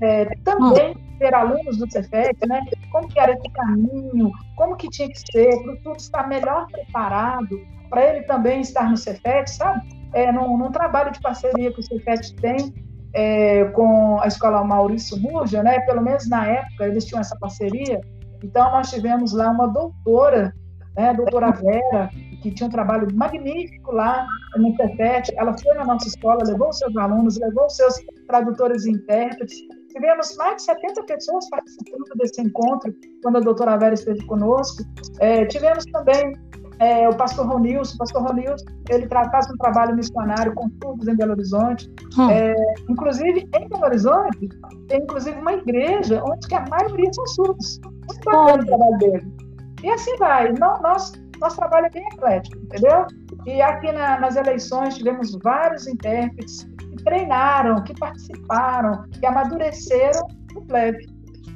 é, 0.00 0.24
também 0.44 0.96
ser 1.18 1.34
alunos 1.34 1.76
do 1.76 1.90
Cefet, 1.90 2.36
né? 2.48 2.60
Como 2.90 3.06
que 3.08 3.20
era 3.20 3.32
esse 3.32 3.50
caminho, 3.50 4.30
como 4.56 4.76
que 4.76 4.88
tinha 4.88 5.08
que 5.08 5.20
ser, 5.30 5.62
para 5.62 5.72
o 5.72 5.82
surdo 5.82 5.98
estar 5.98 6.26
melhor 6.26 6.66
preparado, 6.68 7.60
para 7.90 8.04
ele 8.04 8.22
também 8.22 8.62
estar 8.62 8.88
no 8.88 8.96
Cefet, 8.96 9.50
sabe? 9.50 9.86
É, 10.16 10.32
num, 10.32 10.56
num 10.56 10.70
trabalho 10.70 11.12
de 11.12 11.20
parceria 11.20 11.70
que 11.70 11.80
o 11.80 11.82
Cefet 11.82 12.34
tem 12.36 12.72
é, 13.12 13.64
com 13.66 14.18
a 14.18 14.26
escola 14.26 14.64
Maurício 14.64 15.18
Murja, 15.18 15.62
né? 15.62 15.78
Pelo 15.80 16.02
menos 16.02 16.26
na 16.26 16.46
época 16.46 16.86
eles 16.86 17.04
tinham 17.04 17.20
essa 17.20 17.36
parceria. 17.38 18.00
Então 18.42 18.70
nós 18.70 18.88
tivemos 18.88 19.34
lá 19.34 19.50
uma 19.50 19.68
doutora, 19.68 20.54
né? 20.96 21.12
Doutora 21.12 21.50
Vera, 21.50 22.08
que 22.42 22.50
tinha 22.50 22.66
um 22.66 22.70
trabalho 22.70 23.06
magnífico 23.14 23.92
lá 23.92 24.26
no 24.56 24.74
Cefet. 24.74 25.34
Ela 25.36 25.54
foi 25.58 25.74
na 25.74 25.84
nossa 25.84 26.08
escola, 26.08 26.42
levou 26.46 26.72
seus 26.72 26.96
alunos, 26.96 27.38
levou 27.38 27.68
seus 27.68 27.96
tradutores 28.26 28.86
e 28.86 28.92
intérpretes. 28.92 29.58
Tivemos 29.92 30.34
mais 30.36 30.56
de 30.56 30.62
70 30.62 31.02
pessoas 31.04 31.46
participando 31.50 32.04
desse 32.16 32.40
encontro 32.40 32.90
quando 33.22 33.36
a 33.36 33.40
doutora 33.40 33.76
Vera 33.76 33.92
esteve 33.92 34.24
conosco. 34.24 34.82
É, 35.20 35.44
tivemos 35.44 35.84
também 35.86 36.32
é, 36.78 37.08
o 37.08 37.14
pastor 37.14 37.46
Ronilson. 37.46 37.94
O 37.94 37.98
pastor 37.98 38.22
Ronilson, 38.22 38.64
ele 38.90 39.06
faz 39.08 39.50
um 39.50 39.56
trabalho 39.56 39.96
missionário 39.96 40.54
com 40.54 40.68
surdos 40.82 41.08
em 41.08 41.16
Belo 41.16 41.32
Horizonte. 41.32 41.90
Hum. 42.18 42.30
É, 42.30 42.54
inclusive, 42.88 43.48
em 43.54 43.68
Belo 43.68 43.84
Horizonte, 43.84 44.48
tem 44.88 45.02
inclusive 45.02 45.38
uma 45.38 45.54
igreja 45.54 46.22
onde 46.24 46.54
a 46.54 46.64
maioria 46.68 47.12
são 47.12 47.26
surdos. 47.28 47.80
Muito 47.82 48.24
bacana 48.24 48.62
o 48.62 48.66
trabalho 48.66 48.98
dele. 48.98 49.36
E 49.82 49.90
assim 49.90 50.16
vai. 50.16 50.52
Não, 50.52 50.80
nós, 50.82 51.12
nosso 51.40 51.56
trabalho 51.56 51.86
é 51.86 51.90
bem 51.90 52.06
eclético, 52.12 52.56
entendeu? 52.58 53.06
E 53.46 53.60
aqui 53.60 53.92
na, 53.92 54.18
nas 54.18 54.36
eleições 54.36 54.96
tivemos 54.96 55.36
vários 55.42 55.86
intérpretes 55.86 56.64
que 56.64 57.04
treinaram, 57.04 57.82
que 57.84 57.94
participaram, 57.98 59.04
que 59.12 59.24
amadureceram 59.26 60.26
o 60.54 60.60
plebe. 60.62 61.06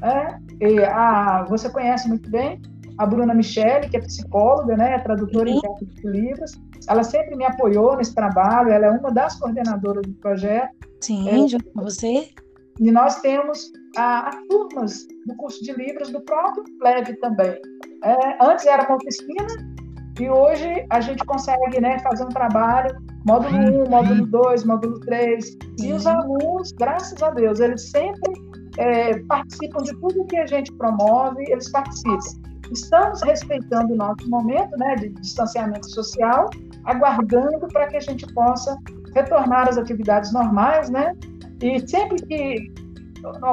Né? 0.00 0.40
E, 0.60 0.84
a, 0.84 1.44
você 1.48 1.68
conhece 1.70 2.08
muito 2.08 2.30
bem 2.30 2.60
a 3.00 3.06
Bruna 3.06 3.32
Michele, 3.32 3.88
que 3.88 3.96
é 3.96 4.00
psicóloga, 4.00 4.76
né, 4.76 4.98
tradutora 4.98 5.48
e 5.48 5.54
intérprete 5.54 5.94
de 6.02 6.08
livros. 6.08 6.52
Ela 6.86 7.02
sempre 7.02 7.34
me 7.34 7.46
apoiou 7.46 7.96
nesse 7.96 8.14
trabalho, 8.14 8.70
ela 8.70 8.86
é 8.86 8.90
uma 8.90 9.10
das 9.10 9.38
coordenadoras 9.38 10.06
do 10.06 10.12
projeto. 10.16 10.70
Sim, 11.00 11.26
é, 11.26 11.48
junto 11.48 11.64
com 11.70 11.82
você. 11.82 12.28
E 12.78 12.90
nós 12.92 13.18
temos 13.22 13.72
as 13.96 14.36
turmas 14.50 15.06
do 15.26 15.34
curso 15.36 15.64
de 15.64 15.72
livros 15.72 16.10
do 16.10 16.20
próprio 16.20 16.62
Plebe 16.78 17.18
também. 17.20 17.58
É, 18.04 18.44
antes 18.44 18.66
era 18.66 18.86
uma 18.86 18.96
oficina 18.96 19.46
e 20.20 20.28
hoje 20.28 20.86
a 20.90 21.00
gente 21.00 21.24
consegue 21.24 21.80
né, 21.80 21.98
fazer 22.00 22.24
um 22.24 22.28
trabalho 22.28 22.94
módulo 23.26 23.86
1, 23.86 23.88
módulo 23.88 24.26
2, 24.26 24.64
módulo 24.64 25.00
3. 25.00 25.56
E 25.82 25.92
os 25.94 26.06
alunos, 26.06 26.70
graças 26.72 27.22
a 27.22 27.30
Deus, 27.30 27.60
eles 27.60 27.90
sempre 27.90 28.30
é, 28.76 29.18
participam 29.20 29.82
de 29.84 29.98
tudo 30.00 30.26
que 30.26 30.36
a 30.36 30.46
gente 30.46 30.70
promove, 30.74 31.42
eles 31.48 31.70
participam 31.70 32.49
estamos 32.72 33.22
respeitando 33.22 33.94
o 33.94 33.96
nosso 33.96 34.28
momento 34.28 34.76
né, 34.76 34.96
de 34.96 35.08
distanciamento 35.10 35.88
social, 35.90 36.48
aguardando 36.84 37.66
para 37.68 37.88
que 37.88 37.96
a 37.96 38.00
gente 38.00 38.26
possa 38.32 38.76
retornar 39.14 39.68
às 39.68 39.76
atividades 39.76 40.32
normais, 40.32 40.88
né? 40.88 41.12
E 41.62 41.86
sempre 41.88 42.24
que, 42.26 42.72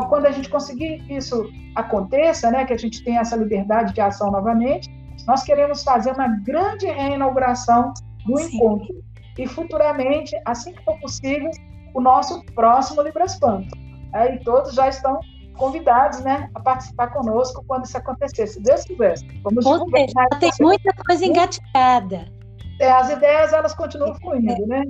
quando 0.10 0.26
a 0.26 0.32
gente 0.32 0.50
conseguir 0.50 1.00
que 1.04 1.16
isso 1.16 1.50
aconteça, 1.76 2.50
né, 2.52 2.66
que 2.66 2.74
a 2.74 2.78
gente 2.78 3.04
tenha 3.04 3.22
essa 3.22 3.36
liberdade 3.36 3.94
de 3.94 4.02
ação 4.02 4.32
novamente, 4.32 4.90
nós 5.28 5.44
queremos 5.44 5.84
fazer 5.84 6.12
uma 6.14 6.28
grande 6.44 6.86
reinauguração 6.86 7.94
do 8.26 8.38
Sim. 8.38 8.56
encontro. 8.56 9.04
E 9.38 9.46
futuramente, 9.46 10.36
assim 10.46 10.74
que 10.74 10.84
for 10.84 11.00
possível, 11.00 11.52
o 11.94 12.02
nosso 12.02 12.44
próximo 12.54 13.02
Libras 13.02 13.38
Panto. 13.40 13.68
Aí 14.14 14.40
todos 14.44 14.74
já 14.74 14.88
estão 14.88 15.20
convidados 15.58 16.22
né, 16.22 16.50
a 16.56 16.60
participar 16.60 17.08
conosco 17.08 17.64
quando 17.68 17.86
isso 17.86 17.98
acontecer, 17.98 18.48
se 18.48 18.62
Deus 18.62 18.84
quiser. 18.84 19.16
Vamos 19.44 19.66
Ou 19.66 19.90
seja, 19.90 20.14
tem 20.40 20.52
muita 20.62 20.94
coisa 20.94 21.26
engatilhada. 21.26 22.26
É, 22.80 22.92
as 22.92 23.10
ideias, 23.10 23.52
elas 23.54 23.74
continuam 23.74 24.16
fluindo, 24.16 24.68
né? 24.68 24.84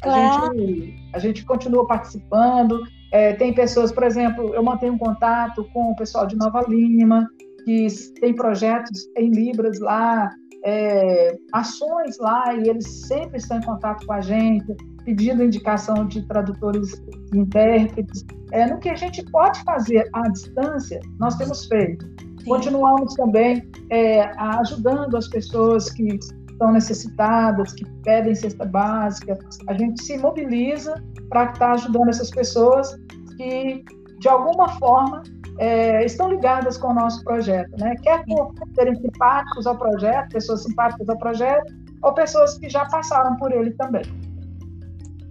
Claro. 0.00 0.52
A, 0.52 0.56
gente, 0.56 1.10
a 1.14 1.18
gente 1.18 1.44
continua 1.44 1.86
participando. 1.86 2.80
É, 3.12 3.34
tem 3.34 3.52
pessoas, 3.52 3.92
por 3.92 4.04
exemplo, 4.04 4.54
eu 4.54 4.62
mantenho 4.62 4.94
um 4.94 4.98
contato 4.98 5.68
com 5.72 5.90
o 5.90 5.96
pessoal 5.96 6.26
de 6.26 6.36
Nova 6.36 6.62
Lima, 6.68 7.28
que 7.64 7.86
tem 8.20 8.34
projetos 8.34 9.06
em 9.16 9.30
Libras 9.30 9.78
lá, 9.80 10.30
é, 10.64 11.36
ações 11.52 12.18
lá, 12.18 12.54
e 12.54 12.68
eles 12.68 12.86
sempre 12.86 13.38
estão 13.38 13.58
em 13.58 13.62
contato 13.62 14.06
com 14.06 14.12
a 14.12 14.20
gente, 14.20 14.76
pedindo 15.04 15.42
indicação 15.42 16.06
de 16.06 16.26
tradutores 16.26 17.02
e 17.32 17.38
intérpretes. 17.38 18.24
É, 18.52 18.66
no 18.66 18.78
que 18.78 18.88
a 18.88 18.96
gente 18.96 19.22
pode 19.30 19.62
fazer 19.64 20.08
à 20.12 20.28
distância, 20.28 21.00
nós 21.18 21.36
temos 21.36 21.66
feito. 21.66 22.04
Sim. 22.06 22.44
Continuamos 22.46 23.14
também 23.14 23.68
é, 23.90 24.22
ajudando 24.38 25.16
as 25.16 25.28
pessoas 25.28 25.90
que 25.90 26.18
estão 26.50 26.72
necessitadas, 26.72 27.72
que 27.72 27.84
pedem 28.04 28.34
cesta 28.34 28.64
básica. 28.64 29.38
A 29.68 29.74
gente 29.74 30.02
se 30.02 30.16
mobiliza 30.18 30.94
para 31.28 31.50
estar 31.50 31.72
ajudando 31.72 32.08
essas 32.08 32.30
pessoas 32.30 32.96
que, 33.36 33.84
de 34.18 34.28
alguma 34.28 34.68
forma, 34.78 35.22
é, 35.58 36.04
estão 36.04 36.30
ligadas 36.30 36.76
com 36.78 36.88
o 36.88 36.94
nosso 36.94 37.22
projeto, 37.24 37.70
né? 37.78 37.94
Quer 38.02 38.24
por 38.24 38.52
serem 38.74 38.94
simpáticos 38.96 39.66
ao 39.66 39.76
projeto, 39.76 40.30
pessoas 40.30 40.62
simpáticas 40.62 41.08
ao 41.08 41.18
projeto, 41.18 41.72
ou 42.02 42.12
pessoas 42.14 42.58
que 42.58 42.68
já 42.68 42.84
passaram 42.86 43.36
por 43.36 43.52
ele 43.52 43.70
também. 43.72 44.04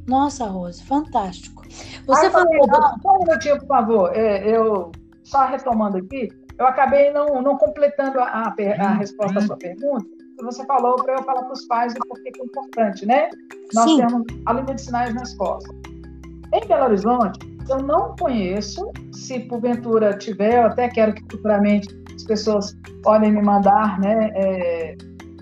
Nossa, 0.08 0.46
Rose, 0.46 0.84
fantástico. 0.84 1.64
Você 2.06 2.26
ah, 2.28 2.32
falou. 2.32 2.68
Só 3.02 3.16
um 3.16 3.20
minutinho, 3.20 3.60
por 3.60 3.68
favor. 3.68 4.12
É, 4.16 4.48
eu, 4.48 4.92
só 5.24 5.46
retomando 5.46 5.98
aqui, 5.98 6.30
eu 6.58 6.68
acabei 6.68 7.12
não, 7.12 7.42
não 7.42 7.58
completando 7.58 8.20
a, 8.20 8.26
a, 8.26 8.56
a 8.80 8.94
resposta 8.94 9.40
à 9.40 9.42
sua 9.42 9.58
pergunta. 9.58 10.06
Você 10.44 10.66
falou 10.66 10.96
para 10.96 11.14
eu 11.14 11.24
falar 11.24 11.44
para 11.44 11.54
os 11.54 11.66
pais 11.66 11.94
do 11.94 12.00
porquê 12.08 12.32
que 12.32 12.42
é 12.42 12.46
importante, 12.46 13.06
né? 13.06 13.30
Nós 13.74 13.86
Sim. 13.86 13.98
temos 13.98 14.24
a 14.46 14.54
língua 14.54 14.74
de 14.74 14.82
sinais 14.82 15.14
na 15.14 15.22
escola. 15.22 15.60
Em 16.54 16.68
Belo 16.68 16.86
Horizonte, 16.86 17.40
eu 17.70 17.78
não 17.78 18.16
conheço, 18.18 18.92
se 19.14 19.40
porventura 19.42 20.18
tiver, 20.18 20.58
eu 20.58 20.66
até 20.66 20.90
quero 20.90 21.14
que 21.14 21.22
futuramente 21.32 21.88
as 22.14 22.24
pessoas 22.24 22.78
podem 23.04 23.32
me 23.32 23.42
mandar 23.42 24.00
né, 24.00 24.30
é, 24.36 24.96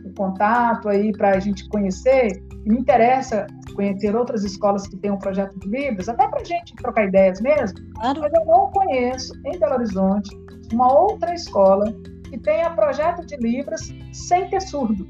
o 0.06 0.14
contato 0.14 0.88
aí 0.88 1.12
para 1.12 1.32
a 1.32 1.40
gente 1.40 1.68
conhecer. 1.70 2.44
Me 2.66 2.78
interessa 2.78 3.48
conhecer 3.74 4.16
outras 4.16 4.44
escolas 4.44 4.86
que 4.88 4.98
têm 4.98 5.10
um 5.10 5.18
projeto 5.18 5.58
de 5.60 5.68
Libras, 5.70 6.10
até 6.10 6.28
para 6.28 6.42
a 6.42 6.44
gente 6.44 6.76
trocar 6.76 7.06
ideias 7.06 7.40
mesmo. 7.42 7.80
Claro. 7.96 8.22
Mas 8.22 8.34
eu 8.34 8.46
não 8.46 8.70
conheço, 8.72 9.34
em 9.46 9.58
Belo 9.58 9.76
Horizonte, 9.76 10.38
uma 10.74 10.94
outra 10.94 11.34
escola 11.34 11.86
que 12.30 12.38
tenha 12.38 12.70
projeto 12.72 13.26
de 13.26 13.38
Libras 13.38 13.90
sem 14.12 14.50
ter 14.50 14.62
surdo. 14.62 15.08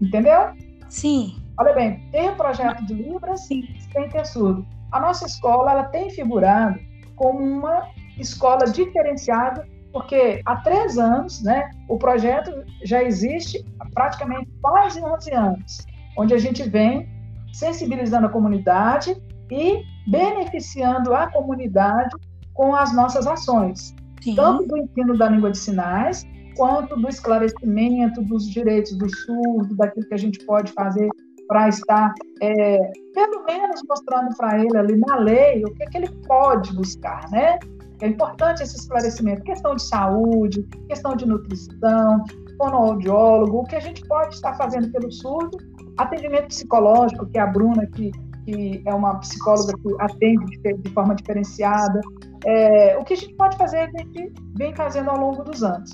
Entendeu? 0.00 0.50
Sim. 0.88 1.36
Olha 1.58 1.72
bem, 1.72 2.00
ter 2.12 2.34
projeto 2.36 2.84
de 2.84 2.94
Libras 2.94 3.46
Sim. 3.46 3.66
ter 3.92 4.26
surdo. 4.26 4.66
A 4.92 5.00
nossa 5.00 5.26
escola 5.26 5.70
ela 5.70 5.84
tem 5.84 6.10
figurado 6.10 6.78
como 7.16 7.38
uma 7.38 7.88
escola 8.18 8.66
diferenciada, 8.66 9.66
porque 9.92 10.42
há 10.44 10.56
três 10.56 10.98
anos, 10.98 11.42
né, 11.42 11.70
o 11.88 11.96
projeto 11.96 12.52
já 12.84 13.02
existe 13.02 13.64
há 13.80 13.86
praticamente 13.90 14.50
quase 14.60 15.02
11 15.02 15.32
anos, 15.32 15.78
onde 16.16 16.34
a 16.34 16.38
gente 16.38 16.62
vem 16.68 17.08
sensibilizando 17.52 18.26
a 18.26 18.30
comunidade 18.30 19.16
e 19.50 19.82
beneficiando 20.06 21.14
a 21.14 21.30
comunidade 21.30 22.14
com 22.52 22.74
as 22.74 22.94
nossas 22.94 23.26
ações, 23.26 23.94
Sim. 24.20 24.34
tanto 24.34 24.66
do 24.66 24.76
ensino 24.76 25.16
da 25.16 25.28
língua 25.28 25.50
de 25.50 25.58
sinais, 25.58 26.22
quanto 26.54 26.96
do 26.96 27.08
esclarecimento 27.08 28.22
dos 28.22 28.48
direitos 28.48 28.96
do 28.96 29.08
surdo, 29.08 29.74
daquilo 29.76 30.06
que 30.06 30.14
a 30.14 30.18
gente 30.18 30.44
pode 30.44 30.72
fazer 30.72 31.08
para 31.48 31.68
estar, 31.68 32.12
é, 32.42 32.78
pelo 33.14 33.44
menos, 33.44 33.82
mostrando 33.88 34.36
para 34.36 34.58
ele 34.58 34.76
ali 34.76 34.96
na 34.96 35.16
lei 35.16 35.64
o 35.64 35.72
que, 35.74 35.82
é 35.82 35.86
que 35.86 35.98
ele 35.98 36.10
pode 36.26 36.74
buscar, 36.74 37.28
né? 37.30 37.58
É 38.02 38.08
importante 38.08 38.62
esse 38.62 38.76
esclarecimento, 38.76 39.42
questão 39.42 39.74
de 39.74 39.82
saúde, 39.82 40.62
questão 40.86 41.16
de 41.16 41.26
nutrição, 41.26 42.22
fonoaudiólogo, 42.58 43.60
o 43.60 43.64
que 43.64 43.76
a 43.76 43.80
gente 43.80 44.06
pode 44.06 44.34
estar 44.34 44.54
fazendo 44.54 44.90
pelo 44.92 45.10
surdo 45.10 45.56
Atendimento 45.96 46.48
psicológico, 46.48 47.26
que 47.26 47.38
é 47.38 47.40
a 47.40 47.46
Bruna, 47.46 47.86
que, 47.86 48.10
que 48.44 48.82
é 48.84 48.94
uma 48.94 49.18
psicóloga 49.20 49.72
que 49.78 49.94
atende 49.98 50.58
de, 50.58 50.74
de 50.74 50.90
forma 50.90 51.14
diferenciada. 51.14 52.00
É, 52.44 52.98
o 52.98 53.04
que 53.04 53.14
a 53.14 53.16
gente 53.16 53.34
pode 53.34 53.56
fazer, 53.56 53.78
a 53.78 53.98
gente 53.98 54.32
vem 54.56 54.74
fazendo 54.74 55.10
ao 55.10 55.18
longo 55.18 55.42
dos 55.42 55.62
anos. 55.62 55.90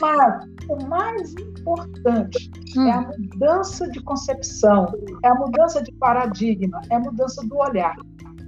Mas 0.00 0.46
o 0.68 0.86
mais 0.86 1.32
importante 1.34 2.50
hum. 2.76 2.88
é 2.88 2.92
a 2.92 3.00
mudança 3.02 3.88
de 3.90 4.00
concepção, 4.02 4.86
é 5.22 5.28
a 5.28 5.34
mudança 5.34 5.82
de 5.82 5.92
paradigma, 5.92 6.80
é 6.90 6.96
a 6.96 7.00
mudança 7.00 7.46
do 7.46 7.56
olhar. 7.56 7.96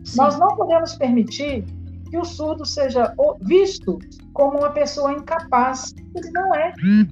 Sim. 0.04 0.16
Nós 0.16 0.38
não 0.38 0.48
podemos 0.48 0.94
permitir 0.96 1.64
que 2.10 2.16
o 2.16 2.24
surdo 2.24 2.64
seja 2.64 3.14
visto 3.42 3.98
como 4.32 4.58
uma 4.58 4.70
pessoa 4.70 5.12
incapaz. 5.12 5.94
Ele 6.14 6.30
não 6.30 6.54
é. 6.54 6.72
Hum. 6.82 7.06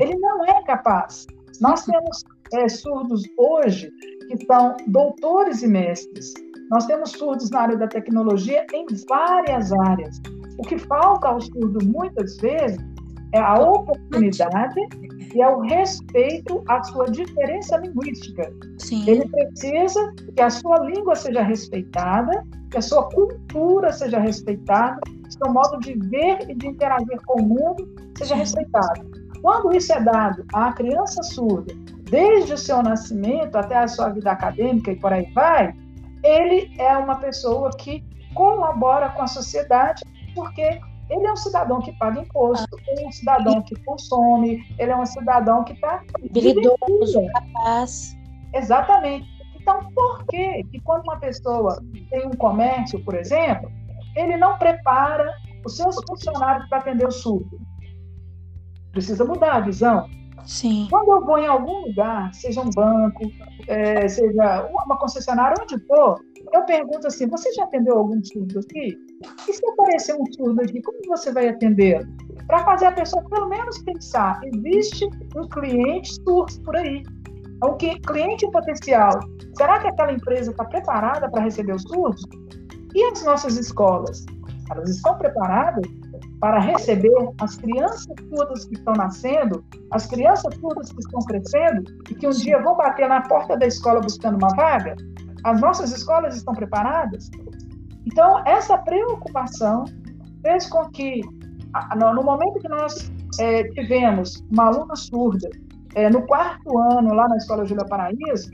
Ele 0.00 0.16
não 0.16 0.44
é 0.44 0.62
capaz. 0.64 1.26
Nós 1.60 1.84
temos 1.84 2.24
é, 2.52 2.68
surdos 2.68 3.22
hoje 3.36 3.90
que 4.28 4.44
são 4.46 4.76
doutores 4.88 5.62
e 5.62 5.68
mestres. 5.68 6.34
Nós 6.70 6.86
temos 6.86 7.10
surdos 7.10 7.50
na 7.50 7.62
área 7.62 7.76
da 7.76 7.86
tecnologia 7.86 8.64
em 8.72 8.86
várias 9.08 9.72
áreas. 9.72 10.20
O 10.58 10.62
que 10.62 10.78
falta 10.78 11.28
ao 11.28 11.40
surdo 11.40 11.84
muitas 11.84 12.36
vezes 12.36 12.78
é 13.32 13.38
a 13.38 13.54
oportunidade 13.54 14.80
e 15.34 15.40
é 15.40 15.48
o 15.48 15.60
respeito 15.60 16.62
à 16.68 16.82
sua 16.84 17.06
diferença 17.10 17.76
linguística. 17.76 18.52
Sim. 18.78 19.08
Ele 19.08 19.28
precisa 19.28 20.12
que 20.34 20.40
a 20.40 20.50
sua 20.50 20.78
língua 20.80 21.14
seja 21.14 21.42
respeitada, 21.42 22.44
que 22.70 22.78
a 22.78 22.82
sua 22.82 23.08
cultura 23.10 23.92
seja 23.92 24.18
respeitada, 24.18 24.98
que 25.04 25.32
seu 25.32 25.52
modo 25.52 25.78
de 25.80 25.94
ver 26.08 26.38
e 26.48 26.54
de 26.54 26.66
interagir 26.66 27.20
com 27.26 27.40
o 27.40 27.46
mundo 27.46 27.88
seja 28.16 28.34
respeitado. 28.34 29.08
Quando 29.42 29.74
isso 29.74 29.92
é 29.92 30.00
dado 30.00 30.44
à 30.52 30.72
criança 30.72 31.22
surda, 31.22 31.72
desde 32.10 32.54
o 32.54 32.58
seu 32.58 32.82
nascimento 32.82 33.56
até 33.56 33.76
a 33.76 33.88
sua 33.88 34.08
vida 34.10 34.32
acadêmica 34.32 34.90
e 34.90 34.96
por 34.96 35.12
aí 35.12 35.30
vai, 35.32 35.72
ele 36.22 36.70
é 36.78 36.96
uma 36.98 37.16
pessoa 37.16 37.70
que 37.70 38.04
colabora 38.34 39.08
com 39.10 39.22
a 39.22 39.26
sociedade, 39.26 40.02
porque 40.34 40.80
ele 41.10 41.26
é 41.26 41.32
um 41.32 41.36
cidadão 41.36 41.80
que 41.80 41.92
paga 41.98 42.20
imposto, 42.20 42.76
ele 42.86 43.04
é 43.04 43.08
um 43.08 43.12
cidadão 43.12 43.62
que 43.62 43.74
consome, 43.84 44.64
ele 44.78 44.92
é 44.92 44.96
um 44.96 45.04
cidadão 45.04 45.64
que 45.64 45.72
está 45.72 46.02
habilidoso, 46.24 47.26
capaz. 47.32 48.16
Exatamente. 48.54 49.28
Então, 49.60 49.92
por 49.92 50.24
que 50.26 50.64
que 50.64 50.80
quando 50.80 51.02
uma 51.02 51.18
pessoa 51.18 51.82
tem 52.10 52.26
um 52.26 52.30
comércio, 52.30 53.04
por 53.04 53.14
exemplo, 53.14 53.70
ele 54.16 54.36
não 54.36 54.56
prepara 54.56 55.26
os 55.64 55.76
seus 55.76 55.96
funcionários 56.08 56.68
para 56.68 56.78
atender 56.78 57.06
o 57.06 57.10
surdo? 57.10 57.60
Precisa 58.92 59.24
mudar 59.24 59.56
a 59.56 59.60
visão. 59.60 60.08
Sim. 60.46 60.86
Quando 60.90 61.10
eu 61.12 61.24
vou 61.24 61.38
em 61.38 61.46
algum 61.46 61.86
lugar, 61.86 62.32
seja 62.32 62.62
um 62.62 62.70
banco, 62.70 63.30
é, 63.66 64.08
seja 64.08 64.66
uma 64.68 64.96
concessionária, 64.96 65.56
onde 65.60 65.78
for, 65.86 66.18
eu 66.52 66.64
pergunto 66.64 67.06
assim: 67.06 67.28
você 67.28 67.52
já 67.52 67.64
atendeu 67.64 67.98
algum 67.98 68.22
surdo 68.24 68.60
aqui? 68.60 68.96
E 69.48 69.52
se 69.52 69.66
aparecer 69.66 70.14
um 70.14 70.24
surdo 70.32 70.62
aqui, 70.62 70.80
como 70.82 70.98
você 71.06 71.32
vai 71.32 71.48
atender? 71.48 72.08
Para 72.46 72.64
fazer 72.64 72.86
a 72.86 72.92
pessoa 72.92 73.22
pelo 73.28 73.48
menos 73.48 73.78
pensar: 73.82 74.40
existe 74.44 75.08
um 75.36 75.48
cliente 75.48 76.14
surdo 76.14 76.60
por 76.62 76.76
aí. 76.76 77.02
O 77.62 77.74
que 77.74 78.00
cliente 78.00 78.50
potencial, 78.50 79.20
será 79.56 79.78
que 79.80 79.88
aquela 79.88 80.12
empresa 80.12 80.50
está 80.50 80.64
preparada 80.64 81.30
para 81.30 81.42
receber 81.42 81.74
os 81.74 81.82
surdos? 81.82 82.22
E 82.94 83.04
as 83.04 83.22
nossas 83.22 83.58
escolas? 83.58 84.24
Elas 84.70 84.88
estão 84.88 85.18
preparadas 85.18 85.84
para 86.40 86.58
receber 86.58 87.12
as 87.40 87.56
crianças 87.56 88.06
surdas 88.30 88.64
que 88.64 88.74
estão 88.74 88.94
nascendo, 88.94 89.62
as 89.90 90.06
crianças 90.06 90.54
surdas 90.54 90.90
que 90.90 91.00
estão 91.00 91.20
crescendo 91.26 91.84
e 92.08 92.14
que 92.14 92.26
um 92.26 92.30
dia 92.30 92.62
vão 92.62 92.76
bater 92.76 93.08
na 93.08 93.20
porta 93.22 93.58
da 93.58 93.66
escola 93.66 94.00
buscando 94.00 94.36
uma 94.36 94.54
vaga? 94.54 94.96
As 95.44 95.60
nossas 95.60 95.92
escolas 95.92 96.36
estão 96.36 96.54
preparadas? 96.54 97.30
Então, 98.12 98.42
essa 98.44 98.76
preocupação 98.78 99.84
fez 100.42 100.66
com 100.68 100.88
que, 100.90 101.20
no 101.96 102.22
momento 102.22 102.58
que 102.58 102.68
nós 102.68 103.10
é, 103.38 103.64
tivemos 103.70 104.44
uma 104.50 104.66
aluna 104.66 104.96
surda, 104.96 105.48
é, 105.94 106.10
no 106.10 106.26
quarto 106.26 106.78
ano, 106.78 107.14
lá 107.14 107.28
na 107.28 107.36
Escola 107.36 107.64
Júlia 107.64 107.84
Paraíso, 107.86 108.50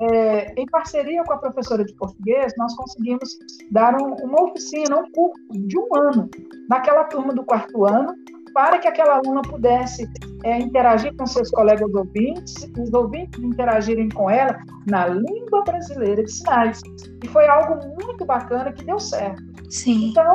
é, 0.00 0.52
em 0.60 0.66
parceria 0.66 1.24
com 1.24 1.32
a 1.32 1.38
professora 1.38 1.84
de 1.84 1.92
português, 1.94 2.52
nós 2.56 2.74
conseguimos 2.74 3.38
dar 3.70 3.94
um, 4.00 4.14
uma 4.14 4.44
oficina, 4.44 4.96
um 4.96 5.10
curso 5.12 5.40
de 5.52 5.78
um 5.78 5.88
ano, 5.94 6.28
naquela 6.68 7.04
turma 7.04 7.32
do 7.32 7.44
quarto 7.44 7.84
ano, 7.84 8.14
para 8.52 8.78
que 8.78 8.88
aquela 8.88 9.16
aluna 9.16 9.42
pudesse 9.42 10.08
é, 10.44 10.58
interagir 10.58 11.14
com 11.16 11.26
seus 11.26 11.50
colegas 11.50 11.92
ouvintes, 11.94 12.54
os 12.78 12.92
ouvintes 12.92 13.42
interagirem 13.42 14.08
com 14.08 14.30
ela 14.30 14.58
na 14.86 15.06
língua 15.06 15.62
brasileira 15.64 16.22
de 16.22 16.32
sinais. 16.32 16.80
E 17.22 17.28
foi 17.28 17.48
algo 17.48 17.76
muito 18.00 18.24
bacana 18.24 18.72
que 18.72 18.84
deu 18.84 18.98
certo. 18.98 19.42
Sim. 19.70 20.10
Então, 20.10 20.32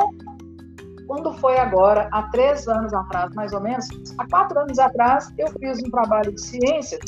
quando 1.06 1.32
foi 1.34 1.56
agora, 1.58 2.08
há 2.12 2.22
três 2.30 2.66
anos 2.66 2.92
atrás, 2.92 3.34
mais 3.34 3.52
ou 3.52 3.60
menos, 3.60 3.86
há 4.18 4.26
quatro 4.28 4.58
anos 4.58 4.78
atrás, 4.78 5.32
eu 5.38 5.48
fiz 5.60 5.78
um 5.82 5.90
trabalho 5.90 6.32
de 6.32 6.40
ciências, 6.40 7.00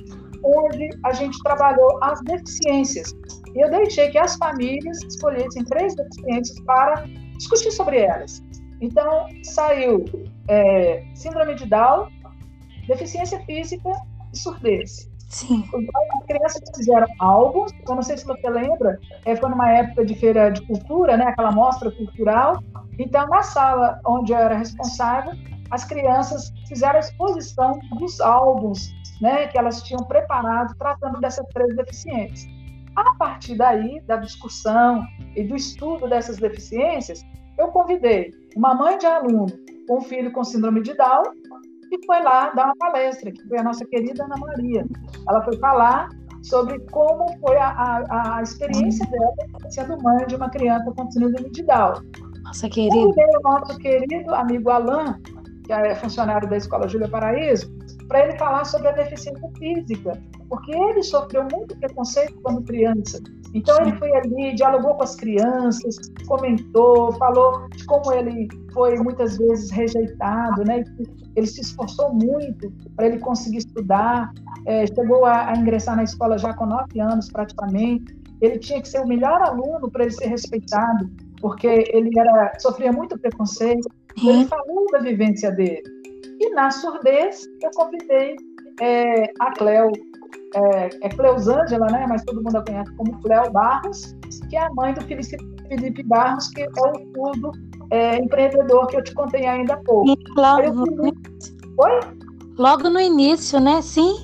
onde 0.44 0.90
a 1.04 1.12
gente 1.12 1.42
trabalhou 1.42 1.98
as 2.02 2.20
deficiências. 2.22 3.14
E 3.54 3.60
eu 3.60 3.70
deixei 3.70 4.10
que 4.10 4.18
as 4.18 4.36
famílias 4.36 4.98
escolhessem 5.02 5.64
três 5.64 5.94
deficiências 5.96 6.60
para 6.60 7.04
discutir 7.36 7.70
sobre 7.72 7.98
elas. 7.98 8.44
Então, 8.80 9.26
saiu 9.42 10.04
é, 10.48 11.04
síndrome 11.14 11.54
de 11.54 11.66
Down, 11.66 12.08
deficiência 12.86 13.38
física 13.40 13.90
e 14.32 14.38
surdez. 14.38 15.10
Sim. 15.28 15.64
Então, 15.74 16.02
as 16.18 16.26
crianças 16.26 16.62
fizeram 16.76 17.06
algo, 17.18 17.66
eu 17.88 17.94
não 17.94 18.02
sei 18.02 18.16
se 18.16 18.24
você 18.24 18.48
lembra, 18.48 18.98
é, 19.24 19.34
foi 19.34 19.50
numa 19.50 19.70
época 19.70 20.04
de 20.04 20.14
feira 20.14 20.50
de 20.50 20.62
cultura, 20.62 21.16
né, 21.16 21.24
aquela 21.24 21.50
mostra 21.50 21.90
cultural. 21.90 22.62
Então, 22.98 23.26
na 23.28 23.42
sala 23.42 24.00
onde 24.06 24.32
eu 24.32 24.38
era 24.38 24.56
responsável, 24.56 25.32
as 25.70 25.84
crianças 25.84 26.52
fizeram 26.68 26.96
a 26.96 27.00
exposição 27.00 27.78
dos 27.98 28.20
álbuns 28.20 28.94
né, 29.20 29.46
que 29.48 29.58
elas 29.58 29.82
tinham 29.82 30.02
preparado 30.04 30.74
tratando 30.78 31.20
dessas 31.20 31.46
três 31.52 31.74
deficiências. 31.74 32.46
A 32.94 33.14
partir 33.16 33.56
daí, 33.56 34.00
da 34.06 34.16
discussão 34.16 35.04
e 35.34 35.42
do 35.42 35.56
estudo 35.56 36.08
dessas 36.08 36.38
deficiências, 36.38 37.22
eu 37.58 37.68
convidei 37.68 38.32
uma 38.54 38.74
mãe 38.74 38.96
de 38.96 39.06
aluno 39.06 39.46
com 39.86 39.98
um 39.98 40.00
filho 40.00 40.32
com 40.32 40.44
síndrome 40.44 40.82
de 40.82 40.94
Down 40.94 41.22
e 41.90 42.06
foi 42.06 42.22
lá 42.22 42.50
dar 42.50 42.66
uma 42.66 42.76
palestra, 42.76 43.30
que 43.30 43.42
foi 43.48 43.58
a 43.58 43.62
nossa 43.62 43.84
querida 43.86 44.24
Ana 44.24 44.36
Maria. 44.36 44.84
Ela 45.28 45.42
foi 45.42 45.56
falar 45.58 46.08
sobre 46.42 46.78
como 46.90 47.26
foi 47.40 47.56
a, 47.56 47.68
a, 47.68 48.38
a 48.38 48.42
experiência 48.42 49.06
dela 49.06 49.32
sendo 49.70 50.00
mãe 50.02 50.26
de 50.26 50.36
uma 50.36 50.50
criança 50.50 50.90
com 50.92 51.10
síndrome 51.10 51.50
de 51.50 51.62
Down. 51.62 51.94
Nossa 52.44 52.68
querida. 52.68 52.96
o 52.96 53.40
nosso 53.42 53.76
querido 53.78 54.34
amigo 54.34 54.70
Alain, 54.70 55.14
que 55.66 55.72
é 55.72 55.94
funcionário 55.96 56.48
da 56.48 56.56
Escola 56.56 56.88
Júlia 56.88 57.08
Paraíso, 57.08 57.70
para 58.08 58.24
ele 58.24 58.38
falar 58.38 58.64
sobre 58.64 58.88
a 58.88 58.92
deficiência 58.92 59.48
física, 59.58 60.12
porque 60.48 60.74
ele 60.74 61.02
sofreu 61.02 61.46
muito 61.52 61.76
preconceito 61.78 62.34
quando 62.42 62.62
criança. 62.62 63.18
Então 63.54 63.76
ele 63.80 63.96
foi 63.98 64.14
ali, 64.14 64.54
dialogou 64.54 64.94
com 64.94 65.02
as 65.02 65.16
crianças, 65.16 65.96
comentou, 66.26 67.12
falou 67.12 67.68
de 67.70 67.84
como 67.86 68.12
ele 68.12 68.48
foi 68.72 68.96
muitas 68.98 69.38
vezes 69.38 69.70
rejeitado, 69.70 70.62
né? 70.64 70.84
Ele 71.34 71.46
se 71.46 71.60
esforçou 71.60 72.12
muito 72.12 72.70
para 72.94 73.06
ele 73.06 73.18
conseguir 73.18 73.58
estudar, 73.58 74.30
é, 74.66 74.86
chegou 74.86 75.24
a, 75.24 75.48
a 75.50 75.56
ingressar 75.56 75.96
na 75.96 76.04
escola 76.04 76.38
já 76.38 76.52
com 76.54 76.66
nove 76.66 77.00
anos 77.00 77.30
praticamente. 77.30 78.16
Ele 78.40 78.58
tinha 78.58 78.80
que 78.82 78.88
ser 78.88 79.00
o 79.00 79.06
melhor 79.06 79.40
aluno 79.40 79.90
para 79.90 80.04
ele 80.04 80.12
ser 80.12 80.26
respeitado, 80.26 81.10
porque 81.40 81.66
ele 81.66 82.10
era 82.18 82.52
sofria 82.58 82.92
muito 82.92 83.18
preconceito. 83.18 83.88
Ele 84.22 84.46
falou 84.46 84.86
da 84.92 84.98
vivência 84.98 85.50
dele. 85.50 85.82
E 86.40 86.50
na 86.50 86.70
surdez, 86.70 87.46
eu 87.62 87.70
convidei 87.74 88.36
é, 88.80 89.24
a 89.40 89.52
Cleo, 89.52 89.90
é, 90.54 90.88
é 91.02 91.08
Cleusângela, 91.08 91.86
né? 91.86 92.06
mas 92.08 92.24
todo 92.24 92.42
mundo 92.42 92.56
a 92.56 92.64
conhece 92.64 92.94
como 92.96 93.20
Cleo 93.20 93.50
Barros, 93.50 94.14
que 94.48 94.56
é 94.56 94.66
a 94.66 94.72
mãe 94.74 94.94
do 94.94 95.02
Felipe 95.02 96.02
Barros, 96.04 96.48
que 96.48 96.62
é 96.62 96.66
o 96.66 97.14
surdo 97.14 97.52
é, 97.90 98.16
empreendedor 98.18 98.86
que 98.88 98.96
eu 98.96 99.04
te 99.04 99.14
contei 99.14 99.46
ainda 99.46 99.74
há 99.74 99.76
pouco. 99.78 100.16
Logo, 100.36 100.86
no... 100.86 101.04
Oi? 101.78 102.00
Logo 102.58 102.90
no 102.90 103.00
início, 103.00 103.60
né? 103.60 103.80
Sim. 103.82 104.14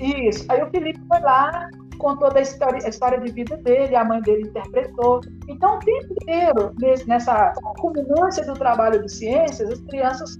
Isso. 0.00 0.44
Aí 0.48 0.62
o 0.62 0.70
Felipe 0.70 1.00
foi 1.08 1.20
lá, 1.20 1.68
contou 1.98 2.32
da 2.32 2.40
história, 2.40 2.84
a 2.84 2.88
história 2.88 3.20
de 3.20 3.32
vida 3.32 3.56
dele, 3.58 3.94
a 3.94 4.04
mãe 4.04 4.20
dele 4.22 4.48
interpretou. 4.48 5.20
Então, 5.48 5.76
o 5.76 5.78
tempo 5.80 6.12
inteiro, 6.12 6.74
nessa 7.06 7.52
culminância 7.78 8.44
do 8.44 8.54
trabalho 8.54 9.02
de 9.02 9.12
ciências, 9.12 9.70
as 9.70 9.80
crianças 9.82 10.30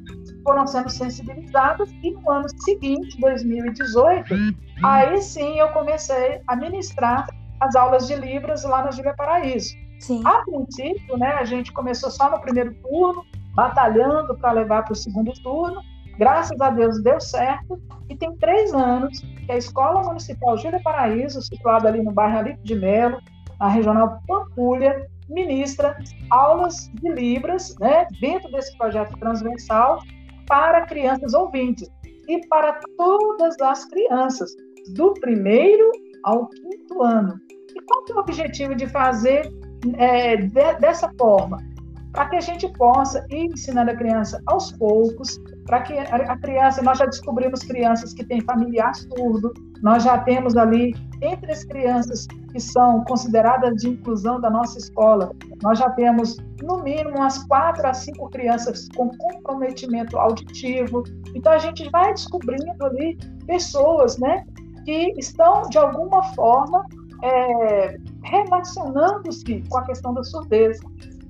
foram 0.43 0.67
sendo 0.67 0.89
sensibilizadas 0.89 1.91
e 2.03 2.13
no 2.13 2.31
ano 2.31 2.47
seguinte, 2.65 3.21
2018, 3.21 4.35
aí 4.83 5.21
sim 5.21 5.59
eu 5.59 5.69
comecei 5.71 6.41
a 6.47 6.57
ministrar 6.57 7.27
as 7.61 7.75
aulas 7.75 8.07
de 8.07 8.15
Libras 8.15 8.65
lá 8.65 8.85
na 8.85 8.91
Júlia 8.91 9.15
Paraíso. 9.15 9.75
Sim. 10.01 10.23
A 10.25 10.45
princípio, 10.45 11.17
né, 11.19 11.33
a 11.33 11.45
gente 11.45 11.73
começou 11.73 12.11
só 12.11 12.31
no 12.31 12.41
primeiro 12.41 12.73
turno, 12.75 13.25
batalhando 13.55 14.39
para 14.39 14.53
levar 14.53 14.85
para 14.85 14.93
o 14.93 14.97
segundo 14.97 15.33
turno. 15.43 15.81
Graças 16.19 16.61
a 16.61 16.71
Deus 16.71 17.03
deu 17.03 17.21
certo. 17.21 17.81
E 18.09 18.17
tem 18.17 18.35
três 18.37 18.73
anos 18.75 19.21
que 19.21 19.53
a 19.53 19.57
Escola 19.57 20.03
Municipal 20.03 20.57
Júlia 20.59 20.81
Paraíso, 20.83 21.41
situada 21.43 21.89
ali 21.89 22.03
no 22.03 22.13
bairro 22.13 22.39
Alipe 22.39 22.63
de 22.63 22.75
Melo, 22.75 23.19
na 23.61 23.69
regional 23.69 24.21
Pampulha, 24.27 25.07
ministra 25.29 25.97
aulas 26.31 26.91
de 26.95 27.11
Libras, 27.11 27.77
né, 27.79 28.07
dentro 28.21 28.51
desse 28.51 28.77
projeto 28.79 29.17
transversal, 29.19 30.01
para 30.47 30.87
crianças 30.87 31.35
ouvintes 31.35 31.89
e 32.27 32.47
para 32.49 32.81
todas 32.97 33.57
as 33.61 33.85
crianças, 33.87 34.51
do 34.95 35.13
primeiro 35.15 35.91
ao 36.25 36.49
quinto 36.49 37.03
ano. 37.03 37.39
E 37.75 37.81
qual 37.83 38.05
é 38.09 38.15
o 38.15 38.19
objetivo 38.19 38.75
de 38.75 38.87
fazer 38.87 39.51
é, 39.99 40.37
de, 40.37 40.75
dessa 40.81 41.13
forma? 41.19 41.59
Para 42.13 42.31
que 42.31 42.37
a 42.37 42.41
gente 42.41 42.67
possa 42.73 43.25
ir 43.31 43.53
ensinando 43.53 43.91
a 43.91 43.95
criança 43.95 44.43
aos 44.47 44.73
poucos, 44.73 45.39
para 45.69 45.83
que 45.83 45.99
a, 45.99 46.37
criança, 46.39 46.81
nós 46.81 46.97
já 46.97 47.05
descobrimos 47.05 47.61
crianças 47.61 48.15
que 48.15 48.25
têm 48.25 48.41
familiar 48.41 48.95
surdo, 48.95 49.53
nós 49.83 50.03
já 50.03 50.17
temos 50.17 50.57
ali, 50.57 50.95
entre 51.21 51.53
as 51.53 51.63
crianças 51.63 52.27
que 52.51 52.59
são 52.59 53.05
consideradas 53.05 53.75
de 53.83 53.91
inclusão 53.91 54.41
da 54.41 54.49
nossa 54.49 54.79
escola, 54.79 55.31
nós 55.63 55.79
já 55.79 55.91
temos, 55.91 56.39
no 56.63 56.83
mínimo, 56.83 57.19
umas 57.19 57.45
quatro 57.45 57.87
a 57.87 57.93
cinco 57.93 58.31
crianças 58.31 58.89
com 58.97 59.11
comprometimento 59.19 60.17
auditivo. 60.19 61.03
Então, 61.35 61.53
a 61.53 61.59
gente 61.59 61.87
vai 61.91 62.15
descobrindo 62.15 62.87
ali 62.87 63.19
pessoas, 63.47 64.17
né, 64.17 64.47
que 64.87 65.13
estão, 65.19 65.69
de 65.69 65.77
alguma 65.77 66.23
forma, 66.35 66.83
é, 67.23 67.99
relacionando-se 68.25 69.63
com 69.69 69.77
a 69.77 69.85
questão 69.85 70.15
da 70.15 70.25
surdez. 70.25 70.81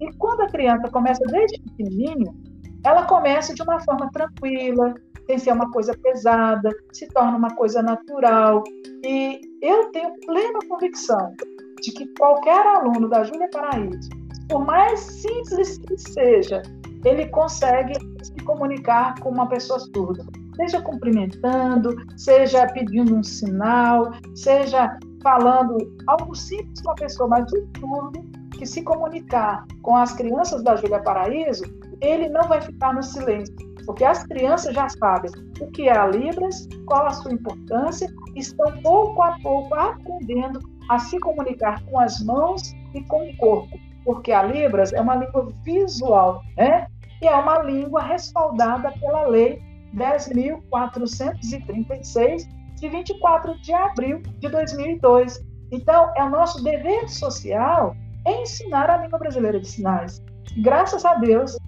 E 0.00 0.12
quando 0.12 0.42
a 0.42 0.46
criança 0.46 0.88
começa 0.92 1.24
desde 1.26 1.60
pequenininho, 1.60 2.47
ela 2.84 3.04
começa 3.04 3.54
de 3.54 3.62
uma 3.62 3.80
forma 3.80 4.10
tranquila, 4.12 4.94
sem 5.26 5.38
ser 5.38 5.52
uma 5.52 5.70
coisa 5.70 5.92
pesada, 6.02 6.70
se 6.92 7.06
torna 7.08 7.36
uma 7.36 7.54
coisa 7.54 7.82
natural. 7.82 8.64
E 9.04 9.40
eu 9.60 9.90
tenho 9.90 10.18
plena 10.20 10.58
convicção 10.68 11.34
de 11.82 11.92
que 11.92 12.06
qualquer 12.18 12.66
aluno 12.66 13.08
da 13.08 13.24
Júlia 13.24 13.48
Paraíso, 13.50 14.08
por 14.48 14.64
mais 14.64 15.00
simples 15.00 15.78
que 15.78 15.98
seja, 15.98 16.62
ele 17.04 17.26
consegue 17.28 17.94
se 18.22 18.34
comunicar 18.44 19.14
com 19.20 19.30
uma 19.30 19.48
pessoa 19.48 19.78
surda. 19.78 20.24
Seja 20.56 20.80
cumprimentando, 20.80 21.94
seja 22.16 22.66
pedindo 22.66 23.14
um 23.14 23.22
sinal, 23.22 24.10
seja 24.34 24.98
falando 25.22 25.76
algo 26.06 26.34
simples 26.34 26.80
com 26.80 26.90
a 26.90 26.94
pessoa, 26.94 27.28
mas 27.28 27.52
o 27.52 27.68
surdo 27.78 28.20
que 28.52 28.66
se 28.66 28.82
comunicar 28.82 29.64
com 29.82 29.96
as 29.96 30.12
crianças 30.12 30.64
da 30.64 30.74
Júlia 30.74 31.00
Paraíso, 31.00 31.62
ele 32.00 32.28
não 32.28 32.48
vai 32.48 32.60
ficar 32.60 32.94
no 32.94 33.02
silêncio, 33.02 33.54
porque 33.84 34.04
as 34.04 34.24
crianças 34.24 34.74
já 34.74 34.88
sabem 34.88 35.30
o 35.60 35.70
que 35.70 35.88
é 35.88 35.96
a 35.96 36.06
Libras, 36.06 36.68
qual 36.86 37.06
a 37.06 37.10
sua 37.10 37.32
importância, 37.32 38.08
estão 38.36 38.80
pouco 38.82 39.22
a 39.22 39.36
pouco 39.42 39.74
aprendendo 39.74 40.60
a 40.88 40.98
se 40.98 41.18
comunicar 41.20 41.82
com 41.84 41.98
as 41.98 42.22
mãos 42.24 42.72
e 42.94 43.02
com 43.04 43.28
o 43.28 43.36
corpo, 43.36 43.78
porque 44.04 44.32
a 44.32 44.42
Libras 44.42 44.92
é 44.92 45.00
uma 45.00 45.16
língua 45.16 45.48
visual, 45.64 46.42
né? 46.56 46.86
E 47.20 47.26
é 47.26 47.34
uma 47.34 47.62
língua 47.62 48.00
respaldada 48.02 48.92
pela 49.00 49.26
lei 49.26 49.60
10.436 49.94 52.46
de 52.76 52.88
24 52.88 53.60
de 53.60 53.72
abril 53.72 54.22
de 54.38 54.48
2002. 54.48 55.40
Então, 55.72 56.12
é 56.16 56.22
o 56.22 56.30
nosso 56.30 56.62
dever 56.62 57.08
social 57.08 57.96
ensinar 58.26 58.90
a 58.90 58.98
língua 58.98 59.18
brasileira 59.18 59.58
de 59.60 59.66
sinais. 59.66 60.22
Graças 60.62 61.04
a 61.04 61.14
Deus, 61.14 61.58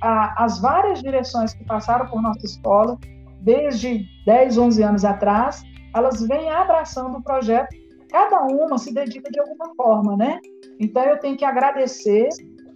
as 0.00 0.60
várias 0.60 1.00
direções 1.00 1.54
que 1.54 1.64
passaram 1.64 2.06
por 2.06 2.22
nossa 2.22 2.44
escola, 2.44 2.98
desde 3.40 4.04
10, 4.24 4.58
11 4.58 4.82
anos 4.82 5.04
atrás, 5.04 5.62
elas 5.94 6.20
vêm 6.26 6.50
abraçando 6.50 7.18
o 7.18 7.22
projeto, 7.22 7.68
cada 8.10 8.42
uma 8.42 8.78
se 8.78 8.92
dedica 8.92 9.30
de 9.30 9.40
alguma 9.40 9.74
forma, 9.76 10.16
né? 10.16 10.40
Então, 10.80 11.02
eu 11.04 11.18
tenho 11.18 11.36
que 11.36 11.44
agradecer 11.44 12.28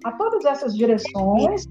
a 0.05 0.12
todas 0.12 0.44
essas 0.44 0.74
direções, 0.74 1.66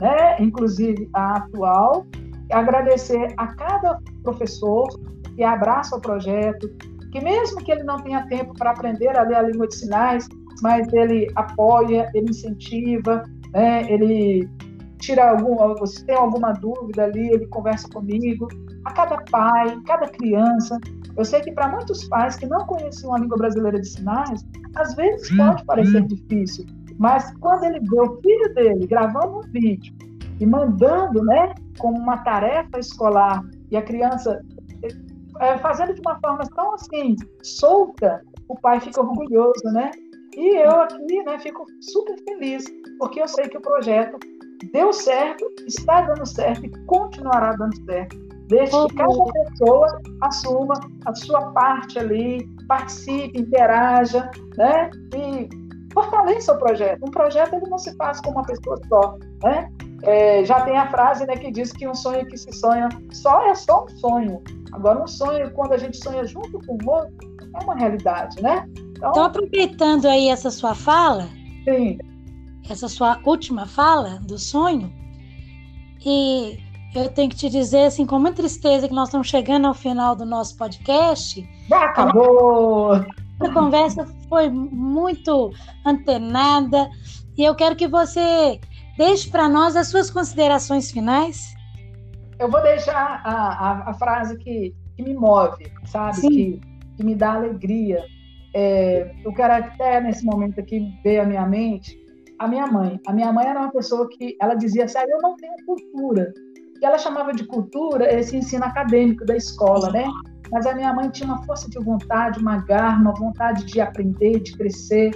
né? 0.00 0.36
inclusive 0.40 1.08
a 1.12 1.36
atual, 1.36 2.06
agradecer 2.50 3.32
a 3.36 3.48
cada 3.48 3.98
professor 4.22 4.88
que 5.36 5.42
abraça 5.42 5.96
o 5.96 6.00
projeto, 6.00 6.68
que 7.12 7.20
mesmo 7.20 7.62
que 7.62 7.72
ele 7.72 7.82
não 7.82 7.96
tenha 7.98 8.26
tempo 8.26 8.54
para 8.54 8.70
aprender 8.70 9.16
a 9.16 9.22
ler 9.22 9.36
a 9.36 9.42
língua 9.42 9.68
de 9.68 9.76
sinais, 9.76 10.28
mas 10.62 10.90
ele 10.92 11.30
apoia, 11.34 12.10
ele 12.14 12.30
incentiva, 12.30 13.24
né? 13.52 13.90
ele 13.90 14.48
tira 14.98 15.30
algum, 15.30 15.86
se 15.86 16.04
tem 16.04 16.14
alguma 16.14 16.52
dúvida 16.52 17.04
ali, 17.04 17.30
ele 17.30 17.46
conversa 17.46 17.88
comigo. 17.88 18.48
A 18.84 18.92
cada 18.92 19.18
pai, 19.30 19.78
cada 19.86 20.08
criança. 20.08 20.78
Eu 21.16 21.24
sei 21.24 21.40
que 21.40 21.52
para 21.52 21.68
muitos 21.68 22.04
pais 22.08 22.36
que 22.36 22.46
não 22.46 22.66
conheciam 22.66 23.14
a 23.14 23.18
língua 23.18 23.38
brasileira 23.38 23.80
de 23.80 23.88
sinais, 23.88 24.44
às 24.74 24.94
vezes 24.94 25.34
pode 25.36 25.64
parecer 25.64 26.02
difícil, 26.06 26.66
mas 26.98 27.32
quando 27.40 27.64
ele 27.64 27.80
vê 27.80 28.00
o 28.00 28.20
filho 28.20 28.54
dele 28.54 28.86
gravando 28.86 29.38
um 29.38 29.42
vídeo 29.42 29.94
e 30.40 30.46
mandando, 30.46 31.22
né, 31.24 31.54
como 31.78 31.96
uma 31.98 32.18
tarefa 32.18 32.78
escolar, 32.78 33.42
e 33.70 33.76
a 33.76 33.82
criança 33.82 34.40
é, 35.40 35.58
fazendo 35.58 35.94
de 35.94 36.00
uma 36.00 36.18
forma 36.20 36.44
tão 36.54 36.74
assim, 36.74 37.16
solta, 37.42 38.22
o 38.48 38.58
pai 38.60 38.80
fica 38.80 39.00
orgulhoso, 39.00 39.64
né? 39.72 39.90
E 40.36 40.56
eu 40.56 40.80
aqui, 40.80 41.22
né, 41.22 41.38
fico 41.38 41.64
super 41.80 42.16
feliz, 42.24 42.64
porque 42.98 43.20
eu 43.20 43.28
sei 43.28 43.48
que 43.48 43.56
o 43.56 43.60
projeto 43.60 44.18
deu 44.72 44.92
certo, 44.92 45.44
está 45.66 46.02
dando 46.02 46.26
certo 46.26 46.66
e 46.66 46.70
continuará 46.86 47.52
dando 47.54 47.76
certo. 47.84 48.16
Desde 48.48 48.86
que 48.88 48.94
cada 48.94 49.24
pessoa 49.32 50.02
assuma 50.20 50.74
a 51.06 51.14
sua 51.14 51.50
parte 51.52 51.98
ali, 51.98 52.46
participe, 52.68 53.40
interaja, 53.40 54.30
né? 54.56 54.90
E 55.14 55.48
fortaleça 55.94 56.52
o 56.52 56.58
projeto. 56.58 57.06
Um 57.06 57.10
projeto 57.10 57.54
ele 57.54 57.70
não 57.70 57.78
se 57.78 57.96
faz 57.96 58.20
com 58.20 58.30
uma 58.30 58.42
pessoa 58.42 58.78
só, 58.88 59.16
né? 59.42 59.70
É, 60.02 60.44
já 60.44 60.60
tem 60.60 60.76
a 60.76 60.90
frase 60.90 61.24
né, 61.24 61.34
que 61.36 61.50
diz 61.50 61.72
que 61.72 61.88
um 61.88 61.94
sonho 61.94 62.26
que 62.26 62.36
se 62.36 62.52
sonha 62.52 62.90
só 63.10 63.46
é 63.46 63.54
só 63.54 63.84
um 63.84 63.88
sonho. 63.96 64.42
Agora, 64.72 65.02
um 65.02 65.06
sonho, 65.06 65.50
quando 65.52 65.72
a 65.72 65.78
gente 65.78 65.96
sonha 65.96 66.26
junto 66.26 66.58
com 66.66 66.76
o 66.84 66.90
outro, 66.90 67.14
é 67.58 67.64
uma 67.64 67.74
realidade, 67.74 68.42
né? 68.42 68.68
Então, 68.76 69.10
então 69.10 69.24
aproveitando 69.24 70.06
aí 70.06 70.28
essa 70.28 70.50
sua 70.50 70.74
fala, 70.74 71.28
sim. 71.64 71.98
Essa 72.68 72.88
sua 72.88 73.20
última 73.24 73.66
fala 73.66 74.20
do 74.20 74.38
sonho, 74.38 74.92
e 76.04 76.58
eu 76.94 77.08
tenho 77.08 77.30
que 77.30 77.36
te 77.36 77.50
dizer, 77.50 77.86
assim, 77.86 78.06
com 78.06 78.18
muita 78.18 78.36
tristeza, 78.36 78.86
que 78.86 78.94
nós 78.94 79.08
estamos 79.08 79.28
chegando 79.28 79.66
ao 79.66 79.74
final 79.74 80.14
do 80.14 80.24
nosso 80.24 80.56
podcast. 80.56 81.46
Acabou! 81.72 82.92
A 83.40 83.52
conversa 83.52 84.06
foi 84.28 84.48
muito 84.48 85.52
antenada 85.84 86.88
e 87.36 87.42
eu 87.42 87.54
quero 87.56 87.74
que 87.74 87.88
você 87.88 88.60
deixe 88.96 89.28
para 89.28 89.48
nós 89.48 89.74
as 89.74 89.88
suas 89.88 90.08
considerações 90.08 90.90
finais. 90.90 91.52
Eu 92.38 92.48
vou 92.48 92.62
deixar 92.62 93.20
a, 93.24 93.32
a, 93.32 93.90
a 93.90 93.94
frase 93.94 94.38
que, 94.38 94.72
que 94.96 95.02
me 95.02 95.14
move, 95.14 95.72
sabe? 95.86 96.20
Que, 96.20 96.60
que 96.96 97.04
me 97.04 97.16
dá 97.16 97.34
alegria. 97.34 98.04
É, 98.54 99.12
eu 99.24 99.32
quero 99.32 99.52
até 99.52 100.00
nesse 100.00 100.24
momento 100.24 100.60
aqui 100.60 100.96
ver 101.02 101.18
a 101.18 101.26
minha 101.26 101.44
mente 101.44 102.03
a 102.38 102.48
minha 102.48 102.66
mãe. 102.66 103.00
A 103.06 103.12
minha 103.12 103.32
mãe 103.32 103.46
era 103.46 103.60
uma 103.60 103.72
pessoa 103.72 104.08
que 104.08 104.36
ela 104.40 104.54
dizia 104.54 104.84
assim: 104.84 104.98
ah, 104.98 105.06
eu 105.08 105.18
não 105.22 105.36
tenho 105.36 105.54
cultura 105.66 106.32
que 106.78 106.86
ela 106.86 106.98
chamava 106.98 107.32
de 107.32 107.44
cultura 107.44 108.12
esse 108.12 108.36
ensino 108.36 108.64
acadêmico 108.64 109.24
da 109.24 109.36
escola, 109.36 109.90
né? 109.90 110.04
Mas 110.52 110.66
a 110.66 110.74
minha 110.74 110.92
mãe 110.92 111.08
tinha 111.08 111.28
uma 111.28 111.42
força 111.44 111.68
de 111.70 111.78
vontade, 111.82 112.38
uma 112.38 112.58
garra, 112.58 113.00
uma 113.00 113.14
vontade 113.14 113.64
de 113.64 113.80
aprender, 113.80 114.40
de 114.40 114.56
crescer. 114.56 115.10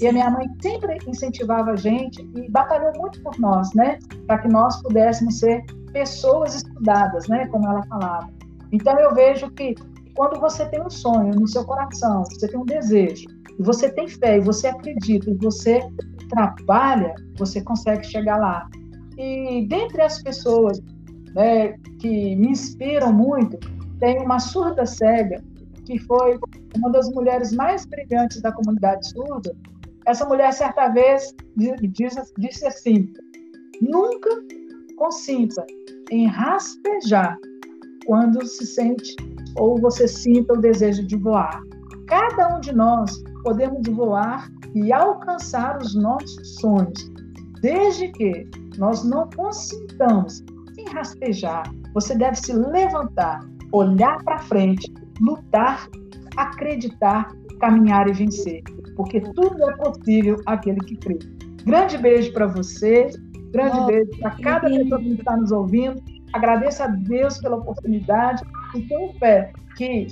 E 0.00 0.06
a 0.06 0.12
minha 0.12 0.30
mãe 0.30 0.46
sempre 0.60 0.98
incentivava 1.06 1.70
a 1.70 1.76
gente 1.76 2.20
e 2.36 2.50
batalhou 2.50 2.92
muito 2.98 3.22
por 3.22 3.38
nós, 3.38 3.72
né? 3.72 3.98
Para 4.26 4.38
que 4.38 4.48
nós 4.48 4.82
pudéssemos 4.82 5.38
ser 5.38 5.64
pessoas 5.92 6.56
estudadas, 6.56 7.26
né? 7.28 7.46
Como 7.46 7.66
ela 7.66 7.82
falava. 7.86 8.28
Então 8.70 8.98
eu 8.98 9.14
vejo 9.14 9.50
que 9.52 9.74
quando 10.14 10.38
você 10.38 10.66
tem 10.66 10.82
um 10.82 10.90
sonho 10.90 11.34
no 11.34 11.48
seu 11.48 11.64
coração, 11.64 12.24
você 12.24 12.48
tem 12.48 12.58
um 12.58 12.64
desejo, 12.64 13.26
e 13.58 13.62
você 13.62 13.90
tem 13.90 14.08
fé, 14.08 14.38
e 14.38 14.40
você 14.40 14.66
acredita, 14.66 15.30
e 15.30 15.34
você 15.34 15.80
trabalha, 16.28 17.14
você 17.36 17.60
consegue 17.60 18.04
chegar 18.04 18.36
lá. 18.38 18.68
E 19.16 19.66
dentre 19.68 20.02
as 20.02 20.22
pessoas 20.22 20.80
né, 21.34 21.72
que 21.98 22.36
me 22.36 22.48
inspiram 22.48 23.12
muito, 23.12 23.58
tem 23.98 24.18
uma 24.20 24.38
surda 24.38 24.84
cega, 24.84 25.42
que 25.84 25.98
foi 26.00 26.38
uma 26.76 26.90
das 26.90 27.08
mulheres 27.10 27.52
mais 27.52 27.86
brilhantes 27.86 28.40
da 28.42 28.52
comunidade 28.52 29.08
surda. 29.08 29.54
Essa 30.06 30.26
mulher, 30.26 30.52
certa 30.52 30.88
vez, 30.88 31.34
disse, 31.92 32.66
assim: 32.66 33.12
nunca 33.80 34.30
consinta 34.96 35.64
em 36.10 36.26
raspejar 36.26 37.36
quando 38.06 38.44
se 38.46 38.66
sente 38.66 39.16
ou 39.56 39.80
você 39.80 40.06
sinta 40.06 40.52
o 40.52 40.60
desejo 40.60 41.04
de 41.06 41.16
voar. 41.16 41.60
Cada 42.06 42.56
um 42.56 42.60
de 42.60 42.72
nós 42.72 43.10
podemos 43.46 43.86
voar 43.90 44.50
e 44.74 44.92
alcançar 44.92 45.78
os 45.80 45.94
nossos 45.94 46.56
sonhos, 46.56 47.12
desde 47.60 48.08
que 48.08 48.50
nós 48.76 49.04
não 49.04 49.30
consintamos 49.30 50.44
rastejar, 50.92 51.62
você 51.94 52.16
deve 52.16 52.34
se 52.36 52.52
levantar, 52.52 53.40
olhar 53.70 54.22
para 54.24 54.38
frente, 54.38 54.92
lutar, 55.20 55.86
acreditar, 56.36 57.32
caminhar 57.60 58.08
e 58.08 58.12
vencer, 58.14 58.62
porque 58.96 59.20
tudo 59.20 59.70
é 59.70 59.76
possível 59.76 60.40
aquele 60.46 60.80
que 60.80 60.96
crê. 60.96 61.18
Grande 61.64 61.98
beijo 61.98 62.32
para 62.32 62.48
você, 62.48 63.10
grande 63.52 63.78
oh, 63.78 63.86
beijo 63.86 64.10
para 64.18 64.30
cada 64.42 64.68
pessoa 64.68 65.00
que 65.00 65.12
está 65.12 65.36
nos 65.36 65.52
ouvindo. 65.52 66.02
Agradeço 66.32 66.82
a 66.82 66.88
Deus 66.88 67.38
pela 67.38 67.56
oportunidade 67.56 68.42
e 68.74 68.82
tenho 68.82 69.12
fé 69.20 69.52
que 69.76 70.08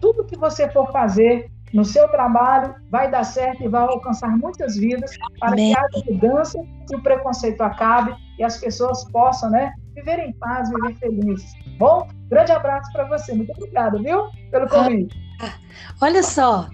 tudo 0.00 0.24
que 0.24 0.38
você 0.38 0.68
for 0.70 0.90
fazer 0.92 1.50
no 1.74 1.84
seu 1.84 2.08
trabalho 2.08 2.72
vai 2.88 3.10
dar 3.10 3.24
certo 3.24 3.64
e 3.64 3.68
vai 3.68 3.82
alcançar 3.82 4.28
muitas 4.38 4.76
vidas 4.76 5.10
para 5.40 5.56
que 5.56 5.76
haja 5.76 6.04
mudança 6.08 6.58
e 6.90 6.96
o 6.96 7.02
preconceito 7.02 7.60
acabe 7.62 8.14
e 8.38 8.44
as 8.44 8.58
pessoas 8.58 9.04
possam, 9.10 9.50
né, 9.50 9.72
viver 9.92 10.20
em 10.20 10.32
paz, 10.34 10.70
viver 10.70 10.94
felizes. 10.98 11.52
Bom, 11.76 12.06
grande 12.30 12.52
abraço 12.52 12.90
para 12.92 13.08
você. 13.08 13.34
Muito 13.34 13.50
obrigada, 13.52 13.98
viu, 13.98 14.22
pelo 14.52 14.68
convite. 14.68 15.16
Ah, 15.42 15.52
olha 16.00 16.22
só, 16.22 16.68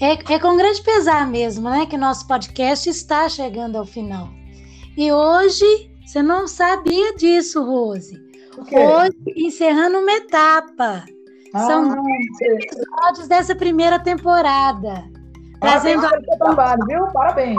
é, 0.00 0.12
é 0.12 0.38
com 0.38 0.56
grande 0.58 0.82
pesar 0.82 1.26
mesmo, 1.26 1.70
né, 1.70 1.86
que 1.86 1.96
nosso 1.96 2.28
podcast 2.28 2.88
está 2.88 3.26
chegando 3.30 3.78
ao 3.78 3.86
final. 3.86 4.28
E 4.94 5.10
hoje, 5.10 5.90
você 6.04 6.22
não 6.22 6.46
sabia 6.46 7.16
disso, 7.16 7.64
Rose. 7.64 8.22
Hoje, 8.58 9.16
encerrando 9.46 9.98
uma 9.98 10.12
etapa. 10.12 11.04
Ah, 11.54 11.66
São 11.66 11.94
episódios 12.40 13.28
dessa 13.28 13.54
primeira 13.54 13.98
temporada. 13.98 15.04
Parabéns 15.60 16.00
trazendo 16.00 16.38
trabalho, 16.38 16.86
viu? 16.86 17.06
Parabéns. 17.12 17.56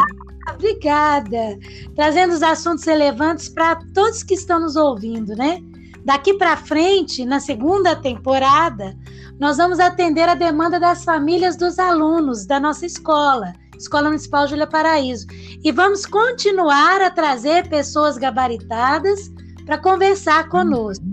Obrigada. 0.53 1.57
Trazendo 1.95 2.33
os 2.33 2.43
assuntos 2.43 2.83
relevantes 2.83 3.49
para 3.49 3.77
todos 3.93 4.21
que 4.21 4.33
estão 4.33 4.59
nos 4.59 4.75
ouvindo, 4.75 5.35
né? 5.35 5.59
Daqui 6.03 6.33
para 6.35 6.57
frente, 6.57 7.25
na 7.25 7.39
segunda 7.39 7.95
temporada, 7.95 8.95
nós 9.39 9.57
vamos 9.57 9.79
atender 9.79 10.29
a 10.29 10.35
demanda 10.35 10.79
das 10.79 11.03
famílias 11.03 11.55
dos 11.55 11.79
alunos 11.79 12.45
da 12.45 12.59
nossa 12.59 12.85
escola, 12.85 13.53
Escola 13.77 14.09
Municipal 14.09 14.47
Júlia 14.47 14.67
Paraíso. 14.67 15.25
E 15.63 15.71
vamos 15.71 16.05
continuar 16.05 17.01
a 17.01 17.09
trazer 17.09 17.67
pessoas 17.69 18.17
gabaritadas 18.17 19.31
para 19.65 19.77
conversar 19.77 20.47
conosco. 20.49 21.03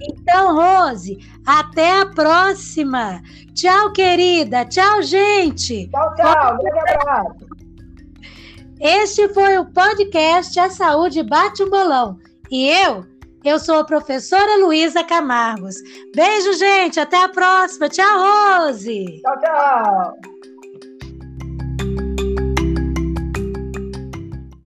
Então, 0.00 0.56
Rose, 0.56 1.18
até 1.46 2.00
a 2.00 2.06
próxima. 2.06 3.22
Tchau, 3.54 3.92
querida. 3.92 4.64
Tchau, 4.64 5.02
gente. 5.02 5.88
Tchau, 5.90 6.14
tchau. 6.14 6.58
Grande 6.58 6.90
abraço. 6.94 7.50
Este 8.80 9.28
foi 9.28 9.58
o 9.58 9.66
podcast 9.66 10.58
A 10.58 10.70
Saúde 10.70 11.22
Bate 11.22 11.62
um 11.62 11.68
Bolão. 11.68 12.18
E 12.50 12.68
eu, 12.68 13.04
eu 13.44 13.58
sou 13.58 13.78
a 13.78 13.84
professora 13.84 14.64
Luísa 14.64 15.04
Camargos. 15.04 15.76
Beijo, 16.14 16.54
gente. 16.54 16.98
Até 16.98 17.22
a 17.22 17.28
próxima. 17.28 17.88
Tchau, 17.88 18.18
Rose. 18.18 19.20
Tchau, 19.22 19.38
tchau. 19.40 20.39